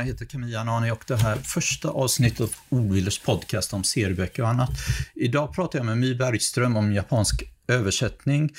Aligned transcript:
Jag 0.00 0.04
heter 0.04 0.24
Camilla 0.24 0.64
Nani 0.64 0.90
och 0.90 1.04
det 1.06 1.16
här 1.16 1.36
första 1.36 1.88
avsnittet 1.88 2.40
av 2.40 2.54
Ordvillers 2.68 3.18
podcast 3.18 3.72
om 3.72 3.84
serieböcker 3.84 4.42
och 4.42 4.48
annat. 4.48 4.70
Idag 5.14 5.54
pratar 5.54 5.78
jag 5.78 5.86
med 5.86 5.98
My 5.98 6.14
Bergström 6.14 6.76
om 6.76 6.92
japansk 6.92 7.42
översättning. 7.68 8.50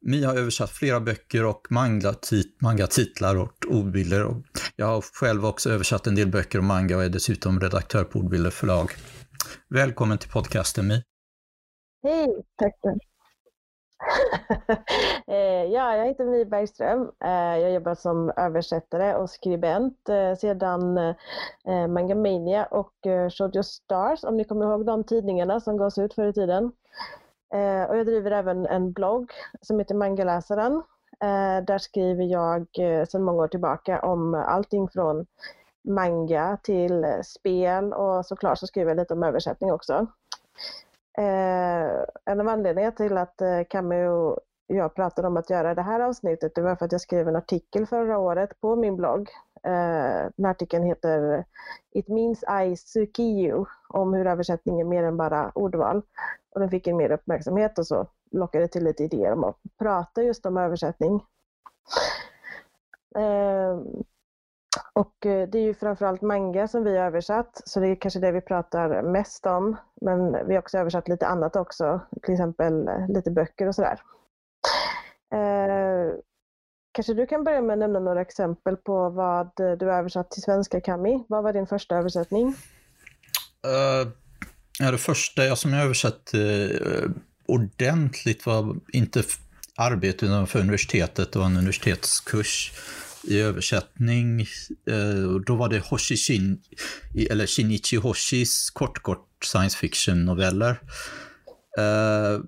My 0.00 0.24
har 0.24 0.34
översatt 0.34 0.70
flera 0.70 1.00
böcker 1.00 1.44
och 1.44 1.66
manga-titlar 2.60 3.36
och 3.36 3.66
ordbilder. 3.68 4.42
jag 4.76 4.86
har 4.86 5.00
själv 5.00 5.46
också 5.46 5.70
översatt 5.70 6.06
en 6.06 6.14
del 6.14 6.28
böcker 6.28 6.58
och 6.58 6.64
manga 6.64 6.96
och 6.96 7.04
är 7.04 7.08
dessutom 7.08 7.60
redaktör 7.60 8.04
på 8.04 8.18
Ordbilder 8.18 8.50
förlag. 8.50 8.90
Välkommen 9.68 10.18
till 10.18 10.30
podcasten 10.30 10.86
My. 10.86 11.02
Hej, 12.02 12.26
tack. 12.56 13.15
Eh, 15.28 15.64
ja, 15.64 15.96
jag 15.96 16.06
heter 16.06 16.24
My 16.24 16.44
Bergström. 16.44 17.10
Eh, 17.24 17.58
jag 17.58 17.72
jobbar 17.72 17.94
som 17.94 18.32
översättare 18.36 19.14
och 19.14 19.30
skribent 19.30 20.08
eh, 20.08 20.34
sedan 20.34 21.14
Mangamania 21.88 22.64
och 22.64 22.92
Shoujo 23.30 23.62
Stars, 23.62 24.24
om 24.24 24.36
ni 24.36 24.44
kommer 24.44 24.66
ihåg 24.66 24.86
de 24.86 25.04
tidningarna 25.04 25.60
som 25.60 25.76
gavs 25.76 25.98
ut 25.98 26.14
förr 26.14 26.26
i 26.26 26.32
tiden. 26.32 26.72
Och 27.88 27.96
jag 27.96 28.06
driver 28.06 28.30
även 28.30 28.66
en 28.66 28.92
blogg 28.92 29.32
som 29.62 29.78
heter 29.78 29.94
Mangaläsaren. 29.94 30.82
Där 31.66 31.78
skriver 31.78 32.24
jag 32.24 32.66
sedan 33.08 33.22
många 33.22 33.42
år 33.42 33.48
tillbaka 33.48 34.00
om 34.00 34.34
allting 34.34 34.88
från 34.88 35.26
manga 35.84 36.58
till 36.62 37.06
spel 37.24 37.92
och 37.92 38.26
såklart 38.26 38.58
så 38.58 38.66
skriver 38.66 38.90
jag 38.90 38.96
lite 38.96 39.14
om 39.14 39.22
översättning 39.22 39.72
också. 39.72 40.06
Eh, 41.18 42.04
en 42.24 42.40
av 42.40 42.48
anledningarna 42.48 42.96
till 42.96 43.16
att 43.16 43.40
eh, 43.40 43.60
Camus 43.70 44.08
och 44.08 44.40
jag 44.66 44.94
pratade 44.94 45.28
om 45.28 45.36
att 45.36 45.50
göra 45.50 45.74
det 45.74 45.82
här 45.82 46.00
avsnittet, 46.00 46.54
det 46.54 46.62
var 46.62 46.76
för 46.76 46.84
att 46.84 46.92
jag 46.92 47.00
skrev 47.00 47.28
en 47.28 47.36
artikel 47.36 47.86
förra 47.86 48.18
året 48.18 48.60
på 48.60 48.76
min 48.76 48.96
blogg. 48.96 49.30
Eh, 49.62 50.30
den 50.36 50.46
artikeln 50.46 50.84
heter 50.84 51.44
It 51.90 52.08
means 52.08 52.44
I 52.64 52.76
suki 52.76 53.22
you, 53.22 53.64
om 53.88 54.14
hur 54.14 54.26
översättning 54.26 54.80
är 54.80 54.84
mer 54.84 55.04
än 55.04 55.16
bara 55.16 55.52
ordval. 55.54 56.02
Och 56.50 56.60
den 56.60 56.70
fick 56.70 56.86
en 56.86 56.96
mer 56.96 57.10
uppmärksamhet 57.10 57.78
och 57.78 57.86
så 57.86 58.06
lockade 58.30 58.68
till 58.68 58.84
lite 58.84 59.04
idéer 59.04 59.32
om 59.32 59.44
att 59.44 59.56
prata 59.78 60.22
just 60.22 60.46
om 60.46 60.56
översättning. 60.56 61.14
Eh, 63.16 63.80
och 64.92 65.26
eh, 65.26 65.48
det 65.48 65.58
är 65.58 65.62
ju 65.62 65.74
framförallt 65.74 66.22
manga 66.22 66.68
som 66.68 66.84
vi 66.84 66.96
har 66.96 67.06
översatt, 67.06 67.62
så 67.64 67.80
det 67.80 67.88
är 67.88 68.00
kanske 68.00 68.20
det 68.20 68.32
vi 68.32 68.40
pratar 68.40 69.02
mest 69.02 69.46
om. 69.46 69.76
Men 70.00 70.46
vi 70.46 70.54
har 70.54 70.58
också 70.58 70.78
översatt 70.78 71.08
lite 71.08 71.26
annat 71.26 71.56
också, 71.56 72.00
till 72.22 72.34
exempel 72.34 72.88
eh, 72.88 73.08
lite 73.08 73.30
böcker 73.30 73.68
och 73.68 73.74
sådär. 73.74 74.00
Eh, 75.34 76.14
kanske 76.92 77.14
du 77.14 77.26
kan 77.26 77.44
börja 77.44 77.60
med 77.60 77.72
att 77.72 77.78
nämna 77.78 77.98
några 77.98 78.20
exempel 78.20 78.76
på 78.76 79.10
vad 79.10 79.60
eh, 79.60 79.72
du 79.72 79.86
har 79.86 79.98
översatt 79.98 80.30
till 80.30 80.42
svenska, 80.42 80.80
Kami. 80.80 81.24
Vad 81.28 81.42
var 81.42 81.52
din 81.52 81.66
första 81.66 81.96
översättning? 81.96 82.46
Uh, 83.66 84.12
ja, 84.78 84.90
det 84.90 84.98
första 84.98 85.44
jag 85.44 85.58
som 85.58 85.72
jag 85.72 85.84
översatt 85.84 86.30
uh, 86.34 87.10
ordentligt 87.46 88.46
var 88.46 88.76
inte 88.92 89.22
arbete 89.76 90.26
utan 90.26 90.46
för 90.46 90.60
universitetet, 90.60 91.32
det 91.32 91.38
var 91.38 91.46
en 91.46 91.56
universitetskurs 91.56 92.72
i 93.26 93.40
översättning. 93.40 94.40
Eh, 94.86 95.40
då 95.46 95.56
var 95.56 95.68
det 95.68 95.78
Hoshi 95.78 96.16
Shin, 96.16 96.62
eller 97.30 97.46
Shinichi 97.46 97.96
Hoshis 97.96 98.70
kortkort 98.70 99.44
science 99.44 99.78
fiction-noveller. 99.78 100.80
Eh, 101.78 102.40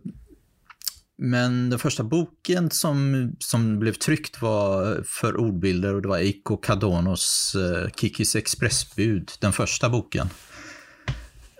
men 1.20 1.70
den 1.70 1.78
första 1.78 2.04
boken 2.04 2.70
som, 2.70 3.30
som 3.38 3.78
blev 3.78 3.92
tryckt 3.92 4.42
var 4.42 5.02
för 5.04 5.36
ordbilder 5.36 5.94
och 5.94 6.02
det 6.02 6.08
var 6.08 6.18
Eiko 6.18 6.56
Kadonos 6.56 7.54
eh, 7.54 7.90
Kikis 7.90 8.36
expressbud, 8.36 9.30
den 9.40 9.52
första 9.52 9.88
boken. 9.88 10.26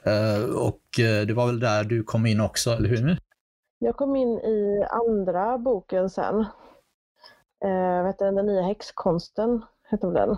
Eh, 0.05 0.43
och 0.45 1.01
eh, 1.01 1.27
det 1.27 1.35
var 1.35 1.47
väl 1.47 1.61
där 1.61 1.85
du 1.85 2.03
kom 2.03 2.27
in 2.27 2.41
också, 2.41 2.71
eller 2.71 2.89
hur? 2.89 3.19
Jag 3.79 3.97
kom 3.97 4.17
in 4.17 4.29
i 4.29 4.85
andra 4.91 5.59
boken 5.59 6.11
sen 6.11 6.45
eh, 7.65 8.03
vet 8.05 8.19
du, 8.19 8.25
Den 8.25 8.47
nya 8.47 8.63
häxkonsten, 8.63 9.65
hette 9.83 10.07
den. 10.07 10.37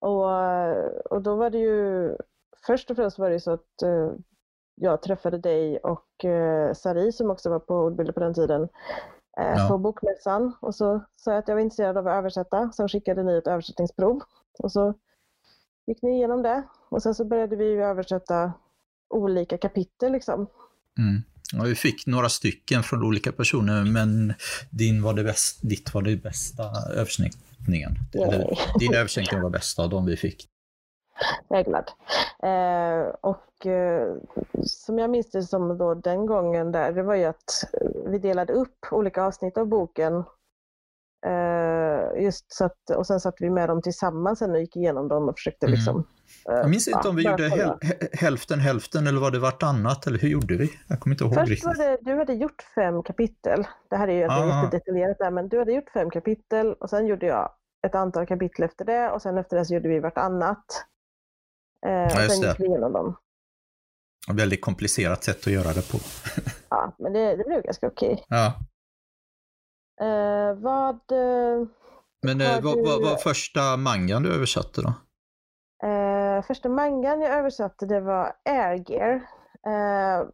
Och, 0.00 0.26
och 1.12 1.22
då 1.22 1.36
var 1.36 1.50
det 1.50 1.58
ju, 1.58 2.16
först 2.66 2.90
och 2.90 2.96
främst 2.96 3.18
var 3.18 3.30
det 3.30 3.40
så 3.40 3.50
att 3.50 3.82
eh, 3.82 4.12
jag 4.74 5.02
träffade 5.02 5.38
dig 5.38 5.78
och 5.78 6.24
eh, 6.24 6.72
Sari 6.72 7.12
som 7.12 7.30
också 7.30 7.50
var 7.50 7.58
på 7.58 7.74
ordbilder 7.74 8.12
på 8.12 8.20
den 8.20 8.34
tiden 8.34 8.62
eh, 9.38 9.54
ja. 9.56 9.68
på 9.70 9.78
bokmässan 9.78 10.52
och 10.60 10.74
så 10.74 11.00
sa 11.16 11.30
jag 11.30 11.38
att 11.38 11.48
jag 11.48 11.54
var 11.54 11.62
intresserad 11.62 11.96
av 11.96 12.08
att 12.08 12.18
översätta. 12.18 12.72
Sen 12.72 12.88
skickade 12.88 13.22
ni 13.22 13.36
ett 13.36 13.46
översättningsprov 13.46 14.22
och 14.58 14.72
så 14.72 14.94
gick 15.86 16.02
ni 16.02 16.10
igenom 16.10 16.42
det 16.42 16.62
och 16.88 17.02
sen 17.02 17.14
så 17.14 17.24
började 17.24 17.56
vi 17.56 17.74
översätta 17.74 18.52
olika 19.08 19.58
kapitel 19.58 20.12
liksom. 20.12 20.46
Mm. 20.98 21.22
Ja, 21.52 21.62
vi 21.62 21.74
fick 21.74 22.06
några 22.06 22.28
stycken 22.28 22.82
från 22.82 23.02
olika 23.02 23.32
personer, 23.32 23.84
men 23.84 24.34
din 24.70 25.02
var 25.02 25.14
det 25.14 25.24
bäst, 25.24 25.58
ditt 25.62 25.94
var 25.94 26.02
det 26.02 26.16
bästa 26.16 26.62
översättningen. 26.94 27.94
din 28.78 28.94
översättning 28.94 29.42
var 29.42 29.50
bäst 29.50 29.78
av 29.78 29.88
de 29.88 30.06
vi 30.06 30.16
fick. 30.16 30.48
Jag 31.48 31.58
är 31.58 31.64
glad. 31.64 31.90
Eh, 32.42 33.14
och 33.20 33.66
eh, 33.66 34.14
som 34.64 34.98
jag 34.98 35.10
minns 35.10 35.30
det 35.30 35.42
som 35.42 35.78
då 35.78 35.94
den 35.94 36.26
gången 36.26 36.72
där, 36.72 36.92
det 36.92 37.02
var 37.02 37.14
ju 37.14 37.24
att 37.24 37.64
vi 38.06 38.18
delade 38.18 38.52
upp 38.52 38.86
olika 38.90 39.22
avsnitt 39.22 39.58
av 39.58 39.66
boken 39.66 40.24
just 42.22 42.52
så 42.52 42.64
att, 42.64 42.90
och 42.96 43.06
sen 43.06 43.20
satt 43.20 43.34
vi 43.38 43.50
med 43.50 43.68
dem 43.68 43.82
tillsammans 43.82 44.42
och 44.42 44.60
gick 44.60 44.76
igenom 44.76 45.08
dem 45.08 45.28
och 45.28 45.38
försökte 45.38 45.66
mm. 45.66 45.74
liksom... 45.74 45.96
Uh, 45.96 46.54
jag 46.54 46.70
minns 46.70 46.88
inte 46.88 47.00
ja, 47.04 47.10
om 47.10 47.16
vi 47.16 47.22
gjorde 47.22 47.48
häl 47.48 47.72
hälften 48.12 48.60
hälften 48.60 49.06
eller 49.06 49.20
var 49.20 49.30
det 49.30 49.38
vartannat 49.38 50.06
eller 50.06 50.18
hur 50.18 50.28
gjorde 50.28 50.56
vi? 50.56 50.70
Jag 50.88 51.00
kommer 51.00 51.14
inte 51.14 51.24
ihåg 51.24 51.34
Först 51.34 51.48
riktigt. 51.48 51.66
Var 51.66 51.74
det, 51.74 51.98
du 52.00 52.18
hade 52.18 52.34
gjort 52.34 52.62
fem 52.74 53.02
kapitel. 53.02 53.66
Det 53.90 53.96
här 53.96 54.08
är 54.08 54.12
ju 54.12 54.24
ah. 54.24 54.64
jättedetaljerat 54.64 55.18
där, 55.18 55.30
men 55.30 55.48
du 55.48 55.58
hade 55.58 55.72
gjort 55.72 55.90
fem 55.90 56.10
kapitel 56.10 56.72
och 56.72 56.90
sen 56.90 57.06
gjorde 57.06 57.26
jag 57.26 57.50
ett 57.86 57.94
antal 57.94 58.26
kapitel 58.26 58.64
efter 58.64 58.84
det 58.84 59.10
och 59.10 59.22
sen 59.22 59.38
efter 59.38 59.56
det 59.56 59.64
så 59.64 59.74
gjorde 59.74 59.88
vi 59.88 60.00
vartannat. 60.00 60.64
Uh, 61.86 61.92
ja, 61.92 62.04
och 62.04 62.32
sen 62.32 62.48
gick 62.48 62.60
vi 62.60 62.66
igenom 62.66 62.92
dem. 62.92 63.16
Ett 64.30 64.36
väldigt 64.36 64.60
komplicerat 64.60 65.24
sätt 65.24 65.40
att 65.46 65.52
göra 65.52 65.72
det 65.72 65.92
på. 65.92 65.98
ja, 66.68 66.96
men 66.98 67.12
det, 67.12 67.36
det 67.36 67.44
blev 67.44 67.62
ganska 67.62 67.86
okej. 67.86 68.24
Ja. 68.28 68.54
Eh, 70.00 70.54
vad... 70.54 70.94
Eh, 71.12 71.68
Men 72.22 72.40
eh, 72.40 72.62
vad, 72.62 72.76
vad 72.84 73.02
var 73.02 73.16
första 73.16 73.76
mangan 73.76 74.22
du 74.22 74.34
översatte 74.34 74.82
då? 74.82 74.92
Eh, 75.88 76.42
första 76.42 76.68
mangan 76.68 77.20
jag 77.20 77.32
översatte 77.32 77.86
det 77.86 78.00
var 78.00 78.32
Air 78.44 78.90
Gear. 78.90 79.14
Eh, 79.66 80.26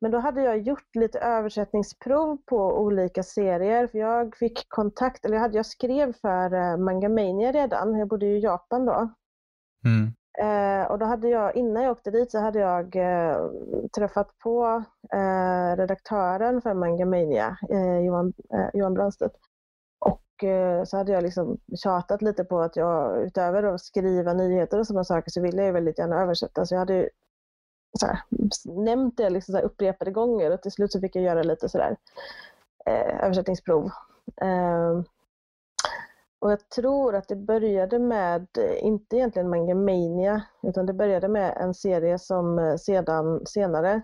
men 0.00 0.10
då 0.10 0.18
hade 0.18 0.42
jag 0.42 0.58
gjort 0.60 0.94
lite 0.94 1.18
översättningsprov 1.18 2.38
på 2.46 2.80
olika 2.80 3.22
serier. 3.22 3.86
För 3.86 3.98
jag 3.98 4.36
fick 4.36 4.68
kontakt, 4.68 5.24
eller 5.24 5.34
jag, 5.34 5.42
hade, 5.42 5.56
jag 5.56 5.66
skrev 5.66 6.12
för 6.12 6.76
Mangamania 6.76 7.52
redan. 7.52 7.98
Jag 7.98 8.08
bodde 8.08 8.26
i 8.26 8.40
Japan 8.40 8.86
då. 8.86 9.14
Mm. 9.84 10.12
Eh, 10.38 10.90
och 10.90 10.98
då 10.98 11.06
hade 11.06 11.28
jag, 11.28 11.56
innan 11.56 11.82
jag 11.82 11.92
åkte 11.92 12.10
dit 12.10 12.30
så 12.30 12.38
hade 12.38 12.58
jag 12.58 12.96
eh, 12.96 13.50
träffat 13.96 14.38
på 14.38 14.84
eh, 15.12 15.76
redaktören 15.76 16.62
för 16.62 16.74
Mangamania, 16.74 17.56
eh, 17.70 17.98
Johan, 17.98 18.32
eh, 18.54 18.68
Johan 18.74 18.94
Brandstedt. 18.94 19.36
Och 19.98 20.44
eh, 20.44 20.84
så 20.84 20.96
hade 20.96 21.12
jag 21.12 21.22
liksom 21.22 21.58
tjatat 21.82 22.22
lite 22.22 22.44
på 22.44 22.60
att 22.60 22.76
jag 22.76 23.22
utöver 23.22 23.62
att 23.62 23.80
skriva 23.80 24.32
nyheter 24.32 24.78
och 24.78 24.86
sådana 24.86 25.04
saker 25.04 25.30
så 25.30 25.40
ville 25.40 25.64
jag 25.64 25.72
väldigt 25.72 25.98
gärna 25.98 26.22
översätta. 26.22 26.66
Så 26.66 26.74
jag 26.74 26.78
hade 26.78 27.08
så 27.98 28.06
här, 28.06 28.20
nämnt 28.64 29.16
det 29.16 29.30
liksom 29.30 29.54
så 29.54 29.60
upprepade 29.60 30.10
gånger 30.10 30.50
och 30.50 30.62
till 30.62 30.72
slut 30.72 30.92
så 30.92 31.00
fick 31.00 31.16
jag 31.16 31.24
göra 31.24 31.42
lite 31.42 31.68
sådär 31.68 31.96
eh, 32.86 33.24
översättningsprov. 33.24 33.90
Ehm, 34.40 35.04
och 36.40 36.52
jag 36.52 36.68
tror 36.68 37.14
att 37.14 37.28
det 37.28 37.36
började 37.36 37.98
med, 37.98 38.46
eh, 38.58 38.84
inte 38.84 39.16
egentligen 39.16 39.50
Mangamania, 39.50 40.42
utan 40.62 40.86
det 40.86 40.92
började 40.92 41.28
med 41.28 41.56
en 41.56 41.74
serie 41.74 42.18
som 42.18 42.58
eh, 42.58 42.76
sedan 42.76 43.46
senare 43.46 44.02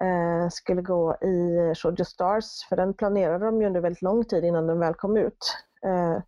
eh, 0.00 0.48
skulle 0.50 0.82
gå 0.82 1.16
i 1.22 1.56
eh, 1.56 1.74
Shoujo 1.74 2.04
Stars, 2.04 2.68
för 2.68 2.76
den 2.76 2.94
planerade 2.94 3.44
de 3.44 3.60
ju 3.60 3.66
under 3.66 3.80
väldigt 3.80 4.02
lång 4.02 4.24
tid 4.24 4.44
innan 4.44 4.66
den 4.66 4.78
väl 4.78 4.94
kom 4.94 5.16
ut. 5.16 5.56
Eh, 5.82 6.18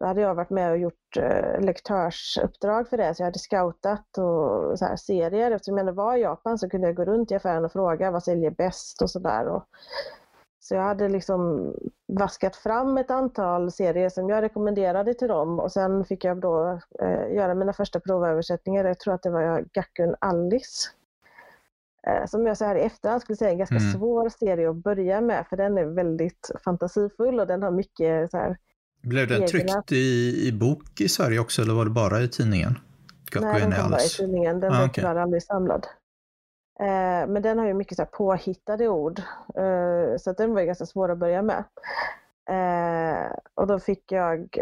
då 0.00 0.06
hade 0.06 0.20
jag 0.20 0.34
varit 0.34 0.50
med 0.50 0.70
och 0.70 0.78
gjort 0.78 1.16
eh, 1.16 1.60
lektörsuppdrag 1.60 2.88
för 2.88 2.96
det, 2.96 3.14
så 3.14 3.22
jag 3.22 3.26
hade 3.26 3.38
scoutat 3.38 4.18
och 4.18 4.78
så 4.78 4.84
här, 4.84 4.96
serier. 4.96 5.50
Eftersom 5.50 5.78
jag 5.78 5.92
var 5.92 6.16
i 6.16 6.20
Japan 6.20 6.58
så 6.58 6.68
kunde 6.68 6.86
jag 6.86 6.96
gå 6.96 7.04
runt 7.04 7.30
i 7.30 7.34
affären 7.34 7.64
och 7.64 7.72
fråga 7.72 8.10
vad 8.10 8.22
säljer 8.22 8.50
bäst 8.50 9.02
och 9.02 9.10
sådär. 9.10 9.62
Så 10.68 10.74
jag 10.74 10.82
hade 10.82 11.08
liksom 11.08 11.72
vaskat 12.06 12.56
fram 12.56 12.98
ett 12.98 13.10
antal 13.10 13.70
serier 13.72 14.08
som 14.08 14.28
jag 14.28 14.42
rekommenderade 14.42 15.14
till 15.14 15.28
dem 15.28 15.60
och 15.60 15.72
sen 15.72 16.04
fick 16.04 16.24
jag 16.24 16.40
då 16.40 16.80
eh, 17.02 17.34
göra 17.36 17.54
mina 17.54 17.72
första 17.72 18.00
provöversättningar. 18.00 18.84
Jag 18.84 19.00
tror 19.00 19.14
att 19.14 19.22
det 19.22 19.30
var 19.30 19.64
Gakkun 19.72 20.14
Alice. 20.18 20.88
Eh, 22.06 22.26
som 22.26 22.46
jag 22.46 22.56
så 22.56 22.64
här 22.64 22.76
i 22.76 22.80
efterhand 22.80 23.22
skulle 23.22 23.36
säga 23.36 23.48
är 23.48 23.52
en 23.52 23.58
ganska 23.58 23.76
mm. 23.76 23.92
svår 23.92 24.28
serie 24.28 24.70
att 24.70 24.76
börja 24.76 25.20
med 25.20 25.46
för 25.46 25.56
den 25.56 25.78
är 25.78 25.84
väldigt 25.84 26.50
fantasifull 26.64 27.40
och 27.40 27.46
den 27.46 27.62
har 27.62 27.70
mycket 27.70 28.30
så 28.30 28.36
här, 28.36 28.56
Blev 29.02 29.28
den 29.28 29.36
egna- 29.36 29.48
tryckt 29.48 29.92
i, 29.92 30.48
i 30.48 30.52
bok 30.52 31.00
i 31.00 31.08
Sverige 31.08 31.38
också 31.38 31.62
eller 31.62 31.74
var 31.74 31.84
det 31.84 31.90
bara 31.90 32.20
i 32.20 32.28
tidningen? 32.28 32.78
Nej, 33.40 33.60
den 33.60 33.72
kom 33.72 33.90
bara 33.90 34.00
i 34.00 34.08
tidningen. 34.08 34.60
Den 34.60 34.72
Ah, 34.72 34.76
blev 34.76 34.88
okej. 34.90 35.02
tyvärr 35.02 35.16
aldrig 35.16 35.42
samlad. 35.42 35.86
Eh, 36.80 37.26
men 37.28 37.42
den 37.42 37.58
har 37.58 37.66
ju 37.66 37.74
mycket 37.74 37.96
så 37.96 38.02
här 38.02 38.10
påhittade 38.12 38.88
ord. 38.88 39.18
Eh, 39.54 40.16
så 40.18 40.32
den 40.32 40.54
var 40.54 40.60
ju 40.60 40.66
ganska 40.66 40.86
svår 40.86 41.10
att 41.10 41.18
börja 41.18 41.42
med. 41.42 41.64
Eh, 42.50 43.32
och 43.54 43.66
då 43.66 43.78
fick 43.78 44.12
jag 44.12 44.56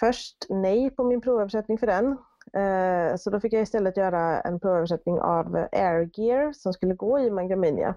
först 0.00 0.36
nej 0.48 0.90
på 0.90 1.04
min 1.04 1.20
provöversättning 1.20 1.78
för 1.78 1.86
den. 1.86 2.18
Eh, 2.62 3.16
så 3.16 3.30
då 3.30 3.40
fick 3.40 3.52
jag 3.52 3.62
istället 3.62 3.96
göra 3.96 4.40
en 4.40 4.60
provöversättning 4.60 5.20
av 5.20 5.66
Air 5.72 6.10
Gear 6.14 6.52
som 6.52 6.72
skulle 6.72 6.94
gå 6.94 7.18
i 7.18 7.30
Mangamania. 7.30 7.94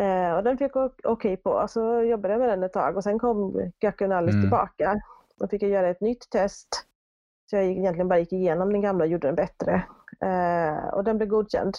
Eh, 0.00 0.32
och 0.36 0.44
den 0.44 0.58
fick 0.58 0.76
jag 0.76 0.92
okej 1.04 1.36
på, 1.36 1.66
så 1.68 2.02
jobbade 2.02 2.34
jag 2.34 2.40
med 2.40 2.48
den 2.48 2.62
ett 2.62 2.72
tag 2.72 2.96
och 2.96 3.02
sen 3.04 3.18
kom 3.18 3.70
Gaku 3.80 4.04
Alice 4.04 4.30
Mm. 4.36 4.42
tillbaka. 4.42 5.00
Då 5.36 5.48
fick 5.48 5.62
jag 5.62 5.70
göra 5.70 5.88
ett 5.88 6.00
nytt 6.00 6.30
test. 6.30 6.68
Så 7.50 7.56
jag 7.56 7.64
egentligen 7.64 8.08
bara 8.08 8.18
gick 8.18 8.32
igenom 8.32 8.72
den 8.72 8.80
gamla 8.80 9.04
och 9.04 9.10
gjorde 9.10 9.28
den 9.28 9.34
bättre. 9.34 9.82
Eh, 10.20 10.88
och 10.94 11.04
den 11.04 11.16
blev 11.16 11.28
godkänd. 11.28 11.74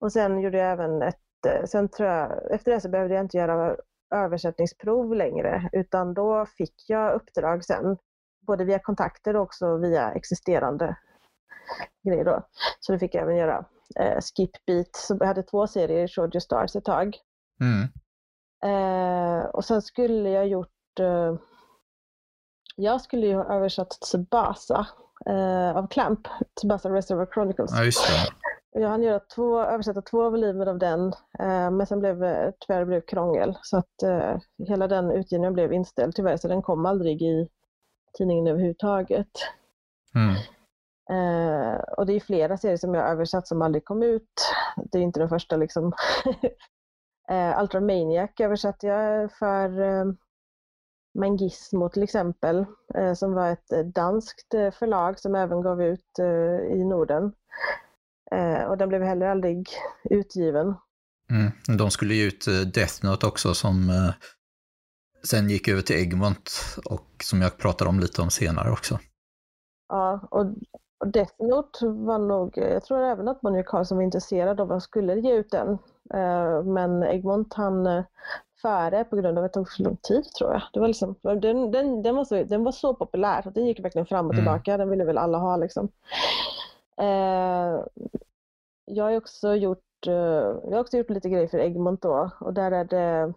Och 0.00 0.12
sen 0.12 0.40
gjorde 0.40 0.58
jag 0.58 0.72
även 0.72 1.02
ett, 1.02 1.46
eh, 1.46 1.64
sen 1.64 1.88
tror 1.88 2.08
jag, 2.08 2.52
efter 2.52 2.72
det 2.72 2.80
så 2.80 2.88
behövde 2.88 3.14
jag 3.14 3.24
inte 3.24 3.36
göra 3.36 3.76
översättningsprov 4.14 5.14
längre 5.14 5.68
utan 5.72 6.14
då 6.14 6.46
fick 6.46 6.74
jag 6.88 7.14
uppdrag 7.14 7.64
sen, 7.64 7.96
både 8.46 8.64
via 8.64 8.78
kontakter 8.78 9.36
och 9.36 9.42
också 9.42 9.76
via 9.76 10.12
existerande 10.12 10.96
grejer 12.04 12.24
då. 12.24 12.46
Så 12.80 12.92
då 12.92 12.98
fick 12.98 13.14
jag 13.14 13.22
även 13.22 13.36
göra 13.36 13.64
eh, 14.00 14.18
Skip 14.20 14.50
Beat, 14.66 14.96
så 14.96 15.16
jag 15.20 15.26
hade 15.26 15.42
två 15.42 15.66
serier 15.66 16.04
i 16.04 16.08
Shoujo 16.08 16.40
Stars 16.40 16.76
ett 16.76 16.84
tag. 16.84 17.16
Mm. 17.60 17.88
Eh, 18.64 19.44
och 19.44 19.64
sen 19.64 19.82
skulle 19.82 20.30
jag 20.30 20.48
gjort, 20.48 20.98
eh, 21.00 21.34
jag 22.76 23.00
skulle 23.00 23.26
ju 23.26 23.34
ha 23.34 23.54
översatt 23.54 23.90
Tsubasa 23.90 24.86
eh, 25.26 25.76
av 25.76 25.86
Clamp, 25.88 26.28
Tsubasa 26.60 26.90
Reservoir 26.90 27.26
Chronicles. 27.34 27.70
Ja. 27.74 27.84
Jag 28.72 28.88
hann 28.88 29.02
göra 29.02 29.20
två, 29.20 29.60
översätta 29.60 30.02
två 30.02 30.30
volymer 30.30 30.66
av 30.66 30.78
den, 30.78 31.06
eh, 31.38 31.70
men 31.70 31.86
sen 31.86 32.00
blev 32.00 32.18
det 32.18 32.52
tyvärr 32.60 32.84
blev 32.84 33.00
krångel. 33.00 33.58
Så 33.62 33.76
att 33.76 34.02
eh, 34.02 34.36
hela 34.68 34.88
den 34.88 35.10
utgivningen 35.10 35.54
blev 35.54 35.72
inställd 35.72 36.14
tyvärr, 36.14 36.36
så 36.36 36.48
den 36.48 36.62
kom 36.62 36.86
aldrig 36.86 37.22
i 37.22 37.48
tidningen 38.18 38.46
överhuvudtaget. 38.46 39.30
Mm. 40.14 40.34
Eh, 41.10 41.80
och 41.80 42.06
det 42.06 42.12
är 42.12 42.20
flera 42.20 42.56
serier 42.56 42.76
som 42.76 42.94
jag 42.94 43.08
översatt 43.08 43.48
som 43.48 43.62
aldrig 43.62 43.84
kom 43.84 44.02
ut. 44.02 44.52
Det 44.92 44.98
är 44.98 45.02
inte 45.02 45.20
den 45.20 45.28
första 45.28 45.56
liksom. 45.56 45.92
eh, 47.30 47.60
Ultramaniac 47.60 48.30
översatte 48.40 48.86
jag 48.86 49.32
för 49.32 49.80
eh, 49.80 50.04
Mangismo 51.18 51.88
till 51.88 52.02
exempel, 52.02 52.66
eh, 52.94 53.14
som 53.14 53.34
var 53.34 53.48
ett 53.50 53.72
eh, 53.72 53.84
danskt 53.84 54.54
eh, 54.54 54.70
förlag 54.70 55.18
som 55.18 55.34
även 55.34 55.62
gav 55.62 55.82
ut 55.82 56.18
eh, 56.18 56.78
i 56.78 56.84
Norden. 56.84 57.32
Eh, 58.34 58.62
och 58.64 58.78
den 58.78 58.88
blev 58.88 59.02
heller 59.02 59.26
aldrig 59.26 59.68
utgiven. 60.10 60.74
Mm. 61.30 61.78
De 61.78 61.90
skulle 61.90 62.14
ge 62.14 62.26
ut 62.26 62.46
eh, 62.46 62.54
Death 62.54 63.04
Note 63.04 63.26
också 63.26 63.54
som 63.54 63.90
eh, 63.90 64.14
sen 65.22 65.50
gick 65.50 65.68
över 65.68 65.82
till 65.82 65.96
Egmont 65.96 66.50
och 66.84 67.06
som 67.22 67.42
jag 67.42 67.58
pratade 67.58 67.90
om 67.90 68.00
lite 68.00 68.22
om 68.22 68.30
senare 68.30 68.70
också. 68.70 68.98
Ja, 69.88 70.28
och, 70.30 70.46
Death 71.12 71.32
Note 71.38 71.86
var 71.86 72.18
nog, 72.18 72.52
jag 72.56 72.84
tror 72.84 73.02
även 73.02 73.28
att 73.28 73.40
Bonnier 73.40 73.62
Carlson 73.62 73.96
var 73.96 74.04
intresserad 74.04 74.60
av 74.60 74.72
att 74.72 74.82
skulle 74.82 75.20
ge 75.20 75.32
ut 75.34 75.50
den. 75.50 75.78
Men 76.74 77.02
Egmont 77.02 77.54
han 77.54 78.04
före 78.62 79.04
på 79.04 79.16
grund 79.16 79.38
av 79.38 79.44
att 79.44 79.52
det 79.52 79.58
tog 79.58 79.72
så 79.72 79.82
lång 79.82 79.96
tid 79.96 80.24
tror 80.38 80.52
jag. 80.52 80.62
Det 80.72 80.80
var 80.80 80.88
liksom, 80.88 81.14
den, 81.22 81.70
den, 81.70 82.02
den, 82.02 82.16
var 82.16 82.24
så, 82.24 82.44
den 82.44 82.64
var 82.64 82.72
så 82.72 82.94
populär, 82.94 83.48
att 83.48 83.54
den 83.54 83.66
gick 83.66 83.84
verkligen 83.84 84.06
fram 84.06 84.26
och 84.26 84.32
Mm. 84.34 84.44
tillbaka. 84.44 84.76
Den 84.76 84.90
ville 84.90 85.04
väl 85.04 85.18
alla 85.18 85.38
ha 85.38 85.56
liksom. 85.56 85.88
Eh, 87.00 87.84
jag 88.84 89.04
har 89.04 89.16
också 89.16 89.54
gjort, 89.54 90.06
eh, 90.06 90.12
jag 90.12 90.72
har 90.72 90.80
också 90.80 90.96
gjort 90.96 91.10
lite 91.10 91.28
grejer 91.28 91.48
för 91.48 91.58
Egmont 91.58 92.02
då 92.02 92.30
och 92.40 92.54
där 92.54 92.72
är 92.72 92.84
det 92.84 93.34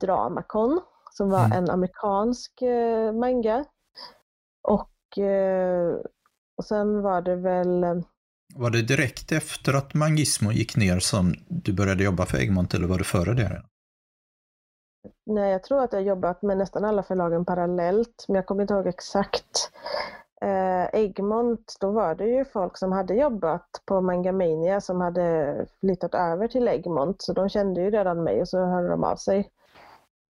Dramacon 0.00 0.80
som 1.12 1.30
var 1.30 1.44
Mm. 1.44 1.52
en 1.52 1.70
amerikansk 1.70 2.62
eh, 2.62 3.12
manga. 3.12 3.64
Och, 4.68 4.90
och 6.58 6.64
sen 6.64 7.02
var 7.02 7.22
det 7.22 7.36
väl, 7.36 8.02
Var 8.54 8.70
det 8.70 8.82
direkt 8.82 9.32
efter 9.32 9.74
att 9.74 9.94
Mangismo 9.94 10.52
gick 10.52 10.76
ner 10.76 10.98
som 10.98 11.34
du 11.48 11.72
började 11.72 12.04
jobba 12.04 12.26
för 12.26 12.38
Egmont 12.38 12.74
eller 12.74 12.86
var 12.86 12.98
det 12.98 13.04
före 13.04 13.34
det? 13.34 13.62
nej 15.26 15.52
jag 15.52 15.62
tror 15.64 15.82
att 15.82 15.92
jag 15.92 16.02
jobbat 16.02 16.42
med 16.42 16.58
nästan 16.58 16.84
alla 16.84 17.02
förlagen 17.02 17.44
parallellt 17.44 18.24
men 18.28 18.34
jag 18.34 18.46
kommer 18.46 18.62
inte 18.62 18.74
ihåg 18.74 18.86
exakt. 18.86 19.72
Eh, 20.40 21.00
Egmont, 21.00 21.76
då 21.80 21.90
var 21.90 22.14
det 22.14 22.24
ju 22.26 22.44
folk 22.44 22.76
som 22.78 22.92
hade 22.92 23.14
jobbat 23.14 23.66
på 23.84 24.00
Mangamania 24.00 24.80
som 24.80 25.00
hade 25.00 25.66
flyttat 25.80 26.14
över 26.14 26.48
till 26.48 26.68
Egmont 26.68 27.22
så 27.22 27.32
de 27.32 27.48
kände 27.48 27.80
ju 27.80 27.90
redan 27.90 28.22
mig 28.22 28.40
och 28.40 28.48
så 28.48 28.58
hörde 28.64 28.88
de 28.88 29.04
av 29.04 29.16
sig. 29.16 29.38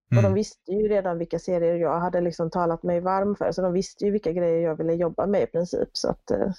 Och 0.09 0.15
de 0.15 0.19
Mm. 0.19 0.33
visste 0.33 0.71
ju 0.71 0.87
redan 0.87 1.17
vilka 1.17 1.39
serier 1.39 1.75
jag 1.75 1.99
hade 1.99 2.21
liksom 2.21 2.49
talat 2.49 2.83
mig 2.83 2.99
varm 2.99 3.35
för, 3.35 3.51
så 3.51 3.61
de 3.61 3.73
visste 3.73 4.05
ju 4.05 4.11
vilka 4.11 4.31
grejer 4.31 4.63
jag 4.67 4.75
ville 4.75 4.93
jobba 4.93 5.25
med 5.25 5.41
i 5.41 5.47
princip. 5.47 5.89
Så 5.93 6.09
att, 6.09 6.31
eh, 6.31 6.51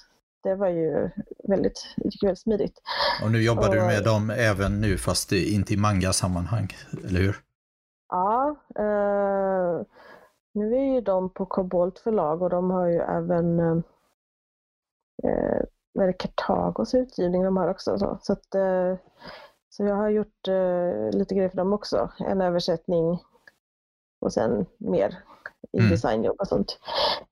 det 0.43 0.55
var 0.55 0.67
ju 0.67 1.09
väldigt, 1.43 1.85
gick 1.97 2.23
väldigt 2.23 2.39
smidigt. 2.39 2.81
Och 3.23 3.31
nu 3.31 3.41
jobbar 3.43 3.69
du 3.69 3.79
Och- 3.81 3.87
med 3.87 4.03
dem 4.03 4.29
även 4.29 4.81
nu 4.81 4.97
fast 4.97 5.31
inte 5.31 5.73
i 5.73 5.77
manga-sammanhang, 5.77 6.67
eller 7.07 7.19
hur? 7.19 7.35
Ja, 8.09 8.55
eh, 8.79 9.81
nu 10.53 10.75
är 10.75 10.93
ju 10.93 11.01
de 11.01 11.29
på 11.29 11.45
Kobolt 11.45 11.99
förlag 11.99 12.41
och 12.41 12.49
de 12.49 12.71
har 12.71 12.87
ju 12.87 12.99
även 12.99 13.59
eh, 13.59 13.77
vad 15.93 16.03
är 16.03 16.07
det, 16.07 16.13
Kartagos 16.13 16.93
utgivning 16.93 17.43
de 17.43 17.57
har 17.57 17.67
också. 17.67 17.99
Så, 17.99 18.17
så, 18.21 18.33
att, 18.33 18.55
eh, 18.55 18.95
så 19.69 19.83
jag 19.83 19.95
har 19.95 20.09
gjort 20.09 20.47
eh, 20.47 21.09
lite 21.11 21.35
grejer 21.35 21.49
för 21.49 21.57
dem 21.57 21.73
också. 21.73 22.11
En 22.19 22.41
översättning 22.41 23.19
och 24.21 24.33
sen 24.33 24.65
mer 24.77 25.23
i 25.71 25.77
Mm. 25.77 25.91
designjobb 25.91 26.35
och 26.39 26.47
sånt. 26.47 26.79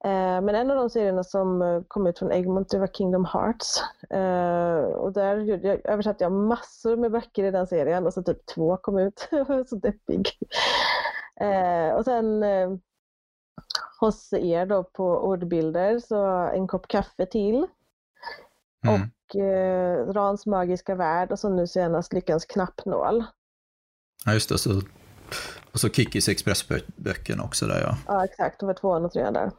Eh, 0.04 0.42
men 0.42 0.50
en 0.50 0.72
av 0.72 0.78
de 0.78 0.90
serierna 0.90 1.24
som 1.24 1.62
eh, 1.62 1.82
kom 1.88 2.08
ut 2.08 2.20
från 2.20 2.32
Egmont 2.32 2.70
det 2.70 2.80
var 2.80 2.88
Kingdom 2.88 3.26
Hearts. 3.26 3.82
Eh, 4.10 4.80
och 4.80 5.14
där 5.14 5.38
jag, 5.38 5.82
översatte 5.86 6.24
jag 6.24 6.32
massor 6.32 6.98
med 6.98 7.12
böcker 7.12 7.44
i 7.44 7.52
den 7.52 7.68
serien 7.68 8.06
och 8.08 8.14
så 8.14 8.24
typ 8.24 8.46
två 8.46 8.78
kom 8.78 8.98
ut. 8.98 9.30
Så 9.70 9.76
deppig. 9.76 10.30
Eh, 11.40 11.96
och 11.96 12.06
sen 12.06 12.44
eh, 12.44 12.70
hos 14.00 14.34
er 14.34 14.66
då 14.66 14.84
på 14.84 15.04
ordbilder 15.04 16.00
så 16.00 16.26
en 16.56 16.68
kopp 16.68 16.88
kaffe 16.88 17.26
till. 17.26 17.68
Mm. 18.86 19.02
Och 19.02 19.36
eh, 19.36 20.14
Rans 20.14 20.46
magiska 20.46 20.96
värld 20.96 21.32
och 21.32 21.40
så 21.40 21.50
nu 21.50 21.68
senast 21.68 22.14
Lyckans 22.14 22.46
knappnål. 22.46 23.24
Ja, 24.26 24.34
just 24.34 24.50
det. 24.50 24.58
Så, 24.58 24.82
och 25.72 25.80
så 25.80 25.90
Kikis 25.90 26.30
Expressböckerna 26.30 27.44
också 27.44 27.66
där 27.66 27.82
ja. 27.82 27.98
Ja 28.08 28.26
exakt, 28.26 28.60
det 28.60 28.66
var 28.66 28.74
tvåan 28.74 29.06
och 29.06 29.12
trean 29.12 29.34
där. 29.34 29.52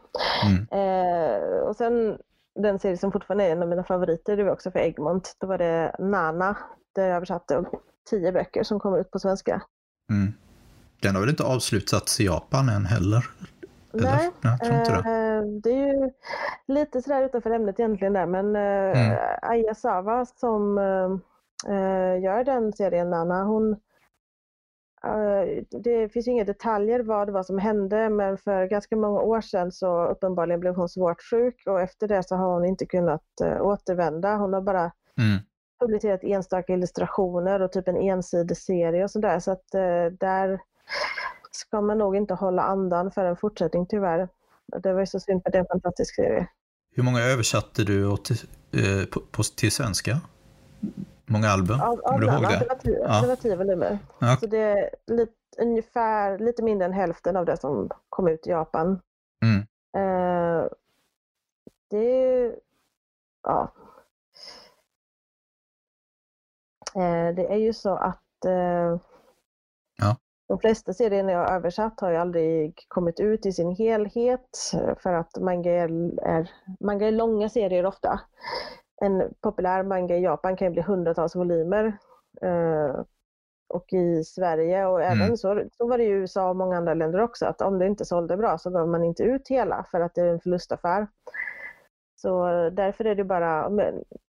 Mm. 0.45 0.67
Eh, 0.71 1.59
och 1.59 1.77
sen 1.77 2.19
den 2.63 2.79
serie 2.79 2.97
som 2.97 3.13
fortfarande 3.13 3.45
är 3.45 3.53
en 3.53 3.63
av 3.63 3.69
mina 3.69 3.85
favoriter, 3.85 4.37
det 4.37 4.45
var 4.45 4.53
också 4.53 4.71
för 4.71 4.79
Egmont. 4.79 5.37
Då 5.41 5.47
var 5.47 5.59
det 5.59 5.97
Nana, 5.99 6.57
där 6.95 7.07
jag 7.07 7.17
översatte 7.17 7.65
tio 8.11 8.33
böcker 8.33 8.63
som 8.63 8.81
kom 8.81 8.95
ut 8.95 9.11
på 9.11 9.19
svenska. 9.19 9.63
Mm. 10.11 10.33
Den 11.01 11.15
har 11.15 11.23
väl 11.23 11.31
inte 11.31 11.45
avslutats 11.45 12.21
i 12.21 12.25
Japan 12.25 12.69
än 12.69 12.87
heller? 12.87 13.31
Eller? 13.95 14.11
Nej, 14.11 14.31
jag 14.43 14.61
tror 14.61 14.75
inte 14.79 14.93
det. 14.93 14.99
eh, 14.99 15.43
det 15.63 15.71
är 15.71 15.87
ju 15.87 16.11
lite 16.67 17.03
sådär 17.03 17.23
utanför 17.23 17.51
ämnet 17.51 17.81
egentligen 17.81 18.13
där, 18.13 18.27
men 18.27 18.57
eh, 18.57 19.03
Mm. 19.11 19.19
Aya 19.43 19.75
Sava 19.75 20.25
som 20.27 20.79
eh, 21.69 22.23
gör 22.23 22.45
den 22.45 22.73
serien 22.73 23.11
Nana, 23.11 23.45
hon 23.45 23.77
det 25.71 26.09
finns 26.09 26.29
ju 26.29 26.33
inga 26.33 26.45
detaljer 26.45 27.01
vad 27.01 27.29
det 27.29 27.33
var 27.33 27.43
som 27.43 27.59
hände 27.59 28.09
men 28.09 28.39
för 28.39 28.67
ganska 28.67 28.97
många 28.97 29.21
år 29.21 29.41
sedan 29.41 29.73
så 29.73 30.05
uppenbarligen 30.07 30.61
blev 30.61 30.75
hon 30.75 30.89
svårt 30.89 31.23
sjuk 31.23 31.63
och 31.67 31.81
efter 31.81 32.09
det 32.09 32.29
så 32.29 32.37
har 32.37 32.53
hon 32.53 32.65
inte 32.65 32.87
kunnat 32.87 33.25
återvända. 33.61 34.37
Hon 34.37 34.53
har 34.53 34.61
bara 34.61 34.93
Mm. 35.19 35.39
publicerat 35.81 36.25
enstaka 36.25 36.73
illustrationer 36.73 37.63
och 37.63 37.73
typ 37.73 37.89
en 37.89 37.97
ensidig 37.97 38.57
serie 38.57 39.05
och 39.05 39.11
sådär 39.11 39.39
så 39.39 39.51
att 39.51 39.69
där 40.19 40.61
ska 41.59 41.81
man 41.81 41.99
nog 41.99 42.17
inte 42.17 42.35
hålla 42.35 42.63
andan 42.63 43.11
för 43.11 43.25
en 43.25 43.37
fortsättning 43.37 43.87
tyvärr. 43.87 44.29
Det 44.83 44.93
var 44.93 45.01
ju 45.01 45.07
så 45.07 45.21
synd 45.21 45.43
för 45.43 45.51
det 45.51 45.59
är 45.59 45.63
en 45.63 45.67
fantastisk 45.67 46.15
serie. 46.15 46.49
Hur 46.95 47.03
många 47.03 47.21
översatte 47.21 47.85
du 47.85 48.07
åt, 48.07 48.31
eh, 48.31 49.09
på, 49.13 49.21
på, 49.21 49.43
till 49.43 49.73
svenska? 49.73 50.21
Många 51.27 51.49
album? 51.49 51.81
Av, 51.81 51.97
Kommer 51.97 52.21
du 52.21 52.27
ihåg 52.27 52.43
det? 52.43 52.79
tio, 52.83 52.99
Ja. 52.99 53.37
tio 53.41 53.57
volymer. 53.57 53.99
Ja. 54.19 54.37
Så 54.41 54.47
det 54.47 54.59
är 54.59 54.91
lite, 55.07 55.33
ungefär 55.59 56.39
lite 56.39 56.63
mindre 56.63 56.87
än 56.87 56.93
hälften 56.93 57.37
av 57.37 57.45
det 57.45 57.57
som 57.57 57.91
kom 58.09 58.29
ut 58.29 58.47
i 58.47 58.51
Japan. 58.51 59.01
Mm. 59.43 59.59
Eh, 59.97 60.69
det 61.91 61.97
är 61.99 62.37
ju- 62.37 62.57
ja. 63.43 63.73
Eh, 66.95 67.35
det 67.35 67.53
är 67.53 67.57
ju 67.59 67.73
så 67.73 67.95
att 67.95 68.45
eh. 68.45 68.99
De 70.49 70.59
flesta 70.59 70.93
serierna 70.93 71.33
jag 71.33 71.51
översatt 71.51 72.01
har 72.01 72.11
ju 72.11 72.17
aldrig 72.17 72.85
kommit 72.89 73.21
ut 73.21 73.47
i 73.47 73.53
sin 73.53 73.71
helhet 73.77 74.73
för 75.03 75.15
att 75.15 75.37
manga 75.41 75.73
är, 75.73 75.89
manga 76.81 77.07
är 77.07 77.13
långa 77.13 77.49
serier 77.49 77.87
ofta. 77.87 78.21
En 79.01 79.35
populär 79.41 79.83
manga 79.83 80.17
i 80.17 80.23
Japan 80.23 80.57
kan 80.57 80.67
ju 80.67 80.73
bli 80.73 80.83
hundratals 80.83 81.37
volymer. 81.37 81.99
Uh, 82.45 83.03
och 83.69 83.93
i 83.93 84.25
Sverige 84.25 84.87
och 84.87 85.03
även 85.03 85.23
mm. 85.23 85.37
så, 85.37 85.63
så 85.73 85.89
var 85.89 85.99
det 85.99 86.05
i 86.05 86.09
USA 86.09 86.49
och 86.49 86.57
många 86.57 86.77
andra 86.77 86.95
länder 86.95 87.21
också 87.21 87.47
att 87.47 87.61
om 87.61 87.79
det 87.79 87.87
inte 87.87 88.05
sålde 88.05 88.37
bra 88.37 88.59
så 88.59 88.71
gav 88.71 88.89
man 88.89 89.05
inte 89.05 89.23
ut 89.23 89.49
hela 89.49 89.85
för 89.91 90.01
att 90.01 90.15
det 90.15 90.21
är 90.21 90.27
en 90.27 90.41
förlustaffär. 90.41 91.07
Så 92.17 92.47
därför 92.71 93.05
är 93.05 93.15
det 93.15 93.25
bara 93.25 93.71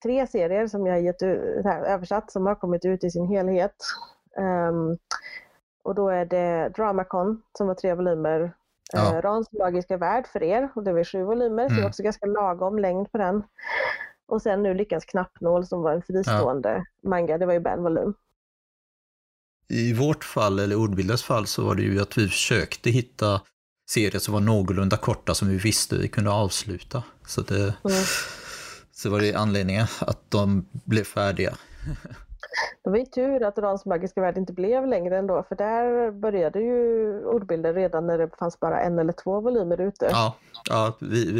tre 0.03 0.27
serier 0.27 0.67
som 0.67 0.87
jag 0.87 1.03
gett 1.03 1.23
översatt 1.23 2.31
som 2.31 2.47
har 2.47 2.55
kommit 2.55 2.85
ut 2.85 3.05
i 3.05 3.11
sin 3.11 3.27
helhet. 3.27 3.77
Um, 4.37 4.99
och 5.87 5.95
då 5.95 6.09
är 6.09 6.25
det 6.25 6.73
Dramacon 6.77 7.43
som 7.59 7.67
var 7.67 7.75
tre 7.75 7.95
volymer. 7.95 8.53
Ja. 8.93 9.01
Uh, 9.01 9.23
Rans 9.23 9.53
magiska 9.53 9.97
värld 9.97 10.27
för 10.27 10.43
er 10.43 10.69
och 10.75 10.85
det 10.85 10.93
var 10.93 11.05
sju 11.05 11.23
volymer 11.23 11.63
mm. 11.63 11.69
så 11.69 11.75
det 11.75 11.81
var 11.81 11.89
också 11.89 12.03
ganska 12.03 12.27
lagom 12.27 12.79
längd 12.79 13.13
på 13.13 13.19
den. 13.19 13.43
Och 14.29 14.43
sen 14.43 14.63
nu 14.63 14.75
Lyckans 14.75 15.05
knappnål 15.05 15.67
som 15.67 15.83
var 15.83 15.93
en 15.93 16.03
fristående 16.03 16.85
ja. 17.03 17.09
manga, 17.09 17.39
det 17.39 17.47
var 17.47 17.53
ju 17.53 17.61
bara 17.61 17.75
en 17.75 17.83
volym. 17.83 18.15
I 19.69 19.93
vårt 19.93 20.25
fall, 20.25 20.59
eller 20.59 20.77
Ordbilders 20.77 21.23
fall, 21.23 21.47
så 21.47 21.65
var 21.65 21.75
det 21.75 21.83
ju 21.83 22.01
att 22.01 22.19
vi 22.19 22.29
försökte 22.29 22.91
hitta 22.91 23.41
serier 23.91 24.19
som 24.19 24.35
var 24.35 24.41
någorlunda 24.41 24.97
korta 24.97 25.35
som 25.35 25.49
vi 25.49 25.57
visste 25.57 25.97
vi 25.97 26.09
kunde 26.09 26.31
avsluta. 26.31 27.03
Så 27.27 27.41
det, 27.41 27.63
mm. 27.63 28.05
så 28.93 29.11
var 29.11 29.21
det 29.21 29.35
anledningen 29.35 29.87
att 30.01 30.31
de 30.31 30.67
blev 30.73 31.05
färdiga. 31.05 31.57
Det 32.85 32.91
var 32.91 32.97
ju 32.97 33.05
tur 33.05 33.43
att 33.43 33.59
Rans 33.59 33.85
magiska 33.85 34.21
värld 34.21 34.39
inte 34.39 34.53
blev 34.53 34.87
längre 34.87 35.19
ändå, 35.19 35.45
för 35.49 35.57
där 35.57 36.11
började 36.11 36.61
ju 36.61 37.25
ordbilder 37.25 37.75
redan 37.75 38.07
när 38.07 38.19
det 38.19 38.31
fanns 38.39 38.61
bara 38.61 38.81
en 38.81 38.99
eller 38.99 39.13
två 39.13 39.41
volymer 39.41 39.81
ute. 39.81 40.09
Ja, 40.13 40.35
ja 40.69 40.97
vi, 41.01 41.33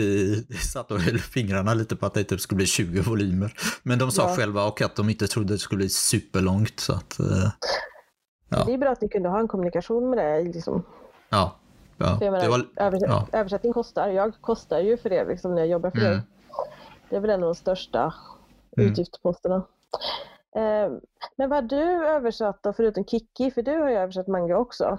vi 0.49 0.57
satt 0.57 0.91
och 0.91 1.01
höll 1.01 1.19
fingrarna 1.19 1.75
lite 1.75 1.97
på 1.97 2.07
att 2.07 2.15
det 2.15 2.25
typ 2.25 2.41
skulle 2.41 2.57
bli 2.57 2.67
20 2.67 3.01
volymer. 3.01 3.53
Men 3.83 3.99
de 3.99 4.11
sa 4.11 4.23
ja. 4.23 4.37
själva 4.37 4.65
och 4.65 4.83
att 4.83 4.97
de 4.97 5.11
inte 5.11 5.27
trodde 5.27 5.55
det 5.55 5.59
skulle 5.59 5.79
bli 5.79 5.89
superlångt. 5.89 6.81
Så 6.81 6.93
att, 6.93 7.21
eh, 7.21 7.51
ja. 8.49 8.65
Det 8.67 8.75
är 8.75 8.79
bra 8.79 8.91
att 8.91 9.01
ni 9.01 9.09
kunde 9.09 9.29
ha 9.29 9.41
en 9.41 9.49
kommunikation 9.49 10.11
med 10.11 10.19
det. 10.19 10.43
Liksom. 10.43 10.83
Ja, 11.29 11.57
Ja, 11.99 12.17
menar, 12.21 12.41
det 12.41 12.49
var, 12.49 12.67
övers 12.77 13.03
ja. 13.03 13.27
Översättning 13.33 13.73
kostar. 13.73 14.09
Jag 14.09 14.35
kostar 14.41 14.81
ju 14.81 14.97
för 14.97 15.11
det 15.11 15.25
liksom, 15.25 15.55
när 15.55 15.63
jag 15.63 15.69
jobbar 15.69 15.91
för 15.91 15.99
mm. 15.99 16.13
det. 16.13 16.23
Det 17.11 17.17
är 17.17 17.21
väl 17.21 17.31
en 17.31 17.43
av 17.43 17.49
de 17.49 17.55
största 17.55 18.15
mm. 18.77 18.91
utgiftsposterna. 18.91 19.63
Eh, 20.57 20.93
men 21.37 21.51
vad 21.51 21.63
har 21.63 21.63
du 21.63 22.07
översatt 22.07 22.63
då, 22.63 22.73
förutom 22.73 23.05
Kiki? 23.05 23.51
För 23.51 23.63
du 23.63 23.71
har 23.71 23.91
ju 23.91 23.97
översatt 23.97 24.27
manga 24.27 24.57
också. 24.57 24.99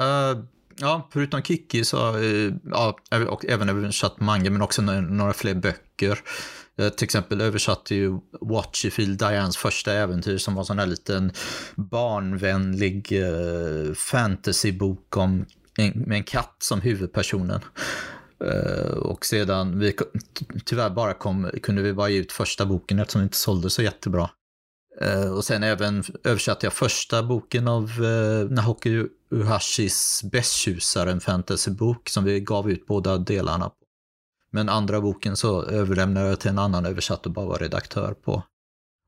Uh, 0.00 0.44
ja, 0.76 1.08
förutom 1.12 1.42
Kiki 1.42 1.84
så 1.84 1.96
har 1.96 2.18
uh, 2.18 2.54
ja, 2.64 2.96
och 3.28 3.44
även 3.44 3.68
översatt 3.68 4.20
manga 4.20 4.50
men 4.50 4.62
också 4.62 4.82
några, 4.82 5.32
fler 5.32 5.54
böcker. 5.54 6.18
Jag 6.74 6.98
till 6.98 7.04
exempel 7.04 7.40
översatte 7.40 7.94
ju 7.94 8.18
Watchfield 8.40 9.18
Dianes 9.18 9.56
första 9.56 9.92
äventyr 9.92 10.38
som 10.38 10.54
var 10.54 10.62
en 10.62 10.66
sån 10.66 10.78
här 10.78 10.86
liten 10.86 11.32
barnvänlig 11.76 13.12
uh, 13.12 13.94
fantasybok 13.94 15.16
om 15.16 15.46
med 15.94 16.16
en 16.16 16.24
katt 16.24 16.56
som 16.58 16.80
huvudpersonen. 16.80 17.60
Uh, 18.44 18.96
och 18.96 19.26
sedan, 19.26 19.78
vi, 19.78 19.96
tyvärr 20.64 20.90
bara 20.90 21.14
kom, 21.14 21.50
kunde 21.62 21.82
vi 21.82 21.92
bara 21.92 22.08
ge 22.08 22.18
ut 22.18 22.32
första 22.32 22.66
boken 22.66 22.98
eftersom 22.98 23.20
det 23.20 23.24
inte 23.24 23.36
sålde 23.36 23.70
så 23.70 23.82
jättebra. 23.82 24.30
Eh, 25.00 25.30
och 25.30 25.44
sen 25.44 25.62
även 25.62 26.04
översatte 26.24 26.66
jag 26.66 26.72
första 26.72 27.22
boken 27.22 27.68
av 27.68 27.82
eh, 27.84 28.50
Nahoki 28.50 29.06
Uhashis 29.30 30.22
Bästtjusare, 30.32 31.10
en 31.10 31.20
fantasybok 31.20 32.08
som 32.08 32.24
vi 32.24 32.40
gav 32.40 32.70
ut 32.70 32.86
båda 32.86 33.18
delarna 33.18 33.68
på. 33.68 33.76
Men 34.50 34.68
andra 34.68 35.00
boken 35.00 35.36
så 35.36 35.62
överlämnade 35.62 36.28
jag 36.28 36.40
till 36.40 36.50
en 36.50 36.58
annan 36.58 36.86
översatt 36.86 37.26
och 37.26 37.32
bara 37.32 37.46
var 37.46 37.58
redaktör 37.58 38.14
på. 38.14 38.42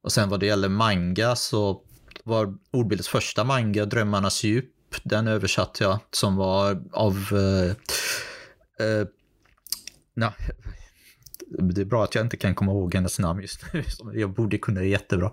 Och 0.04 0.12
sen 0.12 0.28
vad 0.28 0.40
det 0.40 0.46
gäller 0.46 0.68
manga 0.68 1.36
så 1.36 1.82
var 2.24 2.54
ordbildets 2.70 3.08
första 3.08 3.44
manga, 3.44 3.84
Drömmarnas 3.84 4.44
djup, 4.44 4.70
den 5.02 5.28
översatte 5.28 5.84
jag 5.84 5.98
som 6.10 6.36
var 6.36 6.82
av... 6.92 7.16
Eh, 7.32 7.70
eh, 8.86 9.06
na, 10.16 10.32
det 11.46 11.80
är 11.80 11.84
bra 11.84 12.04
att 12.04 12.14
jag 12.14 12.24
inte 12.24 12.36
kan 12.36 12.54
komma 12.54 12.72
ihåg 12.72 12.94
hennes 12.94 13.18
namn 13.18 13.40
just 13.40 13.72
nu. 13.72 13.84
Jag 14.20 14.30
borde 14.30 14.58
kunna 14.58 14.80
det 14.80 14.86
jättebra. 14.86 15.30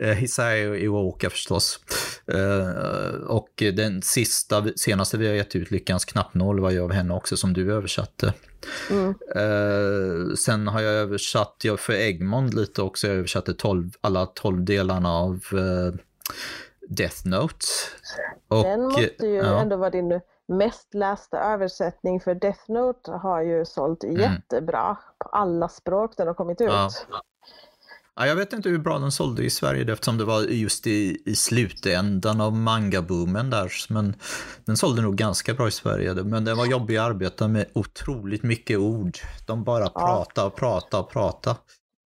Eh, 0.00 0.08
Hisayo 0.08 0.76
Iwaoka 0.76 1.30
förstås. 1.30 1.80
Eh, 2.32 3.20
och 3.26 3.50
den 3.56 4.02
sista, 4.02 4.66
senaste 4.76 5.18
vi 5.18 5.26
har 5.26 5.34
gett 5.34 5.56
ut, 5.56 5.70
Lyckans 5.70 6.04
knappnål, 6.04 6.60
var 6.60 6.70
ju 6.70 6.80
av 6.80 6.92
henne 6.92 7.14
också 7.14 7.36
som 7.36 7.52
du 7.52 7.72
översatte. 7.72 8.34
Mm. 8.90 9.14
Eh, 9.36 10.34
sen 10.34 10.68
har 10.68 10.80
jag 10.80 10.94
översatt, 10.94 11.56
jag 11.62 11.80
för 11.80 11.92
Egmont 11.92 12.54
lite 12.54 12.82
också, 12.82 13.06
jag 13.06 13.16
översatte 13.16 13.54
12, 13.54 13.90
alla 14.00 14.26
tolv 14.26 14.64
delarna 14.64 15.12
av 15.12 15.34
eh, 15.52 16.00
Death 16.88 17.26
Note. 17.28 17.66
Och, 18.48 18.62
Den 18.62 18.82
måste 18.82 19.26
ju 19.26 19.34
ja. 19.34 19.60
ändå 19.60 19.76
vara 19.76 19.90
din 19.90 20.20
mest 20.48 20.94
lästa 20.94 21.38
översättning 21.38 22.20
för 22.20 22.34
Death 22.34 22.70
Note 22.70 23.12
har 23.12 23.42
ju 23.42 23.64
sålt 23.64 24.04
mm. 24.04 24.20
jättebra 24.20 24.98
på 25.18 25.28
alla 25.28 25.68
språk 25.68 26.16
den 26.16 26.26
har 26.26 26.34
kommit 26.34 26.60
ut. 26.60 26.68
Ja. 26.70 26.90
Ja, 28.18 28.26
jag 28.26 28.36
vet 28.36 28.52
inte 28.52 28.68
hur 28.68 28.78
bra 28.78 28.98
den 28.98 29.12
sålde 29.12 29.44
i 29.44 29.50
Sverige 29.50 29.92
eftersom 29.92 30.18
det 30.18 30.24
var 30.24 30.42
just 30.42 30.86
i, 30.86 31.22
i 31.26 31.34
slutändan 31.34 32.40
av 32.40 32.52
mangaboomen 32.52 33.50
där. 33.50 33.72
Men 33.88 34.14
den 34.64 34.76
sålde 34.76 35.02
nog 35.02 35.16
ganska 35.16 35.54
bra 35.54 35.68
i 35.68 35.70
Sverige. 35.70 36.14
Men 36.14 36.44
den 36.44 36.56
var 36.56 36.66
jobbig 36.66 36.96
att 36.96 37.10
arbeta 37.10 37.48
med 37.48 37.66
otroligt 37.74 38.42
mycket 38.42 38.78
ord. 38.78 39.18
De 39.46 39.64
bara 39.64 39.90
ja. 39.94 40.18
och 40.18 40.56
pratade 40.56 41.02
och 41.02 41.10
pratade. 41.10 41.56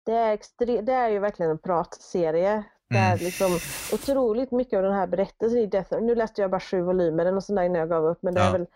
Det 0.05 0.11
är, 0.11 0.37
extre- 0.37 0.81
det 0.81 0.93
är 0.93 1.09
ju 1.09 1.19
verkligen 1.19 1.51
en 1.51 1.59
pratserie. 1.59 2.63
Där 2.89 3.13
mm. 3.13 3.23
liksom 3.23 3.59
otroligt 3.93 4.51
mycket 4.51 4.77
av 4.77 4.83
den 4.83 4.93
här 4.93 5.07
berättelsen 5.07 5.59
i 5.59 5.65
Death 5.65 6.01
Nu 6.01 6.15
läste 6.15 6.41
jag 6.41 6.51
bara 6.51 6.59
sju 6.59 6.81
volymer 6.81 7.35
och 7.35 7.43
sådär 7.43 7.63
innan 7.63 7.79
jag 7.79 7.89
gav 7.89 8.05
upp. 8.05 8.19
Men 8.21 8.33
det 8.33 8.39
ja. 8.39 8.47
är 8.47 8.51
väl, 8.51 8.67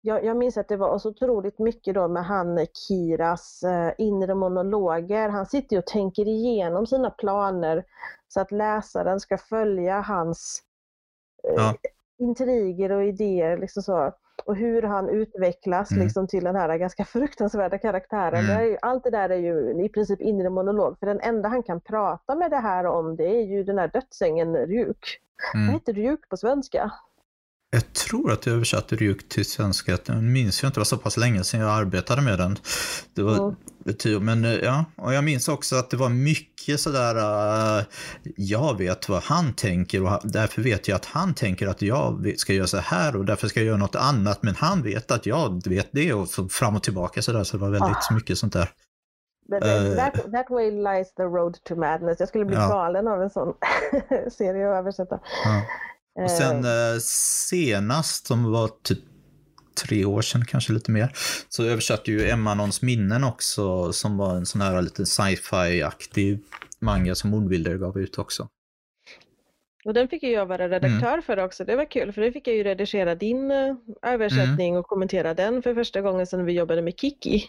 jag, 0.00 0.24
jag 0.24 0.36
minns 0.36 0.56
att 0.56 0.68
det 0.68 0.76
var 0.76 0.98
så 0.98 1.08
otroligt 1.08 1.58
mycket 1.58 1.94
då 1.94 2.08
med 2.08 2.24
han 2.24 2.66
Kiras 2.88 3.62
eh, 3.62 3.92
inre 3.98 4.34
monologer. 4.34 5.28
Han 5.28 5.46
sitter 5.46 5.78
och 5.78 5.86
tänker 5.86 6.28
igenom 6.28 6.86
sina 6.86 7.10
planer 7.10 7.84
så 8.28 8.40
att 8.40 8.52
läsaren 8.52 9.20
ska 9.20 9.38
följa 9.38 10.00
hans 10.00 10.62
eh, 11.48 11.54
ja. 11.56 11.74
intriger 12.18 12.92
och 12.92 13.04
idéer. 13.04 13.58
Liksom 13.58 13.82
så 13.82 14.12
och 14.44 14.56
hur 14.56 14.82
han 14.82 15.08
utvecklas 15.08 15.90
mm. 15.90 16.04
liksom, 16.04 16.26
till 16.26 16.44
den 16.44 16.56
här 16.56 16.78
ganska 16.78 17.04
fruktansvärda 17.04 17.78
karaktären. 17.78 18.44
Mm. 18.44 18.70
Det 18.70 18.78
allt 18.82 19.04
det 19.04 19.10
där 19.10 19.30
är 19.30 19.36
ju 19.36 19.84
i 19.84 19.88
princip 19.88 20.20
inre 20.20 20.50
monolog, 20.50 20.98
för 20.98 21.06
den 21.06 21.20
enda 21.20 21.48
han 21.48 21.62
kan 21.62 21.80
prata 21.80 22.34
med 22.34 22.50
det 22.50 22.56
här 22.56 22.86
om 22.86 23.16
det 23.16 23.28
är 23.28 23.42
ju 23.42 23.64
den 23.64 23.78
här 23.78 23.88
dödsängen 23.88 24.56
Ryuk. 24.56 25.18
Mm. 25.54 25.66
Vad 25.66 25.74
heter 25.74 25.92
Ryuk 25.92 26.28
på 26.28 26.36
svenska? 26.36 26.92
Jag 27.70 27.92
tror 27.92 28.32
att 28.32 28.46
jag 28.46 28.54
översatte 28.54 28.96
Ryuk 28.96 29.28
till 29.28 29.44
svenska. 29.44 29.98
Jag 30.06 30.22
minns 30.22 30.62
ju 30.62 30.66
inte, 30.66 30.76
det 30.76 30.80
var 30.80 30.84
så 30.84 30.98
pass 30.98 31.16
länge 31.16 31.44
sedan 31.44 31.60
jag 31.60 31.70
arbetade 31.70 32.22
med 32.22 32.38
den. 32.38 32.58
Det 33.14 33.22
var 33.22 33.36
mm. 33.36 33.56
Men 34.24 34.44
eh, 34.44 34.52
ja, 34.52 34.84
och 34.96 35.14
jag 35.14 35.24
minns 35.24 35.48
också 35.48 35.76
att 35.76 35.90
det 35.90 35.96
var 35.96 36.08
mycket 36.08 36.80
sådär, 36.80 37.16
uh, 37.16 37.84
jag 38.36 38.78
vet 38.78 39.08
vad 39.08 39.22
han 39.22 39.52
tänker 39.52 40.02
och 40.02 40.20
därför 40.24 40.62
vet 40.62 40.88
jag 40.88 40.96
att 40.96 41.04
han 41.04 41.34
tänker 41.34 41.66
att 41.66 41.82
jag 41.82 42.34
ska 42.36 42.52
göra 42.52 42.66
så 42.66 42.76
här 42.76 43.16
och 43.16 43.24
därför 43.24 43.48
ska 43.48 43.60
jag 43.60 43.66
göra 43.66 43.76
något 43.76 43.96
annat. 43.96 44.42
Men 44.42 44.54
han 44.54 44.82
vet 44.82 45.10
att 45.10 45.26
jag 45.26 45.68
vet 45.68 45.88
det 45.92 46.12
och 46.12 46.28
så 46.28 46.48
fram 46.48 46.76
och 46.76 46.82
tillbaka 46.82 47.22
sådär. 47.22 47.44
Så 47.44 47.56
det 47.56 47.60
var 47.60 47.70
väldigt 47.70 48.10
ah. 48.10 48.14
mycket 48.14 48.38
sånt 48.38 48.52
där. 48.52 48.70
But 49.48 49.64
uh, 49.64 49.96
that, 49.96 50.32
that 50.32 50.50
way 50.50 50.70
lies 50.70 51.14
the 51.14 51.22
road 51.22 51.58
to 51.64 51.74
madness. 51.76 52.20
Jag 52.20 52.28
skulle 52.28 52.44
bli 52.44 52.56
ja. 52.56 52.68
galen 52.68 53.08
av 53.08 53.22
en 53.22 53.30
sån 53.30 53.54
serie 54.30 54.70
att 54.70 54.76
översätta. 54.76 55.20
Ja. 55.44 55.62
Och 56.16 56.30
sen 56.30 56.64
eh. 56.64 56.70
eh, 56.70 56.98
senast, 57.48 58.26
som 58.26 58.52
var 58.52 58.70
typ 58.82 58.98
tre 59.84 60.04
år 60.04 60.22
sedan, 60.22 60.44
kanske 60.44 60.72
lite 60.72 60.90
mer, 60.90 61.12
så 61.48 61.64
översatte 61.64 62.10
ju 62.10 62.28
Emma 62.28 62.54
någons 62.54 62.82
minnen 62.82 63.24
också, 63.24 63.92
som 63.92 64.16
var 64.16 64.36
en 64.36 64.46
sån 64.46 64.60
här 64.60 64.82
lite 64.82 65.06
sci-fi-aktig 65.06 66.38
manga 66.78 67.14
som 67.14 67.34
Ordbilder 67.34 67.76
gav 67.76 67.98
ut 67.98 68.18
också. 68.18 68.48
Och 69.84 69.94
den 69.94 70.08
fick 70.08 70.22
ju 70.22 70.30
jag 70.30 70.46
vara 70.46 70.68
redaktör 70.68 71.12
mm. 71.12 71.22
för 71.22 71.44
också, 71.44 71.64
det 71.64 71.76
var 71.76 71.90
kul 71.90 72.12
för 72.12 72.22
då 72.22 72.32
fick 72.32 72.48
jag 72.48 72.56
ju 72.56 72.64
redigera 72.64 73.14
din 73.14 73.50
eh, 73.50 73.74
översättning 74.02 74.68
mm. 74.68 74.80
och 74.80 74.86
kommentera 74.86 75.34
den 75.34 75.62
för 75.62 75.74
första 75.74 76.00
gången 76.00 76.26
sedan 76.26 76.44
vi 76.44 76.52
jobbade 76.52 76.82
med 76.82 76.98
Kiki. 76.98 77.44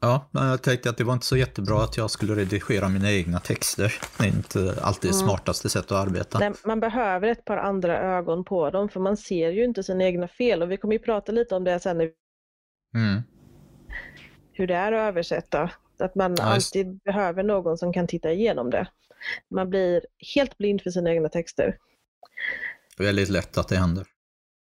Ja, 0.00 0.28
jag 0.32 0.62
tänkte 0.62 0.90
att 0.90 0.96
det 0.96 1.04
var 1.04 1.12
inte 1.12 1.26
så 1.26 1.36
jättebra 1.36 1.84
att 1.84 1.96
jag 1.96 2.10
skulle 2.10 2.34
redigera 2.34 2.88
mina 2.88 3.12
egna 3.12 3.40
texter. 3.40 3.94
Det 4.18 4.24
är 4.24 4.28
inte 4.28 4.78
alltid 4.82 5.10
det 5.10 5.14
mm. 5.14 5.26
smartaste 5.28 5.68
sättet 5.68 5.92
att 5.92 6.06
arbeta. 6.06 6.38
Nej, 6.38 6.52
man 6.64 6.80
behöver 6.80 7.28
ett 7.28 7.44
par 7.44 7.56
andra 7.56 7.98
ögon 7.98 8.44
på 8.44 8.70
dem 8.70 8.88
för 8.88 9.00
man 9.00 9.16
ser 9.16 9.50
ju 9.50 9.64
inte 9.64 9.82
sina 9.82 10.04
egna 10.04 10.28
fel 10.28 10.62
och 10.62 10.70
vi 10.70 10.76
kommer 10.76 10.94
ju 10.94 10.98
prata 10.98 11.32
lite 11.32 11.54
om 11.54 11.64
det 11.64 11.80
sen. 11.80 12.00
Mm. 12.00 13.22
Hur 14.52 14.66
det 14.66 14.74
är 14.74 14.92
att 14.92 15.08
översätta. 15.08 15.70
Att 15.98 16.14
man 16.14 16.34
ja, 16.38 16.44
alltid 16.44 16.98
behöver 17.04 17.42
någon 17.42 17.78
som 17.78 17.92
kan 17.92 18.06
titta 18.06 18.32
igenom 18.32 18.70
det. 18.70 18.88
Man 19.50 19.70
blir 19.70 20.06
helt 20.34 20.58
blind 20.58 20.82
för 20.82 20.90
sina 20.90 21.10
egna 21.10 21.28
texter. 21.28 21.76
Väldigt 22.98 23.28
lätt 23.28 23.58
att 23.58 23.68
det 23.68 23.76
händer. 23.76 24.06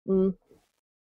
Mm. 0.09 0.33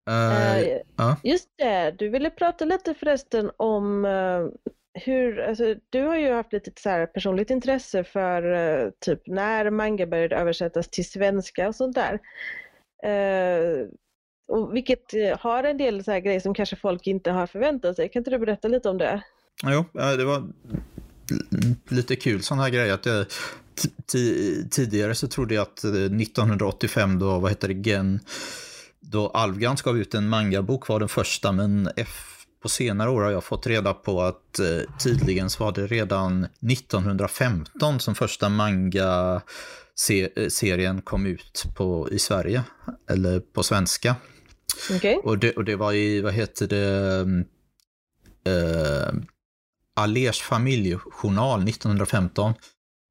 Eh, 0.07 0.77
ja. 0.95 1.17
Just 1.23 1.49
det, 1.57 1.95
du 1.97 2.09
ville 2.09 2.29
prata 2.29 2.65
lite 2.65 2.93
förresten 2.93 3.51
om 3.57 4.05
eh, 4.05 4.71
hur, 5.03 5.39
alltså, 5.39 5.75
du 5.89 6.01
har 6.01 6.17
ju 6.17 6.33
haft 6.33 6.53
lite 6.53 6.71
så 6.75 6.89
här 6.89 7.05
personligt 7.05 7.49
intresse 7.49 8.03
för 8.03 8.91
typ 8.99 9.27
när 9.27 9.69
manga 9.69 10.07
började 10.07 10.35
översättas 10.35 10.89
till 10.89 11.09
svenska 11.09 11.67
och 11.67 11.75
sånt 11.75 11.95
där. 11.95 12.19
Och 14.47 14.75
vilket 14.75 15.13
har 15.39 15.63
en 15.63 15.77
del 15.77 16.03
så 16.03 16.11
här 16.11 16.19
grejer 16.19 16.39
som 16.39 16.53
kanske 16.53 16.75
folk 16.75 17.07
inte 17.07 17.31
har 17.31 17.47
förväntat 17.47 17.95
sig. 17.95 18.09
Kan 18.09 18.19
inte 18.19 18.31
du 18.31 18.39
berätta 18.39 18.67
lite 18.67 18.89
om 18.89 18.97
det? 18.97 19.23
Jo, 19.63 19.85
det 19.93 20.25
var 20.25 20.49
lite 21.89 22.15
kul 22.15 22.43
sån 22.43 22.59
här 22.59 22.69
grej 22.69 22.91
att 22.91 23.05
jag, 23.05 23.25
tidigare 24.69 25.15
så 25.15 25.27
trodde 25.27 25.55
jag 25.55 25.61
att 25.61 25.83
eh, 25.83 25.91
1985 25.91 27.19
då, 27.19 27.39
vad 27.39 27.51
heter 27.51 27.67
det, 27.67 27.89
Gen, 27.89 28.19
då 29.11 29.29
Alvgans 29.29 29.81
gav 29.81 29.97
ut 29.97 30.13
en 30.13 30.29
mangabok 30.29 30.87
var 30.87 30.99
den 30.99 31.09
första, 31.09 31.51
men 31.51 31.89
F, 31.95 32.45
på 32.61 32.69
senare 32.69 33.09
år 33.09 33.21
har 33.21 33.31
jag 33.31 33.43
fått 33.43 33.67
reda 33.67 33.93
på 33.93 34.21
att 34.21 34.59
eh, 34.59 34.79
tydligen 35.03 35.49
så 35.49 35.63
var 35.63 35.71
det 35.71 35.87
redan 35.87 36.47
1915 36.71 37.99
som 37.99 38.15
första 38.15 38.49
manga-serien 38.49 41.01
kom 41.01 41.25
ut 41.25 41.63
på, 41.75 42.09
i 42.11 42.19
Sverige, 42.19 42.63
eller 43.09 43.39
på 43.39 43.63
svenska. 43.63 44.15
Okej? 44.95 45.19
Och 45.23 45.37
det, 45.37 45.51
och 45.51 45.65
det 45.65 45.75
var 45.75 45.93
i, 45.93 46.21
vad 46.21 46.33
heter 46.33 46.67
det, 46.67 47.19
eh, 48.51 49.13
Allers 49.95 50.41
familjejournal 50.41 51.67
1915. 51.67 52.53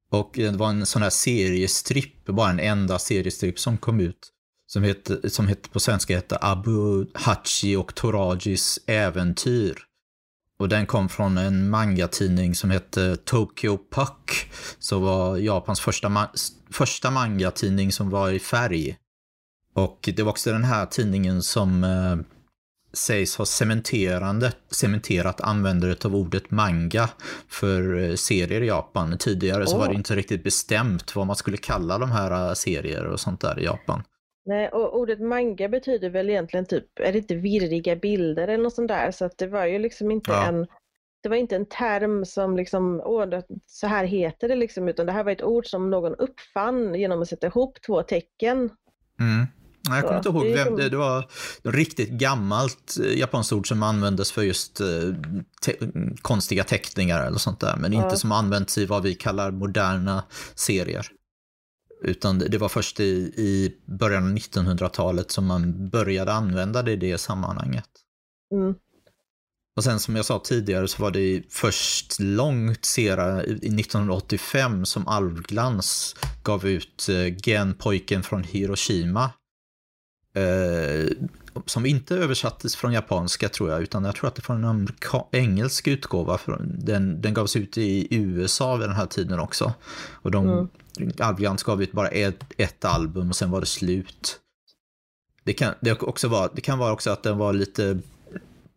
Och 0.09 0.31
det 0.33 0.51
var 0.51 0.69
en 0.69 0.85
sån 0.85 1.01
här 1.01 1.09
seriestripp, 1.09 2.25
bara 2.25 2.49
en 2.49 2.59
enda 2.59 2.99
seriestripp 2.99 3.59
som 3.59 3.77
kom 3.77 3.99
ut. 3.99 4.33
Som 4.67 4.83
hette, 4.83 5.29
som 5.29 5.47
hette 5.47 5.69
på 5.69 5.79
svenska 5.79 6.15
hette 6.15 6.37
Abu 6.41 7.05
Hachi 7.13 7.75
och 7.75 7.95
Torajis 7.95 8.79
äventyr. 8.85 9.77
Och 10.59 10.69
den 10.69 10.85
kom 10.85 11.09
från 11.09 11.37
en 11.37 11.69
mangatidning 11.69 12.55
som 12.55 12.69
hette 12.69 13.17
Tokyo 13.17 13.77
Puck. 13.91 14.51
Som 14.79 15.01
var 15.01 15.37
Japans 15.37 15.79
första, 15.79 16.07
ma- 16.07 16.53
första 16.71 17.11
mangatidning 17.11 17.91
som 17.91 18.09
var 18.09 18.29
i 18.29 18.39
färg. 18.39 18.97
Och 19.73 20.09
det 20.15 20.23
var 20.23 20.29
också 20.29 20.51
den 20.51 20.63
här 20.63 20.85
tidningen 20.85 21.43
som 21.43 21.83
eh, 21.83 22.17
sägs 22.93 23.35
ha 23.35 23.45
cementerande, 23.45 24.53
cementerat 24.71 25.41
användandet 25.41 26.05
av 26.05 26.15
ordet 26.15 26.51
manga 26.51 27.09
för 27.47 27.99
eh, 27.99 28.15
serier 28.15 28.61
i 28.61 28.67
Japan. 28.67 29.17
Tidigare 29.17 29.67
så 29.67 29.77
var 29.77 29.87
det 29.87 29.95
inte 29.95 30.15
riktigt 30.15 30.43
bestämt 30.43 31.15
vad 31.15 31.27
man 31.27 31.35
skulle 31.35 31.57
kalla 31.57 31.97
de 31.97 32.11
här 32.11 32.47
eh, 32.49 32.53
serier 32.53 33.05
och 33.05 33.19
sånt 33.19 33.41
där 33.41 33.59
i 33.59 33.63
Japan. 33.63 34.03
Nej, 34.47 34.69
och 34.69 34.99
ordet 34.99 35.19
manga 35.19 35.69
betyder 35.69 36.09
väl 36.09 36.29
egentligen 36.29 36.65
typ, 36.65 36.99
är 36.99 37.11
det 37.11 37.17
inte 37.17 37.35
virriga 37.35 37.95
bilder 37.95 38.47
eller 38.47 38.63
något 38.63 38.75
sånt 38.75 38.87
där? 38.87 39.11
Så 39.11 39.25
att 39.25 39.37
det 39.37 39.47
var 39.47 39.65
ju 39.65 39.79
liksom 39.79 40.11
inte 40.11 40.31
Ja. 40.31 40.47
en 40.47 40.67
det 41.23 41.29
var 41.29 41.35
inte 41.35 41.55
en 41.55 41.65
term 41.65 42.25
som 42.25 42.57
liksom, 42.57 43.01
åh, 43.05 43.39
så 43.65 43.87
här 43.87 44.05
heter 44.05 44.47
det 44.47 44.55
liksom, 44.55 44.87
utan 44.87 45.05
det 45.05 45.11
här 45.11 45.23
var 45.23 45.31
ett 45.31 45.43
ord 45.43 45.65
som 45.65 45.89
någon 45.89 46.15
uppfann 46.15 46.95
genom 46.95 47.21
att 47.21 47.29
sätta 47.29 47.47
ihop 47.47 47.81
två 47.85 48.03
tecken. 48.03 48.69
Mm. 49.19 49.47
Jag 49.89 50.03
kommer 50.03 50.17
inte 50.17 50.29
ihåg 50.29 50.45
vem 50.45 50.75
det, 50.75 50.89
det 50.89 50.97
var. 50.97 51.29
Riktigt 51.63 52.09
gammalt 52.09 52.97
eh, 53.05 53.19
japanskt 53.19 53.53
ord 53.53 53.67
som 53.67 53.83
användes 53.83 54.31
för 54.31 54.41
just 54.41 54.79
eh, 54.79 54.87
te 55.61 55.73
konstiga 56.21 56.63
teckningar 56.63 57.25
eller 57.27 57.37
sånt 57.37 57.59
där. 57.59 57.75
Men 57.77 57.93
Ja. 57.93 58.03
inte 58.03 58.17
som 58.17 58.31
används 58.31 58.77
i 58.77 58.85
vad 58.85 59.03
vi 59.03 59.15
kallar 59.15 59.51
moderna 59.51 60.23
serier. 60.55 61.07
Utan 62.01 62.39
det 62.39 62.57
var 62.57 62.69
först 62.69 62.99
i, 62.99 63.03
i 63.37 63.75
början 63.85 64.23
av 64.23 64.37
1900-talet 64.37 65.31
som 65.31 65.45
man 65.45 65.89
började 65.89 66.33
använda 66.33 66.83
det 66.83 66.91
i 66.91 66.95
det 66.95 67.17
sammanhanget. 67.17 67.89
Mm. 68.53 68.75
Och 69.77 69.83
sen 69.83 69.99
som 69.99 70.15
jag 70.15 70.25
sa 70.25 70.39
tidigare 70.39 70.87
så 70.87 71.01
var 71.01 71.11
det 71.11 71.43
först 71.49 72.19
långt 72.19 72.85
senare, 72.85 73.45
i 73.45 73.51
1985, 73.51 74.85
som 74.85 75.07
Alvglans 75.07 76.15
gav 76.43 76.67
ut 76.67 77.09
eh, 77.09 77.47
Gen, 77.47 77.73
pojken 77.73 78.23
från 78.23 78.43
Hiroshima. 78.43 79.31
Eh, 80.33 81.11
som 81.65 81.85
inte 81.85 82.15
översattes 82.15 82.75
från 82.75 82.93
japanska 82.93 83.49
tror 83.49 83.69
jag, 83.71 83.81
utan 83.81 84.03
jag 84.05 84.15
tror 84.15 84.27
att 84.27 84.35
det 84.35 84.49
var 84.49 84.55
en 84.55 84.65
amerika- 84.65 85.25
engelsk 85.31 85.87
utgåva. 85.87 86.39
Den, 86.63 87.21
den 87.21 87.33
gavs 87.33 87.55
ut 87.55 87.77
i 87.77 88.07
USA 88.15 88.75
vid 88.75 88.87
den 88.89 88.95
här 88.95 89.05
tiden 89.05 89.39
också. 89.39 89.73
Och 90.11 90.31
de, 90.31 90.49
Mm. 90.49 90.67
Alvglans 91.19 91.63
gav 91.63 91.81
ut 91.83 91.91
bara 91.91 92.07
ett, 92.07 92.43
ett 92.57 92.85
album 92.85 93.29
och 93.29 93.35
sen 93.35 93.51
var 93.51 93.59
det 93.59 93.65
slut. 93.65 94.39
Det 95.43 95.53
kan, 95.53 95.73
det, 95.81 96.01
också 96.01 96.27
vara, 96.27 96.49
det 96.53 96.61
kan 96.61 96.77
vara 96.79 96.91
också 96.91 97.09
att 97.09 97.23
den 97.23 97.37
var 97.37 97.53
lite 97.53 97.99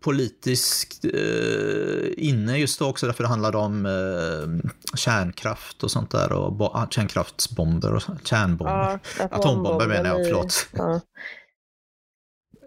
politiskt 0.04 1.04
eh, 1.04 2.08
inne 2.16 2.58
just 2.58 2.78
då 2.78 2.86
också 2.86 3.06
därför 3.06 3.22
det 3.24 3.28
handlade 3.28 3.58
om 3.58 3.86
eh, 3.86 4.70
kärnkraft 4.96 5.82
och 5.82 5.90
sånt 5.90 6.10
där 6.10 6.32
och 6.32 6.52
bo- 6.52 6.86
kärnkraftsbomber 6.90 7.94
och 7.94 8.02
kärnbomber. 8.24 9.00
Ja, 9.18 9.24
Atombomber 9.30 9.86
menar 9.86 10.10
jag, 10.10 10.26
förlåt. 10.26 10.66
Ja. 10.72 11.00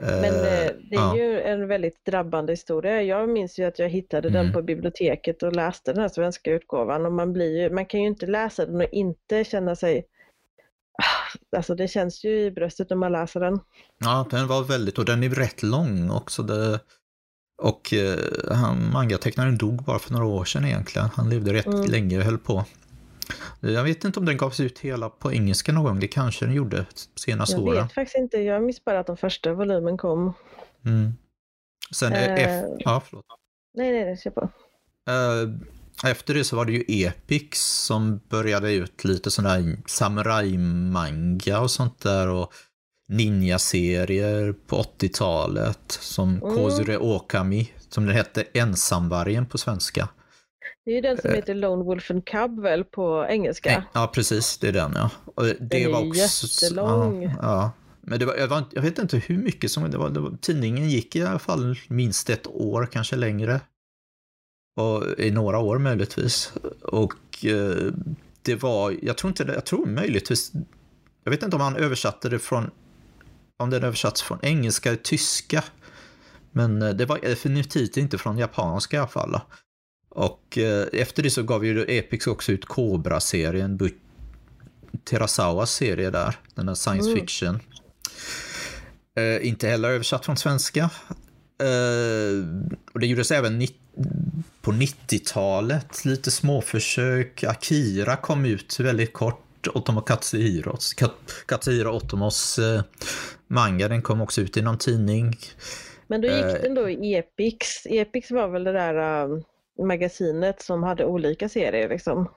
Men 0.05 0.35
eh, 0.35 0.71
det 0.89 0.95
är 0.95 1.15
ju 1.15 1.41
en 1.41 1.67
väldigt 1.67 2.05
drabbande 2.05 2.53
historia. 2.53 3.01
Jag 3.01 3.29
minns 3.29 3.59
ju 3.59 3.63
att 3.63 3.79
jag 3.79 3.89
hittade 3.89 4.27
Mm. 4.29 4.43
den 4.43 4.53
på 4.53 4.61
biblioteket 4.61 5.43
och 5.43 5.55
läste 5.55 5.93
den 5.93 6.01
här 6.01 6.09
svenska 6.09 6.51
utgåvan 6.51 7.05
och 7.05 7.11
man 7.13 7.33
blir 7.33 7.61
ju, 7.61 7.69
man 7.69 7.85
kan 7.85 8.01
ju 8.01 8.07
inte 8.07 8.25
läsa 8.25 8.65
den 8.65 8.75
och 8.75 8.89
inte 8.91 9.43
känna 9.43 9.75
sig 9.75 10.05
Ah, 11.03 11.57
Alltså 11.57 11.75
det 11.75 11.87
känns 11.87 12.23
ju 12.25 12.39
i 12.41 12.51
bröstet 12.51 12.89
när 12.89 12.97
man 12.97 13.11
läser 13.11 13.39
den. 13.39 13.59
Ja, 13.99 14.27
den 14.31 14.47
var 14.47 14.63
väldigt, 14.63 14.97
och 14.97 15.05
den 15.05 15.23
är 15.23 15.29
rätt 15.29 15.63
lång 15.63 16.11
också. 16.11 16.43
Det, 16.43 16.79
och 17.61 17.93
eh, 17.93 18.19
han, 18.55 18.91
mangatecknaren 18.93 19.57
dog 19.57 19.83
bara 19.83 19.99
för 19.99 20.13
några 20.13 20.25
år 20.25 20.45
sedan 20.45 20.65
egentligen. 20.65 21.09
Han 21.15 21.29
levde 21.29 21.53
rätt 21.53 21.65
Mm. 21.65 21.91
länge 21.91 22.17
och 22.17 22.23
höll 22.23 22.37
på. 22.37 22.65
Jag 23.59 23.83
vet 23.83 24.03
inte 24.03 24.19
om 24.19 24.25
den 24.25 24.37
gavs 24.37 24.59
ut 24.59 24.79
hela 24.79 25.09
på 25.09 25.33
engelska 25.33 25.71
någon 25.71 25.83
gång. 25.83 25.99
Det 25.99 26.07
kanske 26.07 26.45
den 26.45 26.53
gjorde 26.55 26.85
senaste 27.15 27.55
Jag 27.55 27.63
åren. 27.63 27.83
vet 27.83 27.93
faktiskt 27.93 28.17
inte, 28.17 28.37
jag 28.37 28.63
minns 28.63 28.85
bara 28.85 28.99
att 28.99 29.07
den 29.07 29.17
första 29.17 29.53
volymen 29.53 29.97
kom. 29.97 30.33
Mm. 30.85 31.13
Sen 31.91 32.13
eh, 32.13 32.23
Eh. 32.33 32.59
F, 32.59 32.65
ja, 32.79 33.01
förlåt. 33.09 33.25
Nej, 33.73 33.91
nej, 33.91 34.05
nej, 34.05 34.17
kör 34.17 34.31
på. 34.31 34.49
Eh, 35.09 36.09
efter 36.11 36.33
det 36.33 36.43
så 36.43 36.55
var 36.55 36.65
det 36.65 36.71
ju 36.71 36.83
Epix 36.87 37.59
som 37.85 38.19
började 38.29 38.73
ut 38.73 39.03
lite 39.03 39.31
sån 39.31 39.45
där 39.45 39.77
samurai-manga 39.87 41.59
och 41.59 41.71
sånt 41.71 41.99
där 42.01 42.27
och 42.27 42.53
ninja-serier 43.07 44.53
på 44.67 44.81
80-talet 44.81 45.91
som 46.01 46.29
Mm. 46.29 46.55
Kozure 46.55 46.97
Okami, 46.97 47.71
som 47.89 48.05
den 48.05 48.15
hette 48.15 48.43
Ensamvargen 48.53 49.45
på 49.45 49.57
svenska. 49.57 50.09
Det 50.85 50.91
är 50.91 50.95
ju 50.95 51.01
den 51.01 51.17
som 51.17 51.29
Eh. 51.29 51.35
heter 51.35 51.55
Lone 51.55 51.83
Wolf 51.83 52.11
and 52.11 52.25
Cub 52.25 52.59
väl 52.59 52.83
på 52.83 53.25
engelska? 53.29 53.83
Ja, 53.93 54.11
precis, 54.15 54.57
det 54.57 54.67
är 54.67 54.71
den 54.73 54.91
ja. 54.95 55.09
Och 55.35 55.43
det 55.59 55.83
är 55.83 55.91
var 55.91 56.01
ju 56.01 56.09
också, 56.09 56.65
jättelång. 56.65 57.23
Ja, 57.23 57.31
ja. 57.41 57.71
Men 58.01 58.19
det 58.19 58.25
var, 58.25 58.35
jag, 58.35 58.47
var, 58.47 58.63
jag 58.71 58.81
vet 58.81 58.99
inte 58.99 59.17
hur 59.17 59.37
mycket 59.37 59.71
som 59.71 59.91
det 59.91 59.97
var, 59.97 60.09
det 60.09 60.19
var. 60.19 60.37
Tidningen 60.41 60.89
gick 60.89 61.15
i 61.15 61.23
alla 61.23 61.39
fall 61.39 61.75
minst 61.87 62.29
ett 62.29 62.47
år, 62.47 62.89
kanske 62.91 63.15
längre. 63.15 63.61
Och 64.81 65.19
i 65.19 65.31
några 65.31 65.59
år 65.59 65.77
möjligtvis. 65.77 66.53
Och 66.81 67.45
eh, 67.45 67.91
det 68.41 68.55
var, 68.55 68.95
jag 69.01 69.17
tror 69.17 69.29
inte 69.29 69.43
det, 69.43 69.53
jag 69.53 69.65
tror 69.65 69.85
möjligtvis, 69.85 70.51
jag 71.23 71.31
vet 71.31 71.43
inte 71.43 71.55
om 71.55 71.61
han 71.61 71.75
översatte 71.75 72.29
det 72.29 72.39
från, 72.39 72.71
om 73.59 73.69
den 73.69 73.83
översatts 73.83 74.21
från 74.21 74.39
engelska 74.41 74.89
eller 74.89 74.99
tyska. 75.03 75.63
Men 76.51 76.81
eh, 76.81 76.89
det 76.89 77.05
var 77.05 77.19
definitivt 77.21 77.97
inte 77.97 78.17
från 78.17 78.37
japanska 78.37 78.97
i 78.97 78.99
alla 78.99 79.07
fall. 79.07 79.39
Och 80.15 80.57
eh, 80.57 80.87
efter 80.93 81.23
det 81.23 81.29
så 81.29 81.43
gav 81.43 81.65
ju 81.65 81.85
Epix 81.87 82.27
också 82.27 82.51
ut 82.51 82.65
Cobra-serien, 82.65 83.77
Bu- 83.77 83.93
Terasawas 85.09 85.71
serie 85.73 86.09
där, 86.09 86.35
den 86.55 86.65
där 86.65 86.73
science 86.73 87.09
Mm. 87.09 87.19
fiction. 87.19 87.59
Eh, 89.17 89.47
inte 89.47 89.67
heller 89.67 89.89
översatt 89.89 90.25
från 90.25 90.37
svenska. 90.37 90.89
Eh, 91.63 92.47
och 92.93 92.99
det 92.99 93.07
gjordes 93.07 93.31
även 93.31 93.67
på 94.61 94.71
90-talet, 94.71 96.05
lite 96.05 96.31
småförsök. 96.31 97.43
Akira 97.43 98.15
kom 98.15 98.45
ut 98.45 98.79
väldigt 98.79 99.13
kort, 99.13 99.67
Otomo 99.73 100.01
Katsuhiros. 100.01 100.93
Kat- 100.93 101.45
Katsuhiro 101.45 101.89
Otomos 101.95 102.59
eh, 102.59 102.81
manga, 103.47 103.87
den 103.87 104.01
kom 104.01 104.21
också 104.21 104.41
ut 104.41 104.57
i 104.57 104.61
någon 104.61 104.77
tidning. 104.77 105.37
Men 106.07 106.21
då 106.21 106.27
gick 106.27 106.43
Eh. 106.45 106.53
den 106.61 106.75
då 106.75 106.89
i 106.89 107.15
Epix. 107.15 107.67
Epix 107.85 108.31
var 108.31 108.47
väl 108.47 108.63
det 108.63 108.71
där 108.73 109.23
um, 109.23 109.43
magasinet 109.79 110.61
som 110.61 110.83
hade 110.83 111.05
olika 111.05 111.49
serier 111.49 111.89
liksom. 111.89 112.29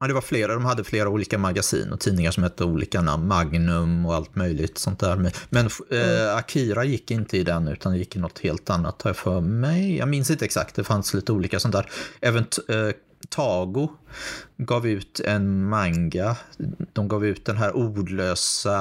Ja, 0.00 0.06
det 0.08 0.14
var 0.14 0.20
flera, 0.20 0.54
de 0.54 0.64
hade 0.64 0.84
flera 0.84 1.08
olika 1.08 1.38
magasin 1.38 1.92
och 1.92 2.00
tidningar 2.00 2.30
som 2.30 2.42
hette 2.42 2.64
olika 2.64 3.02
namn, 3.02 3.28
Magnum 3.28 4.06
och 4.06 4.14
allt 4.14 4.36
möjligt 4.36 4.78
sånt 4.78 5.00
där. 5.00 5.16
Men, 5.16 5.32
men 5.50 5.68
eh, 5.90 6.36
Akira 6.36 6.84
gick 6.84 7.10
inte 7.10 7.38
i 7.38 7.42
den 7.42 7.68
utan 7.68 7.96
gick 7.96 8.16
i 8.16 8.18
något 8.18 8.38
helt 8.38 8.70
annat 8.70 9.02
har 9.02 9.08
jag 9.08 9.16
för 9.16 9.40
mig. 9.40 9.96
Jag 9.96 10.08
minns 10.08 10.30
inte 10.30 10.44
exakt, 10.44 10.74
det 10.74 10.84
fanns 10.84 11.14
lite 11.14 11.32
olika 11.32 11.60
sånt 11.60 11.74
där. 11.74 11.90
Även 12.20 12.44
eh, 12.68 12.94
Tago 13.28 13.88
gav 14.56 14.86
ut 14.86 15.20
en 15.20 15.68
manga. 15.68 16.36
De 16.92 17.08
gav 17.08 17.26
ut 17.26 17.44
den 17.44 17.56
här 17.56 17.76
ordlösa 17.76 18.76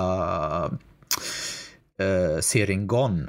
eh, 1.99 2.39
serien 2.39 2.87
Gone. 2.87 3.27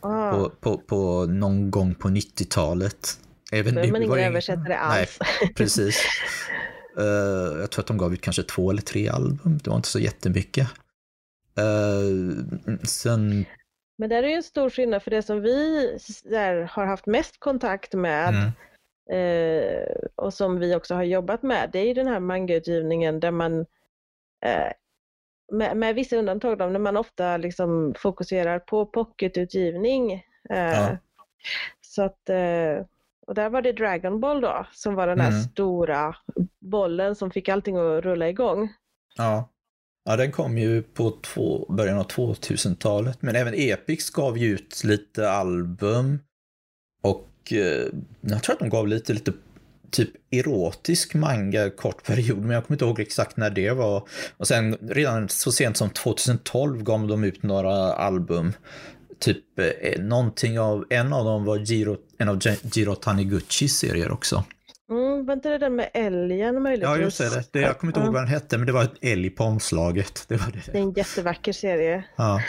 Ah, 0.00 0.30
På, 0.30 0.50
på, 0.60 0.78
på 0.78 1.26
någon 1.26 1.70
gång 1.70 1.94
på 1.94 2.08
90-talet. 2.08 3.18
Även 3.52 3.74
nu 3.74 3.80
var 3.90 3.98
ingen 3.98 4.10
det- 4.10 4.24
översättare 4.24 4.68
Nej, 4.68 4.78
alls. 5.00 5.18
precis. 5.56 6.04
Eh, 6.98 7.60
jag 7.60 7.70
tror 7.70 7.82
att 7.82 7.86
de 7.86 7.98
gav 7.98 8.12
ut 8.12 8.20
kanske 8.20 8.42
två 8.42 8.70
eller 8.70 8.82
tre 8.82 9.08
album. 9.08 9.58
Det 9.64 9.70
var 9.70 9.76
inte 9.76 9.88
så 9.88 9.98
jättemycket. 9.98 10.68
Uh, 11.60 12.76
sen... 12.82 13.44
Men 13.98 14.08
där 14.10 14.22
är 14.22 14.28
ju 14.28 14.34
en 14.34 14.42
stor 14.42 14.70
skillnad 14.70 15.02
för 15.02 15.10
det 15.10 15.22
som 15.22 15.40
vi 15.40 15.80
har 16.70 16.86
haft 16.86 17.06
mest 17.06 17.40
kontakt 17.40 17.94
med 17.94 18.28
Mm, 18.28 18.52
eh, 19.10 19.96
och 20.14 20.34
som 20.34 20.58
vi 20.58 20.74
också 20.74 20.94
har 20.94 21.02
jobbat 21.02 21.42
med, 21.42 21.70
det 21.72 21.78
är 21.78 21.84
ju 21.86 21.94
den 21.94 22.06
här 22.06 22.20
mangautgivningen 22.20 23.20
där 23.20 23.30
man 23.30 23.60
eh, 24.44 24.72
med, 25.52 25.76
med 25.76 25.94
vissa 25.94 26.16
undantag 26.16 26.58
då, 26.58 26.66
när 26.66 26.78
man 26.78 26.96
ofta 26.96 27.36
liksom 27.36 27.94
fokuserar 27.98 28.58
på 28.58 28.86
pocketutgivning. 28.86 30.12
Eh, 30.12 30.22
Ja. 30.50 30.96
Så 31.80 32.02
att, 32.02 32.28
eh, 32.28 32.84
och 33.28 33.34
där 33.34 33.50
var 33.50 33.62
det 33.62 33.72
Dragon 33.72 34.20
Ball 34.20 34.40
då, 34.40 34.66
som 34.72 34.94
var 34.94 35.06
den 35.06 35.20
här 35.20 35.30
Mm. 35.30 35.42
stora 35.42 36.16
bollen 36.60 37.14
som 37.14 37.30
fick 37.30 37.48
allting 37.48 37.76
att 37.76 38.04
rulla 38.04 38.28
igång. 38.28 38.68
ja. 39.16 39.48
ja, 40.04 40.16
den 40.16 40.32
kom 40.32 40.58
ju 40.58 40.82
på 40.82 41.10
två, 41.22 41.66
början 41.68 41.98
av 41.98 42.06
2000-talet. 42.06 43.22
Men 43.22 43.36
även 43.36 43.54
Epix 43.56 44.10
gav 44.10 44.38
ju 44.38 44.54
ut 44.54 44.84
lite 44.84 45.30
album. 45.30 46.18
Och 47.02 47.28
eh, 47.52 47.86
jag 48.20 48.42
tror 48.42 48.52
att 48.52 48.58
de 48.58 48.68
gav 48.68 48.88
lite, 48.88 49.12
lite 49.12 49.32
typ 49.90 50.10
erotisk 50.30 51.14
manga 51.14 51.70
kort 51.70 52.06
period, 52.06 52.38
men 52.38 52.50
jag 52.50 52.66
kommer 52.66 52.74
inte 52.74 52.84
ihåg 52.84 53.00
exakt 53.00 53.36
när 53.36 53.50
det 53.50 53.70
var. 53.70 54.08
Och 54.36 54.48
sen 54.48 54.76
redan 54.80 55.28
så 55.28 55.52
sent 55.52 55.76
som 55.76 55.90
2012 55.90 56.82
gav 56.82 57.06
de 57.06 57.24
ut 57.24 57.42
några 57.42 57.72
album. 57.94 58.52
Typ 59.18 59.58
eh, 59.58 60.00
någonting 60.02 60.60
av, 60.60 60.84
en 60.90 61.12
av 61.12 61.24
dem 61.24 61.44
var 61.44 61.56
Giro, 61.56 61.96
en 62.18 62.28
av 62.28 62.38
Jiro 62.62 62.94
Taniguchis 62.94 63.78
serier 63.78 64.10
också. 64.12 64.44
Mm, 64.90 65.26
var 65.26 65.34
inte 65.34 65.48
det 65.48 65.58
den 65.58 65.76
med 65.76 65.90
älgen 65.94 66.62
möjligtvis? 66.62 66.96
Ja, 66.96 67.02
just 67.02 67.18
det. 67.18 67.44
det 67.52 67.60
jag 67.60 67.78
kommer 67.78 67.90
inte 67.90 68.00
ihåg 68.00 68.12
vad 68.12 68.22
den 68.22 68.28
hette, 68.28 68.58
men 68.58 68.66
det 68.66 68.72
var 68.72 68.84
ett 68.84 68.94
älg 69.04 69.30
på 69.30 69.44
omslaget. 69.44 70.24
Det 70.28 70.36
var 70.36 70.52
det. 70.52 70.72
Det 70.72 70.78
är 70.78 70.82
en 70.82 70.92
jättevacker 70.92 71.52
serie. 71.52 72.04
Ja. 72.16 72.40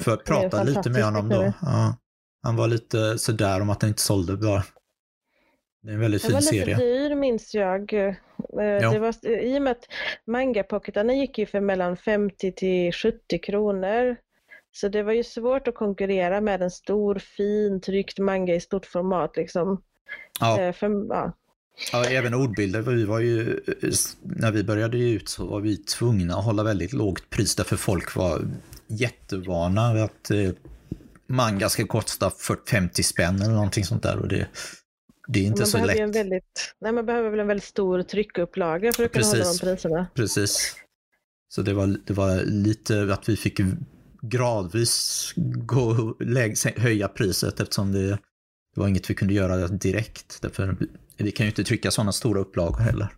För 0.00 0.12
att 0.14 0.24
prata 0.24 0.62
lite 0.62 0.90
med 0.90 1.04
honom 1.04 1.28
då. 1.28 1.52
Ja. 1.62 1.96
Han 2.42 2.56
var 2.56 2.68
lite 2.68 3.18
sådär 3.18 3.60
om 3.60 3.70
att 3.70 3.80
den 3.80 3.88
inte 3.88 4.02
sålde 4.02 4.36
bra. 4.36 4.62
Det 5.82 5.90
är 5.90 5.94
en 5.94 6.00
väldigt 6.00 6.22
Den 6.22 6.32
var 6.32 6.40
fin 6.40 6.50
lite 6.60 6.76
serie. 6.76 7.08
dyr 7.08 7.14
minns 7.14 7.54
jag. 7.54 7.92
Eh, 7.92 8.14
Det 8.92 8.98
var, 8.98 9.26
I 9.26 9.58
och 9.58 9.62
med 9.62 9.70
att 9.70 9.84
mangapocketarna 10.26 11.12
gick 11.14 11.38
ju 11.38 11.46
för 11.46 11.60
mellan 11.60 11.96
50 11.96 12.52
till 12.52 12.92
70 12.92 13.38
kronor. 13.38 14.16
Så 14.72 14.88
det 14.88 15.02
var 15.02 15.12
ju 15.12 15.24
svårt 15.24 15.68
att 15.68 15.74
konkurrera 15.74 16.40
med 16.40 16.62
en 16.62 16.70
stor 16.70 17.18
fin 17.18 17.80
tryckt 17.80 18.18
manga 18.18 18.54
i 18.54 18.60
stort 18.60 18.86
format 18.86 19.36
liksom. 19.36 19.82
Ja, 20.40 20.60
Eh, 20.60 20.72
För, 20.72 21.06
ja. 21.08 21.32
ja, 21.92 22.04
även 22.04 22.34
ordbilder. 22.34 22.80
Vi 22.82 23.04
var 23.04 23.20
ju, 23.20 23.60
när 24.22 24.52
vi 24.52 24.64
började 24.64 24.98
ge 24.98 25.08
ut 25.14 25.28
så 25.28 25.46
var 25.46 25.60
vi 25.60 25.76
tvungna 25.76 26.36
att 26.36 26.44
hålla 26.44 26.62
väldigt 26.62 26.92
lågt 26.92 27.30
pris 27.30 27.54
därför 27.56 27.76
folk 27.76 28.16
var 28.16 28.40
jättevana 28.86 29.94
vid 29.94 30.02
att 30.02 30.30
eh, 30.30 30.50
manga 31.26 31.68
ska 31.68 31.86
kosta 31.86 32.30
40, 32.30 32.70
50 32.70 33.02
spänn 33.02 33.42
eller 33.42 33.54
någonting 33.54 33.84
sånt 33.84 34.02
där. 34.02 34.18
Och 34.18 34.28
det, 34.28 34.46
det 35.28 35.40
är 35.40 35.44
inte 35.44 35.60
man 35.60 35.66
så 35.66 35.78
ju 35.78 35.82
en 35.82 35.86
lätt. 35.86 36.16
väldigt, 36.16 36.74
nej, 36.80 36.92
man 36.92 37.06
behöver 37.06 37.30
väl 37.30 37.40
en 37.40 37.46
väldigt 37.46 37.64
stor 37.64 38.02
tryckupplaga 38.02 38.92
för 38.92 39.04
att 39.04 39.12
kunna 39.12 39.26
hålla 39.26 39.38
de 39.38 39.44
Precis. 39.44 39.60
priserna. 39.60 40.06
Precis. 40.14 40.76
Så 41.48 41.62
det 41.62 41.74
var, 41.74 41.98
det 42.06 42.12
var 42.12 42.42
lite 42.44 43.12
att 43.12 43.28
vi 43.28 43.36
fick 43.36 43.60
gradvis 44.20 45.32
gå, 45.66 46.14
höja 46.76 47.08
priset 47.08 47.60
eftersom 47.60 47.92
det, 47.92 48.08
det 48.74 48.80
var 48.80 48.88
inget 48.88 49.10
vi 49.10 49.14
kunde 49.14 49.34
göra 49.34 49.56
direkt. 49.68 50.38
Därför, 50.42 50.76
vi 51.16 51.30
kan 51.32 51.46
ju 51.46 51.50
inte 51.50 51.64
trycka 51.64 51.90
sådana 51.90 52.12
stora 52.12 52.40
upplagor 52.40 52.78
heller. 52.78 53.08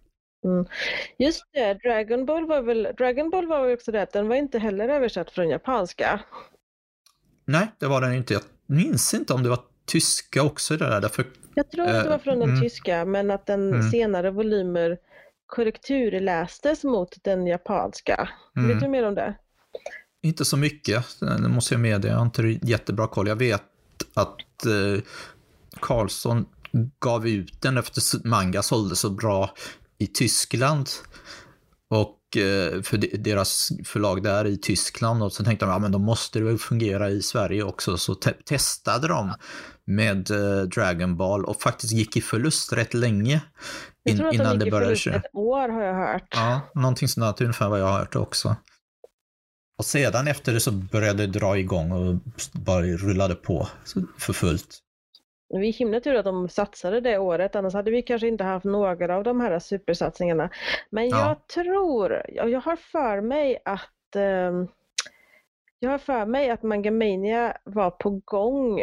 Just 1.19 1.43
det, 1.53 1.75
Dragon 1.75 2.27
Ball 2.27 2.47
var 2.47 2.63
väl, 2.63 2.89
Dragon 2.99 3.31
Ball 3.31 3.47
var 3.47 3.63
väl 3.67 3.75
också 3.75 3.93
det 3.93 4.03
att 4.03 4.13
den 4.13 4.29
var 4.29 4.37
inte 4.37 4.59
heller 4.59 4.89
översatt 4.89 5.31
från 5.31 5.49
japanska. 5.49 6.21
Nej, 7.45 7.69
det 7.79 7.87
var 7.87 8.01
den 8.01 8.13
inte. 8.15 8.35
Jag 8.35 8.43
minns 8.67 9.15
inte 9.15 9.33
om 9.35 9.43
det 9.43 9.49
var 9.49 9.59
tyska 9.87 10.43
också 10.43 10.77
det 10.77 10.85
där. 10.89 11.01
Därför, 11.01 11.25
Jag 11.55 11.71
tror 11.71 11.87
att 11.87 12.05
det 12.05 12.11
var 12.11 12.19
från 12.19 12.39
den 12.39 12.49
Mm. 12.49 12.61
tyska 12.63 13.05
men 13.05 13.31
att 13.31 13.47
den 13.47 13.69
Mm. 13.75 13.91
senare 13.91 14.31
volymer 14.31 14.99
korrekturlästes 15.47 16.85
mot 16.85 17.17
den 17.25 17.47
japanska. 17.47 18.29
Mm. 18.57 18.69
Vet 18.69 18.81
du 18.81 18.89
mer 18.89 19.07
om 19.07 19.15
det? 19.15 19.35
Inte 20.23 20.45
så 20.45 20.57
mycket, 20.57 21.05
det 21.21 21.49
måste 21.49 21.75
jag 21.75 21.81
medge. 21.81 22.09
Jag 22.09 22.17
har 22.17 22.25
inte 22.25 22.43
jättebra 22.63 23.07
koll. 23.07 23.29
Jag 23.29 23.37
vet 23.37 23.63
att 24.15 24.67
eh, 24.67 25.03
Carlson 25.81 26.47
gav 27.01 27.29
ut 27.29 27.63
den 27.63 27.79
efter 27.79 28.27
manga 28.29 28.63
sålde 28.63 28.97
så 28.97 29.11
bra 29.11 29.51
i 29.99 30.07
Tyskland. 30.07 30.89
Och 31.91 32.37
eh, 32.37 32.83
för 32.83 32.97
de- 32.97 33.17
deras 33.17 33.69
förlag 33.85 34.23
där 34.23 34.47
i 34.47 34.57
Tyskland 34.57 35.23
och 35.23 35.33
så 35.33 35.45
tänkte 35.45 35.67
de, 35.67 35.73
ja 35.73 35.79
men 35.79 35.93
då 35.93 35.99
måste 35.99 36.39
det 36.39 36.45
väl 36.45 36.59
fungera 36.59 37.11
i 37.11 37.23
Sverige 37.23 37.63
också. 37.63 37.97
Så 37.99 38.15
te- 38.15 38.33
testade 38.45 39.09
de 39.09 39.33
med 39.87 40.31
eh, 40.31 40.63
Dragon 40.63 41.17
Ball 41.17 41.45
och 41.45 41.63
faktiskt 41.63 41.93
gick 41.93 42.17
i 42.17 42.21
förlust 42.21 42.73
rätt 42.73 42.95
länge 42.95 43.41
Jag 44.03 44.13
in, 44.13 44.19
tror 44.19 44.29
att 44.29 44.35
innan 44.35 44.47
de 44.47 44.59
det 44.59 44.65
gick 44.65 44.69
i 44.69 44.71
började 44.71 44.97
förlust 44.97 45.25
ett 45.27 45.35
år 45.35 45.69
har 45.69 45.83
jag 45.83 45.95
hört. 46.13 46.29
Ja, 46.31 46.61
någonting 46.75 47.09
sånt 47.09 47.39
där, 47.39 47.45
ungefär 47.45 47.69
vad 47.69 47.81
jag 47.81 47.87
har 47.87 47.99
hört 47.99 48.17
också. 48.17 48.57
Och 49.81 49.85
sedan 49.87 50.29
efter 50.29 50.53
det 50.53 50.61
så 50.61 50.73
började 50.73 51.27
det 51.27 51.39
dra 51.39 51.59
igång 51.59 51.93
och 51.93 52.15
bara 52.67 52.83
rullade 52.83 53.35
på 53.35 53.67
för 54.19 54.33
fullt. 54.33 54.79
Vi 55.55 55.69
är 55.69 55.73
himla 55.73 56.01
tur 56.01 56.15
att 56.15 56.25
de 56.25 56.49
satsade 56.49 57.01
det 57.01 57.19
året, 57.19 57.57
annars 57.57 57.75
hade 57.75 57.91
vi 57.91 58.03
kanske 58.03 58.29
inte 58.29 58.45
haft 58.45 58.65
några 58.65 59.17
av 59.17 59.25
de 59.25 59.41
här 59.41 59.59
supersatsningarna. 59.59 60.51
Men 60.91 61.09
Ja. 61.09 61.29
jag 61.29 61.47
tror, 61.65 62.23
jag 62.29 62.61
har 62.61 62.77
för 62.77 63.21
mig 63.21 63.59
att 63.65 64.17
ehm, 64.17 64.69
jag 65.79 65.91
har 65.91 65.99
för 65.99 66.27
mig 66.27 66.51
att 66.51 66.63
Mangamania 66.63 67.57
var 67.65 67.91
på 67.91 68.21
gång. 68.25 68.81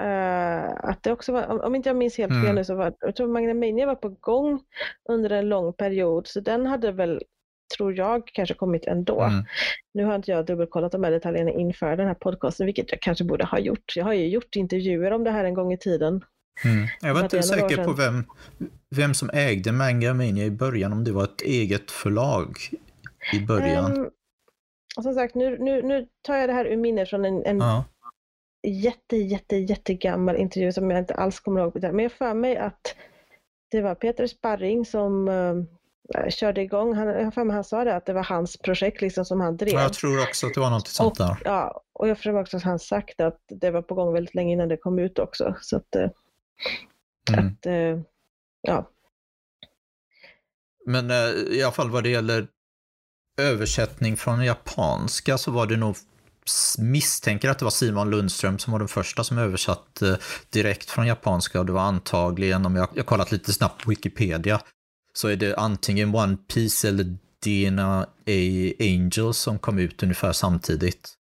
Eh, 0.00 0.70
att 0.84 1.02
det 1.02 1.12
också 1.12 1.32
var, 1.32 1.46
om, 1.46 1.60
om 1.60 1.74
inte 1.74 1.88
jag 1.88 1.96
minns 1.96 2.18
helt 2.18 2.32
fel 2.32 2.42
Mm. 2.44 2.54
nu 2.54 2.64
så 2.64 2.74
var 2.74 2.94
jag 3.00 3.16
tror 3.16 3.28
Mangamania 3.28 3.86
var 3.86 3.94
på 3.94 4.08
gång 4.08 4.60
under 5.08 5.30
en 5.30 5.48
lång 5.48 5.72
period 5.72 6.26
så 6.26 6.40
den 6.40 6.66
hade 6.66 6.92
väl, 6.92 7.22
tror 7.76 7.94
jag, 7.96 8.26
kanske 8.26 8.54
kommit 8.54 8.86
ändå. 8.86 9.20
Mm. 9.20 9.44
Nu 9.94 10.04
har 10.04 10.14
inte 10.14 10.30
jag 10.30 10.46
dubbelkollat 10.46 10.92
de 10.92 11.04
här 11.04 11.10
detaljerna 11.10 11.50
inför 11.50 11.96
den 11.96 12.06
här 12.06 12.14
podcasten, 12.14 12.66
vilket 12.66 12.90
jag 12.92 13.00
kanske 13.00 13.24
borde 13.24 13.44
ha 13.44 13.58
gjort. 13.58 13.96
Jag 13.96 14.04
har 14.04 14.12
ju 14.12 14.28
gjort 14.28 14.56
intervjuer 14.56 15.10
om 15.10 15.24
det 15.24 15.30
här 15.30 15.44
en 15.44 15.54
gång 15.54 15.72
i 15.72 15.78
tiden. 15.78 16.24
Mm. 16.64 16.86
Jag 17.00 17.14
var 17.14 17.22
inte 17.22 17.42
säker 17.42 17.84
på 17.84 17.92
vem, 17.92 18.24
vem 18.96 19.14
som 19.14 19.30
ägde 19.32 19.72
Manga 19.72 20.14
Mania 20.14 20.44
i 20.44 20.50
början, 20.50 20.92
om 20.92 21.04
det 21.04 21.12
var 21.12 21.24
ett 21.24 21.42
eget 21.42 21.90
förlag 21.90 22.56
i 23.32 23.40
början. 23.40 23.96
Ehm, 23.96 24.10
och 24.96 25.02
som 25.02 25.14
sagt, 25.14 25.34
nu, 25.34 25.58
nu, 25.58 25.82
nu 25.82 26.06
tar 26.22 26.36
jag 26.36 26.48
det 26.48 26.52
här 26.52 26.64
ur 26.64 26.76
minnet 26.76 27.10
från 27.10 27.24
en, 27.24 27.44
en 27.44 27.58
ja. 27.58 27.84
jätte, 28.66 29.16
jätte, 29.16 29.56
jättegammal 29.56 30.36
intervju 30.36 30.72
som 30.72 30.90
jag 30.90 30.98
inte 30.98 31.14
alls 31.14 31.40
kommer 31.40 31.60
ihåg. 31.60 31.82
Men 31.82 31.98
jag 31.98 32.12
för 32.12 32.34
mig 32.34 32.56
att 32.56 32.96
det 33.70 33.82
var 33.82 33.94
Peter 33.94 34.26
Sparring 34.26 34.84
som 34.84 35.28
eh, 35.28 35.54
körde 36.30 36.62
igång. 36.62 36.94
Han, 36.94 37.32
för 37.32 37.50
han 37.52 37.64
sa 37.64 37.84
det, 37.84 37.96
att 37.96 38.06
det 38.06 38.12
var 38.12 38.24
hans 38.24 38.56
projekt 38.56 39.00
liksom 39.00 39.24
som 39.24 39.40
han 39.40 39.56
drev. 39.56 39.74
Ja, 39.74 39.80
Jag 39.82 39.92
tror 39.92 40.22
också 40.22 40.46
att 40.46 40.54
det 40.54 40.60
var 40.60 40.70
något 40.70 40.88
sånt 40.88 41.18
där. 41.18 41.36
Ja, 41.44 41.82
och 41.92 42.08
jag 42.08 42.18
tror 42.18 42.40
också 42.40 42.56
att 42.56 42.62
han 42.62 42.78
sagt 42.78 43.20
att 43.20 43.40
det 43.48 43.70
var 43.70 43.82
på 43.82 43.94
gång 43.94 44.12
väldigt 44.12 44.34
länge 44.34 44.52
innan 44.52 44.68
det 44.68 44.76
kom 44.76 44.98
ut 44.98 45.18
också. 45.18 45.54
Så 45.60 45.76
att, 45.76 45.96
eh, 45.96 46.08
Mm. 47.32 47.46
att 47.46 47.66
eh, 47.66 48.00
ja. 48.60 48.90
Men 50.86 51.10
eh, 51.10 51.16
i 51.50 51.62
alla 51.62 51.72
fall 51.72 51.90
vad 51.90 52.02
det 52.02 52.08
gäller 52.08 52.46
översättning 53.40 54.16
från 54.16 54.44
japanska 54.44 55.38
så 55.38 55.50
var 55.50 55.66
det 55.66 55.76
nog 55.76 55.96
misstänker 56.78 57.50
att 57.50 57.58
det 57.58 57.64
var 57.64 57.70
Simon 57.70 58.10
Lundström 58.10 58.58
som 58.58 58.72
var 58.72 58.78
den 58.78 58.88
första 58.88 59.24
som 59.24 59.38
översatte 59.38 60.18
direkt 60.50 60.90
från 60.90 61.06
japanska 61.06 61.60
och 61.60 61.66
det 61.66 61.72
var 61.72 61.80
antagligen, 61.82 62.66
om 62.66 62.76
jag, 62.76 62.88
jag 62.94 63.06
kollat 63.06 63.32
lite 63.32 63.52
snabbt 63.52 63.84
på 63.84 63.90
Wikipedia, 63.90 64.60
så 65.16 65.28
är 65.28 65.36
det 65.36 65.56
antingen 65.56 66.14
One 66.14 66.36
Piece 66.54 66.88
eller 66.88 67.04
DNA 67.44 68.06
Angels 68.80 69.38
som 69.38 69.58
kom 69.58 69.78
ut 69.78 70.02
ungefär 70.02 70.32
samtidigt. 70.32 71.14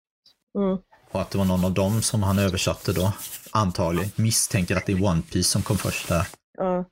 Mm. 0.58 0.78
Och 1.10 1.20
att 1.20 1.30
det 1.30 1.38
var 1.38 1.44
någon 1.44 1.64
av 1.64 1.74
dem 1.74 2.02
som 2.02 2.22
han 2.22 2.38
översatte 2.38 2.92
då, 2.92 3.12
antagligen. 3.50 4.10
Misstänker 4.16 4.76
att 4.76 4.86
det 4.86 4.92
är 4.92 5.04
One 5.04 5.22
Piece 5.32 5.48
som 5.48 5.62
kom 5.62 5.76
först 5.76 6.08
där. 6.08 6.26
Ja. 6.58 6.84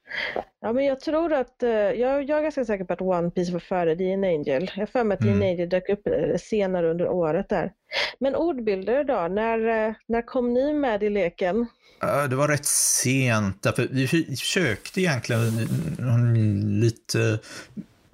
ja, 0.61 0.73
men 0.73 0.85
jag 0.85 1.01
tror 1.01 1.33
att, 1.33 1.63
eh, 1.63 1.71
jag, 1.71 2.23
jag 2.23 2.39
är 2.39 2.43
ganska 2.43 2.65
säker 2.65 2.85
på 2.85 2.93
att 2.93 3.01
One 3.01 3.31
Piece 3.31 3.53
var 3.53 3.61
före 3.61 3.97
The 3.97 4.13
Angel. 4.13 4.71
Jag 4.75 4.83
har 4.83 4.87
för 4.87 5.05
mig 5.05 5.15
att 5.15 5.25
Mm. 5.25 5.41
The 5.41 5.51
Angel 5.51 5.69
dök 5.69 5.89
upp 5.89 6.07
eh, 6.07 6.37
senare 6.39 6.91
under 6.91 7.09
året 7.09 7.49
där. 7.49 7.73
Men 8.19 8.35
ordbilder 8.37 9.05
då, 9.05 9.29
när, 9.35 9.87
eh, 9.87 9.95
när 10.09 10.23
kom 10.23 10.53
ni 10.55 10.73
med 10.73 11.03
i 11.03 11.11
leken? 11.11 11.67
Det 12.01 12.37
var 12.37 12.49
rätt 12.49 12.67
sent, 12.67 13.63
därför 13.63 13.89
vi 13.91 14.07
försökte 14.37 15.01
egentligen 15.01 16.81
lite 16.81 17.39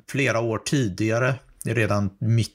flera 0.08 0.40
år 0.40 0.58
tidigare, 0.58 1.34
redan 1.64 2.10
mitt 2.18 2.52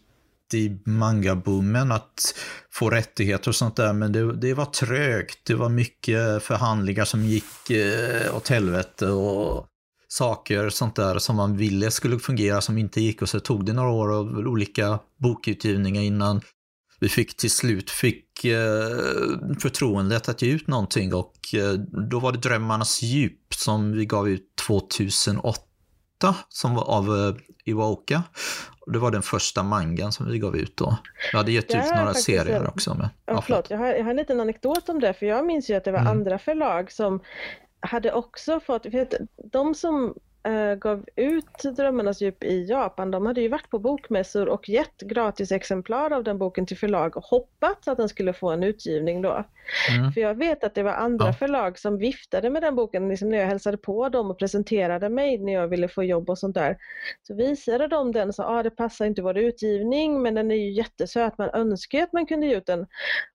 i 0.53 0.77
mangaboomen 0.83 1.91
att 1.91 2.35
få 2.69 2.89
rättigheter 2.89 3.49
och 3.49 3.55
sånt 3.55 3.75
där, 3.75 3.93
men 3.93 4.11
det, 4.11 4.33
det 4.33 4.53
var 4.53 4.65
trögt. 4.65 5.39
Det 5.43 5.55
var 5.55 5.69
mycket 5.69 6.43
förhandlingar 6.43 7.05
som 7.05 7.25
gick 7.25 7.69
eh, 7.69 8.35
åt 8.35 8.47
helvete 8.47 9.07
och 9.07 9.67
saker 10.07 10.69
sånt 10.69 10.95
där 10.95 11.19
som 11.19 11.35
man 11.35 11.57
ville 11.57 11.91
skulle 11.91 12.19
fungera 12.19 12.61
som 12.61 12.77
inte 12.77 13.01
gick. 13.01 13.21
Och 13.21 13.29
så 13.29 13.39
tog 13.39 13.65
det 13.65 13.73
några 13.73 13.89
år 13.89 14.13
av 14.13 14.37
olika 14.37 14.99
bokutgivningar 15.17 16.01
innan 16.01 16.41
vi 17.01 17.09
fick 17.09 17.37
till 17.37 17.51
slut 17.51 17.89
fick 17.89 18.45
eh, 18.45 18.59
förtroendet 19.59 20.29
att 20.29 20.41
ge 20.41 20.51
ut 20.51 20.67
någonting 20.67 21.13
och 21.13 21.35
eh, 21.53 21.73
då 22.09 22.19
var 22.19 22.31
det 22.31 22.37
Drömmarnas 22.37 23.01
djup 23.01 23.53
som 23.53 23.91
vi 23.91 24.05
gav 24.05 24.29
ut 24.29 24.55
2008 24.67 25.61
som 26.49 26.75
var 26.75 26.83
av 26.83 27.05
eh, 27.05 27.35
Iwaoka. 27.65 28.23
Det 28.93 28.99
var 28.99 29.11
den 29.11 29.21
första 29.21 29.63
mangan 29.63 30.11
som 30.11 30.31
vi 30.31 30.39
gav 30.39 30.55
ut 30.55 30.77
då. 30.77 30.97
Vi 31.31 31.37
hade 31.37 31.51
gett 31.51 31.75
ut 31.75 31.95
några 31.95 32.13
serier 32.13 32.61
en... 32.61 32.67
också. 32.67 32.93
Med. 32.93 33.09
Ja, 33.25 33.41
förlåt. 33.41 33.69
Jag, 33.69 33.77
har, 33.77 33.87
jag 33.87 34.03
har 34.03 34.11
en 34.11 34.17
liten 34.17 34.39
anekdot 34.39 34.89
om 34.89 34.99
det, 34.99 35.13
för 35.13 35.25
jag 35.25 35.45
minns 35.45 35.69
ju 35.69 35.73
att 35.73 35.83
det 35.83 35.91
var 35.91 35.99
mm. 35.99 36.11
andra 36.11 36.39
förlag 36.39 36.91
som 36.91 37.21
hade 37.79 38.13
också 38.13 38.59
fått, 38.59 38.83
för 38.83 39.07
de 39.51 39.75
som 39.75 40.15
äh, 40.43 40.75
gav 40.75 41.05
ut 41.15 41.75
Drömmarnas 41.75 42.21
djup 42.21 42.43
i 42.43 42.65
Japan, 42.65 43.11
de 43.11 43.25
hade 43.25 43.41
ju 43.41 43.47
varit 43.47 43.69
på 43.69 43.79
bokmässor 43.79 44.49
och 44.49 44.69
gett 44.69 45.01
gratis 45.01 45.51
exemplar 45.51 46.13
av 46.13 46.23
den 46.23 46.37
boken 46.37 46.65
till 46.65 46.77
förlag 46.77 47.17
och 47.17 47.23
hoppats 47.23 47.87
att 47.87 47.97
den 47.97 48.09
skulle 48.09 48.33
få 48.33 48.49
en 48.49 48.63
utgivning 48.63 49.21
då. 49.21 49.45
Mm. 49.89 50.11
För 50.11 50.21
jag 50.21 50.35
vet 50.35 50.63
att 50.63 50.75
det 50.75 50.83
var 50.83 50.91
andra 50.91 51.25
ja. 51.25 51.33
förlag 51.33 51.79
som 51.79 51.97
viftade 51.97 52.49
med 52.49 52.61
den 52.61 52.75
boken 52.75 53.09
liksom 53.09 53.29
när 53.29 53.37
jag 53.37 53.47
hälsade 53.47 53.77
på 53.77 54.09
dem 54.09 54.31
och 54.31 54.39
presenterade 54.39 55.09
mig 55.09 55.37
när 55.37 55.53
jag 55.53 55.67
ville 55.67 55.87
få 55.87 56.03
jobb 56.03 56.29
och 56.29 56.37
sånt 56.37 56.55
där. 56.55 56.77
Så 57.27 57.35
visade 57.35 57.87
de 57.87 58.11
den 58.11 58.27
och 58.27 58.35
sa 58.35 58.59
ah, 58.59 58.63
det 58.63 58.69
passar 58.69 59.05
inte 59.05 59.21
vår 59.21 59.37
utgivning 59.37 60.21
men 60.21 60.35
den 60.35 60.51
är 60.51 60.55
ju 60.55 60.71
jättesöt, 60.71 61.37
man 61.37 61.49
önskar 61.53 62.03
att 62.03 62.13
man 62.13 62.25
kunde 62.25 62.47
ge 62.47 62.57
ut 62.57 62.65
den. 62.65 62.87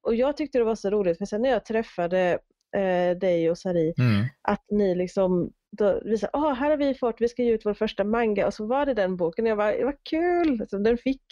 Och 0.02 0.14
jag 0.14 0.36
tyckte 0.36 0.58
det 0.58 0.64
var 0.64 0.74
så 0.74 0.90
roligt 0.90 1.18
för 1.18 1.24
sen 1.24 1.42
när 1.42 1.50
jag 1.50 1.64
träffade 1.64 2.38
eh, 2.76 3.18
dig 3.18 3.50
och 3.50 3.58
Sari, 3.58 3.94
mm. 3.98 4.24
att 4.42 4.64
ni 4.70 4.94
liksom 4.94 5.52
då 5.70 6.00
visade, 6.04 6.30
oh, 6.32 6.52
här 6.52 6.70
har 6.70 6.76
vi 6.76 6.94
fått, 6.94 7.16
vi 7.18 7.28
ska 7.28 7.42
ge 7.42 7.52
ut 7.52 7.66
vår 7.66 7.74
första 7.74 8.04
manga 8.04 8.46
och 8.46 8.54
så 8.54 8.66
var 8.66 8.86
det 8.86 8.94
den 8.94 9.16
boken. 9.16 9.46
Jag 9.46 9.56
var, 9.56 9.84
var 9.84 9.96
kul! 10.02 10.60
Alltså, 10.60 10.78
den 10.78 10.98
fick 10.98 11.22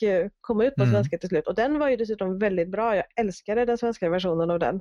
komma 0.41 0.65
ut 0.65 0.75
på 0.75 0.83
mm. 0.83 0.95
svenska 0.95 1.19
till 1.19 1.29
slut 1.29 1.47
och 1.47 1.55
den 1.55 1.79
var 1.79 1.89
ju 1.89 1.97
dessutom 1.97 2.39
väldigt 2.39 2.69
bra. 2.69 2.97
Jag 2.97 3.05
älskade 3.17 3.65
den 3.65 3.79
svenska 3.79 4.11
versionen 4.11 4.51
av 4.51 4.59
den. 4.59 4.81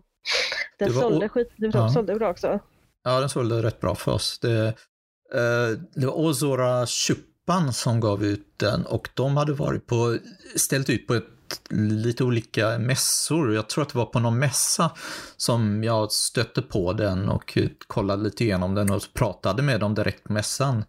Den 0.79 0.93
var, 0.93 1.01
sålde, 1.01 1.29
skit, 1.29 1.49
ja. 1.55 1.89
sålde 1.89 2.15
bra 2.15 2.29
också. 2.29 2.59
Ja, 3.03 3.19
den 3.19 3.29
sålde 3.29 3.63
rätt 3.63 3.79
bra 3.79 3.95
för 3.95 4.11
oss. 4.11 4.39
Det, 4.39 4.67
uh, 5.35 5.79
det 5.95 6.05
var 6.05 6.17
Ozora 6.17 6.85
Chupan 6.85 7.73
som 7.73 7.99
gav 7.99 8.23
ut 8.23 8.59
den 8.59 8.85
och 8.85 9.09
de 9.13 9.37
hade 9.37 9.53
varit 9.53 9.87
på, 9.87 10.17
ställt 10.55 10.89
ut 10.89 11.07
på 11.07 11.13
ett 11.13 11.42
lite 11.69 12.23
olika 12.23 12.79
mässor. 12.79 13.53
Jag 13.55 13.69
tror 13.69 13.81
att 13.81 13.89
det 13.89 13.97
var 13.97 14.05
på 14.05 14.19
någon 14.19 14.39
mässa 14.39 14.91
som 15.37 15.83
jag 15.83 16.11
stötte 16.11 16.61
på 16.61 16.93
den 16.93 17.29
och 17.29 17.57
kollade 17.87 18.23
lite 18.23 18.43
igenom 18.43 18.75
den 18.75 18.91
och 18.91 19.01
pratade 19.13 19.61
med 19.63 19.79
dem 19.79 19.95
direkt 19.95 20.23
på 20.23 20.33
mässan. 20.33 20.85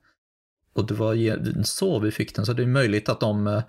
Och 0.75 0.87
det 0.87 0.95
var 0.95 1.65
så 1.65 1.99
vi 1.99 2.11
fick 2.11 2.35
den, 2.35 2.47
så 2.47 2.53
det 2.53 2.63
är 2.63 2.67
möjligt 2.67 3.09
att 3.09 3.21
de 3.21 3.47
eh, 3.47 3.63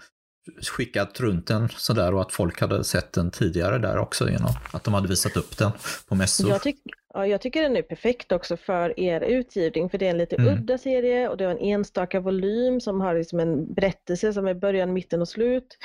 skickat 0.61 1.19
runt 1.19 1.47
den 1.47 1.69
sådär 1.69 2.13
och 2.13 2.21
att 2.21 2.31
folk 2.31 2.61
hade 2.61 2.83
sett 2.83 3.13
den 3.13 3.31
tidigare 3.31 3.77
där 3.77 3.97
också 3.97 4.29
genom 4.29 4.51
att 4.71 4.83
de 4.83 4.93
hade 4.93 5.07
visat 5.07 5.37
upp 5.37 5.57
den 5.57 5.71
på 6.07 6.15
mässor. 6.15 6.49
Jag, 6.49 6.61
tyck, 6.61 6.77
ja, 7.15 7.27
jag 7.27 7.41
tycker 7.41 7.61
den 7.61 7.77
är 7.77 7.81
perfekt 7.81 8.31
också 8.31 8.57
för 8.57 8.99
er 8.99 9.21
utgivning 9.21 9.89
för 9.89 9.97
det 9.97 10.05
är 10.05 10.09
en 10.09 10.17
lite 10.17 10.35
mm. 10.35 10.53
udda 10.53 10.77
serie 10.77 11.29
och 11.29 11.37
det 11.37 11.45
är 11.45 11.49
en 11.49 11.59
enstaka 11.59 12.19
volym 12.19 12.81
som 12.81 13.01
har 13.01 13.15
liksom 13.15 13.39
en 13.39 13.73
berättelse 13.73 14.33
som 14.33 14.47
är 14.47 14.53
början, 14.53 14.93
mitten 14.93 15.21
och 15.21 15.27
slut. 15.27 15.77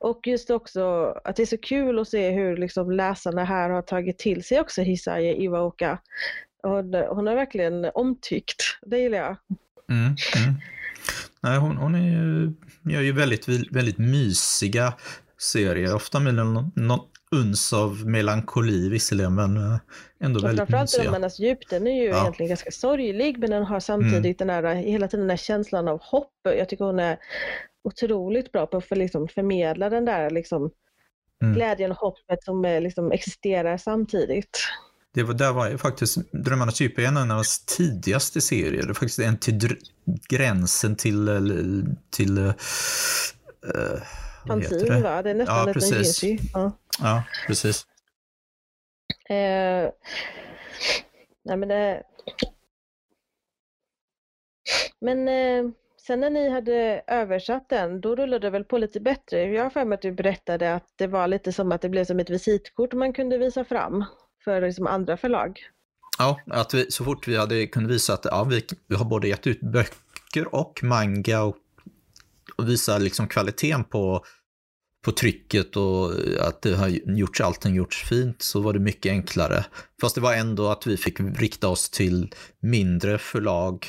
Och 0.00 0.26
just 0.26 0.50
också 0.50 1.14
att 1.24 1.36
det 1.36 1.42
är 1.42 1.46
så 1.46 1.58
kul 1.58 1.98
att 1.98 2.08
se 2.08 2.30
hur 2.30 2.56
liksom 2.56 2.90
läsarna 2.90 3.44
här 3.44 3.70
har 3.70 3.82
tagit 3.82 4.18
till 4.18 4.44
sig 4.44 4.60
också 4.60 4.82
Hisaye 4.82 5.34
Iwaoka. 5.34 5.98
Hon, 6.62 6.94
hon 6.94 7.28
är 7.28 7.34
verkligen 7.34 7.90
omtyckt, 7.94 8.62
det 8.82 8.98
gillar 8.98 9.18
jag. 9.18 9.36
Mm, 9.90 10.04
mm. 10.04 10.54
Nej, 11.40 11.58
hon, 11.58 11.76
hon 11.76 11.94
är 11.94 12.08
ju, 12.08 12.52
gör 12.94 13.00
ju 13.00 13.12
väldigt, 13.12 13.48
väldigt 13.48 13.98
mysiga 13.98 14.94
serier, 15.38 15.94
ofta 15.94 16.20
med 16.20 16.34
någon, 16.34 16.72
någon 16.76 17.00
uns 17.30 17.72
av 17.72 18.06
melankoli 18.06 18.88
visserligen, 18.88 19.34
men 19.34 19.56
eh, 19.56 19.76
ändå 20.20 20.40
väldigt 20.40 20.58
framförallt 20.58 20.60
mysiga. 20.60 20.66
Framförallt 20.66 20.92
Drömmarnas 20.92 21.38
djup, 21.38 21.58
den 21.70 21.86
är 21.86 22.02
ju 22.02 22.08
ja. 22.08 22.20
egentligen 22.20 22.48
ganska 22.48 22.70
sorglig, 22.70 23.38
men 23.38 23.50
den 23.50 23.64
har 23.64 23.80
samtidigt 23.80 24.40
mm. 24.40 24.62
den 24.62 24.64
här, 24.64 24.74
hela 24.74 25.08
tiden 25.08 25.20
den 25.20 25.30
här 25.30 25.36
känslan 25.36 25.88
av 25.88 26.00
hopp. 26.02 26.32
Jag 26.42 26.68
tycker 26.68 26.84
hon 26.84 26.98
är 26.98 27.18
otroligt 27.84 28.52
bra 28.52 28.66
på 28.66 28.76
att 28.76 28.84
för, 28.84 28.96
liksom, 28.96 29.28
förmedla 29.28 29.90
den 29.90 30.04
där 30.04 30.30
liksom, 30.30 30.70
mm. 31.42 31.54
glädjen 31.54 31.90
och 31.90 31.96
hoppet 31.96 32.44
som 32.44 32.62
liksom, 32.62 33.12
existerar 33.12 33.76
samtidigt. 33.76 34.58
Det 35.14 35.22
var, 35.22 35.34
där 35.34 35.52
var 35.52 35.70
ju 35.70 35.78
faktiskt 35.78 36.32
Drömmarnas 36.32 36.80
djup 36.80 36.98
är 36.98 37.02
en 37.02 37.16
av 37.16 37.26
hennes 37.26 37.64
tidigaste 37.64 38.40
serier. 38.40 38.82
Det 38.82 38.90
är 38.90 38.94
faktiskt 38.94 39.18
en 39.18 39.38
till 39.38 39.76
gränsen 40.28 40.96
till... 40.96 41.86
till 42.10 42.38
uh, 42.38 42.52
Fanzin 44.48 45.02
va? 45.02 45.22
Det 45.22 45.30
är 45.30 45.34
nästan 45.34 45.68
ja, 45.68 45.72
precis. 45.72 46.22
en 46.22 46.38
ja. 46.52 46.72
ja, 46.98 47.24
precis. 47.46 47.86
Eh, 49.28 49.90
nej 51.44 51.56
men 51.56 51.68
det... 51.68 52.02
Men 55.00 55.28
eh, 55.28 55.72
sen 56.06 56.20
när 56.20 56.30
ni 56.30 56.50
hade 56.50 57.02
översatt 57.06 57.68
den, 57.68 58.00
då 58.00 58.16
rullade 58.16 58.46
det 58.46 58.50
väl 58.50 58.64
på 58.64 58.78
lite 58.78 59.00
bättre. 59.00 59.42
Jag 59.42 59.62
har 59.62 59.70
för 59.70 59.84
mig 59.84 59.96
att 59.96 60.02
du 60.02 60.12
berättade 60.12 60.74
att 60.74 60.86
det 60.96 61.06
var 61.06 61.28
lite 61.28 61.52
som 61.52 61.72
att 61.72 61.80
det 61.80 61.88
blev 61.88 62.04
som 62.04 62.20
ett 62.20 62.30
visitkort 62.30 62.92
man 62.92 63.12
kunde 63.12 63.38
visa 63.38 63.64
fram 63.64 64.04
för 64.44 64.62
liksom 64.62 64.86
andra 64.86 65.16
förlag. 65.16 65.60
Ja, 66.18 66.40
att 66.46 66.74
vi, 66.74 66.90
så 66.90 67.04
fort 67.04 67.28
vi 67.28 67.36
hade 67.36 67.66
kunnat 67.66 67.90
visa 67.90 68.14
att 68.14 68.24
ja, 68.24 68.44
vi, 68.44 68.66
vi 68.86 68.96
har 68.96 69.04
både 69.04 69.28
gett 69.28 69.46
ut 69.46 69.60
böcker 69.60 70.54
och 70.54 70.80
manga 70.82 71.42
och, 71.42 71.56
och 72.56 72.68
visa 72.68 72.98
liksom 72.98 73.28
kvaliteten 73.28 73.84
på, 73.84 74.24
på 75.04 75.12
trycket 75.12 75.76
och 75.76 76.12
att 76.40 76.62
det 76.62 76.76
har 76.76 76.88
gjorts, 76.88 77.40
allting 77.40 77.74
gjorts 77.74 78.04
fint 78.04 78.42
så 78.42 78.60
var 78.60 78.72
det 78.72 78.78
mycket 78.78 79.10
enklare. 79.10 79.64
Fast 80.00 80.14
det 80.14 80.20
var 80.20 80.34
ändå 80.34 80.68
att 80.68 80.86
vi 80.86 80.96
fick 80.96 81.20
rikta 81.20 81.68
oss 81.68 81.90
till 81.90 82.34
mindre 82.60 83.18
förlag 83.18 83.86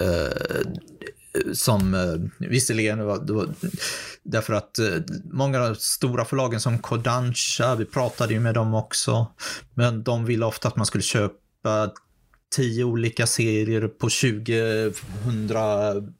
eh, 0.00 0.72
som 1.52 1.94
eh, 1.94 2.48
visserligen 2.48 3.04
var, 3.04 3.18
det 3.18 3.32
var 3.32 3.48
därför 4.22 4.52
att 4.52 4.78
eh, 4.78 4.86
många 5.32 5.60
av 5.60 5.68
de 5.68 5.76
stora 5.76 6.24
förlagen 6.24 6.60
som 6.60 6.78
Kodansha, 6.78 7.74
vi 7.74 7.84
pratade 7.84 8.34
ju 8.34 8.40
med 8.40 8.54
dem 8.54 8.74
också, 8.74 9.26
men 9.74 10.02
de 10.02 10.24
ville 10.24 10.46
ofta 10.46 10.68
att 10.68 10.76
man 10.76 10.86
skulle 10.86 11.02
köpa 11.02 11.92
tio 12.50 12.84
olika 12.84 13.26
serier 13.26 13.88
på 13.88 14.08
20 14.08 14.92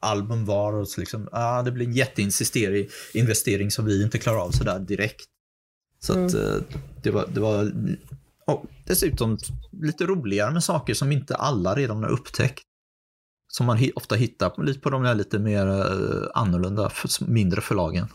album 0.00 0.44
var 0.44 0.72
och 0.72 0.88
så 0.88 1.00
liksom, 1.00 1.28
ah, 1.32 1.62
det 1.62 1.72
blir 1.72 1.86
en 1.86 1.92
jätteinvestering 1.92 3.70
som 3.70 3.84
vi 3.84 4.02
inte 4.02 4.18
klarar 4.18 4.38
av 4.38 4.50
sådär 4.50 4.78
direkt. 4.78 5.26
Så 5.98 6.12
mm. 6.12 6.26
att 6.26 6.34
eh, 6.34 6.78
det 7.02 7.10
var, 7.10 7.26
det 7.28 7.40
var 7.40 7.72
och 8.46 8.64
dessutom 8.86 9.38
lite 9.82 10.04
roligare 10.04 10.50
med 10.50 10.64
saker 10.64 10.94
som 10.94 11.12
inte 11.12 11.34
alla 11.34 11.74
redan 11.74 12.02
har 12.02 12.10
upptäckt 12.10 12.64
som 13.48 13.66
man 13.66 13.78
ofta 13.94 14.14
hittar 14.14 14.80
på 14.80 14.90
de 14.90 15.02
där 15.02 15.14
lite 15.14 15.38
mer 15.38 15.66
eh, 15.66 16.28
annorlunda, 16.34 16.90
mindre 17.26 17.60
förlagen. 17.60 18.06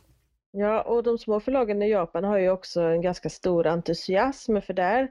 Ja, 0.52 0.82
och 0.82 1.04
de 1.04 1.18
små 1.18 1.40
förlagen 1.40 1.82
i 1.82 1.90
Japan 1.90 2.24
har 2.24 2.38
ju 2.38 2.50
också 2.50 2.82
en 2.82 3.02
ganska 3.02 3.30
stor 3.30 3.68
entusiasm 3.68 4.58
för 4.62 4.74
där, 4.74 5.08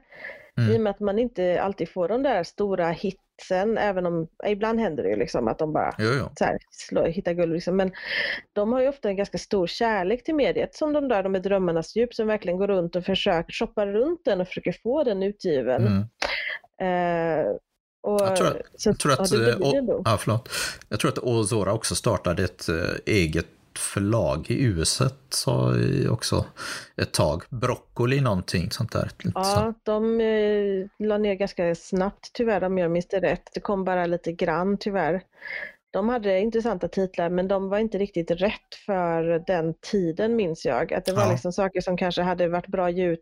mm. 0.57 0.71
i 0.71 0.77
och 0.77 0.81
med 0.81 0.91
att 0.91 0.99
man 0.99 1.19
inte 1.19 1.61
alltid 1.61 1.89
får 1.89 2.07
de 2.07 2.23
där 2.23 2.43
stora 2.43 2.89
hitsen, 2.89 3.77
även 3.77 4.05
om 4.05 4.27
ibland 4.47 4.79
händer 4.79 5.03
det 5.03 5.09
ju 5.09 5.15
liksom 5.15 5.47
att 5.47 5.59
de 5.59 5.73
bara 5.73 5.95
jo, 5.97 6.09
jo. 6.19 6.29
Så 6.37 6.45
här, 6.45 6.57
slår, 6.71 7.05
hittar 7.05 7.33
guld. 7.33 7.53
Liksom. 7.53 7.77
Men 7.77 7.91
de 8.53 8.73
har 8.73 8.81
ju 8.81 8.87
ofta 8.87 9.09
en 9.09 9.15
ganska 9.15 9.37
stor 9.37 9.67
kärlek 9.67 10.23
till 10.23 10.35
mediet, 10.35 10.75
som 10.75 10.93
de 10.93 11.07
där 11.07 11.23
de 11.23 11.35
är 11.35 11.39
Drömmarnas 11.39 11.95
djup, 11.95 12.13
som 12.13 12.27
verkligen 12.27 12.57
går 12.57 12.67
runt 12.67 12.95
och 12.95 13.05
försöker 13.05 13.53
shoppa 13.53 13.85
runt 13.85 14.25
den 14.25 14.41
och 14.41 14.47
försöker 14.47 14.75
få 14.83 15.03
den 15.03 15.23
utgiven. 15.23 15.87
Mm. 15.87 16.01
Uh, 16.81 17.55
och, 18.05 18.21
jag 18.21 18.35
tror, 18.35 18.61
så, 18.75 18.89
jag 18.89 18.99
tror 18.99 19.11
att, 19.11 19.31
ja, 19.31 19.37
det 19.37 20.01
ja, 20.05 20.17
förlåt. 20.19 20.49
Jag 20.89 20.99
tror 20.99 21.11
att 21.11 21.17
Ozora 21.17 21.73
också 21.73 21.95
startade 21.95 22.43
ett 22.43 22.69
äh, 22.69 22.75
förlag 23.79 24.51
i 24.51 24.63
USA 24.63 25.09
sa 25.29 25.73
också 26.09 26.45
ett 26.97 27.13
tag. 27.13 27.43
Broccoli 27.49 28.21
någonting 28.21 28.71
sånt 28.71 28.91
där. 28.91 29.11
Ja, 29.35 29.73
de 29.83 30.21
eh, 30.21 31.07
la 31.07 31.17
ner 31.17 31.35
ganska 31.35 31.75
snabbt 31.75 32.29
tyvärr 32.33 32.63
om 32.63 32.77
jag 32.77 32.91
minns 32.91 33.07
det 33.07 33.19
rätt. 33.19 33.49
Det 33.53 33.59
kom 33.59 33.83
bara 33.83 34.05
lite 34.05 34.31
grann 34.31 34.77
tyvärr. 34.77 35.21
De 35.91 36.09
hade 36.09 36.39
intressanta 36.39 36.87
titlar 36.87 37.29
men 37.29 37.47
de 37.47 37.69
var 37.69 37.77
inte 37.77 37.97
riktigt 37.97 38.31
rätt 38.31 38.75
för 38.85 39.43
den 39.47 39.73
tiden 39.91 40.35
minns 40.35 40.65
jag. 40.65 40.93
Att 40.93 41.05
det 41.05 41.13
var 41.13 41.23
ja. 41.23 41.31
liksom 41.31 41.53
saker 41.53 41.81
som 41.81 41.97
kanske 41.97 42.21
hade 42.21 42.47
varit 42.47 42.67
bra 42.67 42.89
ljud 42.89 43.19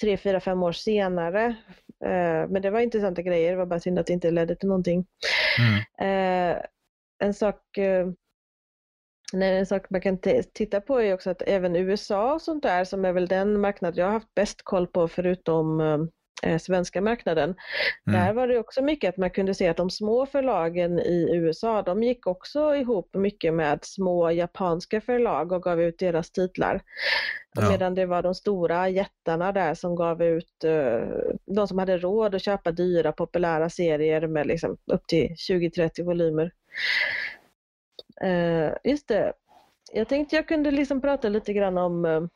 tre, 0.00 0.16
fyra, 0.16 0.40
fem 0.40 0.62
år 0.62 0.72
senare. 0.72 1.44
Eh, 2.04 2.48
men 2.48 2.62
det 2.62 2.70
var 2.70 2.80
intressanta 2.80 3.22
grejer, 3.22 3.50
det 3.50 3.56
var 3.56 3.66
bara 3.66 3.80
synd 3.80 3.98
att 3.98 4.06
det 4.06 4.12
inte 4.12 4.30
ledde 4.30 4.56
till 4.56 4.68
någonting. 4.68 5.06
Mm. 5.58 5.78
Eh, 6.00 6.62
en 7.18 7.34
sak 7.34 7.78
eh, 7.78 8.06
en 9.34 9.66
sak 9.66 9.90
man 9.90 10.00
kan 10.00 10.18
titta 10.54 10.80
på 10.80 11.00
är 11.00 11.14
också 11.14 11.30
att 11.30 11.42
även 11.42 11.76
USA 11.76 12.34
och 12.34 12.42
sånt 12.42 12.62
där 12.62 12.84
som 12.84 13.04
är 13.04 13.12
väl 13.12 13.28
den 13.28 13.60
marknad 13.60 13.96
jag 13.96 14.06
har 14.06 14.12
haft 14.12 14.34
bäst 14.34 14.62
koll 14.64 14.86
på 14.86 15.08
förutom 15.08 15.80
eh, 16.42 16.58
svenska 16.58 17.00
marknaden. 17.00 17.54
Mm. 18.06 18.20
Där 18.20 18.32
var 18.32 18.48
det 18.48 18.58
också 18.58 18.82
mycket 18.82 19.08
att 19.08 19.16
man 19.16 19.30
kunde 19.30 19.54
se 19.54 19.68
att 19.68 19.76
de 19.76 19.90
små 19.90 20.26
förlagen 20.26 20.98
i 20.98 21.28
USA, 21.32 21.82
de 21.82 22.02
gick 22.02 22.26
också 22.26 22.74
ihop 22.74 23.14
mycket 23.14 23.54
med 23.54 23.78
små 23.82 24.30
japanska 24.30 25.00
förlag 25.00 25.52
och 25.52 25.62
gav 25.62 25.82
ut 25.82 25.98
deras 25.98 26.30
titlar. 26.30 26.82
Ja. 27.54 27.70
Medan 27.70 27.94
det 27.94 28.06
var 28.06 28.22
de 28.22 28.34
stora 28.34 28.88
jättarna 28.88 29.52
där 29.52 29.74
som 29.74 29.96
gav 29.96 30.22
ut, 30.22 30.64
uh, 30.64 31.02
de 31.46 31.68
som 31.68 31.78
hade 31.78 31.98
råd 31.98 32.34
att 32.34 32.44
köpa 32.44 32.72
dyra 32.72 33.12
populära 33.12 33.70
serier 33.70 34.26
med 34.26 34.46
liksom 34.46 34.76
upp 34.92 35.06
till 35.06 35.34
20-30 35.50 36.04
volymer. 36.04 36.52
Uh, 38.24 38.72
just 38.84 39.08
det, 39.08 39.32
jag 39.92 40.08
tänkte 40.08 40.36
jag 40.36 40.48
kunde 40.48 40.70
liksom 40.70 41.00
prata 41.00 41.28
lite 41.28 41.52
grann 41.52 41.78
om, 41.78 42.04
uh, 42.04 42.26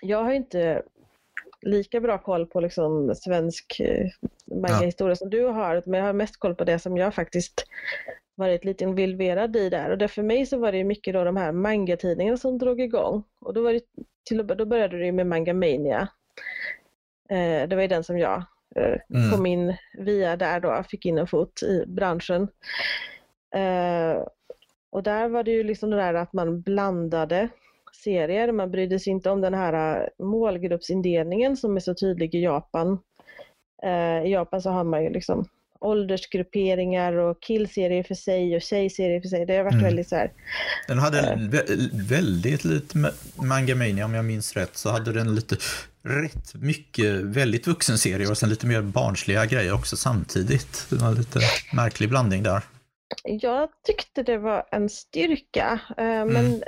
jag 0.00 0.24
har 0.24 0.32
inte 0.32 0.82
lika 1.62 2.00
bra 2.00 2.18
koll 2.18 2.46
på 2.46 2.60
liksom 2.60 3.14
svensk 3.14 3.80
eh, 3.80 4.06
manga-historia 4.46 5.10
ja. 5.10 5.16
som 5.16 5.30
du 5.30 5.44
har, 5.44 5.82
men 5.86 6.00
jag 6.00 6.06
har 6.06 6.12
mest 6.12 6.36
koll 6.36 6.54
på 6.54 6.64
det 6.64 6.78
som 6.78 6.96
jag 6.96 7.14
faktiskt 7.14 7.66
varit 8.34 8.64
lite 8.64 8.84
involverad 8.84 9.56
i 9.56 9.68
där. 9.70 9.90
Och 9.90 9.98
det 9.98 10.08
för 10.08 10.22
mig 10.22 10.46
så 10.46 10.58
var 10.58 10.72
det 10.72 10.84
mycket 10.84 11.14
då 11.14 11.24
de 11.24 11.36
här 11.36 11.52
manga-tidningarna 11.52 12.36
som 12.36 12.58
drog 12.58 12.80
igång. 12.80 13.24
Och 13.40 13.54
då, 13.54 13.62
var 13.62 13.72
det 13.72 13.82
till, 14.24 14.46
då 14.46 14.64
började 14.64 14.98
det 14.98 15.12
med 15.12 15.26
Manga 15.26 15.54
Mania. 15.54 16.08
Eh, 17.28 17.68
det 17.68 17.76
var 17.76 17.82
ju 17.82 17.88
den 17.88 18.04
som 18.04 18.18
jag 18.18 18.44
eh, 18.76 19.00
mm. 19.10 19.30
kom 19.32 19.46
in 19.46 19.76
via 19.98 20.36
där 20.36 20.60
då, 20.60 20.82
fick 20.90 21.06
in 21.06 21.18
en 21.18 21.26
fot 21.26 21.62
i 21.62 21.84
branschen. 21.86 22.48
Eh, 23.54 24.22
och 24.96 25.02
där 25.02 25.28
var 25.28 25.42
det 25.42 25.50
ju 25.50 25.62
liksom 25.62 25.90
det 25.90 25.96
där 25.96 26.14
att 26.14 26.32
man 26.32 26.60
blandade 26.60 27.48
serier. 28.04 28.52
Man 28.52 28.70
brydde 28.70 29.00
sig 29.00 29.10
inte 29.10 29.30
om 29.30 29.40
den 29.40 29.54
här 29.54 30.00
äh, 30.00 30.24
målgruppsindelningen 30.26 31.56
som 31.56 31.76
är 31.76 31.80
så 31.80 31.94
tydlig 31.94 32.34
i 32.34 32.42
Japan. 32.42 32.98
Uh, 33.84 34.26
I 34.26 34.32
Japan 34.32 34.62
så 34.62 34.70
har 34.70 34.84
man 34.84 35.02
ju 35.02 35.10
liksom 35.10 35.48
åldersgrupperingar 35.80 37.12
och 37.12 37.42
killserier 37.42 38.02
för 38.02 38.14
sig 38.14 38.56
och 38.56 38.62
tjejserier 38.62 39.20
för 39.20 39.28
sig. 39.28 39.46
Det 39.46 39.56
har 39.56 39.64
varit 39.64 39.72
mm. 39.72 39.84
väldigt 39.84 40.08
så 40.08 40.16
här. 40.16 40.32
Den 40.88 40.98
hade 40.98 41.34
uh, 41.34 41.50
väldigt 41.92 42.64
lite 42.64 43.12
Mangamania 43.34 44.04
om 44.04 44.14
jag 44.14 44.24
minns 44.24 44.56
rätt 44.56 44.76
så 44.76 44.90
hade 44.90 45.12
den 45.12 45.34
lite 45.34 45.56
rätt 46.02 46.54
mycket 46.54 47.12
väldigt 47.12 47.66
vuxenserier 47.66 48.30
och 48.30 48.38
sen 48.38 48.48
lite 48.48 48.66
mer 48.66 48.82
barnsliga 48.82 49.46
grejer 49.46 49.74
också 49.74 49.96
samtidigt. 49.96 50.86
Det 50.90 50.96
var 50.96 51.12
lite 51.12 51.40
märklig 51.72 52.08
blandning 52.08 52.42
där. 52.42 52.62
Jag 53.24 53.68
tyckte 53.82 54.22
det 54.22 54.38
var 54.38 54.66
en 54.70 54.88
styrka, 54.88 55.80
uh, 55.98 56.04
mm. 56.04 56.32
men 56.32 56.62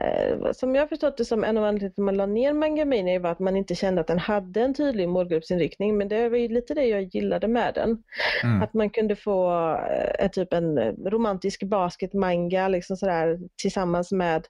Eh, 0.00 0.52
som 0.52 0.74
jag 0.74 0.88
förstått 0.88 1.16
det 1.16 1.24
som 1.24 1.44
en 1.44 1.58
av 1.58 1.64
anledningarna 1.64 1.94
till 1.94 2.02
att 2.02 2.04
man 2.04 2.16
la 2.16 2.26
ner 2.26 2.52
Mangamania 2.52 3.20
var 3.20 3.30
att 3.30 3.38
man 3.38 3.56
inte 3.56 3.74
kände 3.74 4.00
att 4.00 4.06
den 4.06 4.18
hade 4.18 4.60
en 4.60 4.74
tydlig 4.74 5.08
målgruppsinriktning. 5.08 5.96
Men 5.98 6.08
det 6.08 6.28
var 6.28 6.36
ju 6.36 6.48
lite 6.48 6.74
det 6.74 6.84
jag 6.84 7.02
gillade 7.02 7.48
med 7.48 7.74
den. 7.74 8.02
Mm. 8.42 8.62
Att 8.62 8.74
man 8.74 8.90
kunde 8.90 9.16
få 9.16 9.72
eh, 10.18 10.30
typ 10.30 10.52
en 10.52 10.78
romantisk 11.06 11.62
basketmanga 11.62 12.68
liksom 12.68 12.96
sådär, 12.96 13.38
tillsammans 13.62 14.12
med 14.12 14.46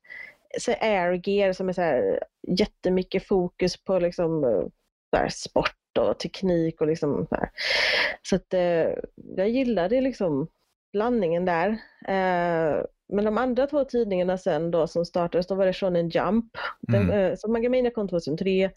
så 0.59 0.73
Air 0.81 1.29
Gear 1.29 1.53
som 1.53 1.69
är 1.69 1.73
så 1.73 1.81
här, 1.81 2.21
jättemycket 2.49 3.27
fokus 3.27 3.85
på 3.85 3.99
liksom, 3.99 4.41
där, 5.13 5.29
sport 5.29 5.99
och 5.99 6.19
teknik 6.19 6.81
och 6.81 6.87
liksom 6.87 7.27
så 8.23 8.37
att 8.37 8.55
eh, 8.55 8.89
jag 9.37 9.49
gillade 9.49 10.01
liksom 10.01 10.49
blandningen 10.97 11.45
där. 11.45 11.69
Eh, 12.09 12.83
men 13.13 13.25
de 13.25 13.39
andra 13.39 13.67
två 13.67 13.85
tidningarna 13.85 14.39
sen 14.39 14.71
då 14.71 14.87
som 14.87 15.05
startades, 15.05 15.47
då 15.47 15.55
var 15.55 15.67
det 15.67 15.73
Shonen 15.73 16.09
Jump. 16.09 16.45
Den, 16.81 17.03
mm. 17.03 17.33
eh, 17.33 17.37
så 17.37 17.51
Magamania 17.51 17.91
kom 17.91 18.09
2003, 18.09 18.71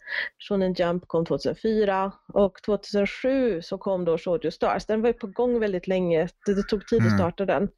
Shonen 0.48 0.72
Jump 0.72 1.08
kom 1.08 1.26
2004 1.26 2.12
och 2.32 2.62
2007 2.66 3.62
så 3.62 3.78
kom 3.78 4.04
då 4.04 4.18
Shoujo 4.18 4.50
Stars. 4.50 4.86
Den 4.86 5.00
var 5.00 5.08
ju 5.08 5.12
på 5.12 5.26
gång 5.26 5.60
väldigt 5.60 5.86
länge, 5.86 6.28
det, 6.46 6.54
det 6.54 6.62
tog 6.62 6.86
tid 6.86 7.00
mm. 7.00 7.12
att 7.12 7.18
starta 7.18 7.44
den. 7.44 7.68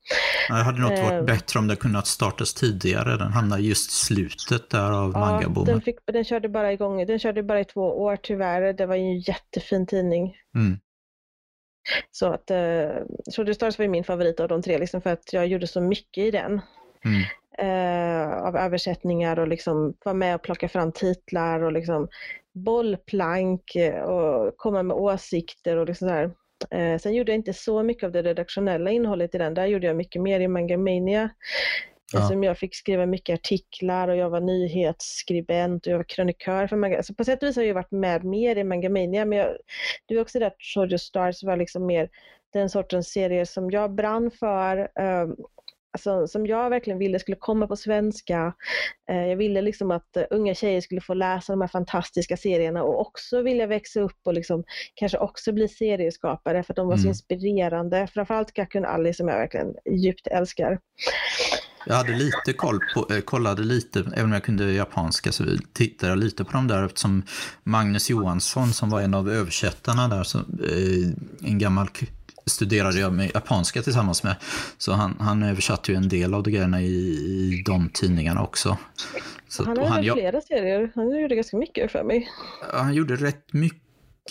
Ja, 0.48 0.55
det 0.55 0.62
hade 0.62 0.81
nog 0.81 0.90
varit 0.90 1.12
eh, 1.12 1.22
bättre 1.22 1.59
om 1.59 1.68
det 1.68 1.76
kunnat 1.76 2.07
startas 2.07 2.55
tidigare, 2.55 3.16
den 3.16 3.33
hamnade 3.33 3.62
just 3.62 3.90
slutet 3.90 4.70
där 4.70 4.92
av 4.92 5.11
ja, 5.14 5.20
mangaboomen. 5.20 5.81
Den, 5.85 5.94
den 6.12 6.24
körde 6.24 6.48
bara 6.48 6.72
igång, 6.72 7.07
den 7.07 7.18
körde 7.18 7.42
bara 7.42 7.61
i 7.61 7.64
två 7.64 8.02
år 8.02 8.16
tyvärr, 8.22 8.72
det 8.72 8.87
var 8.87 8.96
ju 8.96 9.02
en 9.02 9.20
jättefin 9.20 9.87
tidning. 9.87 10.35
Mm. 10.55 10.78
Så 12.10 12.26
att 12.26 12.50
eh, 12.50 12.90
Soldier 13.30 13.54
Stars 13.54 13.78
var 13.78 13.86
min 13.86 14.04
favorit 14.04 14.40
av 14.40 14.48
de 14.48 14.62
tre, 14.62 14.78
liksom 14.78 15.02
för 15.02 15.10
att 15.10 15.32
jag 15.32 15.46
gjorde 15.46 15.66
så 15.66 15.80
mycket 15.80 16.24
i 16.24 16.30
den. 16.30 16.60
Mm. 17.04 17.22
Eh, 17.58 18.32
av 18.32 18.56
översättningar 18.56 19.38
och 19.38 19.48
liksom 19.48 19.94
vara 20.04 20.14
med 20.14 20.34
och 20.34 20.42
plocka 20.42 20.68
fram 20.68 20.92
titlar 20.92 21.62
och 21.62 21.72
liksom 21.72 22.08
bollplank 22.52 23.76
eh, 23.76 24.02
och 24.02 24.56
komma 24.56 24.82
med 24.82 24.96
åsikter 24.96 25.76
och 25.76 25.86
liksom 25.86 26.08
så 26.08 26.30
Eh, 26.70 26.98
sen 26.98 27.14
gjorde 27.14 27.32
jag 27.32 27.38
inte 27.38 27.52
så 27.52 27.82
mycket 27.82 28.04
av 28.04 28.12
det 28.12 28.22
redaktionella 28.22 28.90
innehållet 28.90 29.34
i 29.34 29.38
den, 29.38 29.54
där 29.54 29.66
gjorde 29.66 29.86
jag 29.86 29.96
mycket 29.96 30.22
mer 30.22 30.40
i 30.40 30.48
Mangamania. 30.48 31.30
Ja. 32.12 32.29
Som 32.29 32.44
jag 32.44 32.59
fick 32.59 32.75
skriva 32.75 33.07
mycket 33.07 33.35
artiklar 33.35 34.09
och 34.09 34.16
jag 34.16 34.31
var 34.31 34.40
nyhetsskribent 34.40 35.87
och 35.87 35.92
jag 35.92 35.96
var 35.96 36.05
krönikör 36.05 36.66
för 36.66 36.77
Manga. 36.77 37.03
Så 37.03 37.14
på 37.14 37.25
sätt 37.25 37.42
och 37.42 37.48
vis 37.48 37.57
har 37.57 37.62
jag 37.62 37.75
varit 37.75 37.90
med 37.90 38.25
mer 38.25 38.57
i 38.57 38.64
Mangamania 38.64 39.25
men 39.25 39.38
jag, 39.38 39.57
det 40.07 40.14
var 40.14 40.22
också 40.22 40.38
det 40.38 40.46
att 40.46 40.57
Shoujo 40.59 40.98
Stars 40.98 41.42
var 41.42 41.57
liksom 41.57 41.87
mer 41.87 42.09
den 42.53 42.70
sortens 42.70 43.09
serier 43.09 43.44
som 43.44 43.70
jag 43.70 43.94
brann 43.94 44.31
för. 44.31 44.88
Um, 45.01 45.37
alltså, 45.92 46.27
som 46.27 46.46
jag 46.46 46.70
verkligen 46.70 46.98
ville 46.98 47.18
skulle 47.18 47.37
komma 47.37 47.66
på 47.66 47.77
svenska. 47.77 48.55
Uh, 49.11 49.29
jag 49.29 49.37
ville 49.37 49.62
liksom 49.62 49.90
att 49.90 50.16
uh, 50.16 50.25
unga 50.31 50.55
tjejer 50.55 50.81
skulle 50.81 51.01
få 51.01 51.14
läsa 51.14 51.53
de 51.53 51.61
här 51.61 51.68
fantastiska 51.68 52.37
serierna 52.37 52.83
och 52.83 53.01
också 53.01 53.42
vilja 53.42 53.66
växa 53.66 54.01
upp 54.01 54.20
och 54.25 54.35
liksom, 54.35 54.64
kanske 54.94 55.18
också 55.18 55.53
bli 55.53 55.68
serieskapare 55.68 56.62
för 56.62 56.75
de 56.75 56.87
var 56.87 56.96
så 56.96 57.01
mm. 57.01 57.09
inspirerande. 57.09 58.07
Framförallt 58.07 58.53
Gakun 58.53 58.85
Ali 58.85 59.14
som 59.14 59.29
jag 59.29 59.38
verkligen 59.38 59.75
djupt 59.90 60.27
älskar. 60.27 60.79
Jag 61.86 61.94
hade 61.94 62.12
lite 62.12 62.52
koll 62.52 62.78
på, 62.94 63.14
eh, 63.14 63.20
kollade 63.20 63.62
lite, 63.62 64.00
även 64.00 64.24
om 64.24 64.32
jag 64.32 64.44
kunde 64.44 64.72
japanska 64.72 65.32
så 65.32 65.44
tittade 65.72 66.12
jag 66.12 66.18
lite 66.18 66.44
på 66.44 66.52
dem 66.52 66.68
där 66.68 66.86
eftersom 66.86 67.22
Magnus 67.62 68.10
Johansson 68.10 68.72
som 68.72 68.90
var 68.90 69.00
en 69.00 69.14
av 69.14 69.30
översättarna 69.30 70.08
där, 70.08 70.22
så, 70.22 70.38
eh, 70.38 71.48
en 71.50 71.58
gammal 71.58 71.88
studerade 72.46 73.00
jag 73.00 73.12
med 73.12 73.30
japanska 73.34 73.82
tillsammans 73.82 74.22
med. 74.22 74.36
Så 74.78 74.92
han, 74.92 75.16
han 75.20 75.42
översatte 75.42 75.92
ju 75.92 75.96
en 75.96 76.08
del 76.08 76.34
av 76.34 76.42
de 76.42 76.50
grejerna 76.50 76.82
i, 76.82 76.86
i 76.86 77.62
de 77.66 77.88
tidningarna 77.88 78.42
också. 78.42 78.76
Så, 79.48 79.64
han 79.64 79.76
hade 79.78 79.88
han, 79.88 80.02
flera 80.02 80.40
serier, 80.40 80.92
han 80.94 81.20
gjorde 81.20 81.34
ganska 81.34 81.56
mycket 81.56 81.92
för 81.92 82.04
mig. 82.04 82.28
Han 82.72 82.94
gjorde 82.94 83.16
rätt 83.16 83.52
mycket 83.52 83.82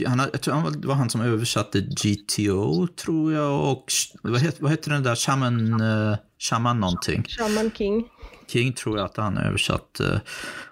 han, 0.05 0.19
jag 0.19 0.41
tror 0.41 0.53
han 0.53 0.81
var, 0.81 0.95
han 0.95 1.09
som 1.09 1.21
översatte 1.21 1.81
GTO, 1.81 2.87
tror 2.87 3.33
jag, 3.33 3.71
och 3.71 3.85
vad 4.23 4.41
heter, 4.41 4.63
vad 4.63 4.71
heter 4.71 4.91
den 4.91 5.03
där, 5.03 5.15
Shaman, 5.15 5.81
uh, 5.81 6.15
Shaman 6.41 6.80
någonting? 6.80 7.23
Shaman 7.27 7.71
King. 7.71 8.10
King 8.47 8.73
tror 8.73 8.97
jag 8.97 9.06
att 9.06 9.17
han 9.17 9.38
översatte. 9.38 10.21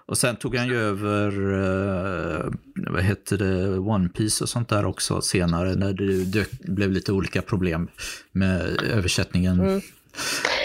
Och 0.06 0.18
sen 0.18 0.36
tog 0.36 0.56
han 0.56 0.68
ju 0.68 0.80
över, 0.80 1.52
uh, 1.52 2.52
vad 2.90 3.02
heter 3.02 3.38
det, 3.38 3.78
One 3.78 4.08
Piece 4.08 4.44
och 4.44 4.48
sånt 4.48 4.68
där 4.68 4.84
också 4.84 5.20
senare, 5.20 5.74
när 5.74 5.92
det 5.92 6.24
dök, 6.24 6.50
blev 6.50 6.90
lite 6.90 7.12
olika 7.12 7.42
problem 7.42 7.88
med 8.32 8.82
översättningen. 8.82 9.60
Mm. 9.60 9.80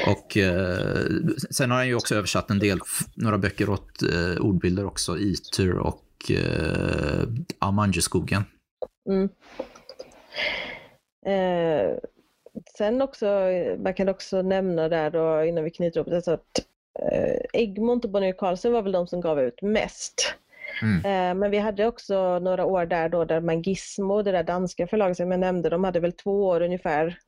Och 0.08 0.38
eh, 0.38 1.06
sen 1.50 1.72
har 1.72 1.78
han 1.78 1.88
ju 1.88 1.96
också 1.96 2.16
översatt 2.16 2.52
en 2.52 2.60
del, 2.60 2.80
några 3.16 3.38
böcker 3.38 3.70
åt 3.70 4.04
eh, 4.04 4.42
ordbilder 4.42 4.86
också, 4.86 5.18
Eater 5.20 5.78
och 5.78 6.32
eh, 6.32 7.28
Amanjeskogen. 7.60 8.44
Mm. 9.10 9.30
Eh, 11.26 11.98
sen 12.78 13.02
också, 13.02 13.26
man 13.78 13.94
kan 13.94 14.10
också 14.10 14.42
nämna 14.42 14.90
där 14.90 15.10
då 15.10 15.44
innan 15.44 15.64
vi 15.64 15.72
knyter 15.72 16.00
upp 16.00 16.10
det, 16.10 16.22
så 16.22 16.32
att 16.32 16.66
eh, 17.00 17.38
Egmont 17.54 18.06
och 18.06 18.12
Bonnier 18.12 18.34
Carlsen 18.34 18.74
var 18.74 18.82
väl 18.82 18.92
de 18.92 19.08
som 19.08 19.22
gav 19.22 19.42
ut 19.42 19.62
mest. 19.62 20.36
Mm. 20.82 20.98
Eh, 20.98 21.40
men 21.40 21.52
vi 21.52 21.58
hade 21.58 21.88
också 21.88 22.40
några 22.40 22.66
år 22.66 22.86
där 22.86 23.10
då 23.10 23.26
där 23.26 23.42
Magismo, 23.42 24.22
det 24.22 24.32
där 24.32 24.44
danska 24.44 24.88
förlaget 24.88 25.18
som 25.18 25.32
jag 25.32 25.40
nämnde, 25.40 25.70
de 25.70 25.84
hade 25.84 26.00
väl 26.00 26.12
två 26.12 26.46
år 26.46 26.62
ungefär 26.62 27.20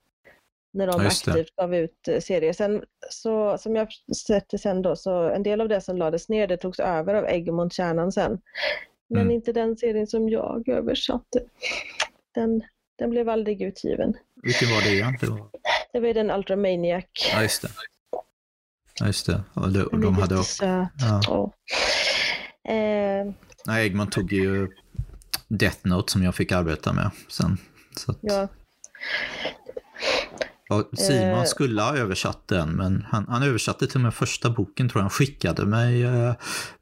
när 0.73 0.87
de 0.87 1.01
ja, 1.01 1.07
aktivt 1.07 1.55
gav 1.55 1.75
ut 1.75 2.07
eh, 2.07 2.19
serier. 2.19 2.53
Sen, 2.53 2.83
så, 3.09 3.57
som 3.57 3.75
jag 3.75 3.87
sett 4.27 4.49
det 4.49 4.57
sen 4.57 4.81
då, 4.81 4.95
så 4.95 5.29
en 5.29 5.43
del 5.43 5.61
av 5.61 5.69
det 5.69 5.81
som 5.81 5.97
lades 5.97 6.29
ner 6.29 6.47
det 6.47 6.57
togs 6.57 6.79
över 6.79 7.13
av 7.13 7.25
Egmont 7.29 7.73
Kärnan 7.73 8.11
sen. 8.11 8.41
Men 9.09 9.21
mm. 9.21 9.31
inte 9.31 9.53
den 9.53 9.77
serien 9.77 10.07
som 10.07 10.29
jag 10.29 10.69
översatte. 10.69 11.41
Den, 12.35 12.63
den 12.97 13.09
blev 13.09 13.29
aldrig 13.29 13.61
utgiven. 13.61 14.13
Vilken 14.43 14.69
var 14.69 14.81
det 14.81 14.89
igen? 14.89 15.17
Det 15.21 15.27
var, 15.27 15.49
det 15.93 15.99
var 15.99 16.13
den 16.13 16.31
Ultramaniac. 16.31 17.05
Ja, 17.33 17.41
just 17.41 17.61
det. 17.61 17.69
Ja, 18.99 19.05
just 19.05 19.25
det. 19.25 19.43
Och 19.53 19.71
de, 19.71 19.81
och 19.81 19.99
de 19.99 20.15
hade 20.15 20.37
också... 20.37 20.55
Söt. 20.55 20.89
Ja. 21.27 21.53
Eh, 22.73 23.33
Nej, 23.65 23.85
Egmont 23.85 24.11
tog 24.11 24.33
ju 24.33 24.67
Death 25.47 25.77
Note 25.81 26.11
som 26.11 26.23
jag 26.23 26.35
fick 26.35 26.51
arbeta 26.51 26.93
med 26.93 27.11
sen. 27.29 27.57
Så 27.97 28.11
att... 28.11 28.17
Ja. 28.21 28.47
Ja, 30.69 30.83
Simon 30.97 31.45
skulle 31.45 31.81
ha 31.81 31.97
översatt 31.97 32.47
den, 32.47 32.75
men 32.75 33.05
han, 33.09 33.25
han 33.27 33.43
översatte 33.43 33.87
till 33.87 33.95
och 33.97 34.01
med 34.01 34.13
första 34.13 34.49
boken 34.49 34.89
tror 34.89 34.99
jag. 34.99 35.03
Han 35.03 35.09
skickade 35.09 35.65
mig 35.65 36.03
eh, 36.03 36.33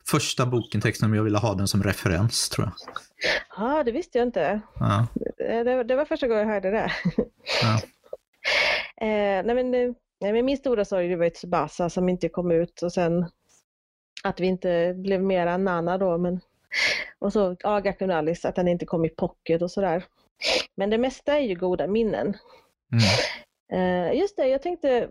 första 0.07 0.45
boken, 0.45 0.81
texten, 0.81 1.09
om 1.09 1.15
jag 1.15 1.23
ville 1.23 1.37
ha 1.37 1.53
den 1.53 1.67
som 1.67 1.83
referens 1.83 2.49
tror 2.49 2.67
jag. 2.67 2.73
Ja, 3.57 3.83
det 3.83 3.91
visste 3.91 4.17
jag 4.17 4.27
inte. 4.27 4.61
Ja. 4.79 5.07
Det, 5.37 5.83
det 5.83 5.95
var 5.95 6.05
första 6.05 6.27
gången 6.27 6.47
jag 6.47 6.53
hörde 6.53 6.71
det. 6.71 6.91
Ja. 7.61 7.73
eh, 9.07 9.45
nej, 9.45 9.55
men, 9.55 9.71
nej, 9.71 10.33
men 10.33 10.45
min 10.45 10.57
stora 10.57 10.85
sorg 10.85 11.07
det 11.07 11.15
var 11.15 11.25
ju 11.25 11.29
Tsubasa 11.29 11.89
som 11.89 12.09
inte 12.09 12.29
kom 12.29 12.51
ut 12.51 12.81
och 12.81 12.93
sen 12.93 13.25
att 14.23 14.39
vi 14.39 14.47
inte 14.47 14.93
blev 14.97 15.23
mera 15.23 15.57
Nana 15.57 15.97
då. 15.97 16.17
Men, 16.17 16.39
och 17.19 17.33
så 17.33 17.55
Agakun 17.63 18.11
Alice, 18.11 18.49
att 18.49 18.55
den 18.55 18.67
inte 18.67 18.85
kom 18.85 19.05
i 19.05 19.09
pocket 19.09 19.61
och 19.61 19.71
sådär. 19.71 20.05
Men 20.75 20.89
det 20.89 20.97
mesta 20.97 21.37
är 21.37 21.41
ju 21.41 21.55
goda 21.55 21.87
minnen. 21.87 22.27
Mm. 22.91 23.03
Eh, 23.71 24.19
just 24.19 24.37
det, 24.37 24.47
jag 24.47 24.61
tänkte, 24.61 25.09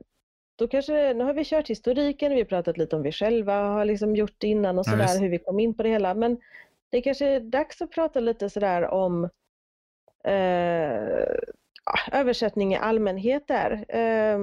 då 0.56 0.68
kanske, 0.68 1.14
nu 1.14 1.24
har 1.24 1.32
vi 1.32 1.44
kört 1.44 1.70
historiken, 1.70 2.32
vi 2.32 2.40
har 2.40 2.44
pratat 2.44 2.78
lite 2.78 2.96
om 2.96 3.02
vi 3.02 3.12
själva 3.12 3.54
har 3.54 3.84
liksom 3.84 4.16
gjort 4.16 4.34
det 4.38 4.46
innan 4.46 4.78
och 4.78 4.84
Ja, 4.86 4.90
sådär, 4.90 5.04
visst. 5.04 5.22
hur 5.22 5.28
vi 5.28 5.38
kom 5.38 5.60
in 5.60 5.76
på 5.76 5.82
det 5.82 5.88
hela. 5.88 6.14
Men 6.14 6.38
det 6.90 7.02
kanske 7.02 7.26
är 7.26 7.40
dags 7.40 7.82
att 7.82 7.90
prata 7.90 8.20
lite 8.20 8.50
sådär 8.50 8.82
om 8.90 9.24
eh, 10.24 10.32
ja, 11.84 11.98
översättning 12.12 12.72
i 12.74 12.76
allmänhet 12.76 13.48
där. 13.48 13.84
Eh, 13.88 14.38